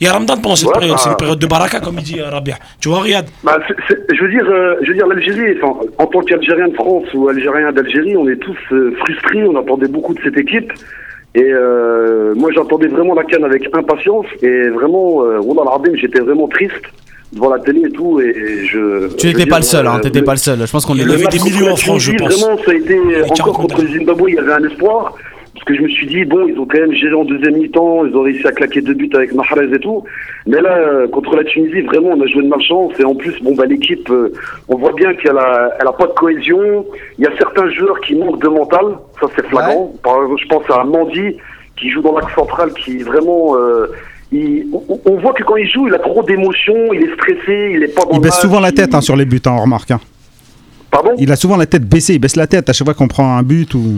Il 0.00 0.06
y 0.06 0.08
a 0.08 0.14
Ramadan 0.14 0.38
pendant 0.38 0.56
cette 0.56 0.68
Ouais, 0.68 0.78
période. 0.78 0.98
C'est 0.98 1.06
bah- 1.06 1.10
une 1.12 1.16
période 1.18 1.38
de 1.38 1.46
baraka, 1.46 1.78
comme 1.80 1.96
il 1.98 2.04
dit 2.04 2.20
euh, 2.20 2.30
Rabia. 2.30 2.56
Tu 2.80 2.88
vois, 2.88 3.00
Riyad? 3.02 3.26
Bah, 3.44 3.58
c'est- 3.68 3.76
c'est- 3.86 4.16
je 4.16 4.22
veux 4.24 4.30
dire, 4.30 4.46
euh, 4.48 4.76
je 4.82 4.88
veux 4.88 4.94
dire 4.94 5.06
l'Algérie. 5.06 5.58
enfin, 5.62 5.78
en 5.98 6.06
tant 6.06 6.20
qu'Algérien 6.22 6.68
de 6.68 6.74
France 6.74 7.04
ou 7.12 7.28
Algérien 7.28 7.70
d'Algérie, 7.70 8.16
on 8.16 8.26
est 8.26 8.36
tous 8.36 8.56
euh, 8.72 8.94
frustrés. 9.00 9.44
On 9.44 9.56
attendait 9.60 9.88
beaucoup 9.88 10.14
de 10.14 10.20
cette 10.24 10.38
équipe. 10.38 10.72
Et 11.34 11.44
euh, 11.44 12.34
moi, 12.34 12.50
j'attendais 12.54 12.88
vraiment 12.88 13.14
la 13.14 13.24
canne 13.24 13.44
avec 13.44 13.68
impatience. 13.74 14.24
Et 14.42 14.68
vraiment, 14.70 15.22
euh, 15.22 15.38
j'étais 16.00 16.20
vraiment 16.20 16.48
triste 16.48 16.82
devant 17.32 17.50
la 17.50 17.58
télé 17.58 17.82
et 17.86 17.90
tout. 17.90 18.20
Et, 18.20 18.66
je. 18.66 19.14
Tu 19.16 19.28
n'étais 19.28 19.46
pas 19.46 19.58
le 19.58 19.62
seul, 19.62 19.86
hein, 19.86 19.96
euh, 19.98 20.00
t'étais 20.00 20.22
pas 20.22 20.32
le 20.32 20.38
seul. 20.38 20.66
Je 20.66 20.70
pense 20.70 20.84
qu'on 20.84 20.96
est 20.96 21.02
en 21.02 21.06
le 21.06 21.14
avait 21.14 21.24
match 21.24 21.36
des 21.36 21.50
millions 21.50 21.72
en 21.72 21.76
France, 21.76 22.02
je 22.02 22.12
pense. 22.12 22.40
Vraiment, 22.40 22.58
ça 22.64 22.70
a 22.70 22.74
été 22.74 22.94
Avec 22.94 23.34
40 23.34 23.40
encore 23.40 23.58
contre 23.58 23.82
le 23.82 23.88
Zimbabwe, 23.88 24.24
il 24.28 24.34
y 24.34 24.38
avait 24.38 24.52
un 24.52 24.64
espoir. 24.64 25.14
Parce 25.52 25.64
que 25.64 25.74
je 25.74 25.82
me 25.82 25.88
suis 25.88 26.06
dit, 26.06 26.24
bon, 26.24 26.46
ils 26.46 26.58
ont 26.58 26.64
quand 26.64 26.78
même 26.78 26.94
géré 26.94 27.12
en 27.12 27.24
deuxième 27.24 27.56
mi-temps, 27.56 28.06
ils 28.06 28.16
ont 28.16 28.22
réussi 28.22 28.46
à 28.46 28.52
claquer 28.52 28.80
deux 28.80 28.94
buts 28.94 29.10
avec 29.12 29.34
Mahrez 29.34 29.74
et 29.74 29.78
tout. 29.80 30.04
Mais 30.46 30.60
là, 30.60 30.74
euh, 30.74 31.08
contre 31.08 31.36
la 31.36 31.44
Tunisie, 31.44 31.82
vraiment, 31.82 32.10
on 32.10 32.20
a 32.22 32.26
joué 32.28 32.44
de 32.44 32.48
malchance. 32.48 32.92
Et 32.98 33.04
en 33.04 33.14
plus, 33.14 33.34
bon, 33.42 33.54
bah, 33.54 33.66
l'équipe, 33.66 34.08
euh, 34.10 34.32
on 34.68 34.76
voit 34.76 34.92
bien 34.92 35.12
qu'elle 35.14 35.36
a, 35.36 35.70
elle 35.80 35.86
a 35.86 35.92
pas 35.92 36.06
de 36.06 36.12
cohésion. 36.12 36.86
Il 37.18 37.24
y 37.24 37.26
a 37.26 37.36
certains 37.36 37.68
joueurs 37.70 38.00
qui 38.00 38.14
manquent 38.14 38.40
de 38.40 38.48
mental. 38.48 38.84
Ça, 39.20 39.26
c'est 39.34 39.44
flagrant. 39.48 39.92
Par 40.02 40.22
exemple, 40.22 40.40
je 40.40 40.48
pense 40.48 40.70
à 40.70 40.84
Mandy, 40.84 41.36
qui 41.76 41.90
joue 41.90 42.00
dans 42.00 42.16
l'axe 42.16 42.34
central, 42.34 42.72
qui 42.72 42.98
vraiment, 42.98 43.56
euh, 43.56 43.88
il- 44.32 44.66
on, 44.72 45.00
on 45.04 45.16
voit 45.20 45.32
que 45.32 45.42
quand 45.42 45.56
il 45.56 45.68
joue, 45.68 45.88
il 45.88 45.94
a 45.94 45.98
trop 45.98 46.22
d'émotions, 46.22 46.92
il 46.92 47.02
est 47.02 47.14
stressé, 47.14 47.72
il 47.74 47.82
est 47.82 47.94
pas 47.94 48.04
dans 48.04 48.12
Il 48.12 48.20
baisse 48.20 48.40
souvent 48.40 48.60
la 48.60 48.72
tête 48.72 48.90
il- 48.92 48.96
hein, 48.96 49.00
sur 49.00 49.16
les 49.16 49.24
buts, 49.24 49.40
hein, 49.46 49.52
on 49.58 49.62
remarque. 49.62 49.90
hein. 49.90 50.00
Pardon 50.90 51.10
Il 51.18 51.30
a 51.30 51.36
souvent 51.36 51.56
la 51.56 51.66
tête 51.66 51.84
baissée, 51.88 52.14
il 52.14 52.18
baisse 52.18 52.36
la 52.36 52.46
tête 52.46 52.68
à 52.68 52.72
chaque 52.72 52.86
fois 52.86 52.94
qu'on 52.94 53.08
prend 53.08 53.36
un 53.36 53.42
but 53.42 53.72
ou. 53.74 53.96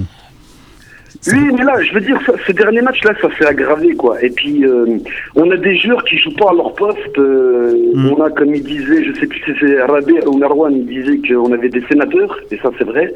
Oui, 1.28 1.38
mais 1.56 1.62
là, 1.62 1.74
je 1.82 1.92
veux 1.94 2.00
dire, 2.00 2.18
ça, 2.26 2.32
ce 2.46 2.52
dernier 2.52 2.80
match-là, 2.82 3.12
ça 3.20 3.28
s'est 3.38 3.46
aggravé, 3.46 3.94
quoi. 3.94 4.20
Et 4.24 4.30
puis, 4.30 4.64
euh, 4.64 4.98
on 5.36 5.48
a 5.52 5.56
des 5.56 5.78
joueurs 5.78 6.02
qui 6.04 6.18
jouent 6.18 6.34
pas 6.34 6.50
à 6.50 6.54
leur 6.54 6.74
poste. 6.74 6.98
euh, 7.18 7.74
Mm. 7.94 8.10
On 8.12 8.22
a, 8.24 8.30
comme 8.30 8.54
il 8.54 8.62
disait, 8.64 9.04
je 9.04 9.12
sais 9.20 9.26
plus 9.26 9.38
si 9.44 9.52
c'est 9.60 9.82
Rabé 9.82 10.14
ou 10.26 10.38
Narwan, 10.38 10.74
il 10.74 10.86
disait 10.86 11.20
qu'on 11.28 11.52
avait 11.52 11.68
des 11.68 11.82
sénateurs, 11.88 12.36
et 12.50 12.56
ça, 12.62 12.70
c'est 12.78 12.84
vrai. 12.84 13.12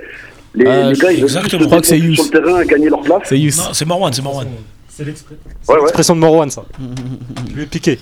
Les, 0.55 0.67
Euh, 0.67 0.91
les 0.93 0.99
gars, 0.99 1.11
ils 1.11 1.17
veulent 1.17 1.25
exactement. 1.25 1.59
tous 1.59 1.65
Je 1.65 1.67
crois 1.69 1.81
que 1.81 1.87
c'est 1.87 1.99
sur 2.15 2.25
le 2.25 2.31
terrain 2.31 2.57
à 2.59 2.65
gagner 2.65 2.89
leur 2.91 3.01
place. 3.01 3.23
C'est 3.25 3.39
Yous. 3.39 3.51
Non, 3.59 3.73
c'est 3.73 3.87
Marwan, 3.89 4.13
c'est 4.13 4.23
Marwan. 4.23 4.47
C'est 4.97 5.05
l'expression 5.05 5.43
Ouais, 5.69 5.75
ouais. 5.75 5.81
l'expression 5.83 6.15
de 6.15 6.21
Morwan, 6.21 6.49
ça. 6.49 6.65
Je 7.51 7.55
lui 7.55 7.63
ai 7.65 7.67
piqué. 7.67 7.99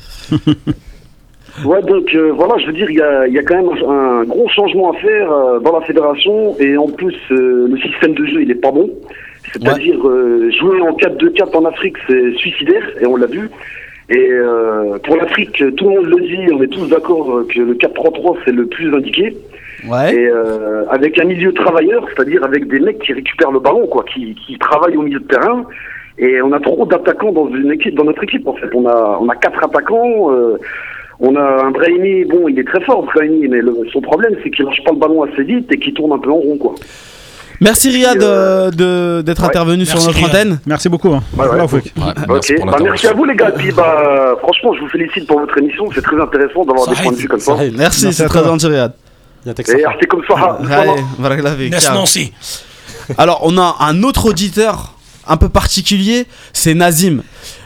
Ouais, 1.64 1.82
donc 1.82 2.12
euh, 2.14 2.32
voilà, 2.36 2.56
je 2.58 2.66
veux 2.66 2.72
dire, 2.72 2.88
il 2.88 2.96
y 2.96 3.02
a, 3.02 3.26
il 3.26 3.34
y 3.34 3.38
a 3.38 3.42
quand 3.42 3.56
même 3.56 3.70
un, 3.88 4.20
un 4.20 4.24
gros 4.24 4.48
changement 4.48 4.92
à 4.92 4.96
faire 4.98 5.32
euh, 5.32 5.58
dans 5.58 5.76
la 5.78 5.84
fédération, 5.86 6.56
et 6.60 6.76
en 6.76 6.86
plus, 6.88 7.14
euh, 7.32 7.66
le 7.68 7.76
système 7.78 8.14
de 8.14 8.24
jeu, 8.26 8.42
il 8.42 8.50
est 8.52 8.56
pas 8.60 8.70
bon. 8.70 8.90
C'est-à-dire, 9.52 10.06
euh, 10.08 10.50
jouer 10.58 10.80
en 10.82 10.96
4-2-4 10.96 11.56
en 11.56 11.64
Afrique, 11.64 11.96
c'est 12.08 12.32
suicidaire, 12.36 12.82
et 13.00 13.06
on 13.06 13.16
l'a 13.16 13.26
vu. 13.26 13.50
Et 14.10 14.28
euh, 14.30 14.98
pour 15.00 15.16
l'Afrique, 15.16 15.62
tout 15.76 15.88
le 15.88 15.96
monde 15.96 16.06
le 16.06 16.20
dit, 16.22 16.52
on 16.52 16.62
est 16.62 16.68
tous 16.68 16.86
d'accord 16.88 17.42
que 17.52 17.58
le 17.60 17.74
4-3-3, 17.74 18.36
c'est 18.44 18.52
le 18.52 18.66
plus 18.66 18.94
indiqué. 18.94 19.36
Ouais. 19.88 20.14
Et 20.14 20.26
euh, 20.26 20.84
avec 20.90 21.18
un 21.20 21.24
milieu 21.24 21.52
travailleur, 21.52 22.06
c'est-à-dire 22.14 22.42
avec 22.44 22.68
des 22.68 22.80
mecs 22.80 22.98
qui 23.00 23.12
récupèrent 23.12 23.52
le 23.52 23.60
ballon, 23.60 23.86
quoi, 23.86 24.04
qui, 24.12 24.34
qui 24.46 24.58
travaillent 24.58 24.96
au 24.96 25.02
milieu 25.02 25.20
de 25.20 25.26
terrain. 25.26 25.64
Et 26.18 26.40
on 26.42 26.52
a 26.52 26.60
trop 26.60 26.86
d'attaquants 26.86 27.32
dans 27.32 27.48
une 27.48 27.72
équipe, 27.72 27.96
dans 27.96 28.04
notre 28.04 28.22
équipe 28.22 28.46
en 28.46 28.54
fait. 28.54 28.68
On 28.74 28.86
a 28.86 29.18
on 29.20 29.28
a 29.28 29.36
quatre 29.36 29.62
attaquants. 29.64 30.30
euh, 30.32 30.58
on 31.20 31.36
a 31.36 31.64
un 31.64 31.70
Brahimi, 31.70 32.24
bon, 32.24 32.48
il 32.48 32.58
est 32.58 32.66
très 32.66 32.80
fort, 32.82 33.04
Brahimi, 33.04 33.46
mais 33.46 33.60
le- 33.60 33.76
son 33.92 34.00
problème, 34.00 34.34
c'est 34.42 34.50
qu'il 34.50 34.64
lâche 34.64 34.82
pas 34.84 34.90
le 34.90 34.98
ballon 34.98 35.22
assez 35.22 35.44
vite 35.44 35.70
et 35.70 35.78
qu'il 35.78 35.94
tourne 35.94 36.12
un 36.12 36.18
peu 36.18 36.30
en 36.30 36.34
rond, 36.36 36.56
quoi. 36.58 36.74
Merci 37.60 37.90
Riyad 37.90 38.20
euh, 38.20 38.66
euh, 38.66 38.70
de- 38.72 39.22
d'être 39.22 39.42
ouais. 39.42 39.46
intervenu 39.48 39.86
sur 39.86 39.98
notre 40.00 40.10
Riyad. 40.12 40.30
antenne. 40.30 40.58
Merci 40.66 40.88
beaucoup. 40.88 41.12
hein. 41.14 41.22
Ouais. 41.38 41.46
Ouais, 41.46 41.56
merci 41.56 41.76
Ok, 41.76 42.56
pour 42.56 42.66
bah, 42.66 42.78
merci 42.82 43.06
à 43.06 43.12
vous 43.12 43.24
les 43.24 43.36
gars. 43.36 43.52
Puis 43.52 43.70
bah, 43.70 44.34
franchement, 44.42 44.74
je 44.74 44.80
vous 44.80 44.88
félicite 44.88 45.26
pour 45.28 45.38
votre 45.38 45.56
émission. 45.56 45.88
C'est 45.94 46.02
très 46.02 46.20
intéressant 46.20 46.64
d'avoir 46.64 46.88
des 46.88 46.96
points 46.96 47.12
de 47.12 47.16
vue 47.16 47.28
comme 47.28 47.38
ça. 47.40 47.56
Merci, 47.76 48.12
c'est 48.12 48.26
très 48.26 48.42
gentil 48.44 48.66
Riyad. 48.66 48.92
Et 49.46 49.50
c'est 49.54 50.06
comme 50.08 50.22
ça. 50.28 50.58
Allez. 50.68 51.70
Nancy. 51.94 52.32
Alors, 53.18 53.40
on 53.44 53.56
a 53.56 53.76
un 53.80 54.02
autre 54.02 54.26
auditeur 54.30 54.93
un 55.28 55.36
peu 55.36 55.48
particulier, 55.48 56.26
c'est 56.52 56.74
Nazim. 56.74 57.22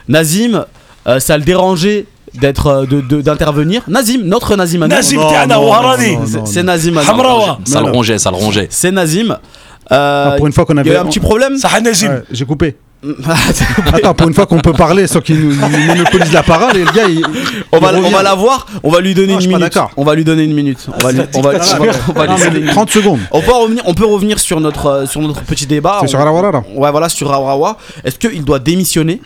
Nazim, 0.09 0.64
euh, 1.06 1.20
ça 1.20 1.36
le 1.38 1.44
dérangeait 1.44 2.06
d'être 2.34 2.66
euh, 2.66 2.86
de- 2.86 3.00
de- 3.00 3.20
d'intervenir. 3.22 3.82
Nazim, 3.88 4.22
notre 4.24 4.54
Nazim. 4.56 4.82
à 4.82 4.88
nous. 4.88 4.94
Nazim. 4.94 6.40
C'est- 6.46 6.62
Nazim. 6.62 6.94
Ça 7.64 7.80
le 7.80 7.90
rongeait, 7.90 8.18
ça 8.18 8.30
le 8.30 8.36
rongeait. 8.36 8.66
C'est 8.70 8.90
Nazim. 8.90 9.36
Euh, 9.90 10.30
Ah, 10.32 10.34
pour 10.36 10.46
une 10.46 10.52
fois 10.52 10.66
qu'on 10.66 10.74
il 10.74 10.76
y 10.78 10.80
avait. 10.80 10.90
a 10.90 10.94
eu 10.94 10.96
un 10.98 11.06
petit 11.06 11.20
problème. 11.20 11.56
Sahah 11.56 11.80
Nazim. 11.80 12.09
Ouais, 12.11 12.22
J'ai 12.30 12.44
coupé. 12.44 12.76
On 13.05 13.14
Attends, 13.94 14.14
pour 14.14 14.28
une 14.28 14.34
fois 14.34 14.46
qu'on 14.46 14.59
peut 14.61 14.72
parler 14.72 15.07
sans 15.07 15.20
qu'il 15.20 15.38
nous 15.40 15.55
monopolise 15.55 16.32
la 16.32 16.42
parole, 16.42 16.76
et 16.76 16.84
le 16.84 16.90
gars, 16.92 17.05
il. 17.09 17.20
va, 17.20 17.28
il 17.92 18.05
on 18.05 18.11
va 18.11 18.22
la 18.22 18.34
voir. 18.34 18.66
On 18.82 18.90
va 18.90 19.01
lui 19.01 19.14
donner 19.14 19.34
Non, 19.34 19.40
je 19.40 19.49
une 19.49 19.57
minute. 19.57 19.78
On 19.96 20.05
va 20.05 20.14
lui 20.14 20.24
donner 20.24 20.44
une 20.44 20.55
minute. 20.55 20.86
On 20.96 20.99
va, 21.03 21.12
lui- 21.12 21.20
on 21.34 21.40
va, 21.40 21.51
on 21.51 21.53
va- 21.53 21.92
on 22.09 22.12
va 22.12 22.26
lui 22.26 22.32
Non, 22.32 22.38
mais 22.38 22.44
donner 22.51 22.59
une 22.61 22.66
30 22.72 22.90
secondes. 22.90 23.20
On 23.30 23.40
peut 23.40 23.53
revenir, 23.53 23.82
on 23.86 23.94
peut 23.94 24.07
revenir 24.07 24.38
sur 24.40 24.61
notre, 24.61 24.86
euh, 24.86 25.07
sur 25.07 25.20
notre 25.20 25.42
petit 25.42 25.66
débat. 25.66 25.99
C'est 26.01 26.07
On- 26.07 26.09
sur 26.09 26.20
Arawara, 26.20 26.64
Ouais, 26.74 26.90
voilà, 26.90 27.09
sur 27.09 27.28
Rawawa. 27.28 27.76
Est-ce 28.05 28.18
qu'il 28.18 28.44
doit 28.44 28.59
démissionner 28.59 29.20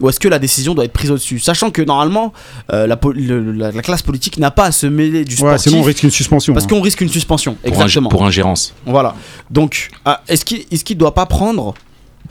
ou 0.00 0.08
est-ce 0.08 0.18
que 0.18 0.26
la 0.26 0.40
décision 0.40 0.74
doit 0.74 0.84
être 0.84 0.92
prise 0.92 1.12
au-dessus? 1.12 1.38
Sachant 1.38 1.70
que 1.70 1.80
normalement, 1.80 2.32
euh, 2.72 2.88
la, 2.88 2.96
po- 2.96 3.12
le- 3.12 3.52
la, 3.52 3.70
la 3.70 3.82
classe 3.82 4.02
politique 4.02 4.36
n'a 4.38 4.50
pas 4.50 4.64
à 4.64 4.72
se 4.72 4.86
mêler 4.88 5.24
du 5.24 5.34
Ouais, 5.34 5.40
sportif. 5.50 5.70
sinon 5.70 5.78
on 5.78 5.84
risque 5.84 6.02
une 6.02 6.10
suspension. 6.10 6.52
parce 6.54 6.64
hein. 6.64 6.68
qu'on 6.68 6.80
risque 6.80 7.00
une 7.02 7.08
suspension. 7.08 7.56
Pour, 7.62 7.72
ing- 7.86 8.08
pour 8.08 8.24
ingérence. 8.24 8.74
Voilà. 8.84 9.14
Donc, 9.50 9.90
ah, 10.04 10.20
est-ce 10.26 10.44
qu'il 10.44 10.64
est-ce 10.72 10.82
qu'il 10.82 10.98
doit 10.98 11.14
pas 11.14 11.26
prendre 11.26 11.74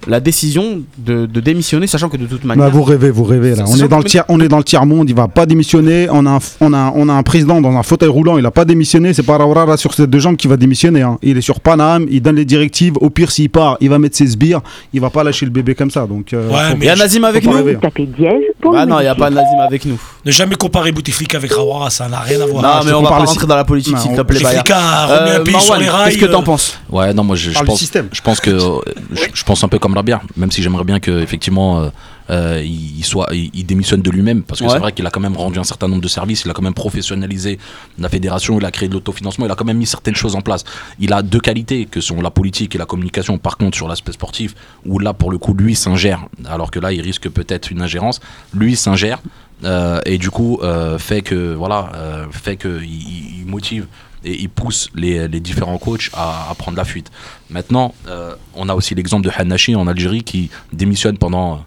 la 0.08 0.20
décision 0.20 0.82
de, 0.98 1.26
de 1.26 1.40
démissionner, 1.40 1.88
sachant 1.88 2.10
que 2.10 2.18
de 2.18 2.26
toute 2.26 2.44
manière. 2.44 2.66
Bah, 2.66 2.72
vous 2.72 2.84
rêvez, 2.84 3.12
vous 3.12 3.24
rêvez 3.24 3.56
là. 3.56 3.66
On 3.68 3.76
est 3.78 3.88
dans 3.88 3.98
le 4.00 4.04
tiers, 4.04 4.24
on 4.30 4.40
est 4.40 4.48
dans 4.48 4.58
le 4.58 4.64
tiers 4.64 4.86
monde. 4.86 5.10
Il 5.10 5.16
va 5.16 5.28
pas 5.28 5.46
démissionner. 5.46 6.08
On 6.12 6.26
a, 6.26 6.32
un, 6.32 6.40
on 6.60 6.74
a, 6.74 6.92
on 6.96 7.10
a 7.10 7.14
un 7.14 7.24
président 7.24 7.62
dans 7.62 7.76
un 7.78 7.84
fauteuil 7.84 8.10
roulant. 8.10 8.38
Il 8.38 8.46
a 8.46 8.52
pas 8.52 8.66
démissionné. 8.66 9.14
C'est 9.14 9.24
pas 9.24 9.38
Raoura 9.38 9.78
sur 9.78 9.94
ses 9.94 10.08
deux 10.08 10.20
jambes 10.20 10.38
qui 10.38 10.48
va 10.48 10.58
démissionner. 10.58 11.02
hein. 11.02 11.18
Il 11.22 11.38
est 11.38 11.42
sur 11.42 11.60
Paname. 11.60 12.06
Il 12.10 12.22
donne 12.22 12.36
les 12.36 12.46
directives. 12.46 12.94
Au 13.02 13.10
pire, 13.10 13.32
s'il 13.32 13.50
part, 13.50 13.78
il 13.82 13.90
va 13.90 14.00
mettre 14.00 14.16
ses 14.18 14.28
sbires. 14.28 14.62
Il 14.94 15.02
va 15.02 15.10
pas 15.10 15.24
lâcher 15.24 15.46
le 15.46 15.52
bébé 15.52 15.76
comme 15.76 15.92
ça. 15.92 16.06
Donc. 16.08 16.34
euh, 16.34 16.50
Ouais, 16.50 16.76
Il 16.80 16.84
y 16.86 16.90
a 16.90 16.96
Nazim 16.96 17.24
avec 17.24 17.46
nous 17.46 17.52
rêver. 17.52 17.78
Tapez 17.82 18.06
dièse 18.06 18.34
pour 18.62 18.76
Ah 18.76 18.86
le 18.86 18.92
non, 18.92 19.00
il 19.00 19.04
n'y 19.04 19.08
a 19.10 19.16
pas 19.16 19.30
Nazim 19.30 19.60
avec 19.60 19.86
nous. 19.86 20.00
Ne 20.26 20.32
jamais 20.32 20.56
comparer 20.56 20.92
Bouteflika 20.92 21.38
avec 21.38 21.52
Rawara, 21.54 21.90
ça 21.90 22.08
n'a 22.08 22.20
rien 22.20 22.40
à 22.42 22.46
voir. 22.46 22.62
non, 22.64 22.70
je 22.82 22.86
mais 22.86 22.92
te 22.92 22.96
on 22.96 23.02
va 23.02 23.10
pas 23.10 23.18
rentrer 23.20 23.48
dans 23.48 23.56
la 23.56 23.64
politique, 23.64 23.98
s'il 23.98 24.14
te 24.14 24.22
on- 24.22 24.24
plaît. 24.26 24.40
Bouteflika 24.40 24.78
a 24.78 25.06
remis 25.08 25.32
un 25.32 25.40
pays 25.44 25.60
sur 25.60 25.78
les 25.78 25.90
rails. 25.90 26.12
qu'est-ce 26.14 26.26
que 26.26 26.32
t'en 26.32 26.42
euh, 26.42 26.44
penses? 26.44 26.80
Ouais, 26.92 27.14
non, 27.14 27.24
moi 27.24 27.36
je, 27.36 27.52
pense, 27.64 27.80
système. 27.80 28.08
je 28.12 28.22
pense 28.22 28.40
que 28.40 28.52
euh, 28.52 28.80
je, 29.14 29.22
je 29.34 29.44
pense 29.44 29.64
un 29.64 29.68
peu 29.68 29.80
comme 29.80 29.91
Rabia, 29.94 30.22
même 30.38 30.52
si 30.52 30.62
j'aimerais 30.62 30.84
bien 30.84 31.00
que 31.00 31.22
effectivement 31.22 31.80
euh, 31.82 31.90
euh, 32.30 32.62
il 32.64 33.04
soit, 33.04 33.28
il, 33.34 33.50
il 33.54 33.66
démissionne 33.66 34.02
de 34.02 34.10
lui-même, 34.10 34.44
parce 34.44 34.60
que 34.62 34.66
Ouais. 34.66 34.72
c'est 34.72 34.80
vrai 34.80 34.92
qu'il 34.94 35.06
a 35.06 35.10
quand 35.10 35.20
même 35.20 35.36
rendu 35.36 35.60
un 35.60 35.64
certain 35.66 35.88
nombre 35.88 36.02
de 36.02 36.08
services, 36.08 36.44
il 36.46 36.52
a 36.52 36.54
quand 36.54 36.62
même 36.62 36.74
professionnalisé 36.74 37.60
la 38.00 38.08
fédération, 38.10 38.58
il 38.60 38.66
a 38.66 38.72
créé 38.72 38.88
de 38.88 38.94
l'autofinancement, 38.94 39.46
il 39.46 39.52
a 39.52 39.56
quand 39.56 39.66
même 39.66 39.78
mis 39.78 39.86
certaines 39.86 40.16
choses 40.16 40.36
en 40.36 40.42
place. 40.42 40.64
Il 41.00 41.12
a 41.14 41.22
deux 41.24 41.40
qualités 41.40 41.86
que 41.86 42.00
sont 42.00 42.22
la 42.22 42.32
politique 42.32 42.74
et 42.76 42.78
la 42.78 42.86
communication. 42.86 43.38
Par 43.38 43.58
contre, 43.58 43.76
sur 43.76 43.88
l'aspect 43.88 44.14
sportif, 44.14 44.56
où 44.86 44.98
là 45.00 45.14
pour 45.14 45.30
le 45.32 45.38
coup 45.38 45.54
lui 45.54 45.76
s'ingère, 45.76 46.26
alors 46.46 46.72
que 46.72 46.80
là 46.80 46.94
il 46.94 47.02
risque 47.02 47.28
peut-être 47.30 47.70
une 47.72 47.82
ingérence, 47.82 48.20
lui 48.54 48.76
s'ingère. 48.76 49.20
euh, 49.64 50.00
et 50.06 50.18
du 50.18 50.32
coup 50.32 50.58
euh, 50.64 50.98
fait 50.98 51.22
que 51.22 51.54
voilà 51.54 51.92
euh, 51.96 52.26
fait 52.32 52.56
que 52.56 52.82
il 52.82 53.46
motive 53.46 53.86
et 54.24 54.40
il 54.42 54.50
pousse 54.50 54.90
les, 54.96 55.28
les 55.28 55.40
différents 55.40 55.78
coachs 55.78 56.10
à, 56.14 56.48
à 56.50 56.54
prendre 56.56 56.78
la 56.78 56.86
fuite. 56.86 57.10
Maintenant, 57.50 57.94
euh, 58.08 58.34
on 58.56 58.70
a 58.70 58.76
aussi 58.76 58.94
l'exemple 58.96 59.26
de 59.26 59.32
Hanashi 59.36 59.76
en 59.76 59.88
Algérie 59.88 60.24
qui 60.24 60.50
démissionne 60.74 61.18
pendant. 61.18 61.64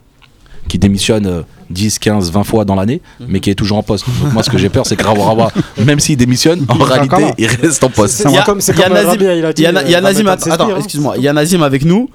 qui 0.69 0.79
démissionne 0.79 1.27
euh, 1.27 1.43
10, 1.71 1.99
15, 1.99 2.31
20 2.31 2.45
fois 2.45 2.65
dans 2.65 2.75
l'année, 2.75 3.01
mais 3.27 3.41
qui 3.41 3.51
est 3.51 3.55
toujours 3.55 3.79
en 3.79 3.83
poste. 3.83 4.05
Donc 4.23 4.33
moi, 4.35 4.43
ce 4.43 4.51
que 4.51 4.59
j'ai 4.59 4.69
peur, 4.69 4.87
c'est 4.87 4.97
que 4.97 5.05
Rawarawa, 5.05 5.51
même 5.85 5.99
s'il 5.99 6.17
démissionne, 6.17 6.65
en 6.69 6.75
réalité, 6.85 7.09
comment 7.17 7.35
il 7.39 7.47
reste 7.47 7.83
en 7.85 7.89
poste. 7.91 8.21
Euh, 8.27 8.31
il 11.17 11.23
y 11.23 11.29
a 11.29 11.33
Nazim 11.33 11.63
avec 11.63 11.85
nous. 11.85 12.09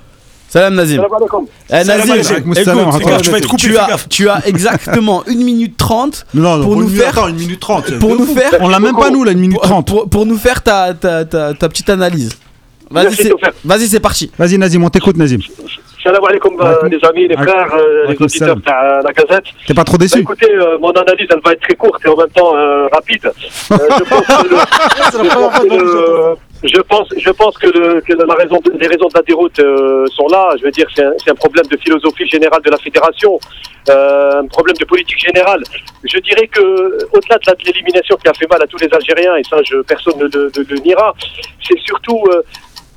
Salam 0.50 0.74
Nazim. 0.76 0.98
Salam 0.98 1.14
alaikum. 1.14 1.46
Eh, 1.70 1.84
Nazim, 1.84 2.16
écoute, 2.16 3.00
écoute, 3.02 3.20
tu 3.22 3.30
vas 3.30 3.38
être 3.38 3.48
coupé, 3.48 3.62
tu, 3.62 3.78
as, 3.78 3.88
gaffe. 3.88 4.10
tu 4.10 4.30
as 4.30 4.48
exactement 4.48 5.24
1 5.28 5.36
minute 5.36 5.78
30 5.78 6.26
Non, 6.34 6.58
non, 6.58 6.64
Pour 6.64 6.76
nous 6.78 6.90
une 6.90 6.90
faire- 6.90 7.06
minute- 7.06 7.18
attends, 7.18 7.28
une 7.28 7.36
minute 7.36 7.60
30. 7.60 8.00
pour 8.00 8.16
nous 8.16 8.26
faire 8.26 8.52
On 8.60 8.68
l'a 8.68 8.80
même 8.80 8.96
pas 8.96 9.10
nous 9.12 9.24
là, 9.24 9.32
une 9.32 9.40
minute 9.40 9.58
pour, 9.60 9.64
30. 9.70 9.88
pour- 9.88 10.10
pour 10.10 10.26
nous 10.26 10.38
faire 10.38 10.64
ta, 10.64 10.94
ta, 10.94 11.24
ta, 11.26 11.54
ta 11.54 11.70
petite 11.70 11.90
analyse. 11.90 12.32
Vas-y, 12.92 13.88
c'est 13.88 14.00
parti. 14.00 14.32
Vas-y 14.40 14.58
Nazim, 14.58 14.84
on 14.84 14.90
t'écoute 14.90 15.18
Nazim. 15.18 15.40
Salam 16.04 16.24
alaikum, 16.28 16.54
euh, 16.62 16.88
les 16.90 16.98
amis, 17.08 17.28
les 17.28 17.36
frères, 17.36 17.74
euh, 17.76 18.08
les 18.08 18.16
auditeurs 18.20 18.56
de 18.56 18.62
la 19.06 19.12
Gazette. 19.14 19.44
T'es 19.68 19.74
pas 19.74 19.84
trop 19.84 19.98
Bah, 19.98 20.06
déçu 20.06 20.20
écoutez, 20.20 20.50
euh, 20.50 20.78
mon 20.80 20.92
analyse, 20.92 21.28
elle 21.30 21.42
va 21.46 21.52
être 21.52 21.62
très 21.62 21.76
courte 21.76 22.02
et 22.06 22.08
en 22.10 22.16
même 22.16 22.30
temps 22.30 22.54
rapide. 22.92 23.30
Je 23.44 23.68
pense 23.68 25.60
que 25.60 25.68
le- 25.68 26.36
je 26.64 26.82
pense 26.82 27.08
je 27.18 27.30
pense, 27.32 27.58
que, 27.58 27.68
le- 27.68 28.02
que 28.02 28.14
la 28.14 28.34
raison, 28.36 28.60
les 28.80 28.88
raisons 28.88 29.08
de 29.08 29.14
la 29.16 29.22
déroute 29.22 29.60
euh, 29.60 30.06
sont 30.08 30.28
là. 30.28 30.50
Je 30.60 30.64
veux 30.66 30.72
dire, 30.72 30.88
c'est 30.94 31.04
un, 31.04 31.14
un 31.28 31.36
problème 31.36 31.66
de 31.68 31.78
philosophie 31.78 32.28
générale 32.28 32.62
de 32.62 32.70
la 32.72 32.78
fédération, 32.78 33.40
euh, 33.90 34.42
un 34.42 34.48
problème 34.48 34.76
de 34.78 34.86
politique 34.86 35.20
générale. 35.20 35.62
Je 36.04 36.20
dirais 36.20 36.48
que, 36.48 36.62
au-delà 37.16 37.38
de 37.38 37.64
l'élimination 37.66 38.16
qui 38.18 38.28
a 38.28 38.34
fait 38.34 38.50
mal 38.50 38.62
à 38.62 38.68
tous 38.68 38.78
les 38.78 38.90
Algériens, 38.92 39.36
et 39.38 39.44
ça, 39.44 39.58
je, 39.64 39.78
personne 39.82 40.18
ne 40.18 40.26
le, 40.26 40.52
ne 40.58 40.64
le 40.64 40.78
niera, 40.82 41.14
c'est 41.66 41.80
surtout 41.80 42.22
euh, 42.32 42.42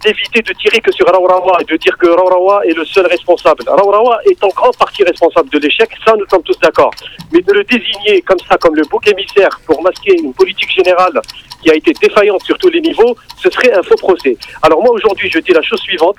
d'éviter 0.04 0.40
de 0.42 0.52
tirer 0.54 0.80
que 0.80 0.92
sur 0.92 1.06
Raourawa 1.06 1.58
et 1.60 1.64
de 1.64 1.76
dire 1.76 1.96
que 1.96 2.08
Raourawa 2.08 2.64
est 2.66 2.74
le 2.74 2.84
seul 2.84 3.06
responsable. 3.06 3.62
Raourawa 3.66 4.18
est 4.26 4.42
en 4.44 4.48
grande 4.48 4.76
partie 4.76 5.04
responsable 5.04 5.48
de 5.50 5.58
l'échec, 5.58 5.88
ça 6.04 6.14
nous 6.18 6.26
sommes 6.30 6.42
tous 6.42 6.58
d'accord. 6.60 6.90
Mais 7.32 7.40
de 7.40 7.52
le 7.52 7.64
désigner 7.64 8.22
comme 8.22 8.38
ça, 8.48 8.56
comme 8.58 8.74
le 8.76 8.82
bouc 8.90 9.06
émissaire 9.08 9.60
pour 9.66 9.82
masquer 9.82 10.14
une 10.22 10.32
politique 10.34 10.70
générale 10.70 11.20
qui 11.62 11.70
a 11.70 11.74
été 11.74 11.92
défaillante 11.92 12.42
sur 12.42 12.58
tous 12.58 12.68
les 12.68 12.80
niveaux, 12.80 13.16
ce 13.42 13.48
serait 13.50 13.72
un 13.72 13.82
faux 13.82 13.96
procès. 13.96 14.36
Alors 14.62 14.82
moi 14.82 14.90
aujourd'hui, 14.92 15.30
je 15.30 15.38
dis 15.38 15.52
la 15.52 15.62
chose 15.62 15.80
suivante. 15.80 16.16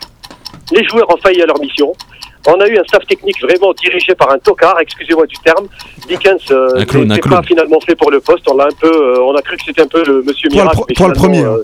Les 0.72 0.84
joueurs 0.86 1.10
ont 1.14 1.18
failli 1.18 1.42
à 1.42 1.46
leur 1.46 1.60
mission. 1.60 1.92
On 2.48 2.60
a 2.60 2.68
eu 2.68 2.78
un 2.78 2.84
staff 2.84 3.06
technique 3.08 3.42
vraiment 3.42 3.72
dirigé 3.74 4.16
par 4.16 4.30
un 4.32 4.38
tocard, 4.40 4.78
excusez-moi 4.82 5.26
du 5.28 5.36
terme. 5.38 5.66
Dickens 6.08 6.42
euh, 6.52 6.74
n'était 7.06 7.22
pas 7.30 7.42
finalement 7.44 7.80
fait 7.80 7.96
pour 7.96 8.12
le 8.12 8.20
poste. 8.20 8.46
On 8.50 8.56
l'a 8.58 8.66
un 8.66 8.76
peu, 8.80 8.88
euh, 8.92 9.22
on 9.22 9.34
a 9.36 9.42
cru 9.42 9.56
que 9.58 9.64
c'était 9.66 9.82
un 9.82 9.88
peu 9.88 10.04
le 10.06 10.24
Monsieur 10.24 10.50
le 10.50 10.56
Miracle. 10.56 10.76
pro- 10.76 10.86
toi, 10.94 11.08
le 11.08 11.14
finalement, 11.16 11.22
premier, 11.22 11.40
hein. 11.44 11.58
euh, 11.60 11.64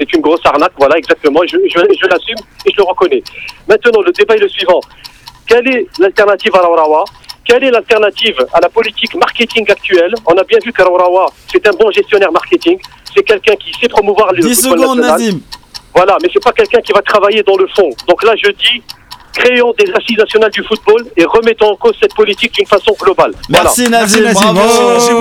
c'est 0.00 0.12
une 0.14 0.22
grosse 0.22 0.40
arnaque, 0.44 0.72
voilà, 0.78 0.96
exactement. 0.96 1.40
Je, 1.46 1.58
je, 1.66 1.78
je 1.78 2.06
l'assume 2.08 2.38
et 2.64 2.70
je 2.72 2.76
le 2.78 2.84
reconnais. 2.84 3.22
Maintenant, 3.68 4.00
le 4.00 4.10
débat 4.12 4.34
est 4.34 4.38
le 4.40 4.48
suivant. 4.48 4.80
quelle 5.46 5.68
est 5.68 5.86
l'alternative 5.98 6.54
à 6.54 6.60
Raourawa? 6.60 7.04
Quelle 7.44 7.64
est 7.64 7.70
l'alternative 7.70 8.36
à 8.54 8.60
la 8.60 8.68
politique 8.68 9.14
marketing 9.16 9.70
actuelle? 9.70 10.14
On 10.26 10.32
a 10.38 10.44
bien 10.44 10.58
vu 10.64 10.72
que 10.72 10.82
Raourawa, 10.82 11.26
c'est 11.52 11.66
un 11.68 11.72
bon 11.72 11.90
gestionnaire 11.90 12.32
marketing. 12.32 12.78
C'est 13.14 13.22
quelqu'un 13.24 13.54
qui 13.56 13.72
sait 13.78 13.88
promouvoir 13.88 14.32
le 14.32 14.40
10 14.42 14.54
football 14.62 14.78
secondes, 14.80 14.98
national. 15.00 15.20
Nazim. 15.20 15.40
Voilà, 15.94 16.16
mais 16.22 16.28
c'est 16.32 16.42
pas 16.42 16.52
quelqu'un 16.52 16.80
qui 16.80 16.92
va 16.92 17.02
travailler 17.02 17.42
dans 17.42 17.56
le 17.56 17.66
fond. 17.74 17.90
Donc 18.08 18.22
là, 18.22 18.32
je 18.36 18.50
dis, 18.52 18.82
créons 19.34 19.74
des 19.76 19.90
assises 19.92 20.16
nationales 20.16 20.50
du 20.52 20.62
football 20.62 21.04
et 21.16 21.24
remettons 21.24 21.72
en 21.72 21.76
cause 21.76 21.94
cette 22.00 22.14
politique 22.14 22.52
d'une 22.54 22.66
façon 22.66 22.94
globale. 23.00 23.32
Merci 23.48 23.88
Nazim, 23.88 24.22
Nazim. 24.22 24.52
bravo. 24.52 24.60
Merci 24.90 25.12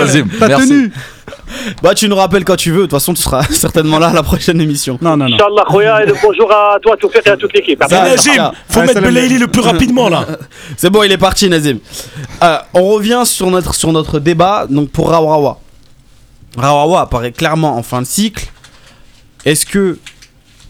Nazim. 0.00 0.28
Merci. 0.40 0.68
tenu 0.68 0.92
Bah 1.82 1.94
tu 1.94 2.08
nous 2.08 2.16
rappelles 2.16 2.44
quand 2.44 2.56
tu 2.56 2.70
veux, 2.70 2.78
de 2.78 2.82
toute 2.82 2.90
façon 2.92 3.14
tu 3.14 3.22
seras 3.22 3.42
certainement 3.50 3.98
là 3.98 4.08
à 4.08 4.12
la 4.12 4.22
prochaine 4.22 4.60
émission. 4.60 4.98
Non, 5.00 5.16
non, 5.16 5.28
non. 5.28 5.34
Inch'Allah, 5.36 5.64
Khoya, 5.68 6.02
et 6.02 6.06
le 6.06 6.14
bonjour 6.22 6.50
à 6.52 6.78
toi, 6.80 6.96
Toufik, 6.96 7.26
et 7.26 7.30
à 7.30 7.36
toute 7.36 7.52
l'équipe. 7.54 7.80
Nazim, 7.90 8.52
faut 8.68 8.80
Ouais, 8.80 8.86
mettre. 8.86 9.00
Belaïli 9.00 9.38
le 9.38 9.46
plus 9.48 9.60
rapidement 9.62 10.08
là. 10.08 10.24
C'est 10.76 10.90
bon, 10.90 11.02
il 11.02 11.12
est 11.12 11.18
parti 11.18 11.48
Nazim. 11.48 11.78
Euh, 12.42 12.58
on 12.74 12.84
revient 12.88 13.22
sur 13.24 13.50
notre, 13.50 13.74
sur 13.74 13.92
notre 13.92 14.18
débat, 14.18 14.66
donc 14.68 14.90
pour 14.90 15.10
Raourawa. 15.10 15.58
Raourawa 16.56 17.02
apparaît 17.02 17.32
clairement 17.32 17.76
en 17.76 17.82
fin 17.82 18.00
de 18.02 18.06
cycle. 18.06 18.46
Est-ce 19.44 19.66
que 19.66 19.98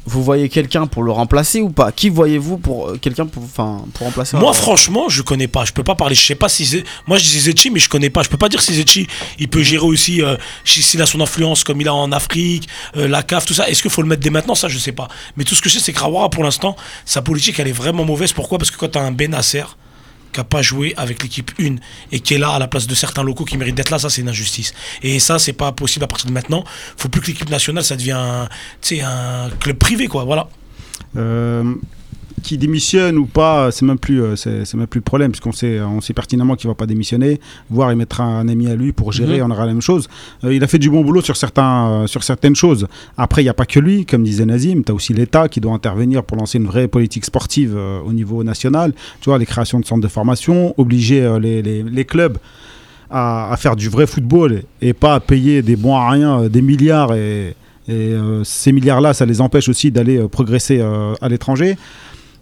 vous 0.07 0.23
voyez 0.23 0.49
quelqu'un 0.49 0.87
pour 0.87 1.03
le 1.03 1.11
remplacer 1.13 1.61
ou 1.61 1.71
pas? 1.71 1.91
Qui 1.93 2.09
voyez-vous 2.09 2.59
pour 2.59 2.89
euh, 2.91 2.97
quelqu'un 2.99 3.27
pour, 3.27 3.43
enfin, 3.43 3.85
pour 3.93 4.07
remplacer 4.07 4.37
Moi, 4.37 4.53
franchement, 4.53 5.09
je 5.09 5.23
connais 5.23 5.49
pas. 5.49 5.65
Je 5.65 5.73
peux 5.73 5.83
pas 5.83 5.95
parler. 5.97 6.15
Je 6.15 6.25
sais 6.25 6.35
pas 6.37 6.49
si. 6.49 6.65
Zé- 6.65 6.85
Moi, 7.07 7.19
je 7.19 7.25
dis 7.25 7.41
Zetchi, 7.41 7.71
mais 7.71 7.81
je 7.81 7.89
connais 7.89 8.09
pas. 8.11 8.23
Je 8.23 8.29
peux 8.29 8.37
pas 8.39 8.49
dire 8.49 8.63
si 8.63 8.73
Zetchi, 8.75 9.07
il 9.39 9.49
peut 9.49 9.63
gérer 9.63 9.85
aussi. 9.85 10.23
euh, 10.23 10.37
si- 10.65 10.83
S'il 10.83 11.03
a 11.03 11.07
son 11.07 11.21
influence 11.21 11.65
comme 11.65 11.81
il 11.81 11.89
a 11.89 11.95
en 11.95 12.13
Afrique, 12.13 12.69
euh, 12.97 13.09
la 13.09 13.23
CAF, 13.23 13.45
tout 13.47 13.55
ça. 13.55 13.69
Est-ce 13.69 13.83
qu'il 13.83 13.91
faut 13.91 14.03
le 14.03 14.09
mettre 14.09 14.23
dès 14.23 14.31
maintenant? 14.31 14.55
Ça, 14.55 14.69
je 14.69 14.79
sais 14.79 14.93
pas. 14.93 15.09
Mais 15.37 15.45
tout 15.45 15.55
ce 15.55 15.61
que 15.61 15.69
je 15.69 15.75
sais, 15.75 15.85
c'est 15.85 15.93
que 15.93 16.01
Rawara, 16.01 16.31
pour 16.31 16.45
l'instant, 16.45 16.77
sa 17.05 17.21
politique, 17.23 17.59
elle 17.59 17.69
est 17.69 17.73
vraiment 17.73 18.05
mauvaise. 18.05 18.33
Pourquoi? 18.33 18.59
Parce 18.59 18.71
que 18.71 18.77
quand 18.77 18.89
tu 18.93 18.99
as 18.99 19.03
un 19.03 19.13
Benasser 19.13 19.65
qui 20.33 20.41
n'a 20.41 20.45
pas 20.45 20.63
joué 20.63 20.95
avec 20.97 21.23
l'équipe 21.23 21.51
1 21.61 21.77
et 22.13 22.21
qui 22.21 22.35
est 22.35 22.39
là 22.39 22.51
à 22.51 22.59
la 22.59 22.69
place 22.69 22.87
de 22.87 22.95
certains 22.95 23.23
locaux 23.23 23.45
qui 23.45 23.57
méritent 23.57 23.75
d'être 23.75 23.91
là, 23.91 23.99
ça 23.99 24.11
c'est 24.11 24.23
une 24.23 24.29
injustice. 24.29 24.73
Et 25.03 25.19
ça, 25.19 25.39
c'est 25.39 25.53
pas 25.53 25.73
possible 25.73 26.05
à 26.05 26.09
partir 26.09 26.27
de 26.27 26.33
maintenant. 26.33 26.65
faut 26.97 27.09
plus 27.09 27.21
que 27.21 27.29
l'équipe 27.29 27.51
nationale, 27.51 27.85
ça 27.85 27.97
devient 27.97 28.13
un, 28.13 28.49
un 29.03 29.51
club 29.61 29.77
privé, 29.79 30.07
quoi. 30.09 30.25
Voilà. 30.25 30.49
Euh, 31.17 31.75
qui 32.43 32.59
démissionne 32.59 33.17
ou 33.17 33.27
pas, 33.27 33.71
c'est 33.71 33.85
même 33.87 33.99
plus, 33.99 34.23
euh, 34.23 34.37
c'est 34.37 34.75
même 34.75 34.87
plus 34.87 34.99
le 34.99 35.05
problème, 35.05 35.31
puisqu'on 35.33 35.53
sait, 35.53 35.81
on 35.81 36.01
sait 36.01 36.13
pertinemment 36.13 36.55
qu'il 36.55 36.69
va 36.69 36.75
pas 36.75 36.87
démissionner, 36.87 37.41
voire 37.71 37.91
il 37.93 37.97
mettra 37.97 38.25
un 38.25 38.47
ami 38.49 38.69
à 38.69 38.77
lui 38.77 38.93
pour 38.93 39.11
gérer, 39.13 39.41
on 39.43 39.51
aura 39.51 39.65
la 39.67 39.73
même 39.73 39.81
chose. 39.81 40.09
Euh, 40.45 40.53
il 40.55 40.63
a 40.63 40.67
fait 40.67 40.79
du 40.79 40.91
bon 40.91 41.03
boulot 41.03 41.23
sur 41.23 41.37
certains, 41.37 41.89
euh, 42.03 42.07
sur 42.07 42.23
certaines 42.23 42.55
choses. 42.55 42.87
Après, 43.17 43.41
il 43.43 43.47
n'y 43.47 43.51
a 43.51 43.55
pas 43.55 43.65
que 43.67 43.81
lui, 43.81 44.05
comme 44.05 44.23
disait 44.23 44.45
Nazim, 44.45 44.83
tu 44.85 44.93
as 44.93 44.95
aussi 44.95 45.15
l'État 45.15 45.49
qui 45.49 45.61
doit 45.61 45.73
intervenir 45.73 46.23
pour 46.25 46.37
lancer 46.37 46.59
une 46.59 46.67
vraie 46.67 46.89
politique 46.89 47.25
sportive 47.25 47.75
euh, 47.77 48.01
au 48.05 48.13
niveau 48.13 48.45
national. 48.45 48.93
Tu 49.21 49.31
vois, 49.31 49.39
les 49.39 49.47
créations 49.47 49.81
de 49.81 49.87
centres 49.87 50.03
de 50.03 50.09
formation, 50.09 50.75
obliger 50.77 51.23
euh, 51.23 51.39
les, 51.39 51.63
les- 51.63 51.83
les 51.83 52.05
clubs 52.05 52.37
à, 53.11 53.53
à 53.53 53.57
faire 53.57 53.77
du 53.77 53.89
vrai 53.89 54.07
football 54.07 54.63
et 54.83 54.93
pas 54.93 55.15
à 55.15 55.21
payer 55.21 55.63
des 55.63 55.77
bons 55.77 55.97
à 55.97 56.11
rien, 56.11 56.41
euh, 56.43 56.49
des 56.49 56.61
milliards 56.63 57.15
et, 57.15 57.55
et, 57.89 57.93
euh, 58.13 58.43
ces 58.45 58.73
milliards-là, 58.73 59.15
ça 59.15 59.25
les 59.27 59.41
empêche 59.41 59.69
aussi 59.69 59.91
d'aller 59.91 60.19
euh, 60.19 60.29
progresser 60.29 60.81
euh, 60.81 61.15
à 61.21 61.29
l'étranger. 61.29 61.77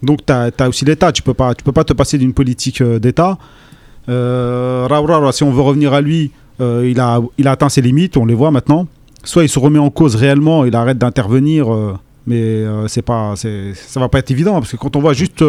Donc 0.05 0.25
tu 0.27 0.33
as, 0.33 0.69
aussi 0.69 0.85
l'État, 0.85 1.13
tu 1.13 1.23
peux 1.23 1.35
peux 1.35 1.73
pas 1.73 1.85
te 1.85 1.93
passer 1.93 2.19
d'une 2.19 2.33
politique 2.33 2.81
euh, 2.81 2.99
d'État. 2.99 3.39
Euh, 4.09 5.33
si 5.33 5.43
on 5.43 5.51
veut 5.51 5.63
revenir 5.63 5.93
à 5.93 6.01
lui, 6.01 6.31
euh, 6.61 6.89
il, 6.89 7.01
a, 7.01 7.21
il 7.39 7.49
a 7.49 7.53
atteint 7.53 7.69
ses 7.69 7.81
limites, 7.81 8.17
on 8.17 8.27
les 8.27 8.35
voit 8.35 8.51
maintenant. 8.51 8.87
Soit 9.25 9.45
il 9.45 9.49
se 9.49 9.59
remet 9.59 9.79
en 9.79 9.91
cause 9.91 10.17
réellement, 10.17 10.65
il 10.65 10.77
arrête 10.77 10.99
d'intervenir, 10.99 11.73
euh, 11.73 11.95
mais 12.27 12.65
c'est 12.89 13.03
pas, 13.03 13.35
ça 13.37 14.01
va 14.01 14.09
pas 14.09 14.19
être 14.19 14.31
évident 14.31 14.55
parce 14.55 14.73
que 14.73 14.77
quand 14.77 14.97
on 14.97 15.01
voit 15.01 15.15
juste, 15.15 15.45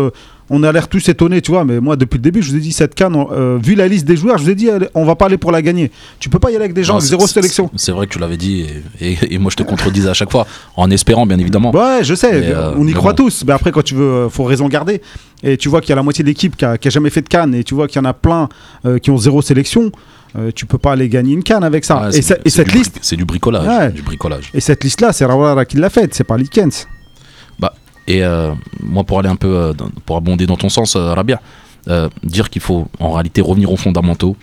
on 0.49 0.61
a 0.63 0.71
l'air 0.71 0.87
tous 0.87 1.07
étonnés, 1.09 1.41
tu 1.41 1.51
vois. 1.51 1.65
Mais 1.65 1.79
moi, 1.79 1.95
depuis 1.95 2.17
le 2.17 2.21
début, 2.21 2.41
je 2.43 2.51
vous 2.51 2.57
ai 2.57 2.59
dit 2.59 2.71
cette 2.71 2.93
canne, 2.95 3.15
euh, 3.31 3.57
vu 3.61 3.75
la 3.75 3.87
liste 3.87 4.05
des 4.05 4.15
joueurs, 4.15 4.37
je 4.37 4.43
vous 4.43 4.49
ai 4.49 4.55
dit, 4.55 4.69
on 4.93 5.05
va 5.05 5.15
pas 5.15 5.25
aller 5.25 5.37
pour 5.37 5.51
la 5.51 5.61
gagner. 5.61 5.91
Tu 6.19 6.29
peux 6.29 6.39
pas 6.39 6.49
y 6.51 6.55
aller 6.55 6.65
avec 6.65 6.73
des 6.75 6.83
gens 6.83 6.93
Non, 6.93 6.97
avec 6.99 7.03
c'est- 7.05 7.09
zéro 7.09 7.27
sélection. 7.27 7.69
C'est 7.75 7.91
vrai 7.91 8.05
que 8.07 8.13
tu 8.13 8.19
l'avais 8.19 8.37
dit 8.37 8.65
et, 9.01 9.09
et- 9.11 9.33
et 9.35 9.37
moi 9.39 9.49
je 9.51 9.55
te 9.57 9.63
contredisais 9.63 10.09
à 10.09 10.13
chaque 10.13 10.31
fois 10.31 10.45
en 10.75 10.89
espérant 10.91 11.25
bien 11.25 11.39
évidemment. 11.39 11.71
Ouais, 11.75 12.03
je 12.03 12.13
sais, 12.15 12.31
Mais, 12.41 12.47
euh, 12.53 12.73
on 12.77 12.87
y 12.87 12.93
croit 12.93 13.13
bon. 13.13 13.25
tous. 13.25 13.43
Mais 13.47 13.53
après, 13.53 13.71
quand 13.71 13.83
tu 13.83 13.95
veux, 13.95 14.03
euh, 14.03 14.29
faut 14.29 14.43
raison 14.43 14.67
garder. 14.67 15.01
Et 15.43 15.57
tu 15.57 15.69
vois 15.69 15.81
qu'il 15.81 15.89
y 15.89 15.93
a 15.93 15.95
la 15.95 16.03
moitié 16.03 16.23
de 16.23 16.29
l'équipe 16.29 16.55
qui 16.55 16.65
a, 16.65 16.77
qui 16.77 16.87
a 16.87 16.91
jamais 16.91 17.09
fait 17.09 17.21
de 17.21 17.29
canne, 17.29 17.53
et 17.55 17.63
tu 17.63 17.73
vois 17.75 17.87
qu'il 17.87 17.97
y 18.01 18.05
en 18.05 18.09
a 18.09 18.13
plein 18.13 18.47
euh, 18.85 18.97
qui 18.99 19.11
ont 19.11 19.17
zéro 19.17 19.41
sélection. 19.41 19.91
Euh, 20.37 20.51
tu 20.53 20.65
peux 20.65 20.77
pas 20.77 20.91
aller 20.91 21.07
gagner 21.07 21.33
une 21.33 21.43
canne 21.43 21.63
avec 21.63 21.85
ça. 21.85 22.09
Et, 22.13 22.21
cette 22.21 22.73
liste, 22.73 22.99
c'est 23.01 23.15
du 23.15 23.23
bricolage, 23.25 23.65
Ouais. 23.67 23.89
du 23.91 24.01
bricolage. 24.01 24.49
et 24.53 24.59
cette 24.59 24.83
liste-là, 24.83 25.13
c'est 25.13 25.23
Rawara 25.23 25.63
qui 25.65 25.77
l'a 25.77 25.89
faite, 25.89 26.13
c'est 26.13 26.23
pas 26.25 26.35
Likens. 26.37 26.87
Et 28.07 28.23
euh, 28.23 28.53
moi, 28.81 29.03
pour 29.03 29.19
aller 29.19 29.29
un 29.29 29.35
peu, 29.35 29.55
euh, 29.55 29.73
pour 30.05 30.17
abonder 30.17 30.45
dans 30.45 30.57
ton 30.57 30.69
sens, 30.69 30.95
euh, 30.95 31.13
Rabia, 31.13 31.41
dire 32.23 32.49
qu'il 32.49 32.61
faut 32.63 32.87
en 32.99 33.11
réalité 33.11 33.41
revenir 33.41 33.71
aux 33.71 33.77
fondamentaux, 33.77 34.35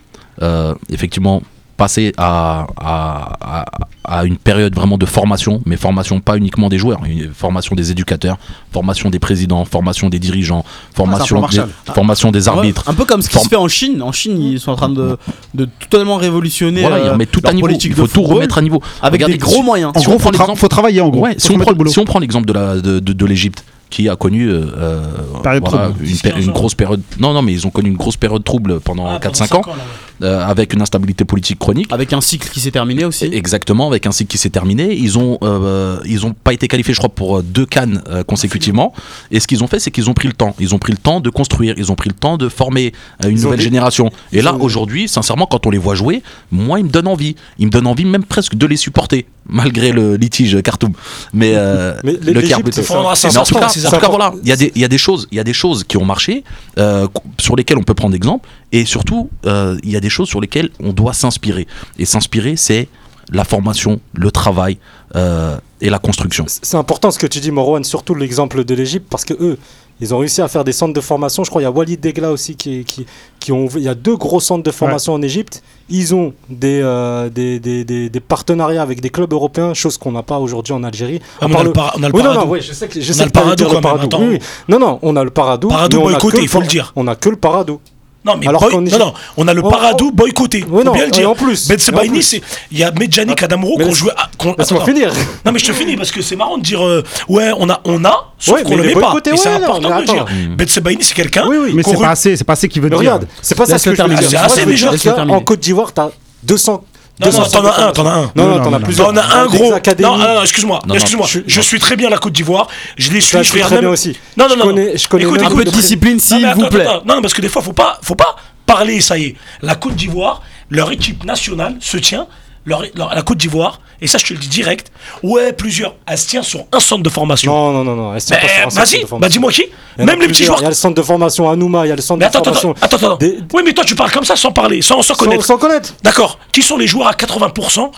effectivement 0.91 1.43
passer 1.77 2.13
à, 2.17 2.67
à, 2.81 3.33
à- 3.41 3.65
à 4.05 4.25
une 4.25 4.37
période 4.37 4.75
vraiment 4.75 4.99
de 4.99 5.07
formation, 5.07 5.63
mais 5.65 5.77
formation 5.77 6.21
pas 6.21 6.37
uniquement 6.37 6.69
des 6.69 6.77
joueurs, 6.79 7.01
une 7.05 7.33
formation 7.33 7.77
des 7.77 7.91
éducateurs, 7.93 8.37
formation 8.73 9.11
des 9.11 9.19
présidents, 9.21 9.65
formation 9.65 10.09
des 10.09 10.19
dirigeants, 10.19 10.65
formation, 10.95 11.39
plan 11.39 11.49
des, 11.49 11.57
Marshall. 11.59 11.75
formation 11.95 12.31
des 12.33 12.49
arbitres. 12.49 12.85
Ouais, 12.87 12.93
un 12.93 12.95
peu 12.97 13.05
comme 13.05 13.23
ce 13.23 13.29
qui 13.29 13.35
Form- 13.35 13.45
se 13.45 13.49
fait 13.49 13.57
en 13.57 13.69
Chine. 13.69 14.03
En 14.03 14.11
Chine, 14.13 14.41
ils 14.43 14.59
sont 14.61 14.73
en 14.73 14.77
train 14.77 14.89
de, 14.89 15.17
de 15.55 15.69
totalement 15.79 16.17
révolutionner 16.17 16.81
Voilà, 16.83 16.97
euh, 16.97 17.19
tout 17.31 17.41
à 17.45 17.53
niveau. 17.53 17.67
politique 17.69 17.93
Il 17.93 17.97
faut 17.97 18.09
tout 18.09 18.23
remettre 18.23 18.59
à 18.59 18.63
niveau. 18.63 18.83
avec 19.01 19.21
Regardez, 19.21 19.35
des 19.35 19.39
gros 19.39 19.55
si- 19.55 19.63
moyens. 19.63 19.93
En 19.95 20.01
Si 20.01 20.07
gros, 20.07 20.19
faut, 20.19 20.31
tra- 20.31 20.57
faut 20.57 20.69
travailler 20.69 21.01
en 21.01 21.09
gros. 21.09 21.21
Ouais, 21.23 21.35
Faut 21.35 21.39
si 21.41 21.53
on, 21.53 21.59
prend, 21.59 21.87
si 21.87 21.99
on 22.01 22.05
prend 22.05 22.19
l'exemple 22.19 22.47
de 22.47 22.53
la 22.53 22.75
de, 22.77 22.99
de, 22.99 23.13
de 23.13 23.27
l'Égypte 23.27 23.65
qui 23.93 24.09
a 24.09 24.17
connu 24.17 24.49
euh, 24.49 24.65
euh, 24.77 25.03
une, 25.45 25.61
péri- 25.61 26.41
10-15 26.41 26.43
une 26.43 26.51
ans. 26.51 26.53
grosse 26.53 26.75
période 26.75 27.03
non 27.21 27.33
non 27.33 27.43
mais 27.43 27.53
ils 27.53 27.67
ont 27.67 27.71
connu 27.71 27.89
une 27.91 27.97
grosse 27.97 28.17
période 28.17 28.43
trouble 28.43 28.81
pendant 28.81 29.07
Ah, 29.07 29.19
4-5 29.19 29.21
pendant 29.21 29.31
ans 29.31 29.33
cinq 29.47 29.67
là, 29.67 29.73
ouais. 29.75 30.27
euh, 30.27 30.45
avec 30.47 30.73
une 30.73 30.83
instabilité 30.83 31.25
politique 31.25 31.59
chronique 31.59 31.93
Avec 31.93 32.13
un 32.13 32.21
cycle 32.21 32.49
qui 32.49 32.61
s'est 32.61 32.71
terminé 32.71 33.05
aussi. 33.05 33.27
Exactement, 33.33 33.87
avec 33.89 34.07
un 34.07 34.13
cycle 34.13 34.31
qui 34.31 34.39
s'est 34.39 34.51
terminé. 34.51 34.95
Ils 34.95 35.19
ont, 35.19 35.39
euh, 35.43 35.99
ils 36.07 36.25
ont 36.27 36.33
pas 36.33 36.53
été 36.53 36.69
qualifiés, 36.69 36.95
je 36.95 36.99
crois, 36.99 37.09
pour 37.15 37.43
deux 37.43 37.67
cannes 37.67 38.03
euh, 38.09 38.23
consécutivement. 38.25 38.93
Et 39.31 39.41
ce 39.41 39.47
qu'ils 39.47 39.63
ont 39.65 39.67
fait, 39.67 39.79
c'est 39.81 39.91
qu'ils 39.91 40.09
ont 40.09 40.15
pris 40.15 40.29
le 40.29 40.35
temps. 40.35 40.55
Ils 40.61 40.75
ont 40.75 40.79
pris 40.79 40.93
le 40.93 40.99
temps 40.99 41.21
de 41.21 41.29
construire. 41.31 41.75
Ils 41.77 41.91
ont 41.93 41.97
pris 41.97 42.09
le 42.09 42.15
temps 42.15 42.37
de 42.37 42.49
former 42.49 42.93
euh, 43.25 43.29
une 43.29 43.37
Ils 43.37 43.43
nouvelle 43.43 43.59
des- 43.59 43.65
génération. 43.65 44.07
Et 44.33 44.39
ils 44.39 44.45
là, 44.45 44.55
ont- 44.55 44.61
aujourd'hui, 44.61 45.09
sincèrement, 45.09 45.47
quand 45.47 45.67
on 45.67 45.71
les 45.71 45.79
voit 45.79 45.95
jouer, 45.95 46.23
moi, 46.51 46.79
ils 46.79 46.85
me 46.85 46.91
donnent 46.91 47.09
envie. 47.09 47.35
Ils 47.59 47.67
me 47.67 47.71
donnent 47.71 47.87
envie 47.89 48.05
même 48.05 48.25
presque 48.25 48.55
de 48.55 48.67
les 48.67 48.77
supporter, 48.77 49.27
malgré 49.49 49.93
le 49.93 50.17
litige 50.17 50.61
Khartoum. 50.63 50.93
Mais, 51.33 51.53
euh, 51.55 51.95
Mais 52.05 52.13
le 52.13 52.41
Khartoum- 52.43 52.69
en 52.69 52.71
tout 52.71 52.83
cas, 52.83 52.83
important, 52.83 53.15
c'est 53.15 53.39
en 53.39 53.45
tout 53.45 53.55
cas, 53.55 53.69
important. 53.97 54.11
voilà, 54.11 54.35
il 54.43 54.49
y 54.49 54.53
a 54.53 54.57
des, 54.57 54.73
il 54.75 54.81
y 54.81 54.85
a 54.85 54.89
des 54.89 54.99
choses, 54.99 55.29
il 55.31 55.37
y 55.37 55.41
a 55.41 55.45
des 55.45 55.53
choses 55.53 55.85
qui 55.85 55.97
ont 55.97 56.05
marché, 56.05 56.45
euh, 56.79 57.07
sur 57.39 57.57
lesquelles 57.57 57.79
on 57.79 57.83
peut 57.83 57.95
prendre 57.95 58.15
exemple, 58.15 58.49
et 58.73 58.85
surtout, 58.85 59.31
euh, 59.47 59.77
il 59.83 59.91
y 59.91 59.97
a 59.97 60.01
des 60.01 60.11
choses 60.11 60.29
sur 60.29 60.41
lesquelles 60.41 60.71
on 60.81 60.93
doit 60.93 61.13
s'inspirer. 61.13 61.67
Et 61.99 62.05
s'inspirer, 62.05 62.57
c'est 62.57 62.89
la 63.31 63.45
formation, 63.45 64.01
le 64.15 64.31
travail 64.31 64.79
euh, 65.17 65.57
et 65.81 65.91
la 65.91 65.99
construction. 65.99 66.45
C'est 66.49 66.77
important 66.77 67.11
ce 67.11 67.19
que 67.19 67.27
tu 67.27 67.41
dis, 67.41 67.51
Morwan, 67.51 67.85
surtout 67.85 68.15
l'exemple 68.15 68.65
de 68.65 68.75
l'Égypte, 68.75 69.07
parce 69.09 69.25
que 69.25 69.35
eux, 69.35 69.59
ils 70.01 70.13
ont 70.13 70.19
réussi 70.19 70.43
à 70.43 70.49
faire 70.49 70.65
des 70.65 70.73
centres 70.73 70.95
de 70.95 71.01
formation. 71.01 71.45
Je 71.45 71.51
crois 71.51 71.61
qu'il 71.63 71.67
y 71.67 71.69
a 71.69 71.71
Walid 71.71 72.01
Degla 72.01 72.33
aussi 72.33 72.57
qui, 72.57 72.85
qui, 72.85 73.07
qui 73.39 73.53
ont. 73.53 73.69
Il 73.77 73.83
y 73.83 73.89
a 73.89 73.95
deux 73.95 74.17
gros 74.17 74.41
centres 74.41 74.65
de 74.65 74.71
formation 74.73 75.13
en 75.15 75.23
Égypte. 75.23 75.63
Ils 75.91 76.15
ont 76.15 76.33
des, 76.49 76.81
euh, 76.83 77.29
des, 77.29 77.59
des, 77.61 77.85
des, 77.85 78.09
des 78.09 78.21
partenariats 78.21 78.83
avec 78.83 79.01
des 79.01 79.11
clubs 79.11 79.33
européens, 79.33 79.75
chose 79.75 79.99
qu'on 79.99 80.13
n'a 80.13 80.23
pas 80.23 80.39
aujourd'hui 80.39 80.73
en 80.73 80.83
Algérie. 80.85 81.21
Ah, 81.41 81.47
on 81.47 81.51
part 81.51 81.61
a 81.61 81.65
le 81.65 81.73
para- 81.73 81.93
on 81.99 82.03
a 82.03 82.09
le 82.09 82.15
Oui, 82.15 82.23
non, 82.23 82.35
non, 82.35 82.47
ouais, 82.49 82.61
je 82.61 82.73
sais 82.73 82.89
que, 82.89 83.01
je 83.01 83.11
On 83.11 83.15
sais 83.15 83.23
a 83.23 83.25
le 83.25 83.31
que 83.31 83.35
t'allais 83.35 83.45
Paradou 83.57 83.65
le 83.65 83.69
quand 83.69 83.75
même, 83.75 84.09
Paradou. 84.09 84.17
Oui, 84.21 84.29
oui. 84.33 84.39
Non, 84.69 84.79
non, 84.79 84.99
on 85.03 85.17
a 85.17 85.25
le 85.25 85.31
Paradou. 85.31 85.69
Paradou 85.69 85.99
on 85.99 86.03
boycotté, 86.03 86.39
il 86.43 86.49
faut 86.49 86.59
le 86.59 86.65
par- 86.65 86.71
dire. 86.71 86.93
On 86.97 87.07
a 87.09 87.15
que 87.15 87.29
le 87.29 87.37
Paradou. 87.37 87.81
Non, 88.25 88.37
mais 88.39 88.47
Alors 88.47 88.61
boy- 88.61 88.71
qu'en 88.71 88.81
non, 88.81 88.87
Égypte- 88.87 89.01
non, 89.01 89.13
on 89.37 89.49
a 89.49 89.55
le 89.55 89.63
Oh, 89.65 89.69
Paradou 89.71 90.09
oh. 90.09 90.15
boycotté. 90.15 90.65
Oui, 90.69 90.79
faut 90.81 90.85
non, 90.85 90.93
bien 90.93 91.07
le 91.07 91.11
dire. 91.11 91.29
en 91.31 91.35
plus, 91.35 91.67
Ben 91.69 91.75
en 91.77 91.79
Sebaini. 91.83 92.41
Il 92.71 92.79
y 92.79 92.85
a 92.85 92.93
Medjani 92.93 93.35
Kadamro 93.35 93.75
Mais 93.79 93.85
qu'on 93.85 93.93
jouait. 93.93 94.13
à- 94.17 94.29
Laisse-moi 94.59 94.83
attends, 94.83 94.93
finir. 94.93 95.13
Non, 95.45 95.51
mais 95.53 95.59
je 95.59 95.67
te 95.67 95.73
finis 95.73 95.97
parce 95.97 96.11
que 96.13 96.23
c'est 96.23 96.37
marrant 96.37 96.57
de 96.59 96.63
dire 96.63 96.85
euh, 96.87 97.03
ouais, 97.29 97.51
on 97.59 97.69
a, 97.69 97.81
on 97.85 98.05
a, 98.05 98.33
sauf 98.39 98.57
Ouais, 98.57 98.63
qu'on 98.63 98.77
le 98.77 98.85
met 98.85 98.95
pas. 98.95 99.15
Et 99.25 99.37
c'est 99.37 99.49
ouais, 99.49 99.55
important 99.57 99.89
de 99.97 100.01
le 100.01 100.07
dire. 100.07 100.27
Ben 100.57 100.69
Sebaini, 100.69 101.03
c'est 101.03 101.15
quelqu'un. 101.15 101.45
Oui, 101.49 101.57
oui. 101.65 101.73
Mais 101.75 101.83
c'est 101.83 101.97
pas 101.97 102.11
assez, 102.11 102.37
c'est 102.37 102.45
pas 102.45 102.53
assez 102.55 102.69
qu'il 102.69 102.83
veut 102.83 102.91
dire. 102.91 102.99
regarde, 102.99 103.27
c'est 103.41 103.57
pas 103.57 103.67
ça 103.67 103.79
ce 103.79 103.91
que 103.91 103.97
je 103.97 104.03
veux 104.03 104.09
dire. 104.15 104.29
C'est 104.31 104.37
assez 104.37 104.61
je 104.63 104.67
veux 104.87 104.93
déjà, 104.93 105.13
terminer. 105.15 105.43
Côte 105.45 105.61
d'Ivoire, 105.61 105.93
t'as 105.93 106.11
200. 106.45 106.85
Non, 107.21 107.27
non, 107.31 107.39
200 107.43 107.51
t'en 107.51 107.67
as 107.67 107.81
un, 107.89 107.93
t'en 107.93 108.07
as 108.07 108.11
un. 108.11 108.33
Non, 108.35 108.47
Non, 108.59 108.63
t'en 108.65 108.73
as 108.73 108.81
plusieurs. 108.81 109.09
T'en 109.09 109.17
as 109.17 109.35
un 109.37 109.47
gros. 109.47 109.73
académies. 109.75 110.09
Non, 110.09 110.17
non, 110.17 110.35
non, 110.35 110.43
excuse-moi. 110.43 110.81
Excuse-moi. 110.93 111.27
je- 111.47 111.61
suis 111.61 111.79
très 111.79 111.95
bien 111.95 112.09
la 112.11 112.19
Côte 112.19 112.33
d'Ivoire. 112.33 112.69
Je 112.97 113.11
les 113.13 113.21
suis. 113.21 113.31
Ça, 113.33 113.43
Je 113.43 113.53
regarde 113.53 113.79
bien 113.81 113.89
aussi. 113.91 114.17
Non, 114.37 114.47
non, 114.49 114.55
Je 114.55 114.59
non. 114.59 114.65
connais- 114.67 114.97
je 114.97 115.09
connais 115.09 115.25
Un 115.27 115.35
écoute, 115.35 115.57
peu 115.57 115.65
de 115.65 115.71
discipline, 115.71 116.19
s'il 116.19 116.47
vous 116.55 116.67
plaît. 116.69 116.85
Non, 116.85 117.03
non, 117.17 117.21
parce 117.23 117.35
que 117.35 117.43
des 117.43 117.49
fois, 117.49 117.63
faut 117.63 117.73
pas, 117.75 117.99
faut 118.03 118.15
pas 118.15 118.37
parler, 118.67 119.01
ça 119.01 119.19
y 119.19 119.25
est. 119.27 119.37
La 119.61 119.75
Côte 119.75 119.95
d'Ivoire, 119.95 120.43
leur 120.71 120.91
équipe 120.91 121.25
nationale 121.25 121.77
se 121.81 121.99
tient, 121.99 122.27
leur, 122.65 122.83
leur- 122.95 123.15
la 123.15 123.23
Côte 123.23 123.39
d'Ivoire, 123.39 123.81
et 124.03 124.07
ça, 124.09 124.19
je 124.19 124.27
te 124.27 124.33
le 124.35 124.39
dis 124.39 124.49
direct. 124.49 124.93
Ouais, 125.23 125.53
plusieurs. 125.53 125.95
Elle 126.07 126.19
se 126.19 126.29
tient 126.29 126.43
sur 126.43 126.65
un 126.73 126.81
centre 126.81 127.03
de 127.03 127.09
formation. 127.09 127.53
Non, 127.55 127.73
non, 127.73 127.85
non, 127.85 127.97
non. 127.97 128.15
elle 128.15 128.21
se 128.21 128.27
tient 128.27 128.37
Mais, 128.43 128.49
pas 128.49 128.53
sur 128.55 128.67
un 128.67 128.71
centre 128.71 128.85
vas-y, 128.91 128.97
de 128.99 129.03
bah 129.03 129.09
formation. 129.09 129.31
dis-moi 129.33 129.53
qui 129.53 129.63
Il 129.63 130.01
y 130.01 130.05
en 130.05 130.09
a 130.09 130.11
Même 130.11 130.21
les 130.21 130.27
petits 130.27 130.27
plusieurs. 130.39 130.47
joueurs. 130.49 130.61
Il 130.61 130.63
y 130.65 130.67
a 130.67 130.71
le 130.71 130.75
centre 130.75 130.95
de 130.95 131.03
formation 131.03 131.49
à 131.51 131.57
Nouma, 131.57 131.87
il 131.87 131.89
y 131.89 131.93
a 131.93 131.97
le 131.97 132.03
centre 132.03 132.19
Mais 132.19 132.25
de 132.25 132.29
attends, 132.29 132.41
attends, 132.41 132.55
formation. 132.61 132.75
attends, 132.85 132.97
attends. 132.97 133.17
Des- 133.17 133.39
Oui, 133.55 133.63
mais 133.65 133.73
toi, 133.73 133.85
tu 133.85 133.95
parles 133.95 134.11
comme 134.11 134.25
ça 134.25 134.37
sans 134.37 134.53
parler, 134.53 134.83
sans, 134.83 134.97
sans 135.03 135.15
Sans, 135.15 135.25
connaître. 135.25 135.45
sans 135.45 135.57
connaître. 135.59 135.95
D'accord. 136.03 136.39
Qui 136.53 136.63
sont 136.63 136.77
les 136.77 136.87
joueurs 136.87 137.07
à 137.09 137.13
80% 137.15 137.91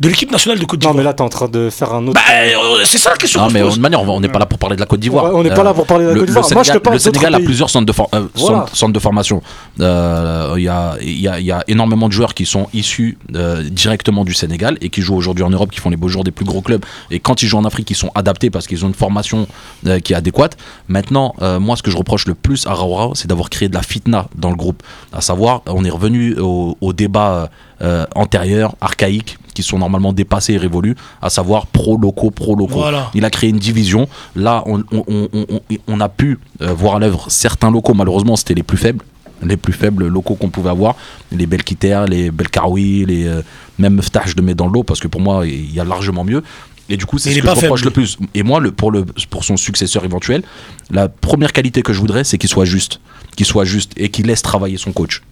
de 0.00 0.08
l'équipe 0.08 0.30
nationale 0.32 0.58
de 0.58 0.64
Côte 0.64 0.82
Non, 0.82 0.90
d'Ivoire. 0.90 0.94
mais 0.96 1.02
là, 1.04 1.12
t'es 1.12 1.22
en 1.22 1.28
train 1.28 1.48
de 1.48 1.70
faire 1.70 1.94
un 1.94 2.04
autre. 2.08 2.14
Bah, 2.14 2.20
euh, 2.32 2.84
c'est 2.84 2.98
ça 2.98 3.10
la 3.10 3.16
question. 3.16 3.40
Non, 3.42 3.48
mais 3.52 3.60
de 3.62 3.78
manière, 3.78 4.02
on 4.02 4.20
n'est 4.20 4.28
pas 4.28 4.40
là 4.40 4.46
pour 4.46 4.58
parler 4.58 4.74
de 4.76 4.80
la 4.80 4.86
Côte 4.86 4.98
d'Ivoire. 5.00 5.32
On 5.34 5.42
n'est 5.44 5.50
pas 5.54 5.62
là 5.62 5.72
pour 5.72 5.86
parler 5.86 6.04
de 6.04 6.10
la 6.10 6.16
Côte 6.16 6.26
d'Ivoire. 6.26 6.48
Le 6.48 6.54
Moi, 6.54 6.62
je 6.64 6.68
te 6.68 6.72
Sénégal, 6.72 6.82
parle 6.82 6.94
le 6.96 6.98
Sénégal 7.00 7.34
a 7.34 7.36
pays. 7.38 7.44
plusieurs 7.46 7.70
centres 7.70 7.86
de, 7.86 7.92
for- 7.92 8.08
euh, 8.14 8.26
Voilà. 8.34 8.58
centres- 8.58 8.76
centres 8.76 8.92
de 8.92 8.98
formation. 8.98 9.42
Euh, 9.80 10.54
Il 10.56 10.62
y, 10.64 10.68
a, 10.68 10.96
il 11.00 11.20
y 11.20 11.28
a- 11.28 11.38
il 11.40 11.46
y 11.46 11.52
a 11.52 11.62
énormément 11.68 12.08
de 12.08 12.12
joueurs 12.12 12.34
qui 12.34 12.46
sont 12.46 12.68
issus 12.74 13.18
euh, 13.34 13.62
directement 13.62 14.24
du 14.24 14.34
Sénégal 14.34 14.78
et 14.80 14.88
qui 14.88 15.00
jouent 15.02 15.16
aujourd'hui 15.16 15.44
en 15.44 15.50
Europe, 15.50 15.70
qui 15.70 15.80
font 15.80 15.90
les 15.90 15.96
beaux 15.96 16.08
jours 16.08 16.24
des 16.24 16.30
plus 16.30 16.44
gros 16.44 16.60
clubs. 16.60 16.84
Et 17.10 17.18
quand 17.20 17.42
ils 17.42 17.46
jouent 17.46 17.58
en 17.58 17.64
Afrique, 17.64 17.90
ils 17.90 17.96
sont 17.96 18.10
adaptés 18.14 18.50
parce 18.50 18.66
qu'ils 18.66 18.84
ont 18.84 18.88
une 18.88 18.94
formation 18.94 19.46
euh, 19.86 20.00
qui 20.00 20.12
est 20.12 20.16
adéquate. 20.16 20.56
Maintenant, 20.88 21.34
euh, 21.42 21.58
moi, 21.60 21.76
ce 21.76 21.82
que 21.82 21.90
je 21.90 21.96
reproche 21.96 22.26
le 22.26 22.34
plus 22.34 22.66
à 22.66 22.74
Raoura, 22.74 23.10
c'est 23.14 23.28
d'avoir 23.28 23.48
créé 23.50 23.68
de 23.68 23.74
la 23.74 23.82
fitna 23.82 24.26
dans 24.36 24.50
le 24.50 24.56
groupe. 24.56 24.82
À 25.12 25.20
savoir, 25.20 25.62
on 25.66 25.84
est 25.84 25.90
revenu 25.90 26.36
au, 26.38 26.76
au 26.80 26.92
débat 26.92 27.50
euh, 27.82 28.06
antérieur, 28.14 28.74
archaïque, 28.80 29.38
qui 29.54 29.62
sont 29.62 29.78
normalement 29.78 30.12
dépassés 30.12 30.54
et 30.54 30.58
révolus, 30.58 30.94
à 31.22 31.30
savoir 31.30 31.66
pro-locaux, 31.66 32.30
pro-locaux. 32.30 32.74
Voilà. 32.74 33.10
Il 33.14 33.24
a 33.24 33.30
créé 33.30 33.48
une 33.50 33.58
division. 33.58 34.08
Là, 34.36 34.62
on, 34.66 34.80
on- 34.92 35.04
on- 35.08 35.28
on- 35.32 35.60
on 35.86 36.00
a 36.00 36.08
pu 36.08 36.38
euh, 36.60 36.72
voir 36.74 36.96
à 36.96 36.98
l'œuvre 36.98 37.26
certains 37.30 37.70
locaux, 37.70 37.94
malheureusement, 37.94 38.36
c'était 38.36 38.54
les 38.54 38.62
plus 38.62 38.76
faibles. 38.78 39.04
Les 39.42 39.56
plus 39.56 39.72
faibles 39.72 40.06
locaux 40.06 40.34
qu'on 40.36 40.48
pouvait 40.48 40.70
avoir, 40.70 40.94
les 41.32 41.46
Belkiter, 41.46 42.04
les 42.08 42.30
Belkaroui, 42.30 43.04
les 43.06 43.26
euh, 43.26 43.42
même 43.78 43.94
Meftah, 43.96 44.22
je 44.26 44.34
le 44.36 44.42
mets 44.42 44.54
dans 44.54 44.68
l'eau 44.68 44.82
parce 44.84 45.00
que 45.00 45.08
pour 45.08 45.20
moi, 45.20 45.46
il 45.46 45.72
y 45.74 45.80
a 45.80 45.84
largement 45.84 46.24
mieux. 46.24 46.42
Et 46.88 46.96
du 46.96 47.06
coup, 47.06 47.18
c'est 47.18 47.30
ce 47.30 47.40
que 47.40 47.46
je 47.46 47.50
reproche 47.62 47.80
faible, 47.80 47.84
le 47.88 47.90
plus. 47.92 48.18
Et 48.34 48.42
moi, 48.42 48.60
le, 48.60 48.70
pour, 48.70 48.90
le, 48.90 49.04
pour 49.30 49.42
son 49.44 49.56
successeur 49.56 50.04
éventuel, 50.04 50.42
la 50.90 51.08
première 51.08 51.52
qualité 51.52 51.82
que 51.82 51.92
je 51.92 52.00
voudrais, 52.00 52.24
c'est 52.24 52.38
qu'il 52.38 52.48
soit 52.50 52.64
juste. 52.66 53.00
Qu'il 53.36 53.46
soit 53.46 53.64
juste 53.64 53.92
et 53.96 54.08
qu'il 54.10 54.26
laisse 54.26 54.42
travailler 54.42 54.76
son 54.76 54.92
coach. 54.92 55.22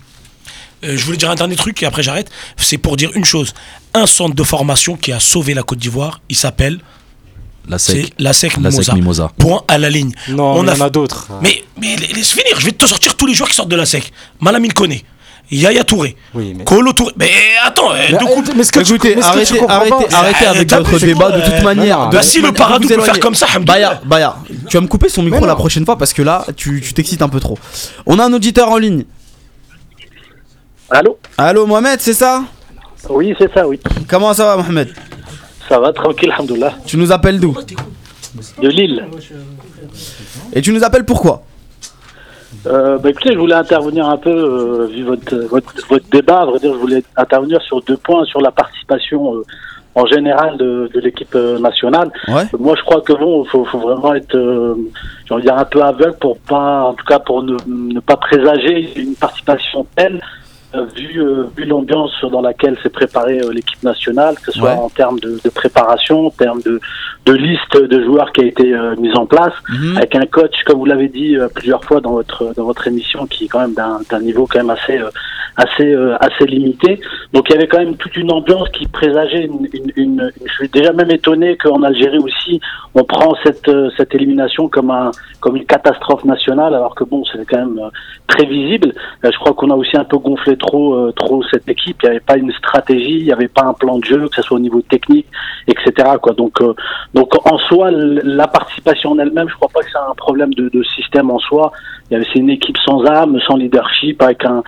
Euh, 0.84 0.96
je 0.96 1.04
voulais 1.04 1.16
dire 1.16 1.30
un 1.30 1.34
dernier 1.34 1.56
truc 1.56 1.82
et 1.82 1.86
après 1.86 2.02
j'arrête. 2.02 2.28
C'est 2.56 2.78
pour 2.78 2.96
dire 2.96 3.10
une 3.14 3.24
chose. 3.24 3.54
Un 3.94 4.06
centre 4.06 4.34
de 4.34 4.42
formation 4.42 4.96
qui 4.96 5.12
a 5.12 5.20
sauvé 5.20 5.54
la 5.54 5.62
Côte 5.62 5.78
d'Ivoire, 5.78 6.20
il 6.28 6.36
s'appelle 6.36 6.78
La 7.68 7.78
SEC. 7.78 8.12
la 8.18 8.32
SEC 8.32 8.52
La 8.54 8.58
Mimosa. 8.70 8.82
SEC 8.82 8.94
Mimosa. 8.94 9.30
Point 9.38 9.62
à 9.68 9.78
la 9.78 9.90
ligne. 9.90 10.12
Non, 10.28 10.54
On 10.54 10.62
mais 10.62 10.68
il 10.68 10.74
a 10.74 10.76
y 10.78 10.82
en 10.82 10.86
a 10.86 10.90
d'autres. 10.90 11.28
Mais, 11.42 11.62
mais 11.80 11.94
laisse 11.96 12.32
finir, 12.32 12.58
je 12.58 12.64
vais 12.66 12.72
te 12.72 12.84
sortir 12.86 13.14
tous 13.16 13.26
les 13.26 13.34
joueurs 13.34 13.48
qui 13.48 13.54
sortent 13.54 13.68
de 13.68 13.76
la 13.76 13.86
SEC. 13.86 14.10
Malamine 14.40 14.72
Koné, 14.72 15.04
Yaya 15.52 15.84
Touré, 15.84 16.16
Oui, 16.34 16.54
mais. 16.56 16.64
Kolo 16.64 16.92
Touré. 16.94 17.12
Mais 17.16 17.30
attends, 17.64 17.92
euh, 17.92 17.96
Mais, 18.56 18.64
ce 18.64 18.72
que 18.72 18.80
tu- 18.80 18.92
mais 19.14 19.22
ce 19.22 19.22
que 19.44 19.44
tu 19.44 19.58
arrêtez, 19.68 20.14
arrêtez, 20.14 20.46
euh, 20.46 20.50
avec 20.50 20.70
votre 20.72 20.98
débat 20.98 21.30
de 21.30 21.42
toute 21.42 21.62
manière. 21.62 22.08
bah, 22.08 22.22
si 22.22 22.40
le 22.40 22.50
Paradou 22.52 22.88
peut 22.88 23.00
faire 23.02 23.20
comme 23.20 23.34
ça. 23.36 23.46
Baya, 23.60 24.00
Baya, 24.04 24.36
tu 24.68 24.76
vas 24.76 24.80
me 24.80 24.88
couper 24.88 25.08
son 25.08 25.22
micro 25.22 25.44
la 25.46 25.54
prochaine 25.54 25.84
fois 25.84 25.96
parce 25.96 26.12
que 26.12 26.22
là, 26.22 26.44
tu 26.56 26.80
t'excites 26.94 27.22
un 27.22 27.28
peu 27.28 27.38
trop. 27.38 27.56
On 28.06 28.18
a 28.18 28.24
un 28.24 28.32
auditeur 28.32 28.68
en 28.70 28.78
ligne. 28.78 29.04
Allô 30.94 31.16
Allô, 31.38 31.66
Mohamed, 31.66 32.00
c'est 32.00 32.12
ça 32.12 32.42
Oui, 33.08 33.34
c'est 33.38 33.50
ça, 33.54 33.66
oui. 33.66 33.80
Comment 34.08 34.34
ça 34.34 34.44
va, 34.44 34.56
Mohamed 34.62 34.88
Ça 35.66 35.80
va, 35.80 35.90
tranquille, 35.92 36.30
alhamdoulilah. 36.30 36.74
Tu 36.84 36.98
nous 36.98 37.10
appelles 37.12 37.40
d'où 37.40 37.56
De 38.60 38.68
Lille. 38.68 39.02
Et 40.52 40.60
tu 40.60 40.70
nous 40.72 40.84
appelles 40.84 41.06
pourquoi 41.06 41.42
Euh, 42.66 42.98
bah, 42.98 43.08
écoutez, 43.08 43.32
je 43.32 43.38
voulais 43.38 43.54
intervenir 43.54 44.06
un 44.06 44.18
peu, 44.18 44.30
euh, 44.30 44.86
vu 44.86 45.02
votre, 45.04 45.34
votre, 45.48 45.72
votre 45.88 46.04
débat, 46.10 46.42
à 46.42 46.44
vrai 46.44 46.58
dire, 46.58 46.74
je 46.74 46.78
voulais 46.78 47.02
intervenir 47.16 47.60
sur 47.62 47.80
deux 47.82 47.96
points, 47.96 48.24
sur 48.26 48.42
la 48.42 48.50
participation 48.50 49.36
euh, 49.36 49.42
en 49.94 50.04
général 50.06 50.58
de, 50.58 50.90
de 50.94 51.00
l'équipe 51.00 51.34
euh, 51.34 51.58
nationale. 51.58 52.10
Ouais. 52.28 52.44
Moi, 52.58 52.74
je 52.78 52.82
crois 52.82 53.00
que 53.00 53.14
bon, 53.14 53.44
faut, 53.46 53.64
faut 53.64 53.78
vraiment 53.78 54.14
être, 54.14 54.36
j'ai 55.26 55.34
envie 55.34 55.42
de 55.42 55.48
dire, 55.48 55.56
un 55.56 55.64
peu 55.64 55.82
aveugle 55.82 56.16
pour 56.20 56.36
pas, 56.38 56.82
en 56.84 56.92
tout 56.92 57.04
cas, 57.06 57.18
pour 57.18 57.42
ne, 57.42 57.56
ne 57.66 58.00
pas 58.00 58.16
présager 58.18 58.92
une 59.00 59.14
participation 59.14 59.86
telle, 59.96 60.20
vu, 60.96 61.20
euh, 61.20 61.44
vu 61.56 61.64
l'ambiance 61.64 62.12
dans 62.30 62.40
laquelle 62.40 62.76
s'est 62.82 62.88
préparée 62.90 63.40
euh, 63.40 63.52
l'équipe 63.52 63.82
nationale, 63.82 64.34
que 64.36 64.50
ce 64.52 64.58
soit 64.58 64.70
Ouais. 64.70 64.76
en 64.78 64.88
termes 64.88 65.18
de, 65.20 65.38
de 65.44 65.50
préparation, 65.50 66.26
en 66.26 66.30
termes 66.30 66.62
de, 66.62 66.80
de 67.26 67.32
liste 67.32 67.76
de 67.76 68.04
joueurs 68.04 68.32
qui 68.32 68.42
a 68.42 68.44
été 68.46 68.72
euh, 68.74 68.96
mise 68.96 69.16
en 69.16 69.26
place 69.26 69.52
Mhm. 69.68 69.96
avec 69.96 70.14
un 70.16 70.26
coach, 70.26 70.54
comme 70.66 70.78
vous 70.78 70.86
l'avez 70.86 71.08
dit 71.08 71.36
euh, 71.36 71.48
plusieurs 71.54 71.84
fois 71.84 72.00
dans 72.00 72.12
votre 72.12 72.54
dans 72.54 72.64
votre 72.64 72.86
émission, 72.88 73.26
qui 73.26 73.44
est 73.44 73.48
quand 73.48 73.60
même 73.60 73.74
d'un 73.74 74.00
d'un 74.10 74.20
niveau 74.20 74.46
quand 74.50 74.58
même 74.58 74.70
assez 74.70 74.98
euh, 74.98 75.10
assez 75.56 75.92
euh, 75.92 76.16
assez 76.20 76.46
limité. 76.46 76.98
Donc 77.32 77.48
il 77.50 77.54
y 77.54 77.56
avait 77.58 77.66
quand 77.68 77.78
même 77.78 77.96
toute 77.96 78.16
une 78.16 78.32
ambiance 78.32 78.68
qui 78.70 78.86
présageait 78.86 79.44
une, 79.44 79.68
une, 79.74 79.92
une- 79.96 80.32
je 80.44 80.52
suis 80.54 80.68
déjà 80.68 80.92
même 80.92 81.10
étonné 81.10 81.56
qu'en 81.56 81.82
Algérie 81.82 82.18
aussi 82.18 82.60
on 82.94 83.04
prend 83.04 83.34
cette 83.44 83.68
euh, 83.68 83.90
cette 83.96 84.14
élimination 84.14 84.68
comme 84.68 84.90
un 84.90 85.10
comme 85.40 85.56
une 85.56 85.66
catastrophe 85.66 86.24
nationale, 86.24 86.74
alors 86.74 86.94
que 86.94 87.04
bon 87.04 87.22
c'est 87.30 87.44
quand 87.46 87.58
même 87.58 87.78
euh, 87.78 87.90
prévisible. 88.26 88.92
Euh, 89.24 89.30
je 89.32 89.38
crois 89.38 89.52
qu'on 89.54 89.70
a 89.70 89.74
aussi 89.74 89.96
un 89.96 90.04
peu 90.04 90.18
gonflé 90.18 90.56
trop 90.62 90.94
euh, 90.94 91.12
trop 91.12 91.42
cette 91.50 91.68
équipe. 91.68 91.98
Il 92.02 92.06
n'y 92.06 92.10
avait 92.12 92.20
pas 92.20 92.38
une 92.38 92.52
stratégie, 92.52 93.18
il 93.18 93.24
n'y 93.24 93.32
avait 93.32 93.48
pas 93.48 93.64
un 93.64 93.74
plan 93.74 93.98
de 93.98 94.04
jeu, 94.04 94.28
que 94.28 94.34
ce 94.36 94.42
soit 94.42 94.56
au 94.56 94.60
niveau 94.60 94.80
technique, 94.80 95.26
etc. 95.66 96.08
Donc 96.36 96.62
euh, 96.62 96.74
donc 97.12 97.34
en 97.46 97.58
soi, 97.58 97.90
la 97.90 98.46
participation 98.46 99.10
en 99.10 99.18
elle-même, 99.18 99.48
je 99.48 99.54
crois 99.56 99.68
pas 99.68 99.80
que 99.80 99.90
c'est 99.92 99.98
un 99.98 100.14
problème 100.14 100.54
de, 100.54 100.82
système 100.96 101.30
en 101.30 101.38
soi. 101.38 101.72
C'est 102.10 102.40
une 102.40 102.50
équipe 102.50 102.76
sans 102.84 103.04
âme, 103.06 103.38
sans 103.46 103.56
leadership, 103.56 104.20
avec 104.20 104.44
un, 104.44 104.62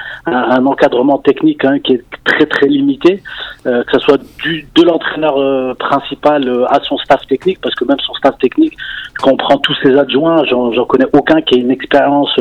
encadrement 0.64 1.18
technique 1.18 1.62
hein, 1.64 1.78
qui 1.78 1.94
est 1.94 2.04
très 2.24 2.46
très 2.46 2.66
limité, 2.66 3.22
euh, 3.66 3.84
que 3.84 3.92
ce 3.92 3.98
soit 3.98 4.18
de 4.18 4.82
l'entraîneur 4.82 5.76
principal 5.76 6.66
à 6.68 6.80
son 6.80 6.96
staff 6.98 7.26
technique, 7.26 7.60
parce 7.62 7.74
que 7.74 7.84
même 7.84 8.00
son 8.00 8.14
staff 8.14 8.38
technique, 8.38 8.74
quand 9.18 9.32
on 9.32 9.36
prend 9.36 9.58
tous 9.58 9.76
ses 9.82 9.96
adjoints, 9.96 10.44
j'en 10.44 10.84
connais 10.86 11.06
aucun 11.12 11.40
qui 11.42 11.56
ait 11.56 11.60
une 11.60 11.70
expérience 11.70 12.34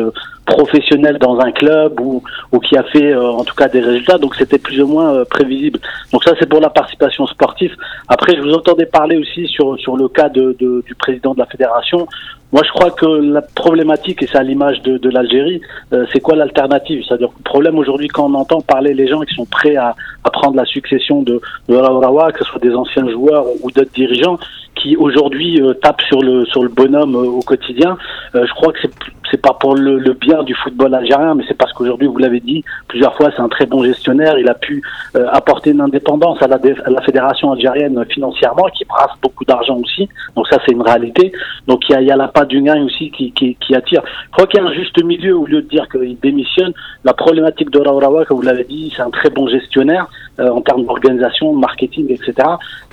professionnelle 0.45 1.17
dans 1.19 1.39
un 1.39 1.51
club 1.51 1.99
ou, 1.99 2.21
ou 2.51 2.59
qui 2.59 2.77
a 2.77 2.83
fait 2.83 3.13
euh, 3.13 3.31
en 3.31 3.43
tout 3.43 3.55
cas 3.55 3.67
des 3.69 3.79
résultats, 3.79 4.17
donc 4.17 4.35
c'était 4.35 4.57
plus 4.59 4.81
ou 4.81 4.87
moins 4.87 5.13
euh, 5.13 5.25
prévisible. 5.25 5.79
Donc 6.11 6.23
ça 6.23 6.33
c'est 6.39 6.47
pour 6.49 6.59
la 6.59 6.69
participation 6.69 7.25
sportive. 7.27 7.75
Après 8.07 8.35
je 8.35 8.41
vous 8.41 8.53
entendais 8.53 8.85
parler 8.85 9.17
aussi 9.17 9.47
sur, 9.47 9.77
sur 9.79 9.95
le 9.97 10.07
cas 10.09 10.29
de, 10.29 10.55
de- 10.59 10.83
du 10.85 10.95
président 10.95 11.33
de 11.33 11.39
la 11.39 11.45
fédération. 11.45 12.07
Moi, 12.53 12.61
je 12.63 12.69
crois 12.69 12.91
que 12.91 13.05
la 13.07 13.41
problématique, 13.41 14.21
et 14.21 14.27
c'est 14.27 14.37
à 14.37 14.43
l'image 14.43 14.81
de, 14.83 14.97
de 14.99 15.09
l'Algérie, 15.09 15.59
euh, 15.91 16.05
c'est 16.13 16.19
quoi 16.19 16.35
l'alternative? 16.35 17.03
C'est-à-dire 17.05 17.29
que 17.29 17.39
le 17.39 17.43
problème 17.43 17.77
aujourd'hui, 17.79 18.07
quand 18.07 18.29
on 18.31 18.35
entend 18.35 18.61
parler 18.61 18.93
les 18.93 19.07
gens 19.07 19.21
qui 19.21 19.33
sont 19.33 19.45
prêts 19.45 19.75
à, 19.75 19.95
à 20.23 20.29
prendre 20.29 20.55
la 20.55 20.65
succession 20.65 21.23
de, 21.23 21.41
de 21.67 21.75
Raourawa, 21.75 22.31
que 22.31 22.39
ce 22.43 22.49
soit 22.51 22.61
des 22.61 22.75
anciens 22.75 23.09
joueurs 23.09 23.45
ou 23.63 23.71
d'autres 23.71 23.91
dirigeants, 23.93 24.37
qui 24.75 24.95
aujourd'hui 24.97 25.61
euh, 25.61 25.73
tapent 25.73 26.01
sur 26.01 26.21
le 26.21 26.45
sur 26.45 26.63
le 26.63 26.69
bonhomme 26.69 27.15
euh, 27.15 27.39
au 27.39 27.41
quotidien, 27.41 27.97
euh, 28.35 28.45
je 28.45 28.53
crois 28.53 28.71
que 28.73 28.79
c'est 28.83 28.91
c'est 29.31 29.41
pas 29.41 29.53
pour 29.59 29.73
le, 29.73 29.97
le 29.97 30.13
bien 30.13 30.43
du 30.43 30.53
football 30.53 30.93
algérien, 30.93 31.33
mais 31.33 31.43
c'est 31.47 31.57
parce 31.57 31.73
qu'aujourd'hui, 31.73 32.07
vous 32.07 32.19
l'avez 32.19 32.39
dit 32.39 32.63
plusieurs 32.87 33.15
fois, 33.15 33.31
c'est 33.35 33.41
un 33.41 33.49
très 33.49 33.65
bon 33.65 33.83
gestionnaire. 33.83 34.37
Il 34.37 34.47
a 34.47 34.53
pu 34.53 34.83
euh, 35.15 35.25
apporter 35.31 35.71
une 35.71 35.81
indépendance 35.81 36.39
à 36.43 36.47
la, 36.47 36.57
à 36.85 36.89
la 36.91 37.01
fédération 37.01 37.51
algérienne 37.51 38.05
financièrement, 38.09 38.67
qui 38.77 38.85
brasse 38.85 39.09
beaucoup 39.23 39.43
d'argent 39.43 39.79
aussi. 39.83 40.07
Donc 40.35 40.47
ça, 40.49 40.59
c'est 40.63 40.71
une 40.71 40.83
réalité. 40.83 41.31
Donc 41.65 41.81
il 41.89 41.93
y 41.93 41.95
a, 41.95 42.01
y 42.01 42.11
a 42.11 42.15
la 42.15 42.27
part 42.43 42.47
du 42.47 42.61
gain 42.61 42.83
aussi 42.83 43.11
qui, 43.11 43.75
attire. 43.75 44.01
Je 44.05 44.31
crois 44.31 44.47
qu'il 44.47 44.59
y 44.59 44.63
a 44.63 44.67
un 44.67 44.73
juste 44.73 45.03
milieu 45.03 45.37
au 45.37 45.45
lieu 45.45 45.61
de 45.61 45.67
dire 45.67 45.87
qu'il 45.89 46.17
démissionne. 46.19 46.73
La 47.03 47.13
problématique 47.13 47.69
de 47.69 47.79
Raourawa, 47.79 48.25
comme 48.25 48.37
vous 48.37 48.43
l'avez 48.43 48.65
dit, 48.65 48.91
c'est 48.95 49.01
un 49.01 49.09
très 49.09 49.29
bon 49.29 49.47
gestionnaire 49.47 50.07
euh, 50.39 50.49
en 50.49 50.61
termes 50.61 50.85
d'organisation, 50.85 51.53
de 51.53 51.59
marketing, 51.59 52.11
etc. 52.11 52.33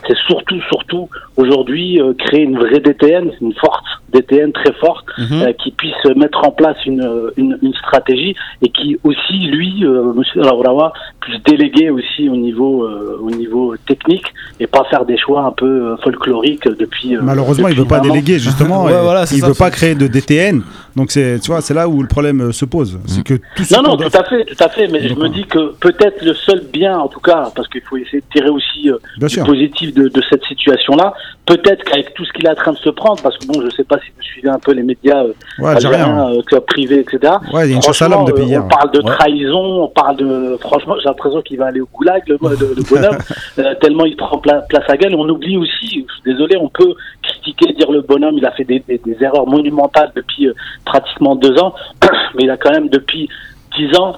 C'est 0.07 0.17
surtout, 0.27 0.61
surtout 0.69 1.09
aujourd'hui 1.37 2.01
euh, 2.01 2.13
créer 2.15 2.43
une 2.43 2.59
vraie 2.59 2.81
DTN, 2.81 3.31
une 3.41 3.55
forte 3.55 3.85
DTN 4.13 4.53
très 4.53 4.73
forte, 4.75 5.05
Mhm. 5.19 5.43
euh, 5.43 5.53
qui 5.53 5.71
puisse 5.73 5.95
mettre 6.17 6.41
en 6.47 6.51
place 6.51 6.77
une, 6.87 7.07
une, 7.37 7.59
une 7.63 7.75
stratégie 7.75 8.35
et 8.63 8.69
qui 8.71 8.99
aussi, 9.05 9.39
lui, 9.57 9.85
euh, 9.85 10.13
Monsieur 10.15 10.43
Raourawa, 10.43 10.93
puisse 11.21 11.41
déléguer 11.45 11.91
aussi 11.91 12.29
au 12.29 12.37
niveau, 12.37 12.85
euh, 12.85 13.19
au 13.23 13.31
niveau 13.31 13.75
technique 13.87 14.25
et 14.59 14.67
pas 14.67 14.85
faire 14.91 15.05
des 15.05 15.17
choix 15.19 15.43
un 15.45 15.53
peu 15.53 15.67
euh, 15.67 15.97
folkloriques 15.99 16.67
depuis. 16.79 17.17
euh, 17.17 17.21
Malheureusement, 17.23 17.69
il 17.69 17.77
veut 17.77 17.85
pas 17.85 18.01
déléguer 18.01 18.39
justement. 18.39 18.85
Ouais, 18.91 19.01
voilà, 19.03 19.23
il 19.31 19.39
ça, 19.41 19.49
veut 19.49 19.55
pas 19.55 19.71
créer 19.71 19.95
de 19.95 20.07
DTN. 20.07 20.63
Donc 20.97 21.11
c'est, 21.11 21.39
tu 21.41 21.51
vois, 21.51 21.61
c'est 21.61 21.75
là 21.75 21.89
où 21.89 22.03
le 22.03 22.09
problème 22.09 22.41
euh, 22.41 22.53
se 22.53 22.65
pose. 22.65 22.99
C'est 23.07 23.23
que 23.25 23.35
tout 23.57 23.65
ce 23.65 23.75
Non, 23.77 23.83
non, 23.83 23.97
doit 23.97 24.11
tout 24.11 24.17
à 24.19 24.25
fait, 24.25 24.45
tout 24.45 24.63
à 24.65 24.69
fait. 24.69 24.89
Mais 24.89 25.09
je 25.09 25.15
me 25.15 25.29
dis 25.29 25.45
que 25.45 25.73
peut-être 25.81 26.23
le 26.25 26.35
seul 26.35 26.65
bien, 26.73 26.99
en 26.99 27.09
tout 27.09 27.21
cas, 27.21 27.51
parce 27.55 27.69
qu'il 27.69 27.81
faut 27.83 27.97
essayer 27.97 28.21
de 28.21 28.25
tirer 28.33 28.51
aussi 28.51 28.89
euh, 28.91 28.97
Bien 29.19 29.29
du 29.29 29.35
sûr. 29.35 29.45
positif 29.47 29.95
de, 29.95 30.09
de 30.09 30.23
cette 30.29 30.45
situation-là. 30.45 31.13
Peut-être 31.47 31.83
qu'avec 31.85 32.15
tout 32.15 32.25
ce 32.25 32.33
qu'il 32.33 32.47
est 32.47 32.51
en 32.51 32.55
train 32.55 32.73
de 32.73 32.79
se 32.79 32.91
prendre, 32.91 33.21
parce 33.23 33.37
que 33.39 33.47
bon, 33.47 33.61
je 33.63 33.71
sais 33.75 33.85
pas 33.85 33.99
si 33.99 34.11
vous 34.17 34.23
suivez 34.23 34.49
un 34.49 34.59
peu 34.59 34.73
les 34.73 34.83
médias 34.83 35.25
euh, 35.25 35.33
Ouais, 35.59 35.71
algérien. 35.71 35.99
algériens, 36.05 36.31
euh, 36.39 36.43
clubs 36.43 36.65
privés, 36.67 37.01
etc. 37.01 37.35
Ouais, 37.53 37.67
il 37.67 37.71
y 37.71 37.73
a 37.73 37.77
une 37.77 37.83
chasse 37.83 38.03
à 38.03 38.09
l'homme 38.09 38.25
depuis 38.25 38.43
euh, 38.45 38.47
hier. 38.47 38.65
On 38.65 38.69
parle 38.69 38.91
de 38.93 39.01
Ouais. 39.01 39.17
trahison, 39.17 39.83
on 39.85 39.89
parle 39.89 40.17
de. 40.17 40.57
Franchement, 40.61 40.95
j'ai 40.99 41.09
l'impression 41.09 41.43
qu'il 41.43 41.59
va 41.59 41.67
aller 41.67 41.81
au 41.81 41.89
goulag, 41.93 42.23
le, 42.29 42.39
le, 42.41 42.75
le 42.77 42.83
bonhomme, 42.89 43.19
euh, 43.59 43.75
tellement 43.81 44.05
il 44.05 44.17
prend 44.17 44.39
pla- 44.39 44.63
place 44.69 44.85
à 44.89 44.97
gueule. 44.97 45.15
On 45.17 45.29
oublie 45.29 45.57
aussi, 45.57 46.07
désolé, 46.25 46.57
on 46.57 46.69
peut 46.69 46.95
critiquer, 47.23 47.73
dire 47.73 47.91
le 47.91 48.03
bonhomme, 48.03 48.35
il 48.37 48.47
a 48.47 48.53
fait 48.53 48.65
des, 48.65 48.83
des- 48.87 48.99
des 48.99 49.17
erreurs 49.23 49.47
monumentales 49.47 50.13
depuis 50.15 50.47
euh, 50.49 50.53
pratiquement 50.85 51.37
deux 51.37 51.59
ans, 51.59 51.75
mais 52.35 52.45
il 52.45 52.51
a 52.51 52.57
quand 52.57 52.71
même 52.71 52.89
depuis 52.89 53.29
dix 53.77 53.97
ans 53.97 54.17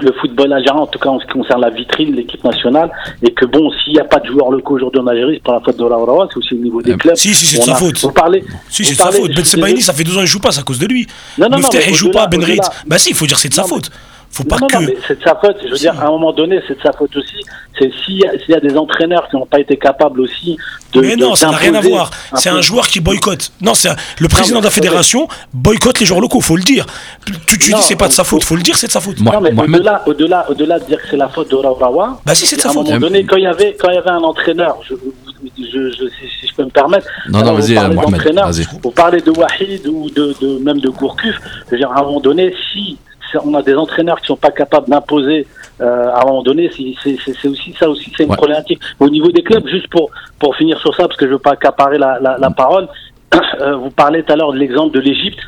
le 0.00 0.12
football 0.20 0.52
algérien, 0.52 0.80
en 0.80 0.86
tout 0.86 0.98
cas 0.98 1.08
en 1.08 1.20
ce 1.20 1.24
qui 1.26 1.32
concerne 1.32 1.60
la 1.60 1.70
vitrine 1.70 2.10
de 2.10 2.16
l'équipe 2.16 2.42
nationale, 2.42 2.90
et 3.22 3.32
que 3.32 3.44
bon, 3.44 3.70
s'il 3.70 3.92
n'y 3.94 4.00
a 4.00 4.04
pas 4.04 4.18
de 4.18 4.26
joueurs 4.26 4.50
locaux 4.50 4.74
aujourd'hui 4.74 5.00
en 5.00 5.06
Algérie, 5.06 5.34
c'est 5.36 5.42
pas 5.42 5.52
la 5.52 5.60
faute 5.60 5.76
de 5.76 5.82
Laurawa, 5.82 6.28
c'est 6.30 6.38
aussi 6.38 6.54
au 6.54 6.58
niveau 6.58 6.82
des 6.82 6.96
clubs. 6.96 7.14
Si, 7.14 7.34
si, 7.34 7.46
c'est 7.46 7.58
de 7.58 7.62
sa 7.64 7.74
faute. 7.74 8.00
Vous 8.00 8.12
parlez, 8.12 8.44
Si, 8.68 8.84
c'est 8.84 8.94
de 8.94 8.98
sa 8.98 9.12
faute. 9.12 9.34
Ben 9.34 9.44
Sebaini, 9.44 9.80
ça 9.82 9.92
fait 9.92 10.04
deux 10.04 10.16
ans 10.16 10.20
qu'il 10.20 10.26
joue 10.26 10.40
pas, 10.40 10.52
c'est 10.52 10.60
à 10.60 10.64
cause 10.64 10.78
de 10.78 10.86
lui. 10.86 11.06
Non, 11.38 11.48
non, 11.48 11.58
non, 11.58 11.68
il 11.86 11.94
joue 11.94 12.10
pas, 12.10 12.26
Ben 12.26 12.40
Bah 12.86 12.98
si, 12.98 13.10
il 13.10 13.16
faut 13.16 13.26
dire 13.26 13.38
c'est 13.38 13.48
de 13.48 13.54
sa 13.54 13.64
faute. 13.64 13.90
Faut 14.34 14.42
pas 14.44 14.56
non, 14.56 14.62
non, 14.62 14.66
que. 14.66 14.74
non, 14.74 14.80
mais 14.88 14.96
c'est 15.06 15.18
de 15.18 15.22
sa 15.24 15.36
faute. 15.36 15.56
Je 15.64 15.68
veux 15.70 15.76
dire, 15.76 15.94
à 16.00 16.06
un 16.06 16.10
moment 16.10 16.32
donné, 16.32 16.60
c'est 16.66 16.76
de 16.76 16.82
sa 16.82 16.92
faute 16.92 17.14
aussi. 17.16 17.36
C'est 17.78 17.90
s'il 18.04 18.18
y, 18.18 18.26
a- 18.26 18.32
s'il 18.38 18.50
y 18.50 18.54
a 18.54 18.60
des 18.60 18.76
entraîneurs 18.76 19.28
qui 19.28 19.36
n'ont 19.36 19.46
pas 19.46 19.60
été 19.60 19.76
capables 19.76 20.20
aussi 20.20 20.56
de. 20.92 21.00
mais 21.00 21.14
de- 21.16 21.20
non, 21.22 21.34
ça 21.36 21.50
n'a 21.50 21.56
rien 21.56 21.74
à 21.74 21.80
voir. 21.80 22.10
C'est 22.34 22.50
un 22.50 22.60
joueur 22.60 22.88
qui 22.88 22.98
boycotte. 23.00 23.52
Non, 23.60 23.74
c'est 23.74 23.90
le 24.18 24.26
président 24.28 24.58
de 24.58 24.64
la 24.64 24.70
fédération 24.70 25.28
boycotte 25.52 26.00
les 26.00 26.06
joueurs 26.06 26.20
locaux, 26.20 26.40
faut 26.40 26.56
le 26.56 26.62
dire. 26.64 26.84
Tu, 27.24 27.58
tu 27.58 27.70
Non, 27.70 27.78
dis 27.78 27.84
c'est 27.84 27.96
pas 27.96 28.08
de 28.08 28.12
sa 28.12 28.24
faut- 28.24 28.36
faute, 28.36 28.44
faut 28.44 28.56
le 28.56 28.62
dire, 28.62 28.76
c'est 28.76 28.88
de 28.88 28.92
sa 28.92 29.00
faute. 29.00 29.20
Non, 29.20 29.40
mais 29.40 29.52
au-delà, 29.56 30.02
au-delà, 30.06 30.46
au-delà 30.50 30.78
de 30.80 30.84
dire 30.86 31.00
que 31.00 31.08
c'est 31.10 31.16
la 31.16 31.28
faute 31.28 31.50
de 31.50 31.56
Rawa, 31.56 32.20
Bah 32.26 32.34
si, 32.34 32.46
c'est 32.46 32.56
de 32.56 32.60
sa 32.60 32.68
à 32.68 32.70
un 32.72 32.74
faute. 32.74 32.86
moment 32.86 32.98
donné, 33.00 33.24
quand 33.24 33.36
il 33.36 33.44
y 33.44 33.46
avait, 33.46 33.76
quand 33.78 33.88
il 33.90 33.94
y 33.94 33.98
avait 33.98 34.10
un 34.10 34.22
entraîneur, 34.22 34.78
je, 34.88 34.94
je, 35.58 35.90
je- 35.90 36.08
si, 36.08 36.28
si 36.40 36.46
je 36.48 36.54
peux 36.54 36.64
me 36.64 36.70
permettre, 36.70 37.06
Non, 37.28 37.42
non, 37.44 37.54
vas-y, 37.54 37.74
vous 37.74 37.80
parlez 37.80 37.94
Mohamed. 37.94 38.66
Vous 38.82 38.90
parlez 38.90 39.20
de 39.20 39.30
Wahid 39.30 39.86
ou 39.86 40.10
de, 40.10 40.34
de- 40.40 40.58
même 40.58 40.80
de 40.80 40.88
Gourcuff. 40.88 41.36
Je 41.66 41.70
veux 41.72 41.78
dire, 41.78 41.90
à 41.92 42.00
un 42.00 42.04
moment 42.04 42.20
donné, 42.20 42.52
si 42.72 42.96
on 43.44 43.54
a 43.54 43.62
des 43.62 43.74
entraîneurs 43.74 44.20
qui 44.20 44.26
sont 44.26 44.36
pas 44.36 44.50
capables 44.50 44.88
d'imposer, 44.88 45.46
euh, 45.80 46.08
à 46.10 46.22
un 46.22 46.26
moment 46.26 46.42
donné, 46.42 46.70
c'est 46.74 47.48
aussi 47.48 47.72
ça 47.78 47.88
aussi, 47.88 48.12
c'est 48.16 48.24
une 48.24 48.30
Ouais. 48.30 48.36
problématique. 48.36 48.80
Au 49.00 49.08
niveau 49.08 49.30
des 49.32 49.42
clubs, 49.42 49.66
juste 49.68 49.88
pour 49.88 50.10
pour 50.38 50.54
finir 50.56 50.78
sur 50.80 50.94
ça, 50.94 51.06
parce 51.08 51.16
que 51.18 51.26
je 51.26 51.32
veux 51.32 51.38
pas 51.38 51.52
accaparer 51.52 51.98
la, 51.98 52.18
la, 52.20 52.36
la 52.38 52.50
parole, 52.50 52.88
euh, 53.60 53.76
vous 53.76 53.90
parlez 53.90 54.22
tout 54.22 54.32
à 54.32 54.36
l'heure 54.36 54.52
de 54.52 54.58
l'exemple 54.58 54.94
de 54.94 55.00
l'Égypte. 55.00 55.40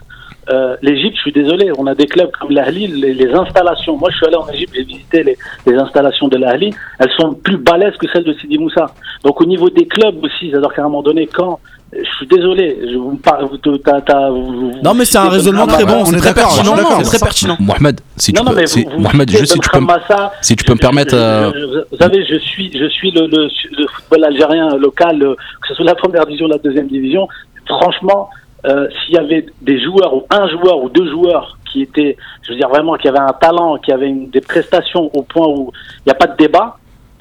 Euh, 0.48 0.76
L'Égypte, 0.80 1.16
je 1.16 1.22
suis 1.22 1.32
désolé, 1.32 1.72
on 1.76 1.88
a 1.88 1.94
des 1.96 2.06
clubs 2.06 2.30
comme 2.38 2.52
l'Ahli, 2.52 2.86
les, 2.86 3.14
les 3.14 3.34
installations. 3.34 3.96
Moi, 3.96 4.10
je 4.12 4.16
suis 4.18 4.26
allé 4.26 4.36
en 4.36 4.48
Égypte, 4.48 4.72
j'ai 4.76 4.84
visité 4.84 5.24
les, 5.24 5.36
les 5.66 5.74
installations 5.76 6.28
de 6.28 6.36
l'Ahli. 6.36 6.72
Elles 7.00 7.10
sont 7.18 7.34
plus 7.34 7.56
balèzes 7.56 7.96
que 7.96 8.06
celles 8.12 8.22
de 8.22 8.32
Sidi 8.34 8.56
Moussa. 8.56 8.86
Donc, 9.24 9.40
au 9.40 9.44
niveau 9.44 9.70
des 9.70 9.86
clubs 9.88 10.22
aussi, 10.22 10.50
c'est-à-dire 10.50 10.72
qu'à 10.72 10.82
un 10.82 10.84
moment 10.84 11.02
donné, 11.02 11.26
quand 11.26 11.58
je 11.92 12.10
suis 12.16 12.26
désolé, 12.26 12.78
je 12.90 12.96
vous 12.96 13.14
parle, 13.16 13.46
vous- 13.46 13.58
t'as- 13.78 14.00
t'as- 14.00 14.28
vous- 14.30 14.44
vous- 14.70 14.72
Non, 14.82 14.92
mais 14.94 15.04
c'est 15.04 15.18
un 15.18 15.28
raisonnement 15.28 15.66
très 15.66 15.84
bon, 15.84 16.00
on 16.00 16.04
c'est 16.06 16.16
est 16.16 16.18
très 16.18 16.34
pertinent. 16.34 16.74
C'est 17.04 17.18
très. 17.18 17.56
Mohamed, 17.60 18.00
si 18.16 18.32
tu 18.32 18.42
peux, 18.44 18.54
mais 18.56 18.66
si- 18.66 18.84
vous- 18.84 18.90
vous 18.90 18.98
Mohamed, 19.00 19.28
citez 19.30 19.40
juste 19.40 19.52
si 19.54 19.60
tu 19.60 19.68
Ben 19.72 19.78
peux, 19.78 19.80
me- 19.84 19.86
Khamassa, 19.86 20.32
si 20.42 20.56
tu 20.56 20.64
peux 20.64 20.72
me 20.74 20.78
permettre. 20.78 21.14
je- 21.16 21.58
je- 21.60 21.60
je- 21.60 21.84
vous 21.90 21.96
savez, 21.98 22.24
je 22.26 22.36
suis, 22.36 22.76
je 22.76 22.86
suis 22.88 23.10
le, 23.12 23.26
le, 23.28 23.48
le 23.78 23.86
football 23.86 24.24
algérien 24.24 24.76
local, 24.76 25.22
euh, 25.22 25.34
que 25.34 25.68
ce 25.68 25.74
soit 25.74 25.84
la 25.84 25.94
première 25.94 26.26
division 26.26 26.46
ou 26.46 26.50
la 26.50 26.58
deuxième 26.58 26.88
division. 26.88 27.28
Franchement, 27.66 28.30
euh, 28.66 28.88
s'il 29.04 29.14
y 29.14 29.18
avait 29.18 29.46
des 29.62 29.80
joueurs 29.82 30.12
ou 30.14 30.24
un 30.30 30.48
joueur 30.48 30.82
ou 30.82 30.88
deux 30.88 31.08
joueurs 31.10 31.56
qui 31.70 31.82
étaient, 31.82 32.16
je 32.42 32.50
veux 32.52 32.58
dire 32.58 32.68
vraiment, 32.68 32.94
qui 32.94 33.06
avaient 33.08 33.18
un 33.18 33.32
talent, 33.40 33.76
qui 33.78 33.92
avaient 33.92 34.08
une- 34.08 34.28
des 34.30 34.40
prestations 34.40 35.10
au 35.14 35.22
point 35.22 35.46
où 35.46 35.70
il 36.00 36.08
n'y 36.08 36.12
a 36.12 36.14
pas 36.16 36.26
de 36.26 36.36
débat, 36.36 36.76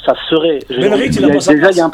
ça 0.05 0.13
serait. 0.29 0.59
je- 0.69 0.79
Benric, 0.81 1.07
il 1.15 1.21
il 1.21 1.21
y 1.21 1.25
a 1.25 1.29
déjà, 1.29 1.51
il 1.71 1.77
y 1.77 1.81
a 1.81 1.85
un- 1.85 1.91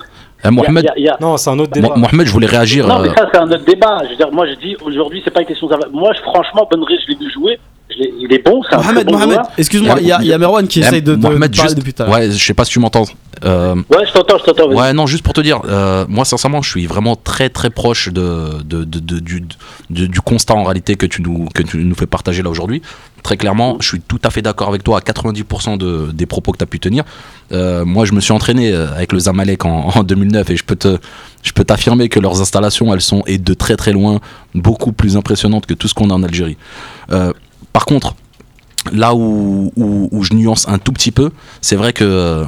Mohamed, 0.50 0.86
y 0.86 0.88
a- 0.88 1.00
y 1.00 1.08
a- 1.10 1.18
Non, 1.22 1.38
c'est 1.38 1.50
un 1.50 1.60
autre 1.60 1.72
débat. 1.72 1.94
Mohamed, 1.96 2.26
je 2.26 2.32
voulais 2.32 2.48
réagir. 2.48 2.88
non, 2.88 3.00
mais 3.00 3.10
euh, 3.10 3.14
ça, 3.16 3.28
c'est 3.32 3.38
un 3.40 3.52
autre 3.52 3.66
débat. 3.66 4.00
Je 4.06 4.10
veux 4.12 4.16
dire, 4.16 4.32
moi, 4.32 4.48
je 4.48 4.56
dis, 4.56 4.76
aujourd'hui, 4.84 5.22
c'est 5.24 5.32
pas 5.32 5.42
une 5.42 5.48
question 5.48 5.68
de. 5.68 5.76
Moi, 5.94 6.12
je, 6.16 6.22
franchement, 6.22 6.68
Benrich, 6.72 7.00
je 7.08 7.12
l'ai 7.14 7.20
vu 7.20 7.32
jouer. 7.32 7.60
L'ai- 8.00 8.14
il 8.22 8.34
est 8.34 8.40
bon, 8.44 8.62
c'est 8.70 8.74
un 8.76 8.82
Mohamed, 8.82 9.06
bon 9.06 9.18
Mohamed, 9.18 9.42
excuse-moi, 9.58 9.96
il 10.00 10.08
y, 10.08 10.12
a- 10.14 10.20
il 10.22 10.28
y 10.28 10.32
a 10.34 10.38
Merwan 10.38 10.66
qui 10.66 10.80
eh, 10.80 10.84
essaye 10.84 11.02
de, 11.02 11.12
de 11.14 11.18
Mohamed, 11.22 11.54
parler 11.54 11.62
juste- 11.70 11.76
depuis 11.78 11.94
tout 11.94 12.04
à 12.04 12.06
l'heure. 12.06 12.16
Ouais, 12.16 12.32
je 12.32 12.38
sais 12.46 12.54
pas 12.54 12.64
si 12.64 12.72
tu 12.72 12.80
m'entends. 12.80 13.04
Euh, 13.44 13.76
Ouais, 13.90 14.06
je 14.08 14.14
t'entends, 14.14 14.38
je 14.38 14.44
t'entends. 14.46 14.70
vas-y. 14.70 14.78
Ouais, 14.78 14.94
non, 14.94 15.08
juste 15.08 15.24
pour 15.24 15.34
te 15.34 15.42
dire, 15.42 15.60
euh, 15.68 16.06
moi 16.08 16.24
sincèrement, 16.24 16.62
je 16.62 16.70
suis 16.70 16.86
vraiment 16.88 17.18
très 17.18 17.50
très 17.50 17.70
proche 17.70 18.08
de, 18.08 18.64
de, 18.64 18.86
de- 18.86 19.00
de- 19.00 19.20
du, 19.20 19.44
de- 19.90 20.06
du 20.06 20.22
constat 20.22 20.54
en 20.54 20.64
réalité 20.64 20.96
que 20.96 21.06
tu 21.06 21.22
nous, 21.22 21.50
que 21.54 21.64
tu 21.64 21.78
nous 21.84 21.96
fais 21.96 22.06
partager 22.06 22.42
là 22.44 22.50
aujourd'hui. 22.50 22.82
Très 23.24 23.38
clairement, 23.38 23.78
je 23.80 23.88
suis 23.88 24.02
tout 24.02 24.20
à 24.24 24.30
fait 24.30 24.42
d'accord 24.42 24.68
avec 24.70 24.84
toi 24.84 24.98
à 24.98 25.02
90% 25.02 25.78
de, 25.78 26.12
des 26.12 26.26
propos 26.26 26.52
que 26.52 26.58
tu 26.58 26.64
as 26.64 26.68
pu 26.68 26.80
tenir. 26.80 27.04
Euh, 27.52 27.86
moi, 27.86 28.06
je 28.06 28.14
me 28.14 28.20
suis 28.20 28.34
entraîné 28.34 28.72
euh, 28.72 28.92
avec 28.94 29.14
le 29.14 29.20
Zamalek 29.20 29.66
en, 29.66 29.90
en 29.90 30.04
2009 30.04 30.50
et 30.50 30.56
je 30.56 30.64
peux 30.64 30.76
te, 30.76 30.98
je 31.44 31.52
peux 31.52 31.64
t'affirmer 31.64 32.10
que 32.10 32.20
leurs 32.20 32.42
installations, 32.42 32.94
elles 32.94 33.02
sont 33.02 33.24
et 33.28 33.38
de 33.38 33.54
très 33.54 33.76
très 33.76 33.92
loin 33.92 34.20
beaucoup 34.56 34.92
plus 34.92 35.18
impressionnantes 35.18 35.66
que 35.66 35.74
tout 35.74 35.88
ce 35.88 35.94
qu'on 35.94 36.10
a 36.10 36.14
en 36.14 36.24
Algérie. 36.24 36.58
Euh, 37.12 37.32
par 37.74 37.86
contre, 37.86 38.16
là 38.92 39.14
où, 39.14 39.72
où, 39.76 40.24
je 40.24 40.34
nuance 40.34 40.68
un 40.68 40.80
tout 40.80 40.92
petit 40.92 41.12
peu, 41.12 41.30
c'est 41.62 41.76
vrai 41.76 41.94
que 41.94 42.04
euh, 42.04 42.46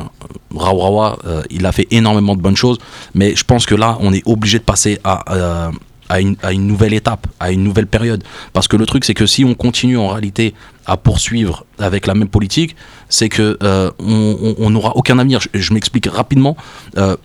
Raourawa, 0.55 1.19
il 1.51 1.67
a 1.67 1.71
fait 1.71 1.87
énormément 1.91 2.35
de 2.35 2.41
bonnes 2.41 2.55
choses, 2.55 2.79
mais 3.13 3.35
je 3.35 3.43
pense 3.43 3.67
que 3.67 3.75
là, 3.75 3.97
on 3.99 4.11
est 4.11 4.23
obligé 4.25 4.57
de 4.57 4.63
passer 4.63 4.99
à, 5.03 5.69
à 6.13 6.51
une, 6.51 6.67
nouvelle 6.67 6.93
étape, 6.93 7.27
à 7.39 7.51
une 7.51 7.63
nouvelle 7.63 7.87
période. 7.87 8.23
Parce 8.53 8.67
que 8.67 8.77
le 8.77 8.85
truc, 8.85 9.05
c'est 9.05 9.13
que 9.13 9.25
si 9.25 9.43
on 9.43 9.55
continue 9.55 9.97
en 9.97 10.09
réalité 10.09 10.53
à 10.85 10.97
poursuivre 10.97 11.65
avec 11.79 12.07
la 12.07 12.13
même 12.13 12.27
politique, 12.27 12.75
c'est 13.09 13.29
que 13.29 13.57
euh, 13.63 13.91
on 13.99 14.69
n'aura 14.69 14.95
aucun 14.95 15.17
avenir. 15.19 15.39
Je, 15.53 15.73
m'explique 15.73 16.07
rapidement. 16.07 16.55
Euh, 16.97 17.15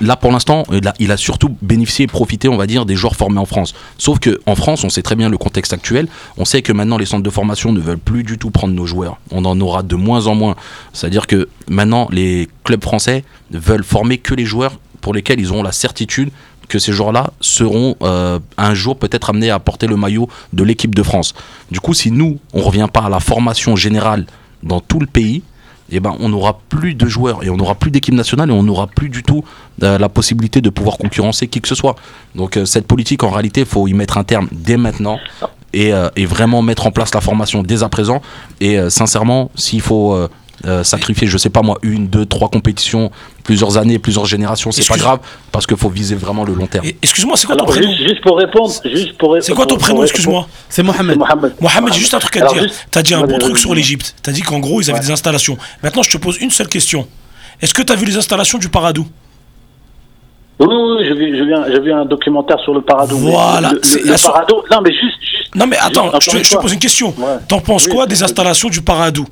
Là, 0.00 0.16
pour 0.16 0.32
l'instant, 0.32 0.64
il 0.98 1.12
a 1.12 1.16
surtout 1.16 1.54
bénéficié 1.62 2.04
et 2.04 2.08
profité, 2.08 2.48
on 2.48 2.56
va 2.56 2.66
dire, 2.66 2.86
des 2.86 2.96
joueurs 2.96 3.14
formés 3.14 3.38
en 3.38 3.44
France. 3.44 3.72
Sauf 3.98 4.18
que 4.18 4.40
en 4.46 4.56
France, 4.56 4.82
on 4.82 4.88
sait 4.88 5.02
très 5.02 5.14
bien 5.14 5.28
le 5.28 5.38
contexte 5.38 5.72
actuel. 5.72 6.08
On 6.36 6.44
sait 6.44 6.60
que 6.60 6.72
maintenant, 6.72 6.98
les 6.98 7.06
centres 7.06 7.22
de 7.22 7.30
formation 7.30 7.72
ne 7.72 7.78
veulent 7.78 7.98
plus 7.98 8.24
du 8.24 8.36
tout 8.36 8.50
prendre 8.50 8.74
nos 8.74 8.86
joueurs. 8.86 9.18
On 9.30 9.44
en 9.44 9.60
aura 9.60 9.84
de 9.84 9.94
moins 9.94 10.26
en 10.26 10.34
moins. 10.34 10.56
C'est-à-dire 10.92 11.28
que 11.28 11.48
maintenant, 11.68 12.08
les 12.10 12.48
clubs 12.64 12.82
français 12.82 13.22
veulent 13.52 13.84
former 13.84 14.18
que 14.18 14.34
les 14.34 14.44
joueurs 14.44 14.80
pour 15.00 15.14
lesquels 15.14 15.38
ils 15.38 15.52
auront 15.52 15.62
la 15.62 15.72
certitude 15.72 16.30
que 16.68 16.78
ces 16.78 16.92
joueurs-là 16.92 17.32
seront 17.40 17.96
euh, 18.02 18.38
un 18.56 18.74
jour 18.74 18.96
peut-être 18.96 19.30
amenés 19.30 19.50
à 19.50 19.58
porter 19.58 19.86
le 19.86 19.96
maillot 19.96 20.28
de 20.52 20.64
l'équipe 20.64 20.94
de 20.94 21.02
France. 21.02 21.34
Du 21.70 21.80
coup, 21.80 21.94
si 21.94 22.10
nous, 22.10 22.38
on 22.52 22.60
revient 22.60 22.88
pas 22.92 23.02
à 23.02 23.08
la 23.08 23.20
formation 23.20 23.76
générale 23.76 24.26
dans 24.62 24.80
tout 24.80 25.00
le 25.00 25.06
pays, 25.06 25.42
eh 25.90 26.00
ben, 26.00 26.14
on 26.20 26.30
n'aura 26.30 26.60
plus 26.68 26.94
de 26.94 27.06
joueurs 27.06 27.44
et 27.44 27.50
on 27.50 27.56
n'aura 27.56 27.74
plus 27.74 27.90
d'équipe 27.90 28.14
nationale 28.14 28.50
et 28.50 28.52
on 28.52 28.62
n'aura 28.62 28.86
plus 28.86 29.10
du 29.10 29.22
tout 29.22 29.44
euh, 29.82 29.98
la 29.98 30.08
possibilité 30.08 30.60
de 30.60 30.70
pouvoir 30.70 30.96
concurrencer 30.96 31.48
qui 31.48 31.60
que 31.60 31.68
ce 31.68 31.74
soit. 31.74 31.96
Donc 32.34 32.56
euh, 32.56 32.64
cette 32.64 32.86
politique, 32.86 33.22
en 33.22 33.30
réalité, 33.30 33.60
il 33.60 33.66
faut 33.66 33.86
y 33.88 33.92
mettre 33.92 34.16
un 34.16 34.24
terme 34.24 34.48
dès 34.52 34.76
maintenant 34.76 35.18
et, 35.74 35.92
vraiment 36.26 36.60
mettre 36.60 36.86
en 36.86 36.90
place 36.90 37.14
la 37.14 37.20
formation 37.20 37.62
dès 37.62 37.82
à 37.82 37.88
présent. 37.88 38.20
Et 38.60 38.78
sincèrement, 38.90 39.50
s'il 39.54 39.80
faut 39.80 40.28
euh, 40.66 40.84
sacrifier, 40.84 41.26
je 41.26 41.36
sais 41.38 41.50
pas 41.50 41.62
moi, 41.62 41.78
une, 41.82 42.06
deux, 42.06 42.24
trois 42.24 42.48
compétitions, 42.48 43.10
plusieurs 43.44 43.76
années, 43.78 43.98
plusieurs 43.98 44.26
générations, 44.26 44.70
c'est 44.70 44.86
pas 44.86 44.96
grave 44.96 45.18
parce 45.50 45.66
qu'il 45.66 45.76
faut 45.76 45.88
viser 45.88 46.14
vraiment 46.14 46.44
le 46.44 46.54
long 46.54 46.66
terme. 46.66 46.86
Excuse-moi, 47.02 47.36
c'est 47.36 47.46
quoi 47.46 47.56
ton 47.56 47.64
prénom 47.64 47.90
juste, 47.96 48.20
pour 48.22 48.38
répondre, 48.38 48.72
juste 48.84 49.18
pour 49.18 49.36
C'est 49.40 49.54
quoi 49.54 49.66
ton 49.66 49.76
prénom, 49.76 50.02
excuse-moi 50.02 50.46
C'est 50.68 50.82
Mohamed. 50.82 51.18
Mohamed. 51.18 51.54
Mohamed, 51.60 51.92
j'ai 51.94 52.00
juste 52.00 52.14
un 52.14 52.18
truc 52.20 52.36
à 52.36 52.40
te 52.40 52.44
Alors, 52.44 52.54
dire. 52.54 52.62
juste- 52.64 52.86
T'as 52.90 53.02
dit 53.02 53.14
un 53.14 53.22
bon 53.26 53.38
truc 53.38 53.58
sur 53.58 53.74
l'Égypte. 53.74 54.14
T'as 54.22 54.32
dit 54.32 54.42
qu'en 54.42 54.58
gros, 54.60 54.80
ils 54.80 54.90
avaient 54.90 55.00
des 55.00 55.10
installations. 55.10 55.56
Maintenant, 55.82 56.02
je 56.02 56.10
te 56.10 56.18
pose 56.18 56.38
une 56.40 56.50
seule 56.50 56.68
question. 56.68 57.06
Est-ce 57.60 57.74
que 57.74 57.82
t'as 57.82 57.94
vu 57.96 58.06
les 58.06 58.16
installations 58.16 58.58
du 58.58 58.68
Paradou? 58.68 59.06
Oui, 60.60 60.66
oui, 60.70 60.76
oui, 60.98 61.04
j'ai 61.08 61.14
vu, 61.14 61.36
j'ai 61.36 61.44
vu 61.44 61.54
un, 61.54 61.64
j'ai 61.72 61.80
vu 61.80 61.92
un 61.92 62.04
documentaire 62.04 62.60
sur 62.60 62.72
le 62.74 62.82
Parado. 62.82 63.16
mais 63.18 63.30
Voilà, 63.32 63.70
Le, 63.70 63.74
le- 63.76 63.80
c'est- 63.82 64.00
le 64.04 64.12
elles 64.12 64.18
sont- 64.18 64.30
Parado. 64.30 64.62
Non, 64.70 64.80
mais 64.84 64.90
juste, 64.92 65.18
juste. 65.20 65.54
Non, 65.56 65.66
mais 65.66 65.76
attends, 65.78 66.10
je 66.20 66.30
te, 66.30 66.42
je 66.44 66.56
pose 66.56 66.72
une 66.72 66.78
question. 66.78 67.12
Ouais. 67.18 67.38
T'en 67.48 67.60
penses 67.60 67.86
Oui, 67.86 67.90
quoi 67.92 68.06
des 68.06 68.22
installations 68.22 68.68
du 68.68 68.80
Paradou? 68.80 69.26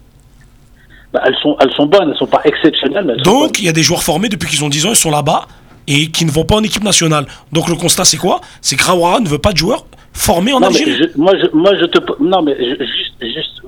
Bah, 1.13 1.23
elles 1.25 1.37
sont, 1.43 1.57
elles 1.61 1.73
sont 1.73 1.87
bonnes, 1.87 2.11
elles 2.11 2.17
sont 2.19 2.27
pas 2.27 2.41
exceptionnelles. 2.45 3.05
Mais 3.07 3.13
elles 3.15 3.25
sont 3.25 3.31
Donc, 3.41 3.59
il 3.59 3.65
y 3.65 3.69
a 3.69 3.73
des 3.73 3.83
joueurs 3.83 4.03
formés 4.03 4.29
depuis 4.29 4.49
qu'ils 4.49 4.65
ont 4.65 4.69
10 4.69 4.87
ans, 4.87 4.91
ils 4.91 4.97
sont 4.97 5.11
là-bas 5.11 5.47
et 5.87 6.09
qui 6.11 6.25
ne 6.25 6.31
vont 6.31 6.45
pas 6.45 6.57
en 6.57 6.63
équipe 6.63 6.85
nationale. 6.85 7.27
Donc, 7.53 7.69
le 7.69 7.75
constat, 7.75 8.05
c'est 8.05 8.17
quoi? 8.17 8.41
C'est 8.61 8.77
que 8.77 8.85
Rawara 8.85 9.21
ne 9.21 9.29
veut 9.29 9.39
pas 9.39 9.53
de 9.53 9.57
joueurs 9.59 9.85
formés 10.13 10.53
en 10.53 10.61
Non, 10.61 10.69
mais 10.71 10.79
Algérie. 10.79 10.99
je- 11.15 11.19
moi, 11.21 11.33
je, 11.41 11.47
moi, 11.57 11.73
je 11.81 11.85
te. 11.87 11.99
Non, 12.23 12.43
mais 12.43 12.57
je- 12.59 12.85
juste, 12.85 13.15
juste 13.23 13.61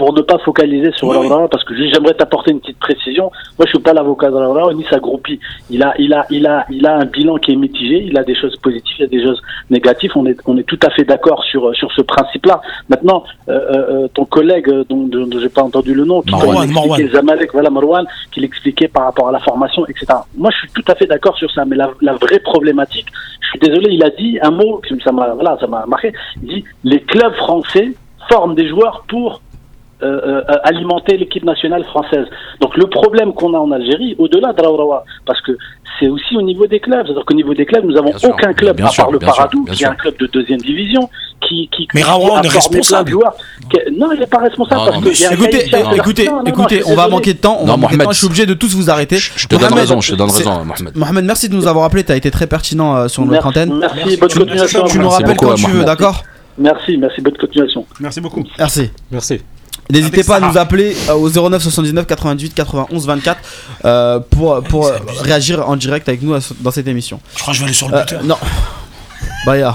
pour 0.00 0.14
ne 0.14 0.22
pas 0.22 0.38
focaliser 0.38 0.92
sur 0.92 1.08
Oui, 1.08 1.28
Laura, 1.28 1.46
parce 1.46 1.62
que 1.62 1.76
j'aimerais 1.76 2.14
t'apporter 2.14 2.52
une 2.52 2.60
petite 2.60 2.78
précision. 2.78 3.24
Moi, 3.58 3.66
je 3.66 3.72
suis 3.72 3.80
pas 3.80 3.92
l'avocat 3.92 4.30
de 4.30 4.32
Laura, 4.32 4.72
ni 4.72 4.82
sa 4.88 4.98
groupie. 4.98 5.38
Il 5.68 5.82
a, 5.82 5.92
il 5.98 6.14
a, 6.14 6.24
il 6.30 6.46
a, 6.46 6.64
il 6.70 6.86
a 6.86 6.96
un 6.96 7.04
bilan 7.04 7.36
qui 7.36 7.52
est 7.52 7.56
mitigé. 7.56 8.04
Il 8.06 8.16
a 8.16 8.24
des 8.24 8.34
choses 8.34 8.56
positives, 8.56 8.96
il 8.98 9.02
y 9.02 9.04
a 9.04 9.08
des 9.08 9.22
choses 9.22 9.42
négatives. 9.68 10.12
On 10.14 10.24
est, 10.24 10.38
on 10.46 10.56
est 10.56 10.62
tout 10.62 10.78
à 10.86 10.90
fait 10.92 11.04
d'accord 11.04 11.44
sur 11.44 11.76
sur 11.76 11.92
ce 11.92 12.00
principe-là. 12.00 12.62
Maintenant, 12.88 13.24
euh, 13.50 13.52
euh, 13.52 14.08
ton 14.14 14.24
collègue 14.24 14.70
euh, 14.70 14.84
dont, 14.88 15.06
dont, 15.06 15.26
dont 15.26 15.38
j'ai 15.38 15.50
pas 15.50 15.64
entendu 15.64 15.92
le 15.92 16.06
nom, 16.06 16.22
qui 16.22 16.30
Marwan, 16.30 17.10
Zamalek, 17.12 17.52
voilà 17.52 17.68
Marwan, 17.68 18.06
qui 18.32 18.40
l'expliquait 18.40 18.88
par 18.88 19.04
rapport 19.04 19.28
à 19.28 19.32
la 19.32 19.40
formation, 19.40 19.84
etc. 19.86 20.06
Moi, 20.34 20.50
je 20.50 20.60
suis 20.60 20.70
tout 20.72 20.90
à 20.90 20.94
fait 20.94 21.08
d'accord 21.08 21.36
sur 21.36 21.50
ça. 21.50 21.66
Mais 21.66 21.76
la, 21.76 21.90
la 22.00 22.14
vraie 22.14 22.38
problématique, 22.38 23.08
je 23.42 23.48
suis 23.50 23.58
désolé, 23.58 23.92
il 23.92 24.02
a 24.02 24.08
dit 24.08 24.38
un 24.40 24.50
mot, 24.50 24.80
ça 25.04 25.12
m'a, 25.12 25.34
voilà, 25.34 25.58
ça 25.60 25.66
m'a 25.66 25.84
marqué. 25.84 26.14
Il 26.42 26.48
dit 26.48 26.64
les 26.84 27.02
clubs 27.02 27.34
français 27.34 27.92
forment 28.30 28.54
des 28.54 28.66
joueurs 28.66 29.04
pour 29.06 29.42
euh, 30.02 30.42
euh, 30.48 30.54
alimenter 30.64 31.16
l'équipe 31.16 31.44
nationale 31.44 31.84
française. 31.84 32.26
Donc 32.60 32.76
le 32.76 32.86
problème 32.86 33.32
qu'on 33.32 33.54
a 33.54 33.58
en 33.58 33.70
Algérie, 33.72 34.14
au-delà 34.18 34.52
de 34.52 34.60
Raourawa, 34.62 35.04
parce 35.26 35.40
que 35.42 35.52
c'est 35.98 36.08
aussi 36.08 36.36
au 36.36 36.42
niveau 36.42 36.66
des 36.66 36.80
clubs. 36.80 37.04
C'est-à-dire 37.06 37.24
qu'au 37.24 37.34
niveau 37.34 37.52
des 37.54 37.66
clubs, 37.66 37.84
nous 37.84 37.92
n'avons 37.94 38.16
sûr, 38.16 38.30
aucun 38.30 38.52
club, 38.54 38.76
bien 38.76 38.86
à 38.86 38.90
sûr, 38.90 39.04
part 39.04 39.12
le 39.12 39.18
sûr, 39.20 39.26
Paradou, 39.28 39.64
bien 39.64 39.74
qui 39.74 39.82
est 39.82 39.84
sûr. 39.86 39.92
un 39.92 39.96
club 39.96 40.16
de 40.18 40.26
deuxième 40.26 40.60
division, 40.60 41.10
qui, 41.46 41.68
qui, 41.74 41.88
Mais 41.94 42.00
qui 42.00 42.06
Raoura, 42.06 42.38
a 42.38 42.40
on 42.40 42.42
est 42.42 42.48
responsable. 42.48 43.10
joueurs. 43.10 43.34
Qui- 43.70 43.92
Non, 43.98 44.10
il 44.12 44.20
n'est 44.20 44.26
pas 44.26 44.38
responsable 44.38 44.80
Non, 44.80 44.86
parce 44.86 44.96
non, 44.96 45.02
que 45.02 45.34
Écoutez, 45.34 45.66
écoutez, 45.96 46.24
Non, 46.28 46.36
non, 46.36 46.38
non, 46.38 46.44
écoutez, 46.46 46.82
on 46.86 46.94
va 46.94 47.08
manquer 47.08 47.34
de 47.34 47.38
temps. 47.38 47.58
On 47.60 47.66
Non, 47.66 47.72
va 47.72 47.76
de 47.76 47.80
Mohamed, 47.82 48.02
temps. 48.04 48.12
Je 48.12 48.16
suis 48.18 48.26
obligé 48.26 48.46
de 48.46 48.54
tous 48.54 48.74
vous 48.74 48.88
arrêter. 48.90 49.16
Je 49.18 49.46
te 49.46 49.54
donne 49.56 49.60
Mohamed, 49.62 49.78
raison, 49.78 50.00
je 50.00 50.12
te 50.12 50.16
donne 50.16 50.30
raison, 50.30 50.64
Mohamed. 50.64 50.96
Mohamed, 50.96 51.24
merci 51.24 51.48
de 51.48 51.54
nous 51.54 51.66
avoir 51.66 51.84
appelé. 51.84 52.04
Tu 52.04 52.12
as 52.12 52.16
été 52.16 52.30
très 52.30 52.46
pertinent 52.46 52.96
euh, 52.96 53.08
sur 53.08 53.22
notre 53.26 53.32
Merci, 53.32 53.48
antenne. 53.48 53.78
merci, 53.78 54.16
bonne 54.16 54.28
continuation. 54.30 54.84
tu 54.84 54.98
nous 54.98 55.08
rappelles 55.08 55.36
quand 55.36 55.54
tu 55.54 55.70
veux, 55.70 55.84
d'accord 55.84 56.22
Merci, 56.58 56.96
merci, 56.98 57.20
bonne 57.20 57.36
continuation. 57.36 57.86
Merci 58.00 58.20
beaucoup. 58.20 58.42
Merci. 58.58 58.90
Merci. 59.10 59.40
N'hésitez 59.90 60.14
Avec 60.20 60.26
pas 60.26 60.36
à 60.36 60.40
nous 60.40 60.56
appeler 60.58 60.96
euh, 61.08 61.14
au 61.14 61.28
09 61.30 61.62
79 61.62 62.06
98 62.06 62.54
91 62.54 63.06
24 63.06 63.38
euh, 63.84 64.20
pour, 64.20 64.62
pour 64.62 64.86
euh, 64.86 64.98
réagir 65.22 65.68
en 65.68 65.76
direct 65.76 66.08
avec 66.08 66.22
nous 66.22 66.34
à 66.34 66.40
ce- 66.40 66.54
dans 66.60 66.70
cette 66.70 66.86
émission. 66.88 67.20
Je 67.36 67.40
crois 67.42 67.52
que 67.52 67.56
je 67.58 67.62
vais 67.62 67.66
aller 67.66 67.74
sur 67.74 67.88
le 67.88 67.94
Euh, 67.96 68.00
buteur. 68.02 68.24
non. 68.24 68.36
Baya. 69.46 69.74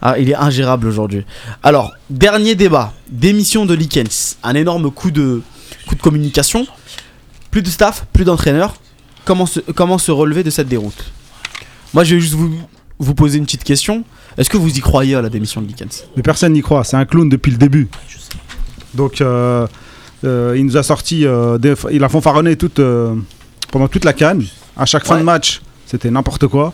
Ah, 0.00 0.18
il 0.18 0.30
est 0.30 0.34
ingérable 0.34 0.86
aujourd'hui. 0.86 1.24
Alors, 1.62 1.92
dernier 2.08 2.54
débat. 2.54 2.92
Démission 3.10 3.66
de 3.66 3.74
Likens. 3.74 4.36
Un 4.44 4.54
énorme 4.54 4.90
coup 4.90 5.10
de, 5.10 5.42
coup 5.88 5.94
de 5.96 6.00
communication. 6.00 6.66
Plus 7.50 7.62
de 7.62 7.68
staff, 7.68 8.04
plus 8.12 8.24
d'entraîneurs. 8.24 8.74
Comment 9.24 9.46
se, 9.46 9.58
comment 9.60 9.98
se 9.98 10.10
relever 10.12 10.44
de 10.44 10.50
cette 10.50 10.68
déroute? 10.68 11.10
Moi, 11.94 12.04
je 12.04 12.14
vais 12.14 12.20
juste 12.20 12.34
vous, 12.34 12.50
vous 12.98 13.14
poser 13.14 13.38
une 13.38 13.44
petite 13.44 13.64
question. 13.64 14.04
Est-ce 14.36 14.48
que 14.50 14.56
vous 14.56 14.70
y 14.76 14.80
croyez 14.80 15.14
à 15.16 15.22
la 15.22 15.28
démission 15.30 15.60
de 15.60 15.66
Likens? 15.66 16.04
Mais 16.16 16.22
personne 16.22 16.52
n'y 16.52 16.62
croit. 16.62 16.84
C'est 16.84 16.96
un 16.96 17.04
clown 17.04 17.28
depuis 17.28 17.50
le 17.50 17.58
début. 17.58 17.88
Donc, 18.98 19.20
euh, 19.20 19.66
euh, 20.24 20.54
il 20.58 20.64
nous 20.66 20.76
a 20.76 20.82
sorti. 20.82 21.24
euh, 21.24 21.56
des- 21.58 21.74
il 21.92 22.02
a 22.04 22.08
fanfaronné 22.08 22.56
toute, 22.56 22.80
pendant 23.72 23.88
toute 23.88 24.04
la 24.04 24.12
canne. 24.12 24.42
À 24.76 24.84
chaque 24.86 25.06
fin 25.06 25.14
de 25.20 25.24
match, 25.24 25.60
c'était 25.86 26.10
n'importe 26.10 26.46
quoi. 26.48 26.72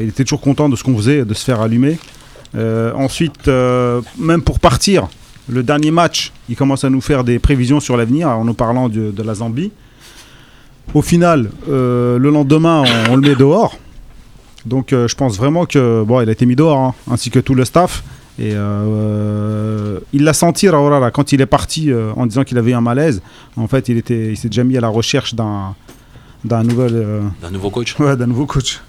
Il 0.00 0.08
était 0.08 0.22
toujours 0.24 0.40
content 0.48 0.68
de 0.68 0.76
ce 0.76 0.84
qu'on 0.84 0.96
faisait, 0.96 1.24
de 1.24 1.34
se 1.34 1.44
faire 1.44 1.60
allumer. 1.60 1.98
Ensuite, 3.06 3.48
même 4.28 4.42
pour 4.42 4.58
partir, 4.60 5.08
le 5.48 5.62
dernier 5.62 5.90
match, 5.90 6.32
il 6.48 6.56
commence 6.56 6.84
à 6.84 6.90
nous 6.90 7.00
faire 7.00 7.22
des 7.24 7.38
prévisions 7.38 7.80
sur 7.80 7.96
l'avenir 7.96 8.28
en 8.28 8.44
nous 8.44 8.54
parlant 8.54 8.88
de, 8.88 9.10
de 9.10 9.22
la 9.22 9.34
Zambie. 9.34 9.70
Au 10.94 11.02
final, 11.02 11.50
euh, 11.68 12.18
le 12.18 12.30
lendemain, 12.30 12.84
on, 13.08 13.12
on 13.12 13.16
le 13.16 13.22
met 13.28 13.34
dehors. 13.34 13.76
Donc, 14.64 14.92
euh, 14.92 15.06
je 15.08 15.14
pense 15.14 15.36
vraiment 15.36 15.64
que 15.66 16.02
bon, 16.06 16.20
il 16.20 16.28
a 16.28 16.32
été 16.32 16.46
mis 16.46 16.56
dehors, 16.56 16.78
hein, 16.78 16.94
ainsi 17.10 17.30
que 17.30 17.38
tout 17.40 17.54
le 17.54 17.64
staff. 17.64 18.02
Et 18.38 18.52
euh, 18.54 19.98
il 20.12 20.24
l'a 20.24 20.34
senti, 20.34 20.68
Raolara, 20.68 21.10
quand 21.10 21.32
il 21.32 21.40
est 21.40 21.46
parti 21.46 21.90
euh, 21.90 22.12
en 22.16 22.26
disant 22.26 22.44
qu'il 22.44 22.58
avait 22.58 22.72
eu 22.72 22.74
un 22.74 22.80
malaise. 22.82 23.22
En 23.56 23.66
fait, 23.66 23.88
il 23.88 23.96
était, 23.96 24.32
il 24.32 24.36
s'est 24.36 24.48
déjà 24.48 24.64
mis 24.64 24.76
à 24.76 24.80
la 24.80 24.88
recherche 24.88 25.34
d'un 25.34 25.74
d'un 26.44 26.62
nouvel, 26.62 26.92
euh, 26.94 27.22
D'un 27.42 27.50
nouveau 27.50 27.70
coach 27.70 27.96
ouais, 27.98 28.16
d'un 28.16 28.26
nouveau 28.26 28.46
coach. 28.46 28.80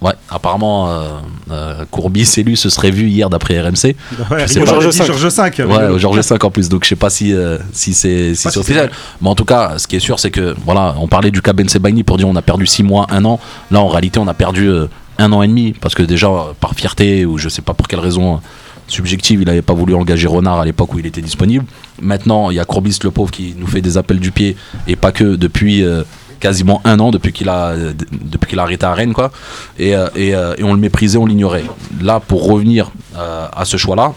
Ouais, 0.00 0.12
apparemment, 0.28 0.90
euh, 0.90 1.08
euh, 1.50 1.84
Courbis 1.90 2.34
et 2.36 2.42
lui 2.42 2.56
se 2.56 2.68
seraient 2.68 2.90
vus 2.90 3.08
hier 3.08 3.30
d'après 3.30 3.60
RMC. 3.60 3.96
Ouais, 4.30 4.44
au. 4.44 4.66
Georges 4.66 4.86
V. 4.86 5.04
Georges 5.04 5.26
V. 5.26 5.64
Ouais, 5.64 5.88
au 5.88 5.98
Georges 5.98 6.20
V 6.20 6.36
en 6.42 6.50
plus. 6.50 6.68
Donc 6.68 6.84
je 6.84 6.90
sais 6.90 6.96
pas 6.96 7.10
si, 7.10 7.32
euh, 7.32 7.58
si 7.72 7.94
c'est 7.94 8.34
si 8.34 8.46
officiel. 8.48 8.90
Mais 9.22 9.28
en 9.28 9.34
tout 9.34 9.46
cas, 9.46 9.78
ce 9.78 9.86
qui 9.86 9.96
est 9.96 10.00
sûr, 10.00 10.18
c'est 10.18 10.30
que 10.30 10.54
voilà, 10.64 10.94
on 10.98 11.08
parlait 11.08 11.30
du 11.30 11.40
cas 11.40 11.54
Ben 11.54 11.68
Sebaini 11.68 12.02
pour 12.02 12.18
dire 12.18 12.28
on 12.28 12.36
a 12.36 12.42
perdu 12.42 12.66
6 12.66 12.82
mois, 12.82 13.06
1 13.10 13.24
an. 13.24 13.40
Là, 13.70 13.80
en 13.80 13.88
réalité, 13.88 14.18
on 14.18 14.28
a 14.28 14.34
perdu 14.34 14.68
euh, 14.68 14.86
un 15.18 15.32
an 15.32 15.42
et 15.42 15.48
demi 15.48 15.72
parce 15.72 15.94
que 15.94 16.02
déjà 16.02 16.28
par 16.60 16.74
fierté 16.74 17.24
ou 17.26 17.38
je 17.38 17.48
sais 17.48 17.62
pas 17.62 17.74
pour 17.74 17.88
quelle 17.88 18.00
raison 18.00 18.40
subjective, 18.86 19.40
il 19.40 19.46
n'avait 19.46 19.62
pas 19.62 19.72
voulu 19.72 19.94
engager 19.94 20.26
Renard 20.26 20.60
à 20.60 20.64
l'époque 20.64 20.92
où 20.94 20.98
il 20.98 21.06
était 21.06 21.22
disponible. 21.22 21.64
Maintenant, 22.00 22.50
il 22.50 22.56
y 22.56 22.60
a 22.60 22.64
Courbis 22.64 22.98
le 23.02 23.10
pauvre 23.10 23.30
qui 23.30 23.54
nous 23.56 23.66
fait 23.66 23.80
des 23.80 23.96
appels 23.96 24.20
du 24.20 24.30
pied 24.30 24.56
et 24.86 24.96
pas 24.96 25.12
que 25.12 25.36
depuis 25.36 25.82
euh, 25.82 26.02
quasiment 26.40 26.80
un 26.84 27.00
an 27.00 27.10
depuis 27.10 27.32
qu'il 27.32 27.48
a 27.48 27.74
depuis 27.76 28.50
qu'il 28.50 28.58
arrêté 28.58 28.84
à 28.84 28.94
Rennes 28.94 29.14
quoi. 29.14 29.30
Et, 29.78 29.96
euh, 29.96 30.08
et, 30.14 30.34
euh, 30.34 30.54
et 30.58 30.64
on 30.64 30.74
le 30.74 30.80
méprisait, 30.80 31.18
on 31.18 31.26
l'ignorait. 31.26 31.64
Là, 32.00 32.20
pour 32.20 32.46
revenir 32.46 32.90
à 33.16 33.64
ce 33.64 33.76
choix-là, 33.76 34.12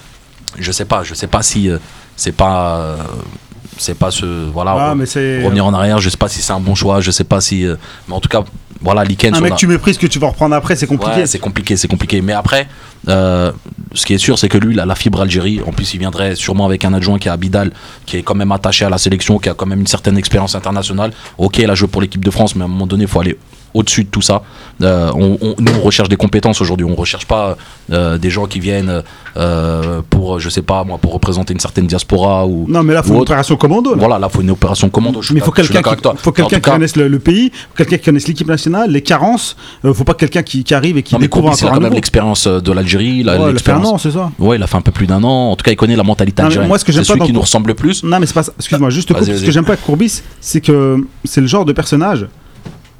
je 0.57 0.71
sais 0.71 0.85
pas, 0.85 1.03
je 1.03 1.13
sais 1.13 1.27
pas 1.27 1.43
si 1.43 1.69
c'est 2.15 2.31
pas 2.31 2.97
c'est 3.77 3.97
pas 3.97 4.11
ce 4.11 4.25
voilà 4.51 4.75
Ah, 4.77 4.95
mais 4.95 5.05
revenir 5.43 5.65
en 5.65 5.73
arrière, 5.73 5.99
je 5.99 6.09
sais 6.09 6.17
pas 6.17 6.27
si 6.29 6.41
c'est 6.41 6.53
un 6.53 6.59
bon 6.59 6.75
choix, 6.75 7.01
je 7.01 7.11
sais 7.11 7.23
pas 7.23 7.41
si 7.41 7.65
euh, 7.65 7.75
mais 8.07 8.15
en 8.15 8.19
tout 8.19 8.29
cas 8.29 8.43
voilà 8.81 9.03
Likens 9.03 9.35
Un 9.35 9.41
mec 9.41 9.53
a- 9.53 9.55
que 9.55 9.59
tu 9.59 9.65
méprises, 9.67 9.97
que 9.97 10.05
tu 10.05 10.19
vas 10.19 10.27
reprendre 10.27 10.53
après, 10.55 10.75
c'est 10.75 10.85
compliqué. 10.85 11.21
Ouais, 11.21 11.25
c'est 11.25 11.39
compliqué, 11.39 11.75
c'est 11.77 11.87
compliqué. 11.87 12.21
Mais 12.21 12.33
après, 12.33 12.67
euh, 13.07 13.51
ce 13.93 14.05
qui 14.05 14.13
est 14.13 14.19
sûr, 14.19 14.37
c'est 14.37 14.49
que 14.49 14.57
lui, 14.59 14.75
il 14.75 14.79
a 14.79 14.85
la 14.85 14.93
fibre 14.93 15.19
Algérie. 15.21 15.61
En 15.65 15.71
plus, 15.71 15.95
il 15.95 15.99
viendrait 15.99 16.35
sûrement 16.35 16.65
avec 16.67 16.85
un 16.85 16.93
adjoint 16.93 17.17
qui 17.17 17.27
est 17.27 17.31
Abidal, 17.31 17.71
qui 18.05 18.17
est 18.17 18.21
quand 18.21 18.35
même 18.35 18.51
attaché 18.51 18.85
à 18.85 18.89
la 18.91 18.99
sélection, 18.99 19.39
qui 19.39 19.49
a 19.49 19.55
quand 19.55 19.65
même 19.65 19.79
une 19.79 19.87
certaine 19.87 20.15
expérience 20.15 20.53
internationale. 20.53 21.11
Ok, 21.39 21.57
il 21.57 21.69
a 21.71 21.73
joué 21.73 21.87
pour 21.87 22.01
l'équipe 22.01 22.23
de 22.23 22.29
France, 22.29 22.55
mais 22.55 22.61
à 22.61 22.65
un 22.65 22.67
moment 22.67 22.85
donné, 22.85 23.05
il 23.05 23.09
faut 23.09 23.19
aller 23.19 23.37
au-dessus 23.73 24.03
de 24.03 24.09
tout 24.09 24.21
ça. 24.21 24.41
Euh, 24.81 25.11
on, 25.15 25.37
on- 25.41 25.55
nous, 25.59 25.71
on 25.79 25.81
recherche 25.81 26.09
des 26.09 26.15
compétences 26.15 26.61
aujourd'hui. 26.61 26.85
On 26.89 26.95
recherche 26.95 27.25
pas 27.25 27.57
euh, 27.91 28.17
des 28.17 28.29
gens 28.29 28.45
qui 28.45 28.59
viennent 28.59 29.01
euh, 29.37 30.01
pour, 30.09 30.39
je 30.39 30.49
sais 30.49 30.61
pas, 30.61 30.83
moi, 30.83 30.97
pour 30.97 31.13
représenter 31.13 31.53
une 31.53 31.59
certaine 31.59 31.87
diaspora 31.87 32.45
ou. 32.47 32.65
Non, 32.67 32.83
mais 32.83 32.93
là, 32.93 33.01
il 33.03 33.07
faut 33.07 33.13
une 33.13 33.19
autre. 33.21 33.31
opération 33.31 33.55
commando. 33.55 33.91
là. 33.91 33.97
Voilà, 33.99 34.19
là, 34.19 34.29
faut 34.29 34.41
une 34.41 34.51
opération 34.51 34.89
commando. 34.89 35.21
Mais 35.31 35.39
il 35.39 35.41
faut 35.41 35.51
quelqu'un 35.51 35.81
qui, 35.81 35.95
faut 36.17 36.31
quelqu'un 36.31 36.55
qui 36.57 36.61
cas, 36.61 36.71
connaisse 36.71 36.95
le, 36.95 37.07
le 37.07 37.19
pays, 37.19 37.51
quelqu'un 37.75 37.97
qui 37.97 38.03
connaisse 38.05 38.27
l'équipe 38.27 38.47
nationale, 38.47 38.91
les 38.91 39.01
carences. 39.01 39.55
Euh, 39.85 39.93
faut 39.93 40.03
pas 40.03 40.13
quelqu'un 40.13 40.43
qui, 40.43 40.63
qui 40.63 40.73
arrive 40.73 40.97
et 40.97 41.03
qui 41.03 41.13
Non, 41.15 41.19
découvre 41.19 41.49
il 41.49 41.53
encore 41.65 41.71
quand 41.75 41.81
même 41.81 41.93
l'expérience 41.93 42.47
de 42.47 42.71
l'Algérie. 42.71 43.17
il 43.21 43.29
a 43.29 43.39
Ouais, 43.39 43.51
il 43.51 43.55
a 43.55 43.59
fait 43.59 43.71
un 43.71 43.83
an, 43.83 43.97
c'est 43.97 44.11
ça. 44.11 44.31
Ouais, 44.39 44.57
il 44.57 44.63
a 44.63 44.67
fait 44.67 44.77
un 44.77 44.81
peu 44.81 44.91
plus 44.91 45.07
d'un 45.07 45.23
an. 45.23 45.51
En 45.51 45.55
tout 45.55 45.63
cas, 45.63 45.71
il 45.71 45.75
connaît 45.75 45.95
la 45.95 46.03
mentalité 46.03 46.41
Non, 46.41 46.47
algérienne. 46.47 46.67
moi, 46.67 46.79
ce 46.79 46.85
que 46.85 46.91
j'aime 46.91 47.03
c'est 47.03 47.13
pas 47.13 47.17
celui 47.19 47.27
qui 47.27 47.33
nous 47.33 47.41
ressemble 47.41 47.69
le 47.69 47.75
plus. 47.75 48.03
Non, 48.03 48.19
mais 48.19 48.25
c'est 48.25 48.33
pas. 48.33 48.43
Excuse-moi, 48.57 48.89
juste. 48.89 49.13
Ce 49.13 49.45
que 49.45 49.51
j'aime 49.51 49.65
pas 49.65 49.73
avec 49.73 49.83
Courbis, 49.85 50.21
c'est 50.39 50.61
que 50.61 50.97
c'est 51.23 51.41
le 51.41 51.47
genre 51.47 51.65
de 51.65 51.73
personnage 51.73 52.27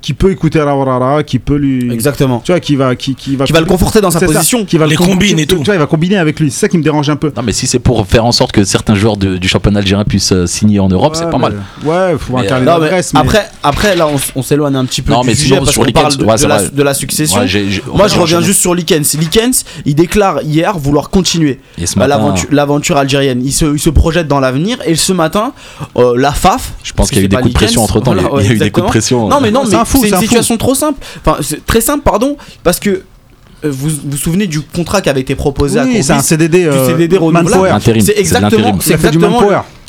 qui 0.07 0.13
peut 0.13 0.31
écouter 0.31 0.61
Rawarara, 0.61 1.21
qui 1.23 1.38
peut 1.38 1.57
lui. 1.57 1.91
Exactement. 1.91 2.39
Tu 2.41 2.53
vois, 2.53 2.61
qui 2.61 2.77
va, 2.77 2.95
qui, 2.95 3.13
qui 3.13 3.35
va, 3.35 3.43
Qui 3.43 3.51
va 3.51 3.59
le 3.59 3.65
conforter 3.65 3.99
dans 3.99 4.09
sa 4.09 4.21
ça, 4.21 4.25
position. 4.25 4.63
qui 4.63 4.77
va 4.77 4.85
le 4.85 4.91
Les 4.91 4.95
com- 4.95 5.05
combines 5.07 5.35
tu- 5.35 5.41
et 5.41 5.45
tout. 5.45 5.57
Tu 5.57 5.65
vois, 5.65 5.75
il 5.75 5.79
va 5.79 5.85
combiner 5.85 6.15
avec 6.15 6.39
lui. 6.39 6.49
C'est 6.49 6.61
ça 6.61 6.69
qui 6.69 6.77
me 6.77 6.84
dérange 6.84 7.09
un 7.09 7.17
peu. 7.17 7.34
Non, 7.35 7.41
mais 7.43 7.51
si 7.51 7.67
c'est 7.67 7.79
pour 7.79 8.07
faire 8.07 8.23
en 8.23 8.31
sorte 8.31 8.53
que 8.53 8.63
certains 8.63 8.95
joueurs 8.95 9.17
de- 9.17 9.35
du 9.35 9.49
championnat 9.49 9.79
algérien 9.79 10.05
puissent 10.05 10.31
euh, 10.31 10.47
signer 10.47 10.79
en 10.79 10.88
Europe, 10.88 11.17
c'est 11.17 11.25
pas 11.29 11.31
mais- 11.34 11.49
mal. 11.49 11.61
Ouais, 11.84 12.15
faut 12.17 12.38
Mais, 12.38 12.43
incarner 12.43 12.65
Non, 12.65 12.75
mais 12.75 12.85
l'adresse. 12.85 13.13
mais- 13.13 13.19
après, 13.19 13.49
après, 13.63 13.95
là, 13.97 14.07
on, 14.34 14.41
s'éloigne 14.41 14.77
un 14.77 14.85
petit 14.85 15.01
peu 15.01 15.11
Non, 15.11 15.19
du 15.23 15.27
mais 15.27 15.35
sujet 15.35 15.47
sinon, 15.47 15.57
parce 15.59 15.71
sur 15.71 15.84
Likens, 15.84 16.01
parle 16.03 16.15
de, 16.15 16.23
ouais, 16.23 16.34
de 16.35 16.38
c'est 16.39 16.47
la, 16.47 16.69
de 16.69 16.84
la 16.84 16.93
succession. 16.93 17.41
Ouais, 17.41 17.47
Moi, 17.93 18.07
je 18.07 18.17
reviens 18.17 18.39
juste 18.39 18.61
sur 18.61 18.73
Likens. 18.73 19.13
Likens, 19.19 19.65
il 19.85 19.95
déclare 19.95 20.41
hier 20.43 20.77
vouloir 20.79 21.09
continuer 21.09 21.59
matin, 21.97 22.34
l'aventure- 22.51 22.95
algérienne. 22.97 23.41
Il 23.43 23.51
se, 23.51 23.65
il 23.73 23.79
se 23.79 23.89
projette 23.89 24.29
dans 24.29 24.39
l'avenir. 24.39 24.77
Et 24.85 24.95
ce 24.95 25.11
matin, 25.11 25.51
euh, 25.97 26.13
la 26.17 26.31
FAF. 26.31 26.71
Je 26.81 26.93
pense 26.93 27.09
qu'il 27.09 27.17
y 27.17 27.21
a 27.21 27.25
eu 27.25 27.27
des 27.27 27.35
coups 27.35 27.49
de 27.49 27.53
pression 27.53 27.84
entre 27.84 27.99
temps. 27.99 28.13
il 28.39 28.45
y 28.45 28.49
a 28.49 28.53
eu 28.53 28.57
des 28.57 28.71
coups 28.71 28.85
de 28.85 28.89
pression. 28.89 29.27
Non, 29.27 29.39
mais 29.41 29.51
non, 29.51 29.63
C'est 29.65 29.71
mais 29.71 29.77
fou, 29.97 30.03
c'est 30.03 30.09
une 30.09 30.15
fou. 30.15 30.21
situation 30.21 30.57
trop 30.57 30.75
simple. 30.75 30.99
Enfin, 31.25 31.37
c'est 31.41 31.65
très 31.65 31.81
simple, 31.81 32.03
pardon, 32.03 32.37
parce 32.63 32.79
que 32.79 32.89
euh, 32.89 33.01
vous 33.63 33.89
vous 33.89 33.95
vous 34.11 34.17
souvenez 34.17 34.47
du 34.47 34.61
contrat 34.61 35.01
qui 35.01 35.09
avait 35.09 35.21
été 35.21 35.35
proposé 35.35 35.79
à 35.79 35.83
Oui, 35.83 35.89
Courbis 35.91 36.03
c'est 36.05 36.13
un 36.13 36.19
CDD. 36.21 36.59
du 36.61 36.67
euh, 36.69 36.85
CDD 36.87 37.17
renouvelable. 37.17 37.79
C'est 37.81 38.17
exactement, 38.17 38.77
c'est 38.79 38.93
exactement, 38.93 39.41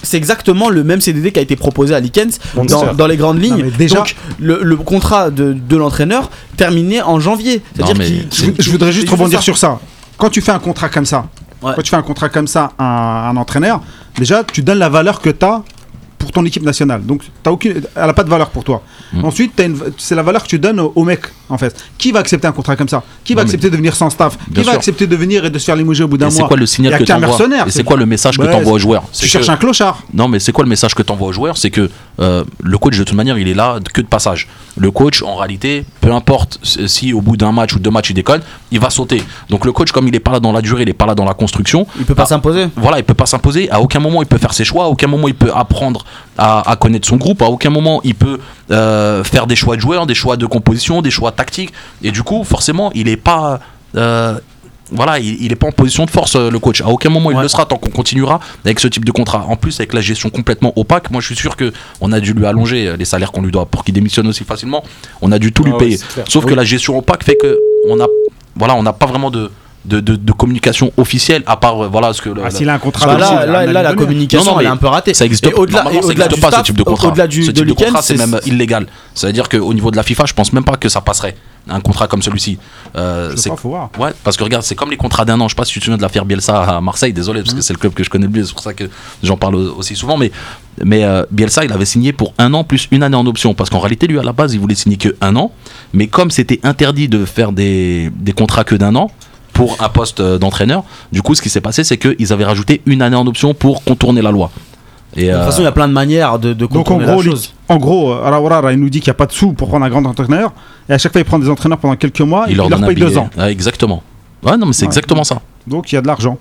c'est 0.03 0.17
exactement 0.17 0.71
le 0.71 0.85
même 0.85 1.01
CDD 1.01 1.33
qui 1.33 1.39
a 1.39 1.43
été 1.43 1.57
proposé 1.57 1.95
à 1.95 2.01
Likens 2.01 2.39
dans, 2.55 2.95
dans 2.95 3.07
les 3.07 3.17
grandes 3.17 3.43
lignes. 3.43 3.71
déjà- 3.77 3.97
Donc 3.99 4.15
le, 4.39 4.61
le 4.63 4.77
contrat 4.77 5.31
de, 5.31 5.53
de 5.53 5.77
l'entraîneur 5.77 6.31
terminé 6.57 7.03
en 7.03 7.19
janvier. 7.21 7.63
Non, 7.79 7.87
mais 7.97 8.07
Je, 8.33 8.47
je 8.59 8.71
voudrais 8.71 8.93
juste 8.93 9.09
rebondir 9.11 9.41
ça. 9.41 9.45
sur 9.45 9.59
ça. 9.59 9.81
Quand 10.17 10.31
tu 10.31 10.41
fais 10.41 10.53
un 10.53 10.59
contrat 10.61 10.89
comme 10.89 11.07
ça, 11.07 11.27
Ouais. 11.61 11.73
quand 11.75 11.83
tu 11.83 11.91
fais 11.91 11.97
un 11.97 12.03
contrat 12.03 12.29
comme 12.29 12.47
ça 12.47 12.71
à 12.79 12.85
un, 13.29 13.31
un 13.31 13.37
entraîneur, 13.37 13.81
déjà 14.17 14.45
tu 14.45 14.63
donnes 14.63 14.79
la 14.79 14.89
valeur 14.89 15.21
que 15.21 15.31
tu 15.31 15.45
as 15.45 15.63
pour 16.19 16.33
ton 16.33 16.45
équipe 16.45 16.63
nationale. 16.65 17.03
Donc 17.05 17.23
t'as 17.43 17.51
aucune, 17.51 17.75
elle 17.95 18.07
n'a 18.07 18.13
pas 18.13 18.25
de 18.25 18.29
valeur 18.31 18.51
pour 18.51 18.65
toi. 18.65 18.83
Mm. 19.13 19.25
Ensuite, 19.25 19.53
t'as 19.57 19.65
une- 19.67 19.79
c'est 19.97 20.15
la 20.15 20.23
valeur 20.23 20.43
que 20.43 20.49
tu 20.49 20.59
donnes 20.59 20.81
au, 20.81 21.05
mec 21.05 21.21
en 21.49 21.57
fait. 21.57 21.75
Qui 21.97 22.13
va 22.13 22.19
accepter 22.21 22.47
un 22.47 22.53
contrat 22.53 22.77
comme 22.77 22.89
ça? 22.89 23.03
Qui 23.25 23.35
va 23.35 23.41
Non, 23.43 23.45
mais- 23.47 23.51
accepter 23.51 23.71
de 23.71 23.77
venir 23.77 23.95
sans 23.97 24.11
staff? 24.11 24.37
Qui 24.53 24.57
va 24.57 24.63
sûr. 24.65 24.73
accepter 24.73 25.07
de 25.07 25.17
venir 25.17 25.45
et 25.45 25.51
de 25.51 25.59
se 25.59 25.65
faire 25.65 25.77
limouger 25.77 26.05
au 26.05 26.09
bout 26.09 26.19
d'un 26.19 26.29
Et 26.29 26.31
c'est 26.31 26.41
mois? 26.41 26.49
quoi 26.49 26.57
le 26.57 26.67
signal 26.67 26.95
a 26.95 26.99
que 26.99 27.13
mercenaire, 27.21 27.67
Et 27.67 27.71
c'est- 27.71 27.79
c'est 27.79 27.85
quoi 27.85 27.97
le 27.97 28.07
message 28.07 28.37
que 28.37 28.43
Ouais, 28.43 28.51
t'envoies 28.51 28.73
aux 28.73 28.79
joueurs? 28.79 29.05
Tu 29.19 29.27
cherches 29.27 29.49
un 29.49 29.57
clochard. 29.57 30.03
Non, 30.13 30.29
mais 30.29 30.39
c'est 30.41 30.53
quoi 30.53 30.65
le 30.65 30.71
message 30.71 30.95
que 30.95 31.03
tu 31.03 31.13
envoies 31.13 31.29
aux 31.29 31.33
joueurs? 31.33 31.57
C'est 31.57 31.71
que 31.71 31.89
euh, 32.21 32.45
le 32.63 32.79
coach, 32.79 32.99
de 32.99 33.05
toute 33.05 33.17
manière, 33.17 33.39
il 33.39 33.47
est 33.49 33.55
là 33.55 33.79
que 33.95 34.01
de 34.01 34.07
passage. 34.07 34.49
Le 34.77 34.91
coach, 34.91 35.23
en 35.23 35.37
réalité, 35.37 35.85
peu 36.01 36.13
importe 36.13 36.59
si 36.65 37.13
au 37.13 37.21
bout 37.21 37.37
d'un 37.37 37.53
match 37.53 37.75
ou 37.75 37.79
deux 37.79 37.91
matchs 37.91 38.11
il 38.11 38.15
déconne, 38.15 38.41
il 38.73 38.81
va 38.81 38.91
sauter. 38.91 39.23
Donc 39.51 39.65
le 39.65 39.73
coach, 39.73 39.93
comme 39.93 40.09
il 40.09 40.15
est 40.15 40.21
pas 40.21 40.33
là 40.33 40.41
dans 40.41 40.53
la 40.53 40.61
durée, 40.61 40.83
il 40.83 40.89
est 40.89 40.93
pas 40.93 41.07
là 41.07 41.15
dans 41.15 41.25
la 41.25 41.35
construction. 41.35 41.87
Il 41.99 42.05
peut 42.05 42.15
pas 42.15 42.25
ah, 42.25 42.27
s'imposer. 42.27 42.67
Voilà, 42.77 42.99
il 42.99 43.05
peut 43.05 43.15
pas 43.15 43.27
s'imposer. 43.27 43.71
À 43.71 43.81
aucun 43.81 44.01
moment 44.01 44.21
il 44.23 44.27
peut 44.27 44.39
faire 44.39 44.53
ses 44.53 44.65
choix. 44.65 44.85
À 44.85 44.89
aucun 44.89 45.07
moment 45.07 45.29
il 45.29 45.35
peut 45.35 45.53
apprendre 45.55 46.05
à, 46.37 46.69
à 46.71 46.77
connaître 46.77 47.09
son 47.09 47.17
groupe. 47.17 47.43
À 47.43 47.47
aucun 47.47 47.71
moment 47.71 48.01
il 48.05 48.15
peut 48.15 48.39
euh, 48.71 49.25
faire 49.25 49.47
des 49.47 49.57
choix 49.57 49.77
de 49.77 49.81
joueurs, 49.81 50.07
des 50.07 50.15
choix 50.15 50.37
de 50.37 50.47
composition, 50.47 51.03
des 51.03 51.11
choix 51.11 51.33
tactiques. 51.33 51.73
Et 52.03 52.11
du 52.11 52.23
coup, 52.23 52.45
forcément, 52.45 52.91
il 52.95 53.09
est 53.09 53.17
pas. 53.17 53.61
euh, 53.97 54.39
voilà, 54.91 55.19
il, 55.19 55.43
il 55.43 55.53
est 55.53 55.57
pas 55.57 55.67
en 55.67 55.73
position 55.73 56.07
de 56.07 56.11
force, 56.11 56.35
euh, 56.37 56.51
le 56.51 56.59
coach. 56.59 56.81
À 56.81 56.89
aucun 56.89 57.11
moment 57.11 57.31
il 57.31 57.37
le 57.39 57.49
sera 57.49 57.67
tant 57.67 57.77
qu'on 57.77 57.91
continuera 57.91 58.41
avec 58.65 58.81
ce 58.81 58.89
type 58.89 59.05
de 59.05 59.13
contrat. 59.13 59.45
En 59.47 59.57
plus, 59.57 59.79
avec 59.81 59.93
la 59.93 60.01
gestion 60.01 60.31
complètement 60.31 60.73
opaque, 60.77 61.11
moi 61.11 61.21
je 61.21 61.27
suis 61.27 61.37
sûr 61.37 61.57
que 61.57 61.73
on 62.01 62.11
a 62.13 62.21
dû 62.21 62.33
lui 62.33 62.47
allonger 62.47 62.97
les 62.97 63.05
salaires 63.05 63.31
qu'on 63.33 63.43
lui 63.43 63.53
doit 63.53 63.67
pour 63.67 63.85
qu'il 63.85 63.93
démissionne 63.93 64.27
aussi 64.29 64.45
facilement. 64.45 64.83
On 65.21 65.31
a 65.31 65.39
dû 65.39 65.53
tout 65.53 65.63
Ah 65.67 65.69
lui 65.69 65.73
ouais, 65.75 65.79
payer. 65.79 65.99
Sauf 66.27 66.47
que 66.47 66.55
la 66.55 66.65
gestion 66.65 66.97
opaque 66.97 67.23
fait 67.23 67.37
que 67.37 67.59
on 67.89 68.01
a, 68.01 68.07
voilà, 68.57 68.75
on 68.77 68.83
n'a 68.83 68.95
pas 68.95 69.05
vraiment 69.07 69.31
de, 69.31 69.51
de, 69.89 70.01
de- 70.01 70.17
de 70.17 70.33
communication 70.33 70.93
officielle 70.97 71.43
à 71.47 71.57
part 71.57 71.85
euh, 71.85 71.89
voilà 71.89 72.13
ce 72.13 72.23
que 72.23 72.29
le- 72.29 72.43
Ah, 72.45 72.51
S'il 72.51 72.69
a 72.69 72.75
un 72.75 72.79
contrat 72.79 73.07
Bah 73.07 73.19
là, 73.19 73.47
là, 73.47 73.59
un 73.61 73.67
là, 73.73 73.83
la 73.83 73.95
communication, 73.95 74.45
Non, 74.45 74.53
non, 74.55 74.61
elle 74.61 74.67
est 74.67 74.71
un 74.71 74.77
peu 74.77 74.87
ratée. 74.87 75.15
ça 75.15 75.25
existe 75.25 75.47
Et 75.47 75.53
au-delà, 75.55 75.79
ça 75.83 75.89
au-delà 75.89 76.27
existe 76.27 76.35
du 76.35 76.41
pas 76.41 76.49
ce 76.49 76.53
staff, 76.55 76.67
type 76.67 76.77
de 76.79 76.83
contrat. 76.83 77.09
au-delà 77.09 77.27
du 77.27 77.45
ce 77.45 77.51
type 77.51 77.67
de 77.67 77.73
contrat, 77.73 78.03
c'est 78.03 78.17
même 78.17 78.39
illégal. 78.47 78.87
C'est-à-dire 79.15 79.49
qu'au 79.49 79.73
niveau 79.75 79.91
de 79.91 79.97
la 79.97 80.03
FIFA, 80.03 80.25
je 80.27 80.35
pense 80.35 80.53
même 80.53 80.65
pas 80.65 80.77
que 80.77 80.89
ça 80.89 81.01
passerait 81.01 81.35
un 81.71 81.81
contrat 81.81 82.07
comme 82.09 82.23
celui-ci. 82.23 82.59
Euh, 82.97 83.33
c'est 83.37 83.51
pas, 83.51 83.57
faut 83.57 83.69
voir. 83.71 83.91
Ouais, 83.99 84.11
parce 84.25 84.37
que 84.39 84.45
regarde, 84.45 84.63
c'est 84.63 84.75
comme 84.75 84.91
les 84.91 84.97
contrats 84.97 85.25
d'un 85.27 85.39
an. 85.41 85.49
Je 85.49 85.55
sais 85.55 85.57
pas 85.57 85.65
si 85.67 85.73
tu 85.75 85.81
te 85.81 85.85
souviens 85.85 85.99
de 85.99 86.03
l'affaire 86.03 86.25
Bielsa 86.25 86.63
à 86.77 86.81
Marseille, 86.81 87.13
désolé, 87.13 87.41
Mmh. 87.41 87.45
parce 87.45 87.55
que 87.57 87.61
c'est 87.61 87.73
le 87.75 87.79
club 87.79 87.93
que 87.93 88.03
je 88.05 88.09
connais 88.11 88.27
le 88.27 88.33
mieux, 88.33 88.45
c'est 88.45 88.53
pour 88.55 88.63
ça 88.63 88.73
que 88.73 88.85
j'en 89.23 89.37
parle 89.37 89.57
au- 89.57 89.77
aussi 89.77 89.95
souvent. 89.95 90.17
Mais, 90.17 90.31
mais 90.83 91.05
euh, 91.05 91.25
Bielsa, 91.31 91.65
il 91.65 91.73
avait 91.73 91.85
signé 91.85 92.13
pour 92.15 92.33
un 92.39 92.55
an 92.55 92.65
plus 92.65 92.89
une 92.91 93.03
année 93.03 93.17
en 93.17 93.27
option. 93.27 93.53
Parce 93.53 93.69
qu'en 93.69 93.81
réalité, 93.81 94.07
lui, 94.07 94.19
à 94.19 94.23
la 94.23 94.33
base, 94.33 94.55
il 94.55 94.61
voulait 94.61 94.75
signer 94.75 94.97
que 94.97 95.15
un 95.21 95.37
an. 95.37 95.53
Mais 95.93 96.07
comme 96.07 96.31
c'était 96.31 96.59
interdit 96.63 97.09
de 97.09 97.25
faire 97.27 97.53
des, 97.53 98.11
des 98.15 98.33
contrats 98.33 98.65
que 98.65 98.75
d'un 98.75 98.95
an, 98.97 99.11
pour 99.59 99.83
un 99.83 99.89
poste 99.89 100.21
euh, 100.21 100.39
d'entraîneur, 100.39 100.85
du 101.11 101.21
coup, 101.21 101.35
ce 101.35 101.43
qui 101.43 101.49
s'est 101.49 101.61
passé, 101.61 101.83
c'est 101.83 101.99
qu'ils 101.99 102.33
avaient 102.33 102.45
rajouté 102.45 102.81
une 102.87 103.03
année 103.03 103.17
en 103.17 103.27
option 103.27 103.55
pour 103.55 103.83
contourner 103.83 104.23
la 104.23 104.31
loi. 104.31 104.53
Et, 105.17 105.25
De 105.25 105.31
toute 105.33 105.35
euh, 105.35 105.45
façon, 105.47 105.63
il 105.63 105.65
y 105.65 105.67
a 105.67 105.73
plein 105.73 105.89
de 105.89 105.93
manières 105.93 106.39
de, 106.39 106.51
de 106.53 106.55
Donc 106.67 106.71
en 106.71 106.77
contourner 106.85 107.07
gros, 107.07 107.23
la 107.23 107.31
chose. 107.33 107.55
en 107.69 107.77
gros, 107.77 108.13
euh, 108.13 108.73
il 108.73 108.79
nous 108.79 108.89
dit 108.89 109.01
qu'il 109.01 109.09
n'y 109.09 109.17
a 109.17 109.19
pas 109.19 109.27
de 109.27 109.33
sous 109.33 109.55
pour 109.55 109.67
prendre 109.67 109.85
un 109.85 109.89
grand 109.91 110.05
entraîneur. 110.07 110.53
Et 110.89 110.93
à 110.93 110.99
chaque 110.99 111.11
fois, 111.11 111.21
il 111.21 111.25
prend 111.25 111.41
des 111.41 111.49
entraîneurs 111.49 111.79
pendant 111.79 111.97
quelques 111.97 112.21
mois. 112.21 112.47
et 112.49 112.53
il 112.53 112.57
leur 112.57 112.67
il 112.67 112.71
leur 112.71 112.87
paye 112.87 112.95
deux 112.95 113.19
ans. 113.19 113.29
Exactement. 113.49 114.05
Ouais, 114.45 114.57
non, 114.57 114.67
mais 114.67 114.73
c'est 114.73 114.83
Ouais. 114.83 114.91
exactement 114.91 115.25
ça. 115.25 115.43
Donc 115.67 115.91
il 115.91 115.97
y 115.97 115.99
a 115.99 116.03
de 116.03 116.07
l'argent. 116.07 116.39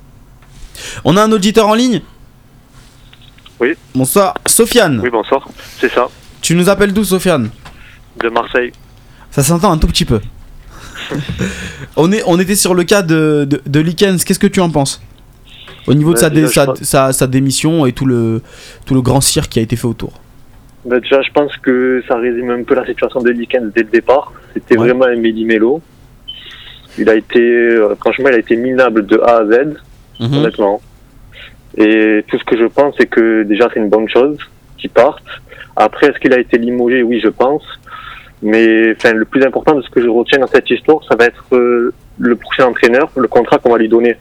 On 1.04 1.18
a 1.18 1.24
un 1.24 1.32
auditeur 1.32 1.68
en 1.68 1.74
ligne? 1.74 2.02
Oui. 3.60 3.70
Bonsoir. 3.96 4.36
Sofiane. 4.46 5.00
Oui, 5.04 5.10
bonsoir. 5.12 5.48
C'est 5.82 5.92
ça, 5.92 6.08
Tu 6.44 6.54
nous 6.54 6.70
appelles 6.70 6.94
d'où, 6.94 7.04
Sofiane? 7.04 7.50
De 8.22 8.30
Marseille. 8.30 8.72
Ça 9.32 9.42
s'entend 9.42 9.72
un 9.72 9.80
tout 9.80 9.88
petit 9.88 10.06
peu. 10.06 10.22
On, 11.96 12.12
est, 12.12 12.24
on 12.26 12.40
était 12.40 12.56
sur 12.56 12.74
le 12.74 12.84
cas 12.84 13.02
de, 13.02 13.46
de, 13.50 13.62
de 13.66 13.80
Likens. 13.80 14.24
Qu'est-ce 14.24 14.40
que 14.40 14.48
tu 14.48 14.60
en 14.60 14.70
penses? 14.70 15.02
Au 15.88 15.94
niveau 15.94 16.10
de 16.14 16.16
Bah, 16.16 16.48
sa, 16.48 16.66
dé- 17.10 17.14
sa 17.14 17.28
démission 17.28 17.86
et 17.86 17.94
tout 17.94 18.06
le, 18.06 18.42
tout 18.86 18.94
le 18.94 19.02
grand 19.02 19.22
cirque 19.22 19.50
qui 19.50 19.60
a 19.60 19.62
été 19.62 19.76
fait 19.76 19.88
autour. 19.88 20.14
Bah, 20.86 21.00
déjà, 21.00 21.22
je 21.22 21.32
pense 21.32 21.56
que 21.58 22.04
ça 22.08 22.18
résume 22.18 22.50
un 22.52 22.64
peu 22.64 22.76
la 22.76 22.86
situation 22.86 23.22
de 23.22 23.30
Likens 23.30 23.72
dès 23.74 23.84
le 23.84 23.90
départ. 23.90 24.32
C'était 24.54 24.76
vraiment 24.76 25.06
un 25.06 25.16
méli-mélo. 25.16 25.82
Il 26.98 27.10
a 27.10 27.16
été, 27.16 27.40
euh, 27.40 27.96
franchement, 28.00 28.30
il 28.30 28.36
a 28.36 28.40
été 28.40 28.56
minable 28.56 29.06
de 29.06 29.18
A 29.20 29.38
à 29.42 29.46
Z, 29.46 29.76
Mhm. 30.20 30.34
honnêtement. 30.38 30.82
Et 31.78 32.26
tout 32.28 32.40
ce 32.40 32.44
que 32.44 32.58
je 32.58 32.66
pense, 32.66 32.96
c'est 32.98 33.06
que 33.06 33.44
déjà, 33.44 33.70
c'est 33.74 33.80
une 33.80 33.90
bonne 33.90 34.10
chose 34.10 34.38
qu'il 34.78 34.90
parte. 34.90 35.24
Après, 35.76 36.08
est-ce 36.08 36.18
qu'il 36.20 36.34
a 36.34 36.40
été 36.40 36.58
limogé? 36.58 37.04
Oui, 37.04 37.22
je 37.24 37.30
pense. 37.30 37.62
Mais 38.42 38.94
enfin, 38.96 39.14
le 39.14 39.26
plus 39.26 39.44
important 39.44 39.74
de 39.76 39.82
ce 39.82 39.90
que 39.90 40.02
je 40.02 40.08
retiens 40.08 40.40
dans 40.40 40.48
cette 40.48 40.70
histoire, 40.70 41.00
ça 41.10 41.16
va 41.16 41.26
être 41.26 41.44
euh, 41.54 41.92
le 42.20 42.36
prochain 42.36 42.66
entraîneur, 42.68 43.10
le 43.16 43.28
contrat 43.28 43.58
qu'on 43.58 43.72
va 43.72 43.78
lui 43.80 43.90
donner. 43.90 44.16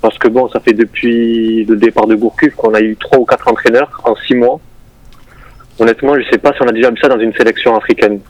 Parce 0.00 0.18
que 0.18 0.26
bon, 0.28 0.48
ça 0.48 0.58
fait 0.58 0.72
depuis 0.72 1.64
le 1.64 1.76
départ 1.76 2.06
de 2.08 2.16
Gourcuff 2.16 2.54
qu'on 2.56 2.74
a 2.74 2.80
eu 2.80 2.96
trois 2.96 3.18
ou 3.20 3.24
quatre 3.24 3.46
entraîneurs 3.48 4.00
en 4.04 4.16
six 4.16 4.34
mois. 4.34 4.58
Honnêtement, 5.78 6.14
je 6.18 6.28
sais 6.30 6.38
pas 6.38 6.52
si 6.52 6.62
on 6.62 6.66
a 6.68 6.72
déjà 6.72 6.90
vu 6.90 6.96
ça 7.00 7.08
dans 7.08 7.18
une 7.18 7.32
sélection 7.34 7.76
africaine. 7.76 8.20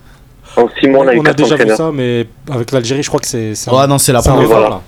En 0.56 0.68
six 0.78 0.86
mois, 0.86 1.04
on 1.04 1.08
a 1.08 1.14
eu 1.14 1.18
On 1.18 1.22
a 1.22 1.24
quatre 1.24 1.36
déjà 1.36 1.56
vu 1.56 1.62
ça, 1.76 1.90
mais 1.92 2.26
avec 2.50 2.70
l'Algérie, 2.72 3.02
je 3.02 3.08
crois 3.08 3.20
que 3.20 3.26
c'est. 3.26 3.54
un- 3.68 3.86
non, 3.86 3.98
c'est 3.98 4.12
la 4.12 4.20
première 4.32 4.48
fois. 4.48 4.82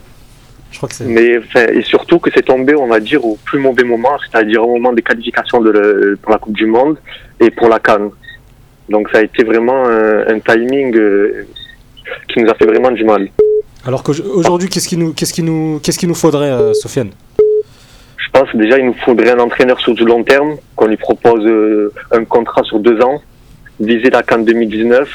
Je 0.70 0.76
crois 0.76 0.88
que 0.88 0.94
c'est. 0.94 1.04
Mais 1.06 1.38
enfin, 1.38 1.66
et 1.72 1.82
surtout 1.82 2.18
que 2.18 2.30
c'est 2.34 2.42
tombé, 2.42 2.74
on 2.74 2.86
va 2.86 3.00
dire, 3.00 3.24
au 3.24 3.36
plus 3.44 3.58
mauvais 3.60 3.84
moment, 3.84 4.10
c'est-à-dire 4.30 4.62
au 4.62 4.72
moment 4.74 4.92
des 4.92 5.02
qualifications 5.02 5.60
de 5.62 5.70
le- 5.70 6.18
pour 6.20 6.32
la 6.32 6.38
Coupe 6.38 6.54
du 6.56 6.66
Monde 6.66 6.98
et 7.40 7.50
pour 7.50 7.68
la 7.68 7.78
Cannes. 7.78 8.10
Donc 8.88 9.08
ça 9.10 9.18
a 9.18 9.22
été 9.22 9.44
vraiment 9.44 9.86
un, 9.86 10.26
un 10.28 10.38
timing 10.40 10.96
euh, 10.96 11.46
qui 12.28 12.40
nous 12.40 12.50
a 12.50 12.54
fait 12.54 12.66
vraiment 12.66 12.90
du 12.90 13.04
mal. 13.04 13.28
Alors 13.86 14.02
qu'aujourd'hui, 14.02 14.68
qu'est-ce 14.68 14.88
qu'il 14.88 14.98
nous, 14.98 15.12
qu'est-ce 15.12 15.32
qu'il 15.32 15.44
nous, 15.44 15.80
qu'est-ce 15.82 15.98
qu'il 15.98 16.08
nous 16.08 16.14
faudrait, 16.14 16.50
euh, 16.50 16.72
Sofiane? 16.72 17.10
Je 18.16 18.30
pense 18.32 18.48
déjà 18.54 18.78
il 18.78 18.86
nous 18.86 18.96
faudrait 19.04 19.30
un 19.30 19.38
entraîneur 19.38 19.78
sur 19.80 19.94
du 19.94 20.04
long 20.04 20.24
terme, 20.24 20.56
qu'on 20.74 20.86
lui 20.86 20.96
propose 20.96 21.44
euh, 21.44 21.92
un 22.10 22.24
contrat 22.24 22.62
sur 22.64 22.78
deux 22.80 23.00
ans, 23.00 23.20
viser 23.78 24.10
la 24.10 24.22
Cannes 24.22 24.44
2019. 24.44 25.08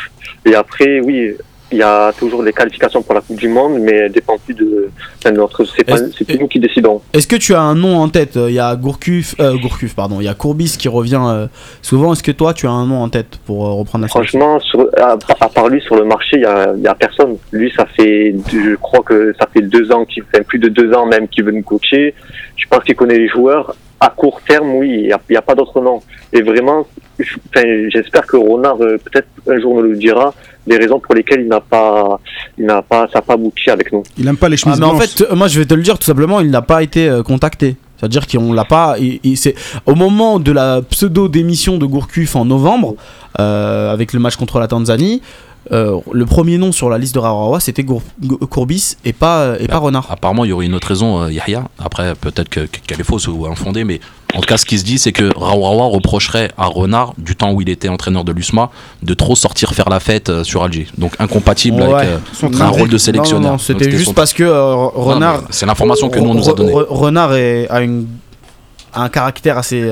Et 0.45 0.55
après, 0.55 0.99
oui, 1.01 1.35
il 1.71 1.77
y 1.77 1.83
a 1.83 2.11
toujours 2.17 2.41
les 2.43 2.51
qualifications 2.53 3.01
pour 3.01 3.13
la 3.13 3.21
Coupe 3.21 3.37
du 3.37 3.47
Monde, 3.47 3.79
mais 3.79 3.91
elles 3.93 4.11
dépendent 4.11 4.39
plus 4.41 4.53
de, 4.55 4.89
enfin, 5.17 5.31
de 5.31 5.37
notre. 5.37 5.63
C'est 5.65 5.83
pas- 5.83 5.93
Est-ce- 5.95 6.11
c'est 6.17 6.25
plus 6.25 6.39
nous 6.39 6.47
qui 6.47 6.59
décidons. 6.59 7.01
Est-ce 7.13 7.27
que 7.27 7.35
tu 7.35 7.53
as 7.53 7.61
un 7.61 7.75
nom 7.75 7.97
en 7.97 8.09
tête? 8.09 8.35
Il 8.35 8.53
y 8.53 8.59
a 8.59 8.75
Gourcuff, 8.75 9.35
euh, 9.39 9.55
Gourcuff, 9.57 9.95
pardon. 9.95 10.17
Il 10.19 10.25
y 10.25 10.27
a 10.27 10.33
Courbis 10.33 10.75
qui 10.77 10.87
revient 10.87 11.21
euh, 11.23 11.47
souvent. 11.81 12.13
Est-ce 12.13 12.23
que 12.23 12.31
toi, 12.31 12.53
tu 12.53 12.65
as 12.67 12.71
un 12.71 12.85
nom 12.87 13.01
en 13.03 13.09
tête 13.09 13.37
pour 13.45 13.65
euh, 13.67 13.71
reprendre 13.73 14.03
la 14.03 14.07
Franchement, 14.09 14.59
sur, 14.59 14.87
à, 14.97 15.17
à 15.39 15.49
part 15.49 15.69
lui 15.69 15.81
sur 15.81 15.95
le 15.95 16.05
marché, 16.05 16.37
il 16.37 16.41
y 16.41 16.45
a, 16.45 16.73
y 16.75 16.87
a 16.87 16.95
personne. 16.95 17.37
Lui, 17.51 17.71
ça 17.75 17.85
fait, 17.85 18.33
je 18.51 18.75
crois 18.75 19.01
que 19.03 19.33
ça 19.39 19.47
fait 19.53 19.61
deux 19.61 19.91
ans 19.91 20.05
qu'il 20.05 20.23
fait 20.33 20.43
plus 20.43 20.59
de 20.59 20.69
deux 20.69 20.93
ans 20.93 21.05
même 21.05 21.27
qu'il 21.27 21.43
veut 21.43 21.51
nous 21.51 21.63
coacher. 21.63 22.13
Je 22.55 22.65
pense 22.69 22.83
qu'il 22.83 22.95
connaît 22.95 23.17
les 23.17 23.27
joueurs. 23.29 23.75
À 24.01 24.09
court 24.15 24.39
terme, 24.47 24.75
oui, 24.75 24.89
il 24.93 25.03
n'y 25.07 25.11
a, 25.11 25.19
y 25.29 25.35
a 25.35 25.41
pas 25.41 25.55
d'autre 25.55 25.81
nom. 25.81 26.01
Et 26.31 26.41
vraiment, 26.41 26.87
je- 27.19 27.35
enfin, 27.53 27.67
j'espère 27.89 28.25
que 28.25 28.37
Ronald 28.37 28.81
euh, 28.81 28.97
peut-être 28.97 29.27
un 29.49 29.59
jour 29.59 29.75
nous 29.75 29.81
le 29.81 29.97
dira 29.97 30.33
des 30.67 30.77
raisons 30.77 30.99
pour 30.99 31.15
lesquelles 31.15 31.41
il 31.41 31.47
n'a 31.47 31.61
pas, 31.61 32.19
il 32.57 32.65
n'a 32.65 32.81
pas, 32.81 33.07
ça 33.07 33.19
n'a 33.19 33.21
pas 33.21 33.33
abouti 33.33 33.69
avec 33.69 33.91
nous. 33.91 34.03
Il 34.17 34.27
aime 34.27 34.37
pas 34.37 34.49
les 34.49 34.55
Ah, 34.55 34.57
chemises 34.57 34.79
mais 34.79 34.85
en 34.85 34.97
fait, 34.99 35.23
moi 35.33 35.47
je 35.47 35.59
vais 35.59 35.65
te 35.65 35.73
le 35.73 35.81
dire 35.81 35.97
tout 35.97 36.05
simplement, 36.05 36.39
il 36.41 36.49
n'a 36.51 36.61
pas 36.61 36.83
été 36.83 37.07
euh, 37.09 37.23
contacté. 37.23 37.75
C'est-à-dire 37.97 38.27
qu'on 38.27 38.53
l'a 38.53 38.63
pas. 38.65 38.95
il- 38.99 39.19
il- 39.23 39.35
c'est 39.37 39.55
au 39.85 39.93
moment 39.95 40.39
de 40.39 40.51
la 40.53 40.81
pseudo 40.81 41.27
démission 41.27 41.77
de 41.77 41.85
Gourcuff 41.85 42.35
en 42.35 42.45
novembre, 42.45 42.95
euh, 43.39 43.91
avec 43.91 44.13
le 44.13 44.19
match 44.19 44.35
contre 44.37 44.59
la 44.59 44.67
Tanzanie, 44.67 45.21
euh, 45.71 45.99
le 46.11 46.25
premier 46.25 46.57
nom 46.57 46.71
sur 46.71 46.89
la 46.89 46.97
liste 46.97 47.13
de 47.13 47.19
Rawawa 47.19 47.59
c'était 47.59 47.85
Courbis 48.49 48.95
et 49.05 49.13
pas 49.13 49.53
et 49.59 49.67
pas 49.67 49.77
Renard. 49.77 50.07
Apparemment, 50.09 50.45
il 50.45 50.49
y 50.49 50.53
aurait 50.53 50.65
une 50.65 50.73
autre 50.73 50.87
raison, 50.87 51.21
euh, 51.23 51.31
Yahya. 51.31 51.65
Après, 51.77 52.15
peut-être 52.15 52.49
que- 52.49 52.61
qu'elle 52.65 52.99
est 52.99 53.03
fausse 53.03 53.27
ou 53.27 53.45
infondée, 53.45 53.83
mais 53.83 53.99
en 54.35 54.39
tout 54.41 54.47
cas, 54.47 54.57
ce 54.57 54.65
qui 54.65 54.79
se 54.79 54.83
dit, 54.83 54.97
c'est 54.97 55.11
que 55.11 55.29
Rawawa 55.37 55.85
reprocherait 55.87 56.51
à 56.57 56.65
Renard, 56.65 57.13
du 57.17 57.35
temps 57.35 57.51
où 57.51 57.61
il 57.61 57.69
était 57.69 57.89
entraîneur 57.89 58.23
de 58.23 58.31
l'USMA, 58.31 58.69
de 59.03 59.13
trop 59.13 59.35
sortir 59.35 59.73
faire 59.73 59.89
la 59.89 59.99
fête 59.99 60.29
euh, 60.29 60.43
sur 60.43 60.63
Alger. 60.63 60.87
Donc 60.97 61.13
incompatible 61.19 61.81
Ouais. 61.83 61.93
avec 61.93 62.09
euh, 62.09 62.17
Son 62.33 62.61
un 62.61 62.67
rôle 62.69 62.89
de 62.89 62.97
sélectionneur. 62.97 63.41
non, 63.41 63.47
non, 63.49 63.53
Donc, 63.55 63.61
c'était 63.61 63.91
juste 63.91 64.05
son- 64.05 64.13
parce 64.13 64.33
que 64.33 64.43
euh, 64.43 64.73
Renard. 64.75 65.41
C'est 65.51 65.65
l'information 65.65 66.09
que 66.09 66.19
nous 66.19 66.29
on 66.29 66.33
nous 66.35 66.49
a 66.49 66.53
donnée. 66.53 66.71
Re- 66.73 66.85
Renard 66.89 67.33
est- 67.35 67.67
a 67.69 67.81
une 67.81 68.07
a 68.91 69.03
un 69.03 69.09
caractère 69.09 69.55
assez, 69.59 69.87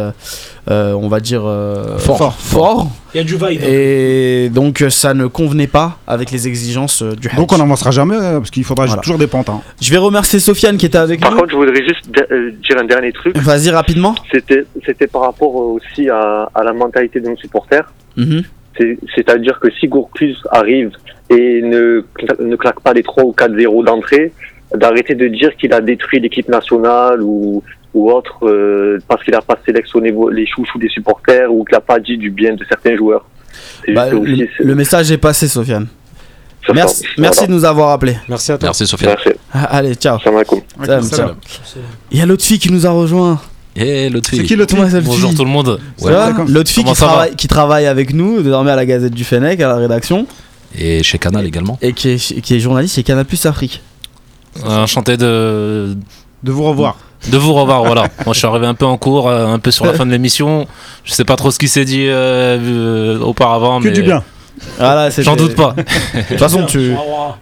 on 0.70 1.08
va 1.08 1.20
dire 1.20 1.44
euh, 1.46 1.98
Fort. 1.98 2.34
fort. 2.34 2.88
Il 3.14 3.18
y 3.18 3.20
a 3.22 3.24
du 3.24 3.36
vibe. 3.36 3.62
Et 3.64 4.50
donc 4.54 4.82
euh, 4.82 4.90
ça 4.90 5.14
ne 5.14 5.28
convenait 5.28 5.68
pas 5.68 5.98
avec 6.08 6.30
les 6.32 6.48
exigences 6.48 7.02
euh, 7.02 7.16
du. 7.16 7.30
Donc 7.36 7.54
on 7.54 7.58
n'avancera 7.58 7.92
jamais 7.92 8.16
euh, 8.16 8.38
parce 8.40 8.52
qu'il 8.52 8.64
faudra 8.64 8.86
Voilà. 8.86 9.02
toujours 9.02 9.18
des 9.18 9.28
pentes. 9.28 9.50
hein. 9.50 9.62
Je 9.82 9.90
vais 9.92 9.98
remercier 9.98 10.40
Sofiane 10.40 10.78
qui 10.78 10.86
était 10.86 10.98
avec 10.98 11.22
Par 11.22 11.32
nous. 11.32 11.38
contre, 11.38 11.52
je 11.52 11.56
voudrais 11.56 11.84
juste 11.84 12.10
euh, 12.32 12.52
dire 12.68 12.78
un 12.80 12.84
dernier 12.86 13.12
truc. 13.14 13.38
Vas-y 13.38 13.70
rapidement. 13.70 14.14
C'était, 14.32 14.66
c'était 14.86 15.08
par 15.08 15.22
rapport 15.22 15.56
aussi 15.56 16.10
à, 16.10 16.50
à 16.54 16.64
la 16.64 16.74
mentalité 16.74 17.20
de 17.22 17.30
nos 17.30 17.38
supporters. 17.38 17.92
Mhm. 18.18 18.44
C'est- 18.78 18.98
C'est-à-dire 19.16 19.60
que 19.60 19.70
si 19.80 19.88
Gourcuff 19.88 20.36
arrive 20.52 20.92
et 21.30 21.62
ne, 21.64 22.04
ne 22.40 22.56
claque 22.56 22.80
pas 22.82 22.94
les 22.94 23.04
3 23.04 23.24
ou 23.24 23.32
4-0 23.32 23.84
d'entrée, 23.86 24.34
d'arrêter 24.76 25.16
de 25.16 25.28
dire 25.30 25.56
qu'il 25.56 25.72
a 25.74 25.82
détruit 25.82 26.20
l'équipe 26.20 26.50
nationale 26.50 27.22
ou, 27.24 27.64
ou 27.94 28.12
autre 28.12 28.38
euh, 28.44 29.00
parce 29.08 29.24
qu'il 29.24 29.34
n'a 29.34 29.42
pas 29.42 29.58
sélectionné 29.66 30.14
les 30.32 30.46
chouchous 30.46 30.78
des 30.80 30.90
supporters 30.90 31.52
ou 31.52 31.64
qu'il 31.64 31.76
n'a 31.76 31.82
pas 31.82 32.00
dit 32.00 32.18
du 32.18 32.30
bien 32.30 32.54
de 32.56 32.64
certains 32.68 32.96
joueurs. 32.96 33.26
Bah, 33.94 34.08
aussi, 34.14 34.48
le, 34.60 34.76
message 34.76 35.12
est 35.12 35.18
passé 35.18 35.48
Sofiane. 35.48 35.88
Merci, 36.74 37.04
ça. 37.04 37.10
merci 37.18 37.40
Voilà. 37.40 37.48
de 37.48 37.54
nous 37.54 37.66
avoir 37.66 37.92
appelés. 37.92 38.18
Merci 38.28 38.52
à 38.52 38.58
toi. 38.58 38.68
Merci, 38.68 38.86
Sofiane. 38.86 39.16
Merci. 39.24 39.40
Ah, 39.54 39.64
Allez, 39.78 39.96
ciao. 39.96 40.20
Salam 40.20 40.36
alaikum. 40.36 40.60
Salam, 40.84 41.02
salam. 41.04 41.36
salam. 41.64 41.86
Il 42.12 42.20
y 42.20 42.22
a 42.22 42.26
l'autre 42.26 42.44
fille 42.44 42.60
qui 42.60 42.72
nous 42.72 42.86
a 42.86 42.90
rejoint. 42.92 43.40
L'autre 43.78 44.30
C'est 44.30 44.38
fille. 44.38 44.46
qui 44.46 44.56
l'autre 44.56 44.76
s'appelle, 44.76 45.04
Bonjour 45.04 45.30
fille 45.30 45.38
tout 45.38 45.46
le 45.46 45.52
monde. 45.52 45.80
L'autre 46.48 46.70
fille 46.70 46.84
qui 46.84 46.94
travaille, 46.94 47.36
qui 47.36 47.48
travaille 47.48 47.86
avec 47.86 48.14
nous, 48.14 48.42
désormais 48.42 48.72
à 48.72 48.76
la 48.76 48.86
Gazette 48.86 49.14
du 49.14 49.24
Fennec, 49.24 49.60
à 49.62 49.68
la 49.68 49.76
rédaction, 49.76 50.26
Et 50.78 51.04
chez 51.04 51.20
Canal 51.20 51.46
également. 51.46 51.78
et 51.82 51.94
qui 51.94 52.10
est, 52.10 52.42
qui 52.42 52.56
est 52.56 52.60
journaliste 52.60 52.96
chez 52.96 53.04
Canal 53.04 53.26
Plus 53.26 53.46
Afrique. 53.46 53.82
Enchanté 54.66 55.16
de, 55.18 55.96
De 56.48 56.54
vous 56.54 56.64
revoir. 56.64 56.96
de 57.30 57.38
vous 57.38 57.54
revoir. 57.54 57.84
Voilà. 57.84 58.04
Moi, 58.26 58.34
je 58.34 58.40
suis 58.40 58.48
arrivé 58.48 58.66
un 58.66 58.74
peu 58.74 58.86
en 58.86 58.98
cours, 58.98 59.28
euh, 59.28 59.48
un 59.48 59.60
peu 59.60 59.70
sur 59.70 59.86
la 59.86 59.94
fin 59.94 60.06
de 60.06 60.12
l'émission. 60.12 60.66
Je 61.04 61.12
sais 61.14 61.26
pas 61.26 61.36
trop 61.36 61.52
ce 61.52 61.60
qui 61.60 61.68
s'est 61.68 61.84
dit 61.84 62.08
euh, 62.08 62.58
euh, 62.58 63.20
auparavant, 63.20 63.82
Que 63.82 63.88
mais 63.90 63.92
du 63.92 64.02
bien. 64.02 64.24
Voilà, 64.78 65.10
c'était- 65.12 65.24
j'en 65.24 65.36
doute 65.36 65.56
pas. 65.56 65.74
De 65.78 66.22
toute 66.30 66.40
façon, 66.40 66.66
tu, 66.66 66.94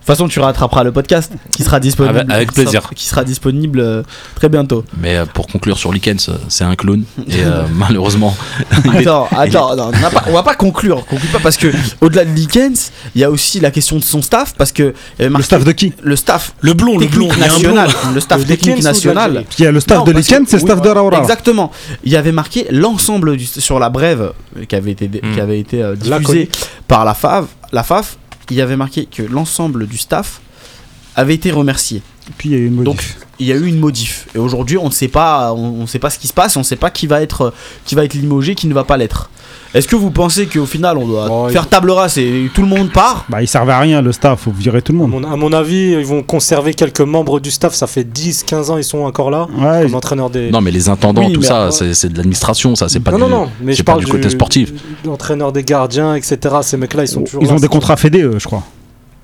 façon, 0.01 0.27
tu 0.27 0.39
rattraperas 0.39 0.83
le 0.83 0.91
podcast 0.91 1.31
qui 1.51 1.63
sera 1.63 1.79
disponible. 1.79 2.19
Avec- 2.19 2.31
avec 2.31 2.49
qui 2.49 2.55
sera- 2.55 2.63
plaisir. 2.63 2.89
Qui 2.95 3.05
sera 3.05 3.23
disponible 3.23 3.79
euh, 3.79 4.03
très 4.35 4.49
bientôt. 4.49 4.83
Mais 4.99 5.15
euh, 5.17 5.25
pour 5.25 5.47
conclure 5.47 5.77
sur 5.77 5.91
Likens, 5.91 6.29
euh, 6.29 6.33
c'est 6.49 6.63
un 6.63 6.75
clown. 6.75 7.03
Et 7.27 7.43
euh, 7.43 7.63
malheureusement, 7.73 8.35
Attends, 8.93 9.27
attends, 9.31 9.75
non, 9.75 9.91
on, 9.93 10.09
pas- 10.11 10.23
on 10.27 10.33
va 10.33 10.43
pas 10.43 10.55
conclure, 10.55 11.05
conclue 11.05 11.27
pas 11.29 11.39
parce 11.39 11.57
que 11.57 11.67
au-delà 12.01 12.25
de 12.25 12.31
Likens, 12.31 12.91
il 13.15 13.21
y 13.21 13.23
a 13.23 13.29
aussi 13.31 13.59
la 13.59 13.71
question 13.71 13.97
de 13.97 14.03
son 14.03 14.21
staff 14.21 14.53
parce 14.57 14.71
que 14.71 14.93
Le 15.19 15.41
staff 15.41 15.63
de 15.63 15.71
qui? 15.71 15.93
Le 16.03 16.15
staff 16.15 16.53
Le 16.61 16.73
blond, 16.73 16.97
le 16.97 17.07
blond. 17.07 17.27
national, 17.37 17.89
le 18.13 18.19
staff 18.19 18.41
De 18.41 18.45
technique 18.47 18.83
national. 18.83 19.43
y 19.59 19.65
a 19.65 19.71
le 19.71 19.79
staff 19.79 19.99
Non, 19.99 20.03
de 20.05 20.11
Likens, 20.11 20.47
c'est 20.47 20.57
le 20.57 20.61
staff 20.61 20.79
oui, 20.79 20.85
de 20.85 20.89
Raoura. 20.89 21.19
Exactement. 21.19 21.71
Il 22.03 22.11
y 22.11 22.15
avait 22.17 22.31
marqué 22.31 22.67
l'ensemble 22.71 23.37
sur 23.39 23.79
la 23.79 23.89
brève 23.89 24.31
qui 24.67 24.75
avait 24.75 24.91
été, 24.91 25.05
Hmm. 25.15 25.33
qui 25.33 25.39
avait 25.41 25.59
été 25.59 25.81
euh, 25.81 25.95
diffusée 25.95 26.09
Laconique. 26.09 26.57
Par 27.05 27.13
la 27.13 27.13
FAF, 27.13 27.45
la 27.71 27.83
FAF. 27.83 28.17
Il 28.49 28.57
y 28.57 28.61
avait 28.61 28.77
marqué 28.77 29.05
que 29.05 29.23
l'ensemble 29.23 29.87
du 29.87 29.97
staff 29.97 30.39
avait 31.15 31.33
été 31.33 31.51
remercié. 31.51 31.97
Et 32.27 32.31
puis 32.37 32.49
il 32.49 32.51
y 32.53 32.55
a 32.55 32.59
eu 32.59 32.67
une 32.67 32.75
modif. 32.75 32.85
Donc 32.85 33.27
il 33.39 33.47
y 33.47 33.51
a 33.51 33.55
eu 33.55 33.65
une 33.65 33.79
modif. 33.79 34.27
Et 34.35 34.39
aujourd'hui, 34.39 34.77
on 34.77 34.85
ne 34.85 34.91
sait 34.91 35.07
pas, 35.07 35.53
on, 35.53 35.81
on 35.81 35.87
sait 35.87 35.99
pas 35.99 36.09
ce 36.09 36.19
qui 36.19 36.27
se 36.27 36.33
passe, 36.33 36.55
on 36.55 36.61
ne 36.61 36.65
sait 36.65 36.75
pas 36.75 36.89
qui 36.89 37.07
va 37.07 37.21
être, 37.21 37.53
qui 37.85 37.95
va 37.95 38.03
être 38.03 38.13
limogé, 38.13 38.55
qui 38.55 38.67
ne 38.67 38.73
va 38.73 38.83
pas 38.83 38.97
l'être. 38.97 39.29
Est-ce 39.75 39.87
que 39.89 39.95
vous 39.97 40.09
pensez 40.09 40.47
qu'au 40.47 40.65
final, 40.65 40.97
on 40.97 41.05
doit 41.05 41.49
faire 41.51 41.67
table 41.67 41.91
rase 41.91 42.17
et 42.17 42.49
tout 42.53 42.61
le 42.61 42.67
monde 42.67 42.91
part 42.93 43.25
Bah 43.29 43.41
il 43.43 43.47
servait 43.47 43.73
à 43.73 43.79
rien 43.79 44.01
le 44.01 44.11
staff, 44.13 44.39
faut 44.43 44.51
virer 44.51 44.81
tout 44.81 44.93
le 44.93 44.99
À 44.99 45.01
monde. 45.01 45.21
mon, 45.21 45.23
à 45.31 45.35
mon 45.35 45.51
avis, 45.51 45.91
ils 45.91 46.05
vont 46.05 46.23
conserver 46.23 46.73
quelques 46.73 47.01
membres 47.01 47.41
du 47.41 47.51
staff. 47.51 47.73
Ça 47.73 47.85
fait 47.85 48.03
10-15 48.09 48.71
ans, 48.71 48.77
ils 48.77 48.83
sont 48.85 48.99
encore 48.99 49.29
là. 49.29 49.47
Ouais, 49.57 49.83
Comme 49.83 49.95
entraîneur 49.95 50.29
des. 50.29 50.49
non, 50.49 50.61
mais 50.61 50.71
les 50.71 50.87
intendants, 50.87 51.25
Oui, 51.27 51.33
tout 51.33 51.41
ça, 51.41 51.71
c'est 51.71 51.93
c'est 51.93 52.07
de 52.07 52.15
l'administration, 52.17 52.73
ça, 52.75 52.87
c'est 52.87 53.01
pas 53.01 53.11
non, 53.11 53.17
du, 53.17 53.23
non, 53.23 53.29
non, 53.29 53.49
mais 53.61 53.73
je 53.73 53.83
pas 53.83 53.91
parle 53.91 54.05
du 54.05 54.09
côté 54.11 54.29
sportif. 54.29 54.71
L'entraîneur 55.05 55.51
des 55.51 55.63
gardiens, 55.63 56.15
etc. 56.15 56.37
Ces 56.61 56.77
mecs-là, 56.77 57.03
ils 57.03 57.07
sont 57.09 57.23
toujours 57.23 57.43
ils 57.43 57.47
là, 57.49 57.53
ont 57.55 57.59
des 57.59 57.67
contrats 57.67 57.97
fédés, 57.97 58.21
eux, 58.23 58.37
je 58.39 58.45
crois. 58.45 58.63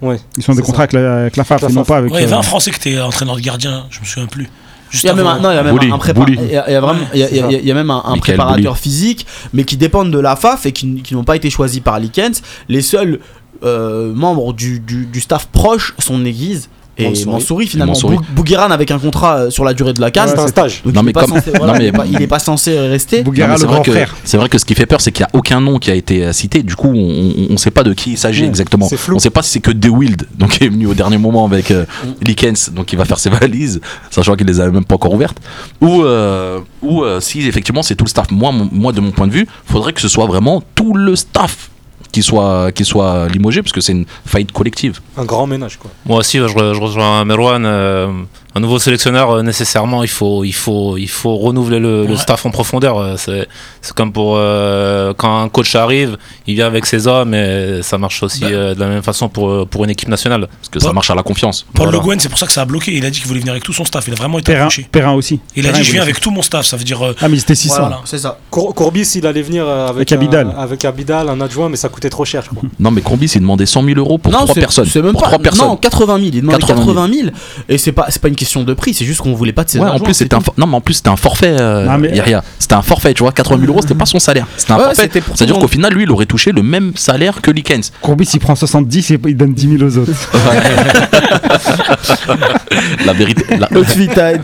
Ouais. 0.02 0.18
Ils 0.38 0.52
ont 0.52 0.56
des 0.56 0.64
contrats 0.64 0.84
avec 0.84 0.94
la, 0.94 1.22
avec 1.22 1.38
la 1.38 1.44
FAF, 1.46 1.64
ils 1.70 1.76
n'ont 1.76 1.84
pas 1.86 1.98
avec. 1.98 2.12
Ouais, 2.12 2.20
il 2.20 2.24
y 2.24 2.26
avait 2.26 2.34
euh, 2.36 2.40
un 2.40 2.44
Français 2.44 2.72
qui 2.72 2.90
était 2.90 3.00
entraîneur 3.00 3.36
de 3.38 3.42
gardien, 3.42 3.86
je 3.90 4.00
me 4.02 4.06
souviens 4.06 4.28
plus. 4.28 4.50
Juste 4.92 5.06
Il 5.06 5.08
y 5.08 5.10
a 5.10 5.14
même 5.16 5.26
un, 5.26 5.40
non, 5.40 5.50
il 5.52 5.56
y 5.56 5.58
a 5.58 5.64
même 5.64 5.74
Bouli, 5.74 5.90
un 5.92 5.98
prépa- 5.98 6.14
Bouli. 6.14 6.38
il 6.40 6.52
y 6.52 6.58
a- 6.58 6.70
il 6.70 6.74
y 6.74 6.76
a 6.76 6.82
vraiment- 6.82 7.00
il 7.14 7.20
y 7.20 7.24
a- 7.24 7.30
il 7.30 7.36
y 7.38 7.40
a- 7.42 7.52
il 7.52 7.66
y 7.66 7.72
a 7.72 7.74
même 7.74 7.90
un, 7.90 8.02
un 8.06 8.12
Michael 8.12 8.20
préparateur 8.36 8.74
Bouli. 8.74 8.82
physique, 8.84 9.26
mais 9.54 9.64
qui 9.64 9.78
dépendent 9.78 10.12
de 10.12 10.20
la 10.20 10.36
FAF 10.36 10.66
et 10.66 10.74
qui, 10.74 11.02
qui 11.02 11.16
n'ont 11.16 11.24
pas 11.24 11.38
été 11.38 11.50
choisis 11.50 11.80
par 11.80 11.98
Likens. 12.00 12.42
Les 12.70 12.82
seuls 12.82 13.20
euh, 13.64 14.14
membres 14.14 14.54
du, 14.54 14.80
du- 14.80 15.06
du 15.06 15.22
staff 15.22 15.48
proche 15.52 15.94
sont 16.00 16.18
Néguise 16.18 16.68
et 17.02 17.08
Mansouri. 17.10 17.32
Mansouri, 17.32 17.68
finalement. 17.68 17.94
Mansouri. 17.94 18.18
Bougueran 18.36 18.72
avec 18.72 18.92
un 18.92 19.00
contrat 19.00 19.38
euh, 19.38 19.50
sur 19.50 19.64
la 19.64 19.74
durée 19.74 19.94
de 19.94 20.02
la 20.02 20.12
CAN. 20.12 20.26
C'est 20.28 20.40
un 20.40 20.48
stage. 20.48 20.82
Donc 20.84 20.94
Non, 20.94 21.02
il, 21.02 21.06
mais 21.06 21.10
est 21.12 21.14
pas 21.14 21.22
comme- 21.26 21.36
censé, 21.38 21.52
voilà, 21.58 21.74
non, 21.74 21.80
mais- 21.80 21.86
il 21.86 21.88
est 21.88 21.92
pas- 21.92 22.06
il 22.06 22.22
est 22.22 22.28
pas 22.28 22.40
censé 22.40 22.78
rester. 22.80 23.18
Non, 23.20 23.24
Bouguera, 23.26 23.48
mais 23.48 23.54
le 23.54 23.60
c'est 23.60 23.66
vrai 23.66 23.74
grand 23.76 23.84
que 23.84 23.92
frère. 23.92 24.16
c'est 24.24 24.38
vrai 24.38 24.50
que 24.50 24.58
ce 24.58 24.66
qui 24.66 24.76
fait 24.76 24.86
peur, 24.86 25.02
c'est 25.02 25.12
qu'il 25.12 25.24
n'y 25.26 25.30
a 25.32 25.38
aucun 25.38 25.60
nom 25.62 25.80
qui 25.80 25.92
a 25.92 25.96
été 25.96 26.26
euh, 26.26 26.34
cité. 26.34 26.64
Du 26.64 26.76
coup, 26.76 26.90
on 26.94 27.52
ne 27.54 27.58
sait 27.58 27.72
pas 27.72 27.84
de 27.84 27.94
qui 27.94 28.12
il 28.12 28.18
s'agit 28.18 28.44
Ouais, 28.44 28.48
exactement. 28.50 28.88
c'est 28.88 28.98
flou. 28.98 29.14
On 29.14 29.18
ne 29.18 29.22
sait 29.22 29.30
pas 29.30 29.42
si 29.42 29.52
c'est 29.52 29.60
que 29.60 29.72
DeWild, 29.72 30.28
donc 30.38 30.52
qui 30.58 30.66
est 30.66 30.70
venu 30.70 30.86
au 30.88 30.94
dernier 30.94 31.18
moment 31.18 31.46
avec 31.46 31.72
euh, 31.72 31.86
Likens, 32.22 32.72
donc 32.74 32.92
il 32.94 32.98
va 32.98 33.06
faire 33.06 33.20
ses 33.20 33.30
valises, 33.42 33.82
sachant 34.10 34.36
qu'il 34.36 34.48
les 34.48 34.60
avait 34.60 34.72
même 34.72 34.86
pas 34.86 34.96
encore 34.96 35.14
ouvertes, 35.14 35.38
ou 35.82 36.04
euh, 36.04 36.60
ou 36.82 37.04
euh, 37.04 37.20
si 37.20 37.40
effectivement 37.48 37.82
c'est 37.84 37.96
tout 37.96 38.06
le 38.06 38.10
staff. 38.10 38.30
Moi, 38.32 38.52
moi 38.72 38.92
de 38.92 39.02
mon 39.02 39.12
point 39.12 39.28
de 39.28 39.34
vue, 39.34 39.48
faudrait 39.66 39.94
que 39.94 40.02
ce 40.02 40.08
soit 40.08 40.26
vraiment 40.28 40.62
tout 40.76 40.94
le 40.94 41.16
staff 41.16 41.70
qui 42.12 42.22
soit 42.24 42.72
qui 42.72 42.86
soit 42.86 43.28
limogé, 43.28 43.62
parce 43.62 43.72
que 43.74 43.82
c'est 43.82 43.94
une 43.94 44.06
faillite 44.26 44.52
collective. 44.52 45.00
Un 45.18 45.26
grand 45.26 45.48
ménage, 45.48 45.78
quoi. 45.78 45.90
Moi 46.06 46.20
aussi, 46.20 46.38
je 46.38 46.44
rejoins 46.44 47.26
Merwan. 47.26 47.66
euh, 47.66 48.12
un 48.54 48.60
nouveau 48.60 48.80
sélectionneur, 48.80 49.30
euh, 49.32 49.44
nécessairement, 49.44 50.04
il 50.04 50.10
faut, 50.10 50.44
il 50.44 50.52
faut, 50.54 50.98
il 50.98 51.10
faut 51.10 51.38
renouveler 51.38 51.80
le, 51.80 52.16
staff 52.18 52.46
en 52.46 52.52
profondeur. 52.52 52.98
euh, 52.98 53.16
C'est, 53.18 53.48
comme 53.96 54.12
pour 54.12 54.36
euh, 54.38 55.14
quand 55.16 55.42
un 55.42 55.48
coach 55.50 55.74
arrive, 55.76 56.18
il 56.48 56.56
vient 56.56 56.68
avec 56.68 56.86
ses 56.86 57.08
hommes 57.08 57.34
et 57.34 57.80
ça 57.82 57.98
marche 57.98 58.22
aussi 58.24 58.42
Bah. 58.42 58.48
euh, 58.52 58.76
de 58.76 58.80
la 58.80 58.88
même 58.88 59.04
façon 59.04 59.30
pour, 59.30 59.68
pour 59.68 59.84
une 59.86 59.90
équipe 59.90 60.10
nationale. 60.10 60.48
Parce 60.48 60.70
que 60.70 60.80
ça 60.80 60.88
Paul- 60.88 60.96
marche 60.96 61.10
à 61.10 61.16
la 61.16 61.24
confiance. 61.24 61.66
Paul 61.74 61.86
Voilà. 61.88 62.00
Le 62.00 62.04
Guen, 62.04 62.20
c'est 62.20 62.28
pour 62.30 62.38
ça 62.38 62.46
que 62.46 62.52
ça 62.52 62.62
a 62.64 62.66
bloqué. 62.66 62.94
Il 62.94 63.06
a 63.06 63.10
dit 63.10 63.20
qu'il 63.20 63.28
voulait 63.28 63.40
venir 63.40 63.54
avec 63.54 63.64
tout 63.64 63.74
son 63.74 63.86
staff. 63.86 64.06
Il 64.08 64.14
a 64.14 64.18
vraiment 64.18 64.40
été 64.40 64.52
Perrin. 64.52 64.68
Perrin 64.92 65.14
aussi. 65.14 65.40
Il 65.56 65.66
a 65.68 65.72
dit 65.72 65.84
Je 65.84 65.92
viens 65.94 66.02
avec 66.02 66.20
tout 66.20 66.32
mon 66.32 66.42
staff. 66.42 66.66
Ça 66.66 66.76
veut 66.78 66.84
dire. 66.84 67.02
euh, 67.06 67.16
Ah, 67.22 67.30
mais 67.30 67.38
c'était 67.38 67.56
600. 67.56 67.76
Voilà. 67.80 68.02
C'est 68.06 68.18
ça. 68.18 68.38
Cour- 68.50 68.76
Courbis, 68.76 69.10
il 69.16 69.26
allait 69.26 69.42
venir 69.42 69.68
avec, 69.68 70.12
Avec 70.12 70.12
Abidal. 70.12 70.54
un, 70.56 70.60
avec 70.62 70.84
Abidal, 70.86 71.30
un 71.30 71.40
adjoint, 71.40 71.70
mais 71.70 71.78
ça 71.78 71.88
coûtait 71.90 72.10
trop 72.10 72.26
cher, 72.26 72.44
je 72.44 72.50
crois. 72.50 72.64
Non, 72.80 72.92
mais 72.92 73.02
Combis, 73.02 73.32
il 73.36 73.40
demandait 73.42 73.66
100 73.66 73.84
000 73.84 73.98
euros 73.98 74.18
pour 74.18 74.32
non, 74.34 74.40
trois 74.40 74.54
c'est- 74.56 74.60
personnes. 74.60 74.86
C'est 74.88 75.02
même 75.02 75.14
pour 75.14 75.22
pas. 75.24 75.40
personnes. 75.40 75.68
Non, 75.68 75.78
80 75.78 76.18
000. 76.18 76.30
Il 76.34 76.42
demandait 76.42 76.58
80 76.60 76.84
000. 76.84 76.94
80 76.96 77.14
000. 77.14 77.30
Et 77.70 77.78
c'est 77.78 77.92
pas, 77.94 78.08
c'est 78.10 78.22
pas 78.22 78.28
une 78.28 78.36
question 78.42 78.64
de 78.64 78.74
prix. 78.74 78.94
C'est 78.94 79.06
juste 79.06 79.22
qu'on 79.22 79.34
voulait 79.34 79.54
pas 79.54 79.64
de 79.64 79.70
ses 79.70 79.80
Ouais, 79.80 79.88
en 79.90 80.00
plus 80.00 80.14
c'est 80.14 80.24
c'était 80.26 80.36
un 80.36 80.42
for- 80.42 80.54
non 80.58 80.68
mais 80.68 80.76
en 80.78 80.82
plus 80.82 80.96
c'était 80.96 81.10
un 81.10 81.16
forfait 81.16 81.56
euh, 81.60 81.88
mais- 82.00 82.12
c'était 82.60 82.74
un 82.76 82.82
forfait 82.82 83.14
tu 83.14 83.24
vois 83.24 83.32
80 83.32 83.60
000 83.62 83.72
euros 83.72 83.82
c'était 83.82 83.94
pas 83.96 84.06
son 84.06 84.20
salaire 84.20 84.46
c'était 84.58 84.74
un 84.74 84.78
Ouais, 84.78 84.84
forfait 84.96 85.10
c'est 85.36 85.44
à 85.44 85.46
dire 85.46 85.58
qu'au 85.60 85.68
final 85.68 85.94
lui 85.94 86.04
il 86.04 86.12
aurait 86.12 86.26
touché 86.26 86.52
le 86.52 86.64
même 86.64 86.92
salaire 86.96 87.42
que 87.42 87.52
Likens 87.52 87.92
Courbis, 88.02 88.30
il 88.34 88.40
prend 88.40 88.56
70 88.56 89.12
et 89.12 89.20
il 89.26 89.38
donne 89.38 89.54
10 89.54 89.78
000 89.78 89.84
aux 89.90 89.98
autres. 90.00 90.12
la 93.06 93.14
vérité 93.14 93.44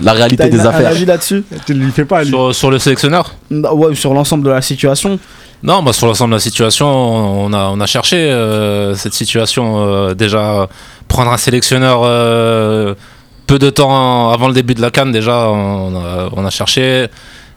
la, 0.02 0.14
réalité 0.14 0.50
des 0.50 0.60
affaires 0.66 0.90
avis 0.90 1.06
là-dessus 1.06 1.44
tu 1.66 1.74
ne 1.76 1.84
lui 1.84 1.92
fais 1.92 2.06
pas, 2.06 2.24
lui. 2.24 2.30
Sur, 2.30 2.54
sur 2.56 2.72
le 2.72 2.80
sélectionneur 2.80 3.34
Non, 3.50 3.74
Ouais, 3.74 3.96
sur 3.96 4.14
l'ensemble 4.14 4.44
de 4.46 4.50
la 4.52 4.62
situation. 4.62 5.20
Non, 5.64 5.82
bah, 5.82 5.92
sur 5.94 6.06
l'ensemble 6.08 6.32
de 6.32 6.36
la 6.36 6.40
situation, 6.40 6.88
on 6.88 7.52
a, 7.54 7.70
on 7.74 7.80
a 7.80 7.86
cherché 7.88 8.18
euh, 8.18 8.94
cette 8.96 9.14
situation. 9.14 9.78
euh, 9.80 10.14
déjà, 10.14 10.68
prendre 11.08 11.32
un 11.32 11.38
sélectionneur 11.38 12.02
euh, 12.04 12.94
peu 13.48 13.58
de 13.60 13.70
temps 13.70 14.30
avant 14.32 14.48
le 14.48 14.54
début 14.54 14.76
de 14.76 14.82
la 14.82 14.92
Cannes, 14.92 15.12
déjà, 15.12 15.50
on 15.50 15.96
a, 15.96 16.30
on 16.34 16.46
a 16.46 16.50
cherché. 16.50 17.08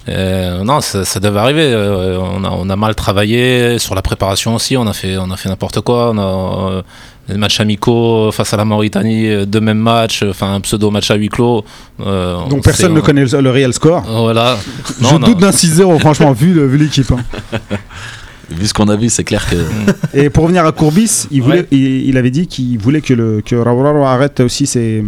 Euh, 0.08 0.64
non, 0.64 0.80
ça, 0.80 1.04
ça 1.04 1.20
devait 1.20 1.38
arriver. 1.38 1.62
euh, 1.74 2.18
on, 2.18 2.42
a, 2.44 2.48
on 2.50 2.70
a 2.70 2.76
mal 2.76 2.94
travaillé 2.94 3.78
sur 3.78 3.94
la 3.94 4.00
préparation 4.02 4.54
aussi. 4.54 4.76
On 4.76 4.86
a 4.86 4.92
fait, 4.94 5.18
on 5.18 5.30
a 5.30 5.36
fait 5.36 5.48
n'importe 5.50 5.82
quoi. 5.82 6.10
On 6.14 6.18
a 6.18 6.70
euh, 6.78 6.82
des 7.28 7.36
matchs 7.36 7.60
amicaux 7.60 8.32
face 8.32 8.54
à 8.54 8.56
la 8.56 8.64
Mauritanie, 8.64 9.28
euh, 9.28 9.44
deux 9.44 9.60
mêmes 9.60 9.78
matchs, 9.78 10.24
enfin 10.28 10.54
un 10.54 10.60
pseudo 10.62 10.90
match 10.90 11.10
à 11.10 11.16
huis 11.16 11.28
clos. 11.28 11.64
euh, 12.00 12.34
on 12.44 12.48
Donc 12.48 12.64
personne 12.64 12.88
sait- 12.88 12.94
ne 12.94 13.00
connaît 13.00 13.24
le, 13.26 13.40
le 13.40 13.50
réel 13.50 13.72
score. 13.74 14.02
Voilà. 14.08 14.56
Je 15.00 15.04
Non, 15.04 15.18
doute 15.18 15.38
d'un 15.38 15.50
6-0, 15.50 15.98
franchement, 16.00 16.32
vu, 16.32 16.66
vu 16.66 16.78
l'équipe. 16.78 17.12
hein. 17.12 17.58
vu 18.50 18.66
ce 18.66 18.74
qu'on 18.74 18.88
a 18.88 18.96
vu 18.96 19.10
c'est 19.10 19.22
clair 19.22 19.46
que 19.48 19.56
Et 20.18 20.28
pour 20.30 20.42
revenir 20.44 20.64
à 20.64 20.72
Courbis, 20.72 21.26
il, 21.30 21.42
voulait, 21.42 21.66
il, 21.70 22.08
il 22.08 22.16
avait 22.16 22.32
dit 22.32 22.46
qu'il 22.48 22.78
voulait 22.78 23.00
que, 23.02 23.14
le, 23.14 23.42
que 23.44 23.54
arrête 24.04 24.40
aussi 24.40 24.66
ses, 24.66 25.04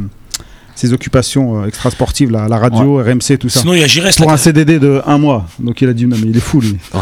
ses 0.75 0.93
occupations 0.93 1.63
euh, 1.63 1.67
extrasportives, 1.67 2.31
la, 2.31 2.49
la 2.49 2.59
radio, 2.59 2.99
RMC, 3.03 3.39
tout 3.39 3.49
ça. 3.49 3.61
Sinon, 3.61 3.75
il 3.75 3.81
y 3.81 3.85
a 3.85 3.87
Giresse. 3.87 4.17
pour 4.17 4.31
un 4.31 4.37
CDD 4.37 4.79
de 4.79 5.01
un 5.07 5.19
mois. 5.19 5.47
Donc 5.59 5.81
il 5.81 5.89
a 5.89 5.93
dit 5.93 6.07
non 6.07 6.17
mais 6.21 6.29
il 6.31 6.37
est 6.37 6.41
fou 6.41 6.61
lui. 6.61 6.77
ouais. 6.95 7.01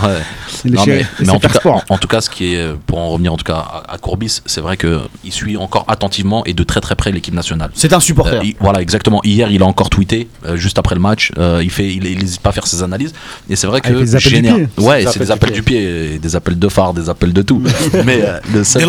Il 0.64 0.72
est 0.74 0.76
Non, 0.76 0.84
chez- 0.84 1.06
mais, 1.20 1.28
en, 1.30 1.38
tout 1.38 1.48
cas, 1.48 1.54
Sport. 1.60 1.84
en, 1.88 1.94
en 1.94 1.98
tout 1.98 2.08
cas, 2.08 2.20
ce 2.20 2.28
qui 2.30 2.54
est, 2.54 2.68
pour 2.86 2.98
en 2.98 3.08
revenir 3.10 3.32
en 3.32 3.36
tout 3.36 3.44
cas 3.44 3.54
à, 3.56 3.94
à 3.94 3.98
Courbis, 3.98 4.40
c'est 4.46 4.60
vrai 4.60 4.76
que 4.76 5.00
il 5.24 5.32
suit 5.32 5.56
encore 5.56 5.84
attentivement 5.88 6.44
et 6.44 6.52
de 6.52 6.62
très 6.62 6.80
très 6.80 6.94
près 6.96 7.12
l'équipe 7.12 7.34
nationale. 7.34 7.70
C'est 7.74 7.92
un 7.92 8.00
supporter. 8.00 8.40
Euh, 8.40 8.44
il- 8.44 8.56
voilà, 8.60 8.80
exactement. 8.82 9.20
Hier, 9.24 9.50
il 9.50 9.62
a 9.62 9.66
encore 9.66 9.90
tweeté 9.90 10.28
euh, 10.46 10.56
juste 10.56 10.78
après 10.78 10.94
le 10.94 11.00
match. 11.00 11.32
euh, 11.38 11.60
il 11.62 11.70
fait, 11.70 11.88
il 11.94 12.02
n'hésite 12.02 12.40
pas 12.40 12.50
à 12.50 12.52
faire 12.52 12.66
ses 12.66 12.82
analyses. 12.82 13.12
Et 13.48 13.56
c'est 13.56 13.66
vrai 13.66 13.80
Ah, 13.84 13.88
que 13.90 14.04
général- 14.18 14.68
pied. 14.68 14.84
Ouais, 14.84 15.04
c'est 15.10 15.18
des 15.18 15.30
appels 15.30 15.52
du 15.52 15.62
pied, 15.62 16.18
des 16.18 16.36
appels 16.36 16.58
de 16.58 16.68
phare, 16.68 16.92
des 16.94 17.08
appels 17.08 17.32
de 17.32 17.42
tout. 17.42 17.62
mais 18.04 18.20
euh, 18.22 18.38
le 18.52 18.64
seul- 18.64 18.82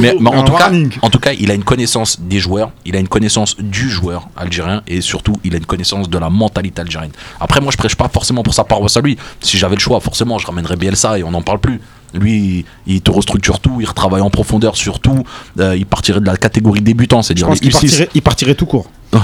mais, 0.00 0.14
mais 0.20 0.30
en, 0.30 0.42
tout 0.44 0.52
cas, 0.52 0.70
en 1.02 1.10
tout 1.10 1.18
cas, 1.18 1.32
il 1.38 1.50
a 1.50 1.54
une 1.54 1.64
connaissance 1.64 2.18
des 2.20 2.38
joueurs, 2.40 2.70
il 2.84 2.96
a 2.96 2.98
une 2.98 3.08
connaissance 3.08 3.56
du 3.58 3.88
joueur 3.88 4.00
algérien 4.36 4.82
et 4.86 5.00
surtout, 5.00 5.38
il 5.44 5.54
a 5.54 5.58
une 5.58 5.66
connaissance 5.66 6.08
de 6.08 6.18
la 6.18 6.30
mentalité 6.30 6.80
algérienne. 6.80 7.12
Après, 7.40 7.60
moi, 7.60 7.72
je 7.72 7.76
prêche 7.76 7.94
pas 7.94 8.08
forcément 8.08 8.42
pour 8.42 8.54
sa 8.54 8.64
paroisse 8.64 8.96
à 8.96 9.00
lui. 9.00 9.16
Si 9.40 9.58
j'avais 9.58 9.76
le 9.76 9.80
choix, 9.80 10.00
forcément, 10.00 10.38
je 10.38 10.46
ramènerais 10.46 10.76
Bielsa 10.76 11.18
et 11.18 11.22
on 11.22 11.30
n'en 11.30 11.42
parle 11.42 11.58
plus. 11.60 11.80
Lui, 12.14 12.64
il 12.86 13.00
te 13.02 13.10
restructure 13.10 13.60
tout, 13.60 13.78
il 13.80 13.86
retravaille 13.86 14.20
en 14.20 14.30
profondeur 14.30 14.76
sur 14.76 14.98
tout. 15.00 15.22
Euh, 15.58 15.76
il 15.76 15.86
partirait 15.86 16.20
de 16.20 16.26
la 16.26 16.36
catégorie 16.36 16.80
débutant, 16.80 17.22
Je 17.22 17.28
c'est-à-dire 17.28 17.46
pense 17.46 17.60
les 17.62 17.68
qu'il 17.70 17.70
U6. 17.70 17.80
partirait, 17.80 18.08
il 18.14 18.22
partirait 18.22 18.54
tout 18.54 18.66
court. 18.66 18.90
Ouais. 19.12 19.20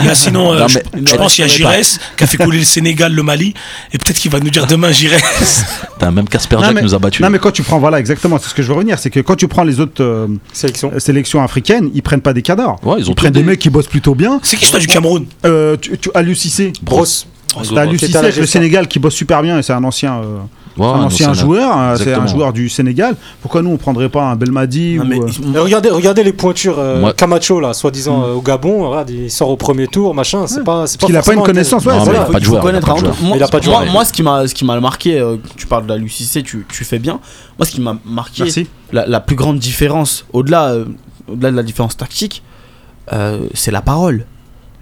Il 0.00 0.06
y 0.06 0.08
a 0.08 0.14
sinon, 0.14 0.52
euh, 0.52 0.60
Non, 0.60 0.68
je, 0.68 0.78
mais- 0.78 1.02
je 1.04 1.16
pense 1.16 1.34
qu'il 1.34 1.44
y 1.44 1.48
a 1.48 1.50
Giresse 1.52 1.98
qui 2.16 2.22
a 2.24 2.26
fait 2.28 2.36
couler 2.36 2.58
le 2.58 2.64
Sénégal, 2.64 3.12
le 3.12 3.22
Mali, 3.24 3.54
et 3.92 3.98
peut-être 3.98 4.18
qu'il 4.18 4.30
va 4.30 4.38
nous 4.38 4.50
dire 4.50 4.66
demain 4.68 4.92
Giresse. 4.92 5.64
T'as 5.98 6.10
même 6.12 6.28
Casper 6.28 6.58
Jack 6.60 6.74
mais- 6.74 6.82
nous 6.82 6.94
a 6.94 6.98
battu. 7.00 7.20
Non 7.22 7.28
mais 7.30 7.38
quand 7.40 7.50
tu 7.50 7.62
prends 7.64 7.78
voilà 7.80 7.98
exactement 7.98 8.38
c'est 8.40 8.48
ce 8.48 8.54
que 8.54 8.62
je 8.62 8.68
veux 8.68 8.74
revenir 8.74 8.98
c'est 9.00 9.10
que 9.10 9.18
quand 9.20 9.34
tu 9.36 9.48
prends 9.48 9.64
les 9.64 9.80
autres 9.80 10.02
euh, 10.02 10.28
Sélection. 10.52 10.92
euh, 10.94 10.98
sélections 11.00 11.42
africaines 11.42 11.90
ils 11.92 12.02
prennent 12.02 12.20
pas 12.20 12.32
des 12.32 12.42
cadors. 12.42 12.78
Ouais, 12.84 12.96
ils 13.00 13.08
ont 13.08 13.12
Ils 13.12 13.14
prennent 13.16 13.32
des 13.32 13.40
des- 13.40 13.46
mecs 13.46 13.58
qui 13.58 13.68
bossent 13.70 13.88
plutôt 13.88 14.14
bien. 14.14 14.38
C'est 14.44 14.56
qui, 14.56 14.70
toi, 14.70 14.78
du 14.78 14.86
Cameroun? 14.86 15.26
Euh, 15.44 15.76
tu, 15.80 15.98
tu. 15.98 16.08
Brosse. 16.82 17.26
T'as 17.74 17.84
le. 17.84 18.46
Sénégal 18.46 18.86
qui 18.86 19.00
bosse 19.00 19.14
super 19.14 19.42
bien 19.42 19.58
et 19.58 19.62
c'est 19.64 19.72
un 19.72 19.82
ancien, 19.82 20.18
euh, 20.18 20.38
Ouais, 20.78 20.86
un 20.86 21.02
ancien 21.04 21.26
c'est 21.34 21.40
un- 21.40 21.44
joueur, 21.44 21.68
c'est 21.72 21.78
un 21.78 21.92
Exactement. 21.94 22.26
joueur 22.28 22.52
du 22.52 22.68
Sénégal. 22.68 23.16
Pourquoi 23.42 23.60
nous 23.60 23.70
on 23.70 23.76
prendrait 23.76 24.08
pas 24.08 24.22
un 24.22 24.36
Belmadi 24.36 24.96
Non, 24.98 25.04
ou, 25.04 25.06
mais 25.08 25.18
euh, 25.18 25.62
regardez, 25.62 25.90
regardez 25.90 26.22
les 26.22 26.32
pointures. 26.32 26.78
euh, 26.78 27.12
Camacho, 27.12 27.58
là, 27.60 27.72
soi-disant 27.74 28.22
euh, 28.22 28.34
au 28.34 28.40
Gabon, 28.40 28.88
regarde, 28.88 29.10
il 29.10 29.30
sort 29.30 29.50
au 29.50 29.56
premier 29.56 29.88
tour, 29.88 30.14
machin. 30.14 30.46
C'est 30.46 30.62
pas, 30.64 30.84
a 30.84 31.22
pas 31.22 31.34
une 31.34 31.42
connaissance, 31.42 31.84
ouais, 31.84 31.92
Non, 31.98 32.04
pas 32.06 32.12
de 32.12 32.32
il 32.32 32.34
faut 32.38 32.40
joueur, 32.44 32.62
connaître 32.62 32.86
il 32.86 32.90
a 32.90 32.94
pas 32.94 33.00
de 33.00 33.04
joueur. 33.04 33.16
tout. 33.16 33.24
Moi, 33.24 33.36
Il 33.36 33.42
a 33.42 33.48
pas 33.48 33.60
de 33.60 33.66
moi- 33.68 33.84
moi, 33.86 34.04
ce 34.04 34.12
qui 34.12 34.22
m'a 34.22 34.46
ce 34.46 34.54
qui 34.54 34.64
m'a 34.64 34.78
marqué, 34.80 35.18
euh, 35.18 35.36
tu 35.56 35.66
parles 35.66 35.84
de 35.84 35.88
la 35.88 35.96
l'UCC, 35.98 36.42
tu, 36.44 36.64
tu 36.68 36.84
fais 36.84 36.98
bien. 36.98 37.18
Moi, 37.58 37.66
ce 37.66 37.72
qui 37.72 37.80
m'a 37.80 37.96
marqué, 38.06 38.44
la, 38.92 39.06
la 39.06 39.20
plus 39.20 39.36
grande 39.36 39.58
différence, 39.58 40.24
au-delà 40.32 40.74
au-delà 41.30 41.50
de 41.50 41.56
la 41.56 41.62
différence 41.62 41.96
tactique, 41.96 42.42
c'est 43.54 43.70
la 43.72 43.82
parole. 43.82 44.24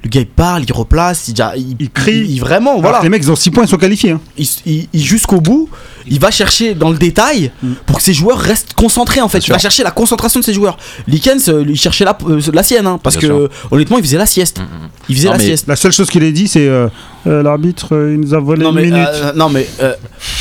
Le 0.04 0.10
gars 0.10 0.20
il 0.20 0.26
parle, 0.28 0.62
il 0.62 0.72
replace, 0.72 1.26
il, 1.28 1.34
il, 1.56 1.76
Il 1.80 1.90
crie. 1.90 2.20
il- 2.28 2.38
vraiment, 2.38 2.70
Alors 2.70 2.82
voilà. 2.82 2.98
que 2.98 3.02
les 3.02 3.08
mecs 3.08 3.22
ils 3.24 3.32
ont 3.32 3.36
6 3.36 3.50
points 3.50 3.64
ils 3.64 3.68
sont 3.68 3.76
qualifiés. 3.78 4.12
hein. 4.12 4.20
il, 4.36 4.46
il- 4.64 4.88
il- 4.92 5.02
jusqu'au 5.02 5.40
bout, 5.40 5.68
il 6.06 6.20
va 6.20 6.30
chercher 6.30 6.74
dans 6.74 6.90
le 6.90 6.96
détail 6.98 7.50
pour 7.84 7.96
que 7.96 8.02
ses 8.02 8.12
joueurs 8.14 8.38
restent 8.38 8.74
concentrés 8.74 9.20
en 9.20 9.28
fait. 9.28 9.38
Bien 9.40 9.48
Il 9.48 9.52
va 9.54 9.58
chercher 9.58 9.82
la 9.82 9.90
concentration 9.90 10.38
de 10.38 10.44
ses 10.44 10.52
joueurs. 10.54 10.78
Likens, 11.08 11.48
euh, 11.48 11.64
il 11.68 11.76
cherchait 11.76 12.04
la, 12.04 12.16
euh, 12.28 12.40
la 12.52 12.62
sienne, 12.62 12.86
hein, 12.86 13.00
parce 13.02 13.16
Bien 13.16 13.28
que 13.28 13.34
sûr. 13.34 13.48
honnêtement, 13.72 13.98
il 13.98 14.04
faisait 14.04 14.18
la 14.18 14.26
sieste. 14.26 14.60
Il 15.08 15.16
faisait 15.16 15.26
Non, 15.26 15.32
la 15.32 15.38
mais- 15.38 15.44
sieste. 15.44 15.66
La 15.66 15.74
seule 15.76 15.92
chose 15.92 16.08
qu'il 16.10 16.22
a 16.22 16.30
dit 16.30 16.46
c'est 16.46 16.68
euh, 16.68 16.86
euh, 17.26 17.42
l'arbitre 17.42 17.96
euh, 17.96 18.12
il 18.14 18.20
nous 18.20 18.34
a 18.34 18.38
volé 18.38 18.62
Non 18.62 18.70
une 18.70 18.76
mais, 18.76 18.82
minute. 18.84 19.08
euh, 19.12 19.32
non 19.34 19.48
mais 19.48 19.66
euh, 19.82 19.94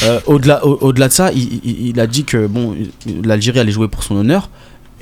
euh, 0.04 0.20
au-delà 0.28 0.64
au- 0.66 0.78
au-delà 0.82 1.08
de 1.08 1.14
ça, 1.14 1.32
il, 1.34 1.60
il- 1.64 1.88
il 1.88 2.00
a 2.00 2.06
dit 2.06 2.26
que 2.26 2.46
bon, 2.46 2.76
l'Algérie 3.24 3.60
allait 3.60 3.72
jouer 3.72 3.88
pour 3.88 4.04
son 4.04 4.16
honneur 4.18 4.50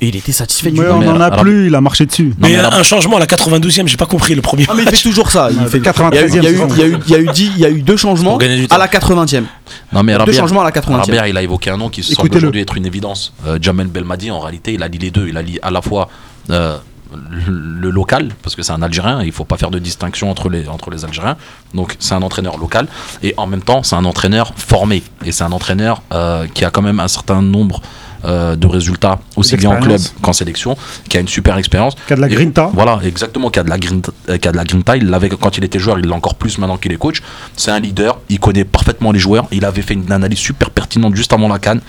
et 0.00 0.08
il 0.08 0.16
était 0.16 0.32
satisfait 0.32 0.70
du 0.70 0.80
Ouais, 0.80 0.86
on 0.90 0.98
mais 0.98 1.08
en 1.08 1.20
a 1.20 1.26
alors- 1.26 1.40
plus, 1.40 1.68
il 1.68 1.74
a 1.74 1.80
marché 1.80 2.04
dessus. 2.06 2.24
Non, 2.28 2.34
Mais 2.38 2.48
mais 2.50 2.56
un, 2.56 2.58
alors- 2.60 2.74
un 2.74 2.82
changement 2.82 3.16
à 3.16 3.20
la 3.20 3.26
92e, 3.26 3.86
j'ai 3.88 3.96
pas 3.96 4.06
compris 4.06 4.34
le 4.34 4.42
premier 4.42 4.66
Ah 4.68 4.74
mais 4.76 4.82
il 4.82 4.88
fait 4.90 5.02
toujours 5.02 5.30
ça. 5.30 5.48
Il 5.50 5.66
fait- 5.68 5.80
93e, 5.80 6.28
il 6.36 6.42
y 6.44 6.46
a 6.46 6.50
eu- 6.50 6.54
il 6.70 6.78
y 6.78 6.82
a 6.82 6.86
eu- 6.86 6.86
il 6.86 6.86
y 6.86 6.86
a 6.86 6.86
eu- 6.86 6.98
il 7.06 7.10
y 7.10 7.14
a 7.14 7.18
eu 7.18 7.26
dix- 7.32 7.52
il 7.56 7.60
y 7.60 7.64
a 7.64 7.70
eu 7.70 7.82
deux 7.82 7.96
changements 7.96 8.38
à 8.70 8.78
la 8.78 8.88
80e. 8.88 9.46
Non 9.92 10.02
mais 10.02 10.12
Deux 10.12 10.18
Rabia, 10.18 10.34
changements 10.40 10.60
à 10.60 10.64
la 10.64 10.72
80e. 10.72 11.00
Rabia, 11.16 11.28
il 11.28 11.36
a 11.36 11.42
évoqué 11.42 11.70
un 11.70 11.76
nom 11.78 11.88
qui 11.88 12.02
semble 12.02 12.34
aujourd'hui 12.36 12.60
être 12.60 12.76
une 12.76 12.86
évidence. 12.86 13.32
Euh, 13.46 13.58
Jamel 13.60 13.86
Belmadi, 13.86 14.30
en 14.30 14.40
réalité, 14.40 14.74
il 14.74 14.82
a 14.82 14.88
lié 14.88 14.98
les 14.98 15.10
deux. 15.10 15.28
Il 15.28 15.36
a 15.36 15.42
lié 15.42 15.58
à 15.62 15.70
la 15.70 15.80
fois 15.82 16.08
euh, 16.50 16.76
le, 17.12 17.52
le 17.80 17.90
local, 17.90 18.28
parce 18.42 18.54
que 18.56 18.62
c'est 18.62 18.72
un 18.72 18.82
Algérien, 18.82 19.22
il 19.22 19.30
faut 19.32 19.44
pas 19.44 19.56
faire 19.56 19.70
de 19.70 19.78
distinction 19.78 20.28
entre 20.30 20.48
les, 20.48 20.68
entre 20.68 20.90
les 20.90 21.04
Algériens. 21.04 21.36
Donc 21.72 21.96
c'est 22.00 22.14
un 22.14 22.22
entraîneur 22.22 22.58
local, 22.58 22.88
et 23.22 23.32
en 23.36 23.46
même 23.46 23.62
temps, 23.62 23.82
c'est 23.82 23.94
un 23.96 24.04
entraîneur 24.04 24.52
formé. 24.56 25.02
Et 25.24 25.32
c'est 25.32 25.44
un 25.44 25.52
entraîneur 25.52 26.02
euh, 26.12 26.46
qui 26.52 26.64
a 26.64 26.70
quand 26.70 26.82
même 26.82 27.00
un 27.00 27.08
certain 27.08 27.40
nombre 27.42 27.80
euh, 28.24 28.56
de 28.56 28.66
résultats, 28.66 29.18
aussi 29.36 29.56
bien 29.56 29.70
en 29.70 29.80
club 29.80 30.00
qu'en 30.22 30.32
sélection, 30.32 30.76
qui 31.08 31.16
a 31.16 31.20
une 31.20 31.28
super 31.28 31.56
expérience. 31.58 31.94
Qui 32.06 32.12
a 32.12 32.16
de 32.16 32.20
la 32.20 32.26
Et- 32.28 32.30
grinta. 32.30 32.70
Voilà, 32.72 33.00
exactement, 33.04 33.50
qui 33.50 33.58
a 33.58 33.62
de 33.64 33.70
la 33.70 33.78
grinta. 33.78 34.12
qui 34.26 34.48
a 34.48 34.52
de 34.52 34.56
la 34.56 34.64
grinta. 34.64 34.96
Il 34.96 35.06
l'avait 35.10 35.28
quand 35.28 35.56
il 35.58 35.64
était 35.64 35.78
joueur, 35.78 35.98
il 35.98 36.06
l'a 36.06 36.14
encore 36.16 36.34
plus 36.36 36.58
maintenant 36.58 36.76
qu'il 36.76 36.92
est 36.92 36.96
coach. 36.96 37.22
C'est 37.56 37.70
un 37.70 37.80
leader, 37.80 38.18
il 38.28 38.40
connaît 38.40 38.64
parfaitement 38.64 39.12
les 39.12 39.18
joueurs. 39.18 39.46
Il 39.52 39.64
avait 39.64 39.82
fait 39.82 39.94
une 39.94 40.10
analyse 40.10 40.38
super 40.38 40.70
pertinente 40.70 41.14
juste 41.14 41.32
avant 41.32 41.48
la 41.48 41.58
canne. 41.58 41.80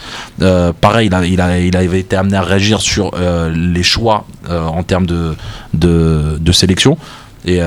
Euh, 0.42 0.74
pareil, 0.80 1.08
il, 1.08 1.14
a, 1.14 1.26
il, 1.26 1.40
a- 1.42 1.60
il 1.60 1.76
avait 1.78 2.00
été 2.02 2.16
amené 2.16 2.38
à 2.38 2.42
réagir 2.42 2.82
sur 2.82 3.12
euh, 3.16 3.50
les 3.56 3.84
choix 3.84 4.26
en 4.50 4.84
termes 4.84 5.06
de, 5.06 5.36
de, 5.74 6.38
de 6.40 6.52
sélection, 6.52 6.98
et 7.46 7.60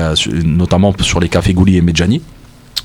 notamment 0.43 0.93
sur 1.01 1.19
les 1.19 1.29
Café 1.29 1.53
Gouli 1.53 1.77
et 1.77 1.81
Medjani 1.81 2.21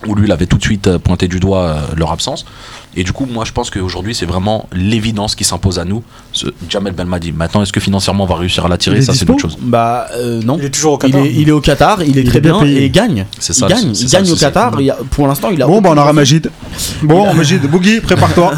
où 0.06 0.14
lui 0.14 0.26
il 0.26 0.32
avait 0.32 0.44
tout 0.46 0.58
de 0.58 0.62
suite 0.62 0.98
pointé 0.98 1.26
du 1.26 1.40
doigt 1.40 1.76
leur 1.96 2.12
absence 2.12 2.44
Et 2.98 3.04
du 3.04 3.12
coup, 3.12 3.26
moi, 3.30 3.44
je 3.44 3.52
pense 3.52 3.68
qu'aujourd'hui, 3.68 4.14
c'est 4.14 4.24
vraiment 4.26 4.66
l'évidence 4.72 5.34
qui 5.34 5.44
s'impose 5.44 5.78
à 5.78 5.84
nous. 5.84 6.02
Ce 6.32 6.46
Jamel 6.68 6.94
Belmadi. 6.94 7.30
Maintenant, 7.32 7.62
est-ce 7.62 7.72
que 7.72 7.78
financièrement, 7.80 8.24
on 8.24 8.26
va 8.26 8.36
réussir 8.36 8.64
à 8.64 8.68
l'attirer? 8.68 9.02
Ça, 9.02 9.12
c'est 9.12 9.28
autre 9.28 9.40
chose. 9.40 9.58
Bah 9.60 10.06
euh, 10.14 10.40
non. 10.42 10.56
Il 10.58 10.64
est 10.64 10.70
toujours 10.70 10.94
au 10.94 10.98
Qatar. 10.98 11.20
Il 11.20 11.26
est, 11.26 11.34
il 11.42 11.48
est 11.48 11.52
au 11.52 11.60
Qatar, 11.60 12.02
il 12.02 12.16
est 12.18 12.22
Il 12.22 12.28
très 12.28 12.38
est 12.38 12.40
bien 12.40 12.52
bien, 12.52 12.60
payé. 12.62 12.80
et 12.80 12.84
il 12.86 12.90
gagne. 12.90 13.26
C'est 13.38 13.52
ça, 13.52 13.66
il 13.68 13.74
gagne, 13.74 13.90
il 13.90 14.08
ça 14.08 14.22
au. 14.22 14.36
Qatar. 14.36 14.80
il 14.80 14.90
a- 14.90 14.98
pour 15.10 15.26
l'instant, 15.28 15.50
il 15.50 15.60
a. 15.62 15.66
Bon, 15.66 15.80
bah 15.82 15.90
on 15.92 15.98
aura 15.98 16.12
Magid. 16.14 16.50
Bon, 17.02 17.34
Magid, 17.34 17.62
Boogie, 17.70 18.00
prépare-toi. 18.02 18.52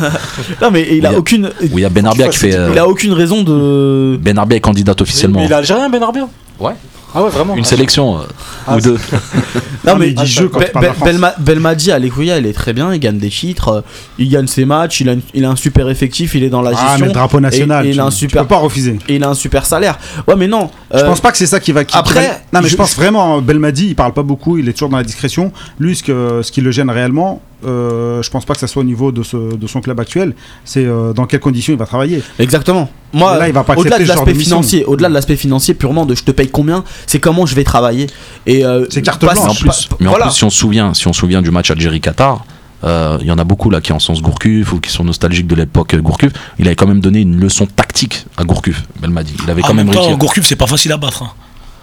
Non 0.62 0.70
mais 0.70 0.86
il 0.92 1.04
a 1.04 1.10
a- 1.10 1.14
aucune. 1.18 1.50
Où 1.72 1.78
il 1.78 1.80
y 1.80 1.84
a 1.84 1.88
Ben 1.88 2.06
Arbia 2.06 2.28
qui 2.28 2.38
fait. 2.38 2.54
euh, 2.54 2.70
Il 2.72 2.78
a 2.78 2.86
aucune 2.86 3.12
raison 3.12 3.42
de. 3.42 4.16
Ben 4.22 4.38
Arbia 4.38 4.56
est 4.56 4.60
candidate 4.60 5.00
officiellement. 5.00 5.40
Mais 5.40 5.46
il 5.46 5.50
est 5.50 5.54
algérien, 5.54 5.88
Ben 5.88 6.02
Arbia? 6.02 6.28
Ouais. 6.60 6.74
Ah 7.14 7.22
ouais, 7.22 7.30
vraiment 7.30 7.54
Une 7.56 7.64
Ah, 7.64 7.68
sélection 7.68 8.18
euh, 8.18 8.22
Ah, 8.66 8.76
ou 8.76 8.80
deux. 8.80 8.98
Non 9.84 9.92
Ah, 9.94 9.98
mais 9.98 10.10
dit 10.10 10.26
jeu 10.26 10.48
quand 10.48 10.60
Be-. 10.60 11.04
Belma- 11.04 11.34
Belmadi 11.38 11.90
à 11.92 11.98
il 11.98 12.46
est 12.46 12.52
très 12.52 12.72
bien, 12.72 12.92
il 12.92 13.00
gagne 13.00 13.16
des 13.18 13.30
titres, 13.30 13.68
euh, 13.68 13.80
il 14.18 14.28
gagne 14.28 14.46
ses 14.46 14.64
matchs, 14.66 15.00
il 15.00 15.08
a, 15.08 15.12
une- 15.14 15.22
il 15.32 15.44
a 15.44 15.50
un 15.50 15.56
super 15.56 15.88
effectif, 15.88 16.34
il 16.34 16.42
est 16.44 16.50
dans 16.50 16.60
la 16.60 16.72
gestion. 16.72 16.88
Ah, 16.90 16.96
mais 17.00 17.06
le 17.06 17.12
drapeau 17.12 17.40
national, 17.40 17.86
et, 17.86 17.88
et 17.88 17.92
il 17.92 18.00
a 18.00 18.04
un 18.04 18.10
tu 18.10 18.16
super, 18.16 18.42
peux 18.42 18.48
pas 18.48 18.56
refuser. 18.58 18.98
et 19.08 19.16
il 19.16 19.24
a 19.24 19.28
un 19.30 19.34
super 19.34 19.64
salaire. 19.64 19.98
Ouais 20.26 20.36
mais 20.36 20.46
non. 20.48 20.70
Je 20.92 20.98
euh, 20.98 21.06
pense 21.06 21.20
pas 21.20 21.30
que 21.32 21.38
c'est 21.38 21.46
ça 21.46 21.60
qui 21.60 21.72
va. 21.72 21.84
qui- 21.84 21.96
après, 21.96 22.20
qui 22.20 22.26
va- 22.26 22.32
non, 22.52 22.60
mais 22.60 22.62
je, 22.64 22.72
je- 22.72 22.76
pense 22.76 22.94
vraiment. 22.96 23.40
Belmadi, 23.40 23.86
il 23.88 23.94
parle 23.94 24.12
pas 24.12 24.22
beaucoup, 24.22 24.58
il 24.58 24.68
est 24.68 24.72
toujours 24.72 24.90
dans 24.90 24.98
la 24.98 25.04
discrétion. 25.04 25.52
Lui, 25.78 25.96
ce, 25.96 26.02
que, 26.02 26.40
ce 26.42 26.52
qui 26.52 26.60
le 26.60 26.70
gêne 26.70 26.90
réellement, 26.90 27.40
euh, 27.64 28.22
je 28.22 28.30
pense 28.30 28.44
pas 28.44 28.54
que 28.54 28.60
ça 28.60 28.66
soit 28.66 28.82
au 28.82 28.84
niveau 28.84 29.10
de, 29.12 29.22
ce- 29.22 29.56
de 29.56 29.66
son 29.66 29.80
club 29.80 29.98
actuel. 30.00 30.34
C'est 30.64 30.84
euh, 30.84 31.12
dans 31.12 31.26
quelles 31.26 31.40
conditions 31.40 31.72
il 31.72 31.78
va 31.78 31.86
travailler. 31.86 32.22
Exactement. 32.38 32.90
Moi, 33.12 33.38
là, 33.38 33.48
il 33.48 33.54
va 33.54 33.64
pas 33.64 33.74
au-delà 33.76 33.98
de 33.98 34.04
l'aspect 34.04 34.34
financier, 34.34 34.84
au-delà 34.84 35.08
de 35.08 35.14
l'aspect 35.14 35.36
financier 35.36 35.74
purement 35.74 36.06
de 36.06 36.14
je 36.14 36.22
te 36.24 36.30
paye 36.30 36.48
combien, 36.48 36.84
c'est 37.06 37.20
comment 37.20 37.46
je 37.46 37.54
vais 37.54 37.64
travailler. 37.64 38.06
Et 38.46 38.64
euh, 38.64 38.86
C'est 38.90 39.02
carte 39.02 39.20
blanche. 39.22 39.34
Mais 39.36 39.42
en 39.50 39.54
pas- 39.54 39.60
plus, 39.60 39.88
mais 40.00 40.06
en 40.06 40.10
voilà. 40.10 40.26
plus, 40.26 40.34
si 40.34 40.44
on 40.44 40.50
se 40.50 40.58
souvient, 40.58 40.94
si 40.94 41.08
on 41.08 41.12
se 41.12 41.20
souvient 41.20 41.42
du 41.42 41.50
match 41.50 41.70
Algérie-Qatar, 41.70 42.44
euh, 42.84 43.18
il 43.20 43.26
y 43.26 43.32
en 43.32 43.38
a 43.38 43.44
beaucoup 43.44 43.70
là 43.70 43.80
qui 43.80 43.92
en 43.92 43.98
sens 43.98 44.22
Gourcuff 44.22 44.72
ou 44.72 44.78
qui 44.78 44.90
sont 44.90 45.02
nostalgiques 45.02 45.48
de 45.48 45.54
l'époque 45.56 45.96
Gourcuff. 45.96 46.32
Il 46.60 46.66
avait 46.66 46.76
quand 46.76 46.86
même 46.86 47.00
donné 47.00 47.20
une 47.22 47.40
leçon 47.40 47.66
tactique 47.66 48.24
à 48.36 48.44
Gourcuff. 48.44 48.84
Belmadi. 49.00 49.34
Il 49.42 49.50
avait 49.50 49.62
quand 49.62 49.74
même 49.74 49.86
même 49.86 49.94
temps, 49.94 50.02
réussi. 50.02 50.16
Gourcuff, 50.18 50.46
c'est 50.46 50.54
pas 50.54 50.66
facile 50.68 50.92
à 50.92 50.96
battre. 50.96 51.22
hein. 51.24 51.30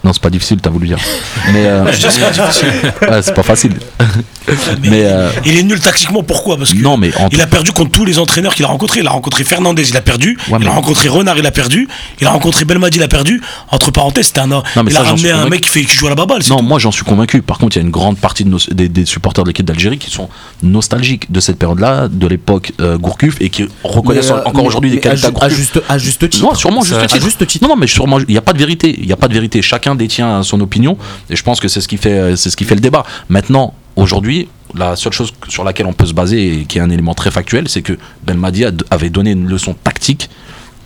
Non, 0.06 0.12
c'est 0.12 0.22
pas 0.22 0.30
difficile, 0.30 0.58
t'as 0.62 0.70
voulu 0.70 0.86
dire. 0.86 0.98
Mais 1.52 1.66
euh, 1.66 1.82
ouais, 1.84 1.92
c'est 3.22 3.34
pas 3.34 3.42
facile. 3.42 3.72
Mais, 4.46 4.54
Mais 4.88 5.04
euh, 5.06 5.30
il 5.44 5.58
est 5.58 5.64
nul 5.64 5.80
tactiquement, 5.80 6.22
pourquoi? 6.22 6.56
Parce 6.56 6.72
que 6.72 6.78
non, 6.80 6.96
mais 6.96 7.10
en 7.16 7.28
il 7.32 7.40
a 7.40 7.48
perdu 7.48 7.72
contre 7.72 7.90
tous 7.90 8.04
les 8.04 8.20
entraîneurs 8.20 8.54
qu'il 8.54 8.64
a 8.64 8.68
rencontrés. 8.68 9.00
Il 9.00 9.06
a 9.08 9.10
rencontré 9.10 9.42
Fernandez, 9.42 9.88
il 9.90 9.96
a 9.96 10.00
perdu. 10.00 10.38
Ouais, 10.48 10.58
il 10.60 10.68
a 10.68 10.70
rencontré 10.70 11.08
Renard, 11.08 11.36
il 11.38 11.44
a 11.46 11.50
perdu. 11.50 11.88
Il 12.20 12.26
a 12.28 12.30
rencontré 12.30 12.64
Belmadi, 12.64 12.98
il 12.98 13.02
a 13.02 13.08
perdu. 13.08 13.42
Entre 13.72 13.90
parenthèses, 13.90 14.26
c'était 14.28 14.40
un. 14.42 14.46
mais 14.46 14.62
il 14.86 14.92
ça, 14.92 15.00
a 15.00 15.02
ramené 15.02 15.32
un 15.32 15.48
mec 15.48 15.62
qui, 15.62 15.70
fait, 15.70 15.84
qui 15.84 15.96
joue 15.96 16.06
à 16.06 16.10
la 16.10 16.14
baballe. 16.14 16.42
Non, 16.48 16.58
tout. 16.58 16.62
moi 16.62 16.78
j'en 16.78 16.92
suis 16.92 17.02
convaincu. 17.02 17.42
Par 17.42 17.58
contre, 17.58 17.74
il 17.76 17.80
y 17.80 17.82
a 17.82 17.84
une 17.84 17.90
grande 17.90 18.18
partie 18.18 18.44
de 18.44 18.50
nos- 18.50 18.58
des, 18.70 18.88
des 18.88 19.04
supporters 19.06 19.42
de 19.42 19.48
l'équipe 19.50 19.66
d'Algérie 19.66 19.98
qui 19.98 20.12
sont 20.12 20.28
nostalgiques 20.62 21.32
de 21.32 21.40
cette 21.40 21.58
période-là, 21.58 22.06
de 22.08 22.26
l'époque 22.28 22.70
euh, 22.80 22.96
Gourcuff, 22.96 23.38
et 23.40 23.50
qui 23.50 23.66
reconnaissent 23.82 24.26
Mais, 24.30 24.36
euh, 24.36 24.44
encore 24.44 24.64
aujourd'hui 24.64 24.92
des 24.92 24.98
à 24.98 25.00
qualités 25.00 25.26
à 25.40 25.44
à 25.44 25.48
juste, 25.48 25.80
à 25.88 25.98
juste 25.98 26.28
titre. 26.30 26.44
Non, 26.44 26.54
sûrement 26.54 26.82
juste 26.82 27.00
à 27.00 27.06
titre. 27.06 27.24
juste 27.24 27.44
titre. 27.48 27.64
Non, 27.66 27.74
non, 27.74 27.80
mais 27.80 27.88
sûrement, 27.88 28.20
il 28.20 28.26
n'y 28.28 28.38
a 28.38 28.42
pas 28.42 28.52
de 28.52 28.58
vérité. 28.58 28.94
Il 28.96 29.06
n'y 29.06 29.12
a 29.12 29.16
pas 29.16 29.26
de 29.26 29.34
vérité. 29.34 29.60
Chacun 29.60 29.95
détient 29.96 30.42
son 30.42 30.60
opinion, 30.60 30.96
et 31.30 31.36
je 31.36 31.42
pense 31.42 31.60
que 31.60 31.68
c'est 31.68 31.80
ce 31.80 31.88
qui 31.88 31.96
fait, 31.96 32.36
c'est 32.36 32.50
ce 32.50 32.56
qui 32.56 32.64
fait 32.64 32.74
le 32.74 32.80
débat. 32.80 33.04
Maintenant, 33.28 33.74
aujourd'hui, 33.96 34.48
la 34.74 34.96
seule 34.96 35.12
chose 35.12 35.32
sur 35.48 35.64
laquelle 35.64 35.86
on 35.86 35.92
peut 35.92 36.06
se 36.06 36.14
baser 36.14 36.60
et 36.60 36.64
qui 36.64 36.78
est 36.78 36.80
un 36.80 36.90
élément 36.90 37.14
très 37.14 37.30
factuel, 37.30 37.68
c'est 37.68 37.82
que 37.82 37.98
Belmadi 38.24 38.64
avait 38.90 39.10
donné 39.10 39.32
une 39.32 39.48
leçon 39.48 39.74
tactique 39.74 40.28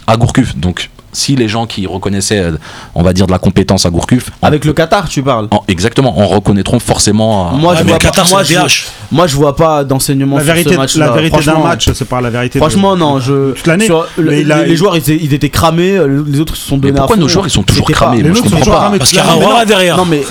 à 0.07 0.17
Gourcuff. 0.17 0.57
Donc, 0.57 0.91
si 1.13 1.37
les 1.37 1.49
gens 1.49 1.67
qui 1.67 1.87
reconnaissaient, 1.87 2.39
euh, 2.41 2.53
on 2.95 3.03
va 3.03 3.13
dire, 3.13 3.27
de 3.27 3.33
la 3.33 3.39
compétence 3.39 3.87
à 3.87 3.91
Gourcuff, 3.91 4.31
en- 4.43 4.47
Avec 4.47 4.65
le 4.65 4.73
Qatar, 4.73 5.09
tu 5.09 5.23
parles. 5.23 5.49
en- 5.51 5.63
exactement, 5.69 6.19
en 6.19 6.27
reconnaîtront 6.27 6.79
forcément. 6.79 7.51
Moi, 7.53 7.75
je 7.75 7.81
mais 7.83 7.89
vois 7.91 7.99
le 7.99 8.03
Qatar, 8.03 8.25
pas, 8.25 8.31
moi, 8.31 8.45
c'est 8.45 8.55
je, 8.55 8.59
un 8.59 8.65
DH. 8.67 8.87
moi, 9.11 9.27
je 9.27 9.37
vois 9.37 9.57
pas 9.57 9.85
d'enseignement 9.85 10.37
La 10.39 10.45
sur 10.45 10.53
vérité, 10.55 10.73
ce 10.75 10.77
match. 10.79 10.97
la 10.97 11.11
vérité 11.11 11.41
d'un 11.45 11.59
match, 11.59 11.89
c'est 11.95 12.05
pas 12.09 12.21
la 12.21 12.31
vérité. 12.31 12.59
de- 12.59 12.65
Franchement, 12.65 12.97
non. 12.97 13.19
Je, 13.21 13.53
Toute 13.53 13.67
l'année. 13.67 13.87
sur- 13.87 14.07
Mais 14.19 14.23
le- 14.25 14.39
il 14.41 14.53
a- 14.53 14.63
les, 14.63 14.69
les 14.71 14.77
joueurs, 14.77 14.97
ils 14.97 15.01
étaient, 15.01 15.17
ils 15.21 15.35
étaient 15.35 15.51
cramés. 15.51 15.97
euh, 15.97 16.25
Les 16.27 16.39
autres 16.41 16.57
se 16.57 16.69
sont 16.69 16.77
donnés 16.77 16.93
pourquoi 16.95 17.15
à 17.15 17.19
fond. 17.19 17.23
nos 17.23 17.29
joueurs, 17.29 17.47
ils 17.47 17.51
sont 17.51 17.63
toujours 17.63 17.91
cramés 17.91 18.23
Moi, 18.23 18.33
je 18.37 18.43
comprends 18.43 18.61
pas. 18.71 18.93
Parce 18.99 19.11
qu'il 19.11 19.19
y 19.19 19.21
a. 19.21 19.37
Aurora 19.37 19.65
derrière. 19.65 19.97
Non 19.97 20.05
mais 20.05 20.23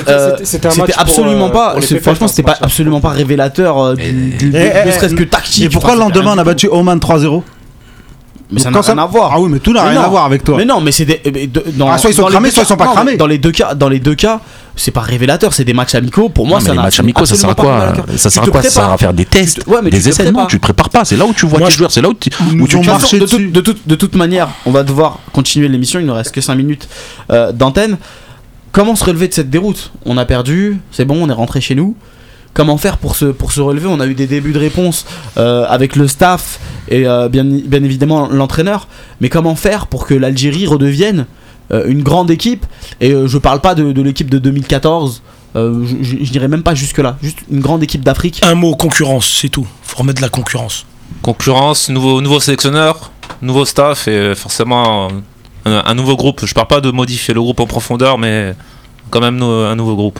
C'était- 0.44 0.68
euh, 0.68 0.86
absolument 0.98 1.50
pas. 1.50 1.76
Franchement, 2.02 2.28
c'était 2.28 2.44
pas 2.44 2.58
absolument 2.62 3.02
pas 3.02 3.10
révélateur 3.10 3.96
du, 3.96 4.52
ne 4.52 4.92
serait-ce 4.92 5.16
que 5.16 5.24
tactique. 5.24 5.66
Et 5.66 5.70
pourquoi 5.70 5.94
le 5.96 6.00
lendemain 6.00 6.34
on 6.36 6.38
a 6.38 6.44
battu 6.44 6.68
Oman 6.72 7.00
3-0 7.00 7.44
Mais 8.52 8.60
ça 8.60 8.72
n'a 8.72 8.82
rien 8.82 8.98
à 8.98 9.06
voir. 9.06 9.32
Ah 9.34 9.40
oui, 9.40 9.48
mais 9.52 9.60
tout 9.60 9.74
n'a 9.74 9.84
rien 9.84 10.00
non. 10.00 10.06
à 10.06 10.10
voir 10.10 10.26
avec 10.26 10.44
toi. 10.44 10.58
Mais 10.58 10.66
non, 10.66 10.82
mais 10.82 10.92
c'est 10.92 11.06
des. 11.06 11.22
mais 11.32 11.46
de- 11.46 11.64
dans- 11.76 11.90
Ah, 11.92 11.98
soit 12.00 12.10
ils 12.10 12.16
sont 12.16 12.24
cramés, 12.26 12.50
soit 12.50 12.64
ils 12.64 12.66
sont 12.66 12.78
pas 12.78 12.88
cramés. 12.88 13.16
Dans 13.16 13.28
les 13.28 13.38
deux 13.38 13.52
cas, 13.52 13.76
dans 13.76 13.90
les 13.90 14.00
deux 14.00 14.16
cas, 14.16 14.40
c'est 14.76 14.90
pas 14.90 15.02
révélateur, 15.02 15.54
c'est 15.54 15.64
des 15.66 15.74
matchs 15.74 15.94
amicaux. 15.94 16.30
Pour 16.30 16.48
moi, 16.48 16.60
Non, 16.60 16.66
ça 16.66 16.74
n'a 16.74 16.82
matchs 16.82 17.00
amicaux, 17.00 17.26
ça 17.26 17.36
sert 17.36 17.50
à 17.52 17.54
quoi. 17.56 17.94
Ça 18.18 18.30
sert 18.32 18.42
à 18.44 18.48
quoi 18.48 18.64
Ça 18.64 18.70
sert 18.72 18.90
à 18.90 18.98
faire 18.98 19.14
des 19.14 19.26
tests, 19.26 19.60
Tu 19.60 19.66
te- 19.66 19.70
ouais, 19.70 19.82
mais 19.84 19.92
tu 19.92 19.98
des 19.98 20.02
te 20.04 20.10
essais. 20.10 20.24
Non, 20.24 20.32
prépares. 20.32 20.48
tu 20.48 20.58
te 20.58 20.62
prépares 20.64 20.90
pas. 20.90 21.06
C'est 21.06 21.16
là 21.16 21.26
où 21.26 21.34
tu 21.34 21.46
vois 21.46 21.60
Moi, 21.60 21.68
tes 21.70 21.76
joueurs. 21.76 21.92
C'est 21.92 22.02
là 22.02 22.10
où 22.10 22.14
tu, 22.16 22.30
de, 22.30 23.26
toute- 23.26 23.64
toute- 23.64 23.88
de 23.88 23.96
toute 23.96 24.16
manière, 24.16 24.50
on 24.66 24.72
va 24.72 24.84
devoir 24.84 25.20
continuer 25.32 25.68
l'émission. 25.68 26.00
Il 26.00 26.06
ne 26.08 26.12
reste 26.12 26.34
que 26.34 26.42
5 26.42 26.56
minutes 26.56 26.88
euh, 27.32 27.52
d'antenne. 27.52 27.98
Comment 28.72 28.96
se 28.96 29.04
relever 29.04 29.28
de 29.28 29.34
cette 29.34 29.50
déroute? 29.50 29.92
On 30.06 30.18
a 30.18 30.26
perdu, 30.26 30.80
c'est 30.92 31.06
bon, 31.06 31.24
on 31.24 31.30
est 31.30 31.34
rentré 31.34 31.60
chez 31.62 31.76
nous. 31.76 31.96
Comment 32.54 32.78
faire 32.78 32.98
pour 32.98 33.16
se, 33.16 33.26
pour 33.26 33.52
se 33.52 33.62
relever 33.62 33.88
On 33.88 34.00
a 34.00 34.08
eu 34.08 34.16
des 34.16 34.28
débuts 34.28 34.52
de 34.52 34.60
réponse 34.60 35.06
euh, 35.38 35.66
avec 35.70 35.96
le 35.96 36.08
staff 36.08 36.60
et 36.90 37.08
euh, 37.08 37.30
bien, 37.30 37.44
bien 37.46 37.84
évidemment 37.84 38.28
l'entraîneur. 38.28 38.88
Mais 39.22 39.30
comment 39.30 39.56
faire 39.56 39.88
pour 39.88 40.06
que 40.06 40.14
l'Algérie 40.14 40.66
redevienne 40.68 41.26
euh, 41.72 41.86
une 41.88 42.04
grande 42.04 42.32
équipe? 42.32 42.66
Et 43.00 43.12
euh, 43.12 43.28
je 43.28 43.38
parle 43.38 43.62
pas 43.62 43.76
de, 43.76 43.92
de 43.92 44.02
l'équipe 44.02 44.30
de 44.30 44.40
2014. 44.40 45.22
euh, 45.56 45.86
je, 46.02 46.18
je- 46.24 46.32
dirais 46.32 46.48
même 46.48 46.64
pas 46.64 46.76
jusque 46.76 46.98
là. 46.98 47.18
Juste 47.22 47.40
une 47.52 47.60
grande 47.62 47.82
équipe 47.84 48.04
d'Afrique. 48.04 48.42
Un 48.44 48.56
mot, 48.56 48.76
concurrence, 48.76 49.38
c'est 49.42 49.50
tout. 49.50 49.68
Faut 49.84 50.00
remettre 50.00 50.18
de 50.18 50.24
la 50.26 50.30
concurrence. 50.30 50.86
Concurrence, 51.22 51.90
nouveau, 51.90 52.20
nouveau 52.22 52.40
sélectionneur, 52.40 53.12
nouveau 53.42 53.64
staff 53.66 54.08
et 54.08 54.36
forcément 54.36 55.08
un, 55.66 55.84
un 55.86 55.94
nouveau 55.96 56.16
groupe. 56.18 56.46
Je 56.46 56.54
parle 56.54 56.68
pas 56.68 56.82
de 56.82 56.92
modifier 56.92 57.34
le 57.34 57.42
groupe 57.42 57.60
en 57.60 57.68
profondeur, 57.68 58.18
mais 58.18 58.54
quand 59.12 59.22
même 59.22 59.42
un 59.42 59.76
nouveau 59.76 59.96
groupe. 59.96 60.20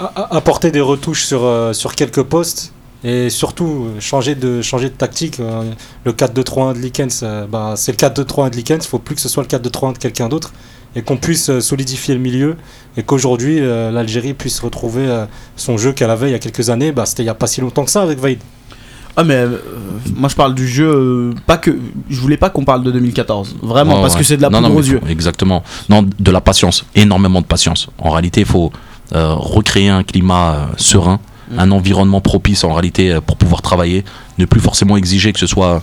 Apporter 0.00 0.70
des 0.70 0.80
retouches 0.80 1.24
sur, 1.24 1.44
euh, 1.44 1.72
sur 1.72 1.94
quelques 1.96 2.22
postes 2.22 2.72
et 3.04 3.30
surtout 3.30 3.86
euh, 3.96 4.00
changer 4.00 4.34
de, 4.36 4.62
changer 4.62 4.90
de 4.90 4.94
tactique. 4.94 5.40
euh, 5.40 5.62
le 6.04 6.12
4-2-3-1 6.12 6.74
de 6.74 6.78
Likens, 6.78 7.20
euh, 7.24 7.46
bah, 7.46 7.74
c'est 7.76 7.90
le 7.92 7.96
4-2-3-1 8.08 8.50
de 8.50 8.56
Likens, 8.56 8.84
il 8.84 8.88
faut 8.88 8.98
plus 9.00 9.14
que 9.16 9.20
ce 9.20 9.28
soit 9.28 9.42
le 9.42 9.48
4-2-3-1 9.48 9.94
de 9.94 9.98
quelqu'un 9.98 10.28
d'autre 10.28 10.52
et 10.96 11.02
qu'on 11.02 11.16
puisse 11.16 11.58
solidifier 11.60 12.14
le 12.14 12.20
milieu 12.20 12.56
et 12.96 13.02
qu'aujourd'hui 13.02 13.58
euh, 13.60 13.90
l'Algérie 13.90 14.34
puisse 14.34 14.60
retrouver 14.60 15.06
euh, 15.06 15.26
son 15.56 15.76
jeu 15.78 15.92
qu'elle 15.92 16.10
avait 16.10 16.28
il 16.28 16.32
y 16.32 16.36
a 16.36 16.38
quelques 16.38 16.70
années. 16.70 16.92
Bah, 16.92 17.06
C'était 17.06 17.22
il 17.22 17.26
n'y 17.26 17.30
a 17.30 17.34
pas 17.34 17.46
si 17.48 17.60
longtemps 17.60 17.84
que 17.84 17.90
ça 17.90 18.02
avec 18.02 18.18
Vaïd. 18.20 18.38
Ah 19.16 19.24
mais 19.24 19.34
euh, 19.34 19.58
moi 20.14 20.28
je 20.28 20.36
parle 20.36 20.54
du 20.54 20.68
jeu 20.68 20.86
euh, 20.88 21.34
pas 21.46 21.56
que 21.58 21.76
je 22.08 22.20
voulais 22.20 22.36
pas 22.36 22.50
qu'on 22.50 22.64
parle 22.64 22.84
de 22.84 22.92
2014 22.92 23.56
vraiment 23.62 23.96
Non, 23.96 24.02
parce 24.02 24.14
ouais. 24.14 24.20
que 24.20 24.24
c'est 24.26 24.36
de 24.36 24.42
la 24.42 24.48
Non, 24.48 24.58
poudre 24.58 24.70
non, 24.74 24.76
aux 24.76 24.82
yeux 24.82 25.00
faut- 25.02 25.08
Exactement. 25.08 25.64
Non, 25.88 26.04
de 26.18 26.30
la 26.30 26.40
patience, 26.40 26.84
énormément 26.94 27.40
de 27.40 27.46
patience. 27.46 27.88
En 27.98 28.10
réalité, 28.10 28.40
il 28.42 28.46
faut 28.46 28.70
recréer 29.12 29.88
un 29.88 30.02
climat 30.02 30.52
euh, 30.52 30.66
serein, 30.76 31.20
Mm. 31.50 31.58
un 31.58 31.70
environnement 31.70 32.20
propice 32.20 32.64
en 32.64 32.72
réalité 32.72 33.12
euh, 33.12 33.20
pour 33.20 33.36
pouvoir 33.36 33.62
travailler, 33.62 34.04
ne 34.38 34.44
plus 34.44 34.60
forcément 34.60 34.96
exiger 34.96 35.32
que 35.32 35.38
ce 35.38 35.46
soit, 35.46 35.82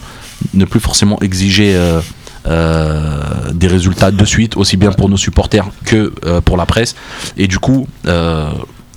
ne 0.53 0.65
plus 0.65 0.79
forcément 0.79 1.19
exiger 1.21 1.75
euh, 1.75 2.01
euh, 2.47 3.19
des 3.51 3.67
résultats 3.67 4.11
de 4.11 4.25
suite, 4.25 4.57
aussi 4.57 4.77
bien 4.77 4.91
pour 4.91 5.09
nos 5.09 5.17
supporters 5.17 5.65
que 5.85 6.13
euh, 6.25 6.41
pour 6.41 6.57
la 6.57 6.65
presse. 6.65 6.95
Et 7.37 7.47
du 7.47 7.57
coup, 7.57 7.87
euh, 8.05 8.49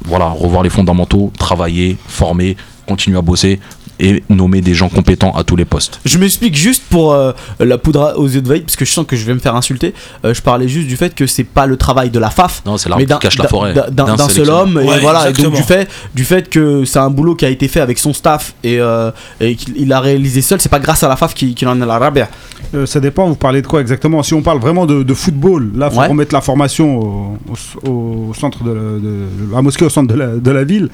voilà, 0.05 0.27
revoir 0.27 0.63
les 0.63 0.71
fondamentaux, 0.71 1.33
travailler, 1.39 1.97
former, 2.07 2.57
continuer 2.87 3.19
à 3.19 3.23
bosser 3.23 3.61
et 4.01 4.23
nommer 4.29 4.61
des 4.61 4.75
gens 4.75 4.89
compétents 4.89 5.33
à 5.37 5.45
tous 5.45 5.57
les 5.57 5.65
postes. 5.65 6.01
je 6.05 6.19
m'explique 6.19 6.55
juste 6.57 6.85
pour 6.89 7.12
euh, 7.12 7.33
la 7.61 7.79
poudre 7.79 8.15
aux 8.16 8.29
yeux 8.29 8.41
de 8.43 8.49
Vaïd 8.49 8.65
parce 8.65 8.77
que 8.77 8.85
je 8.85 8.93
sens 8.93 9.07
que 9.07 9.16
je 9.16 9.25
vais 9.25 9.35
me 9.35 9.39
faire 9.41 9.57
insulter 9.57 9.95
Euh, 10.25 10.35
je 10.35 10.43
parlais 10.43 10.69
juste 10.69 10.89
du 10.89 10.97
fait 10.97 11.15
que 11.15 11.27
c'est 11.27 11.45
pas 11.45 11.66
le 11.66 11.77
travail 11.77 12.11
de 12.11 12.19
la 12.19 12.31
FAF 12.31 12.62
Non, 12.66 12.77
c'est 12.79 12.89
mais 12.91 12.97
qui 12.99 13.07
d'un 13.07 13.19
cache 13.19 13.39
la 13.39 13.49
forêt. 13.49 13.75
d'un- 13.75 14.16
d'un 14.16 14.29
seul 14.29 14.51
homme 14.51 14.79
et 14.83 14.87
Ouais, 14.89 15.01
voilà 15.01 15.20
et 15.29 15.33
donc 15.33 15.39
exactement. 15.55 15.57
du 15.57 15.62
fait 15.62 15.89
du 16.15 16.25
fait 16.25 16.49
que 16.49 16.85
c'est 16.85 16.99
un 16.99 17.11
boulot 17.11 17.35
qui 17.35 17.45
a 17.45 17.49
été 17.51 17.66
fait 17.69 17.81
avec 17.81 17.99
son 17.99 18.12
staff 18.12 18.55
et, 18.65 18.79
euh, 18.81 19.11
et 19.41 19.55
qu'il 19.57 19.75
il 19.77 19.93
a 19.93 20.01
réalisé 20.01 20.43
seul 20.43 20.61
c'est 20.61 20.69
pas 20.69 20.79
grâce 20.81 21.03
à 21.03 21.09
la 21.09 21.16
FAF 21.16 21.35
qu'il 21.35 21.55
qu'il 21.55 21.66
en 21.69 21.81
a 21.81 21.87
la 21.87 21.99
rabia 21.99 22.29
Euh, 22.75 22.85
ça 22.85 23.01
dépend, 23.01 23.27
vous 23.27 23.35
parlez 23.37 23.62
de 23.62 23.66
quoi 23.66 23.81
exactement? 23.81 24.23
Si 24.23 24.35
on 24.35 24.43
parle 24.43 24.59
vraiment 24.61 24.85
de, 24.85 25.03
de 25.03 25.15
football, 25.15 25.70
là, 25.75 25.89
il 25.91 25.95
faut 25.95 26.01
Ouais. 26.01 26.07
remettre 26.09 26.35
la 26.35 26.43
formation 26.43 26.99
au, 27.01 27.39
au- 27.87 27.91
au 28.31 28.35
centre 28.35 28.62
de 28.62 28.70
la, 28.73 28.81
de- 28.81 29.55
la 29.55 29.62
mosquée 29.62 29.87
au 29.87 29.89
centre 29.89 30.12
de 30.12 30.19
la, 30.19 30.27
de 30.27 30.51
la 30.51 30.65
ville. 30.65 30.91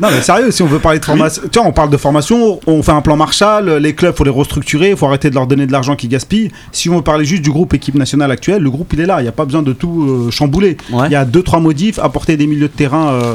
Non, 0.00 0.08
mais 0.10 0.20
sérieux, 0.22 0.50
si 0.50 0.62
on 0.62 0.66
veut 0.66 0.78
parler 0.78 0.98
de 0.98 1.04
formation, 1.04 1.42
tiens, 1.50 1.62
on 1.64 1.72
parle 1.72 1.90
de 1.90 1.96
formation, 1.96 2.60
on 2.66 2.82
fait 2.82 2.92
un 2.92 3.00
plan 3.00 3.16
Marshall, 3.16 3.70
les 3.78 3.94
clubs, 3.94 4.14
faut 4.16 4.24
les 4.24 4.30
restructurer, 4.30 4.90
il 4.90 4.96
faut 4.96 5.06
arrêter 5.06 5.30
de 5.30 5.34
leur 5.34 5.46
donner 5.46 5.66
de 5.66 5.72
l'argent 5.72 5.96
qui 5.96 6.08
gaspille. 6.08 6.50
Si 6.72 6.88
on 6.90 6.96
veut 6.96 7.02
parler 7.02 7.24
juste 7.24 7.42
du 7.42 7.50
groupe 7.50 7.72
équipe 7.74 7.94
nationale 7.94 8.30
actuelle, 8.30 8.62
le 8.62 8.70
groupe 8.70 8.92
il 8.92 9.00
est 9.00 9.06
là, 9.06 9.20
il 9.20 9.22
n'y 9.24 9.28
a 9.28 9.32
pas 9.32 9.44
besoin 9.44 9.62
de 9.62 9.72
tout 9.72 10.04
euh, 10.26 10.30
chambouler. 10.30 10.76
Il 10.90 10.94
Ouais. 10.94 11.08
y 11.10 11.14
a 11.14 11.24
deux 11.24 11.42
trois 11.42 11.60
modifs, 11.60 11.98
apporter 11.98 12.36
des 12.36 12.46
milieux 12.46 12.68
de 12.68 12.72
terrain 12.72 13.08
euh, 13.12 13.34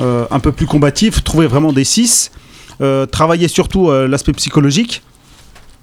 euh, 0.00 0.24
un 0.30 0.38
peu 0.40 0.52
plus 0.52 0.66
combatifs, 0.66 1.22
trouver 1.24 1.46
vraiment 1.46 1.72
des 1.72 1.84
6, 1.84 2.30
travailler 3.10 3.46
surtout 3.48 3.90
l'aspect 3.92 4.32
psychologique 4.32 5.02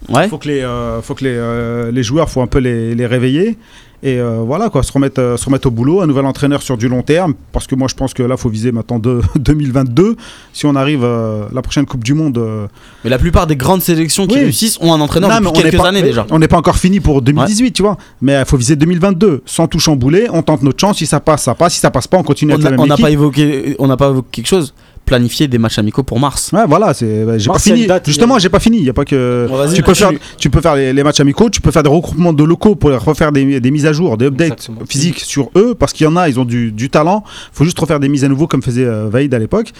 ouais 0.10 0.28
faut 0.30 0.38
que 0.38 0.48
les, 0.48 0.66
faut 1.02 1.14
que 1.16 1.24
les, 1.26 1.92
les 1.92 2.04
joueurs, 2.04 2.30
faut 2.30 2.42
un 2.42 2.48
peu 2.48 2.60
les, 2.60 2.94
les 2.96 3.06
réveiller. 3.06 3.58
Et 4.02 4.18
euh, 4.20 4.44
voilà, 4.46 4.70
quoi, 4.70 4.82
se 4.82 4.94
remettre, 4.94 5.20
euh, 5.20 5.36
se 5.36 5.46
remettre 5.46 5.68
au 5.68 5.72
boulot, 5.72 6.00
un 6.02 6.08
nouvel 6.08 6.26
entraîneur 6.26 6.62
sur 6.62 6.78
du 6.78 6.88
long 6.88 7.02
terme, 7.02 7.34
parce 7.52 7.68
que 7.68 7.76
moi 7.76 7.90
je 7.90 7.96
pense 7.96 8.14
que 8.14 8.24
là, 8.24 8.38
faut 8.38 8.48
viser 8.50 8.72
maintenant 8.72 8.98
de, 9.00 9.22
2022. 9.36 10.16
Si 10.54 10.66
on 10.66 10.76
arrive 10.76 11.02
euh, 11.04 11.46
la 11.54 11.62
prochaine 11.62 11.86
Coupe 11.86 12.04
du 12.04 12.14
Monde. 12.14 12.38
euh, 12.38 12.68
Mais 13.04 13.10
la 13.10 13.18
plupart 13.18 13.48
des 13.48 13.56
grandes 13.56 13.82
sélections 13.82 14.26
qui 14.28 14.36
Oui. 14.36 14.42
réussissent 14.42 14.78
ont 14.82 14.94
un 14.94 15.00
entraîneur 15.00 15.30
non, 15.30 15.36
depuis 15.38 15.48
on 15.48 15.54
n'est 15.54 15.62
quelques 15.70 15.78
pas- 15.82 15.88
années 15.90 16.02
déjà. 16.02 16.26
On 16.32 16.40
n'est 16.40 16.48
pas 16.50 16.58
encore 16.58 16.78
fini 16.78 17.00
pour 17.00 17.22
2018, 17.22 17.72
tu 17.74 17.82
vois. 17.82 17.98
Mais 18.22 18.38
il 18.40 18.46
faut 18.46 18.58
viser 18.58 18.76
2022, 18.76 19.42
sans 19.46 19.68
tout 19.68 19.80
chambouler. 19.80 20.28
On 20.32 20.42
tente 20.42 20.64
notre 20.64 20.80
chance. 20.80 20.98
Si 20.98 21.06
ça 21.06 21.20
passe, 21.20 21.44
ça 21.44 21.56
passe. 21.56 21.74
Si 21.76 21.80
ça 21.80 21.92
passe 21.92 22.08
pas, 22.08 22.18
on 22.18 22.24
continue 22.24 22.52
On 22.52 22.56
avec 22.56 22.66
la 22.66 22.72
même 22.72 22.80
on 22.82 22.88
n'a 22.88 22.98
pas 22.98 23.10
évoqué, 23.12 23.76
on 23.80 23.88
n'a 23.88 23.96
pas 23.98 24.10
évoqué 24.10 24.28
quelque 24.32 24.48
chose. 24.48 24.74
Planifier 25.10 25.48
des 25.48 25.58
matchs 25.58 25.80
amicaux 25.80 26.04
pour 26.04 26.20
mars. 26.20 26.52
Ouais, 26.54 26.66
voilà, 26.68 26.94
c'est. 26.94 27.26
bah, 27.26 27.38
j'ai 27.40 27.50
pas 27.50 27.56
il 27.58 27.62
fini. 27.62 27.88
date, 27.88 28.04
il 28.06 28.10
Justement, 28.12 28.38
j'ai 28.38 28.50
pas 28.50 28.60
fini. 28.60 28.78
Il 28.78 28.84
y 28.84 28.90
a 28.90 28.94
pas 28.94 29.06
que. 29.06 29.48
Bon, 29.50 29.74
tu 29.74 29.82
peux 29.82 29.96
faire, 29.96 30.12
tu 30.38 30.50
peux 30.52 30.62
faire 30.62 30.76
les, 30.76 30.94
les 30.94 31.04
matchs 31.04 31.20
amicaux. 31.20 31.50
Tu 31.50 31.62
peux 31.62 31.72
faire 31.72 31.82
des 31.82 31.90
regroupements 31.90 32.32
de 32.32 32.44
locaux 32.44 32.76
pour 32.76 32.92
refaire 32.92 33.32
des, 33.32 33.60
des 33.60 33.72
mises 33.72 33.88
à 33.88 33.92
jour, 33.92 34.18
des 34.18 34.26
updates 34.28 34.70
physiques 34.88 35.20
sur 35.20 35.50
eux, 35.56 35.74
parce 35.74 35.94
qu'il 35.94 36.04
y 36.06 36.08
en 36.08 36.16
a, 36.16 36.30
ils 36.30 36.40
ont 36.40 36.46
du, 36.46 36.72
du 36.72 36.92
talent. 36.92 37.24
Faut 37.52 37.64
juste 37.64 37.80
refaire 37.80 38.00
des 38.00 38.08
mises 38.08 38.24
à 38.24 38.28
nouveau 38.28 38.46
comme 38.46 38.62
faisait 38.62 38.86
euh, 38.86 39.10
Vaïd 39.10 39.34
à 39.34 39.40
l'époque. 39.40 39.72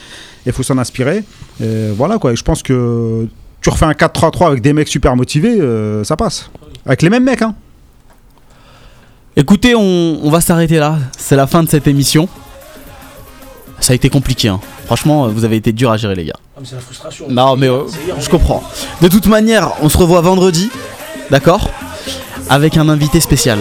Et 0.48 0.52
faut 0.52 0.64
s'en 0.64 0.80
inspirer. 0.80 1.24
Et 1.62 1.90
voilà 1.96 2.18
quoi. 2.18 2.34
Et 2.34 2.36
je 2.36 2.44
pense 2.44 2.64
que 2.64 3.28
tu 3.62 3.70
refais 3.70 3.86
un 3.86 3.92
4-3-3 3.92 4.48
avec 4.48 4.62
des 4.62 4.74
mecs 4.74 4.88
super 4.88 5.16
motivés, 5.16 5.62
euh, 5.62 6.04
ça 6.04 6.16
passe. 6.16 6.50
Avec 6.86 7.02
les 7.04 7.10
mêmes 7.10 7.24
mecs, 7.26 7.42
hein. 7.44 7.54
Écoutez, 9.36 9.76
on, 9.76 10.20
on 10.24 10.30
va 10.32 10.42
s'arrêter 10.42 10.78
là. 10.80 10.98
C'est 11.18 11.36
la 11.36 11.46
fin 11.46 11.62
de 11.64 11.70
cette 11.70 11.88
émission. 11.88 12.28
Ça 13.82 13.94
a 13.94 13.96
été 13.96 14.10
compliqué. 14.10 14.48
hein. 14.50 14.60
Franchement, 14.86 15.28
vous 15.28 15.46
avez 15.46 15.56
été 15.56 15.72
dur 15.72 15.92
à 15.92 15.98
gérer, 15.98 16.16
les 16.16 16.26
gars. 16.26 16.34
Ah, 16.38 16.60
mais 16.62 16.68
c'est 16.70 16.76
la 16.76 16.82
frustration. 16.82 17.26
Non, 17.30 17.56
mais 17.56 17.68
euh, 17.70 17.84
je 18.20 18.30
comprends. 18.30 18.64
De 19.02 19.08
toute 19.08 19.28
manière, 19.28 19.72
on 19.82 19.90
se 19.90 19.98
revoit 19.98 20.22
vendredi, 20.22 20.70
d'accord? 21.32 21.70
Avec 22.50 22.78
un 22.78 22.90
invité 22.90 23.20
spécial. 23.20 23.60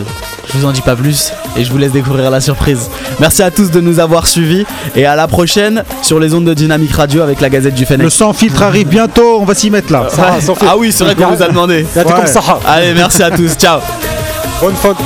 Je 0.51 0.57
vous 0.57 0.65
en 0.65 0.73
dis 0.73 0.81
pas 0.81 0.97
plus 0.97 1.33
et 1.59 1.65
je 1.65 1.71
vous 1.71 1.77
laisse 1.77 1.93
découvrir 1.93 2.31
la 2.31 2.41
surprise. 2.41 2.89
Merci 3.21 3.43
à 3.43 3.51
tous 3.51 3.71
de 3.71 3.81
nous 3.83 4.01
avoir 4.01 4.27
suivis 4.27 4.65
et 4.97 5.05
à 5.05 5.15
la 5.15 5.29
prochaine 5.29 5.85
sur 6.01 6.19
les 6.19 6.33
ondes 6.33 6.47
de 6.47 6.55
Dynamique 6.55 6.93
Radio 6.93 7.21
avec 7.21 7.43
la 7.43 7.51
Gazette 7.51 7.75
du 7.75 7.85
Fennec. 7.85 8.05
Le 8.05 8.09
sans 8.11 8.33
filtre 8.33 8.63
arrive 8.63 8.89
bientôt. 8.89 9.39
On 9.41 9.45
va 9.45 9.55
s'y 9.55 9.69
mettre 9.71 9.93
là. 9.93 10.09
Ah 10.67 10.77
oui, 10.79 10.91
c'est 10.91 11.05
vrai 11.05 11.15
qu'on 11.15 11.27
vous 11.37 11.43
a 11.43 11.49
demandé. 11.49 11.85
Ouais. 12.23 12.67
Allez, 12.67 12.95
merci 12.95 13.23
à 13.23 13.31
tous. 13.31 13.53
Ciao. 13.57 13.81
Bonne 14.63 14.75
faute. 14.75 14.97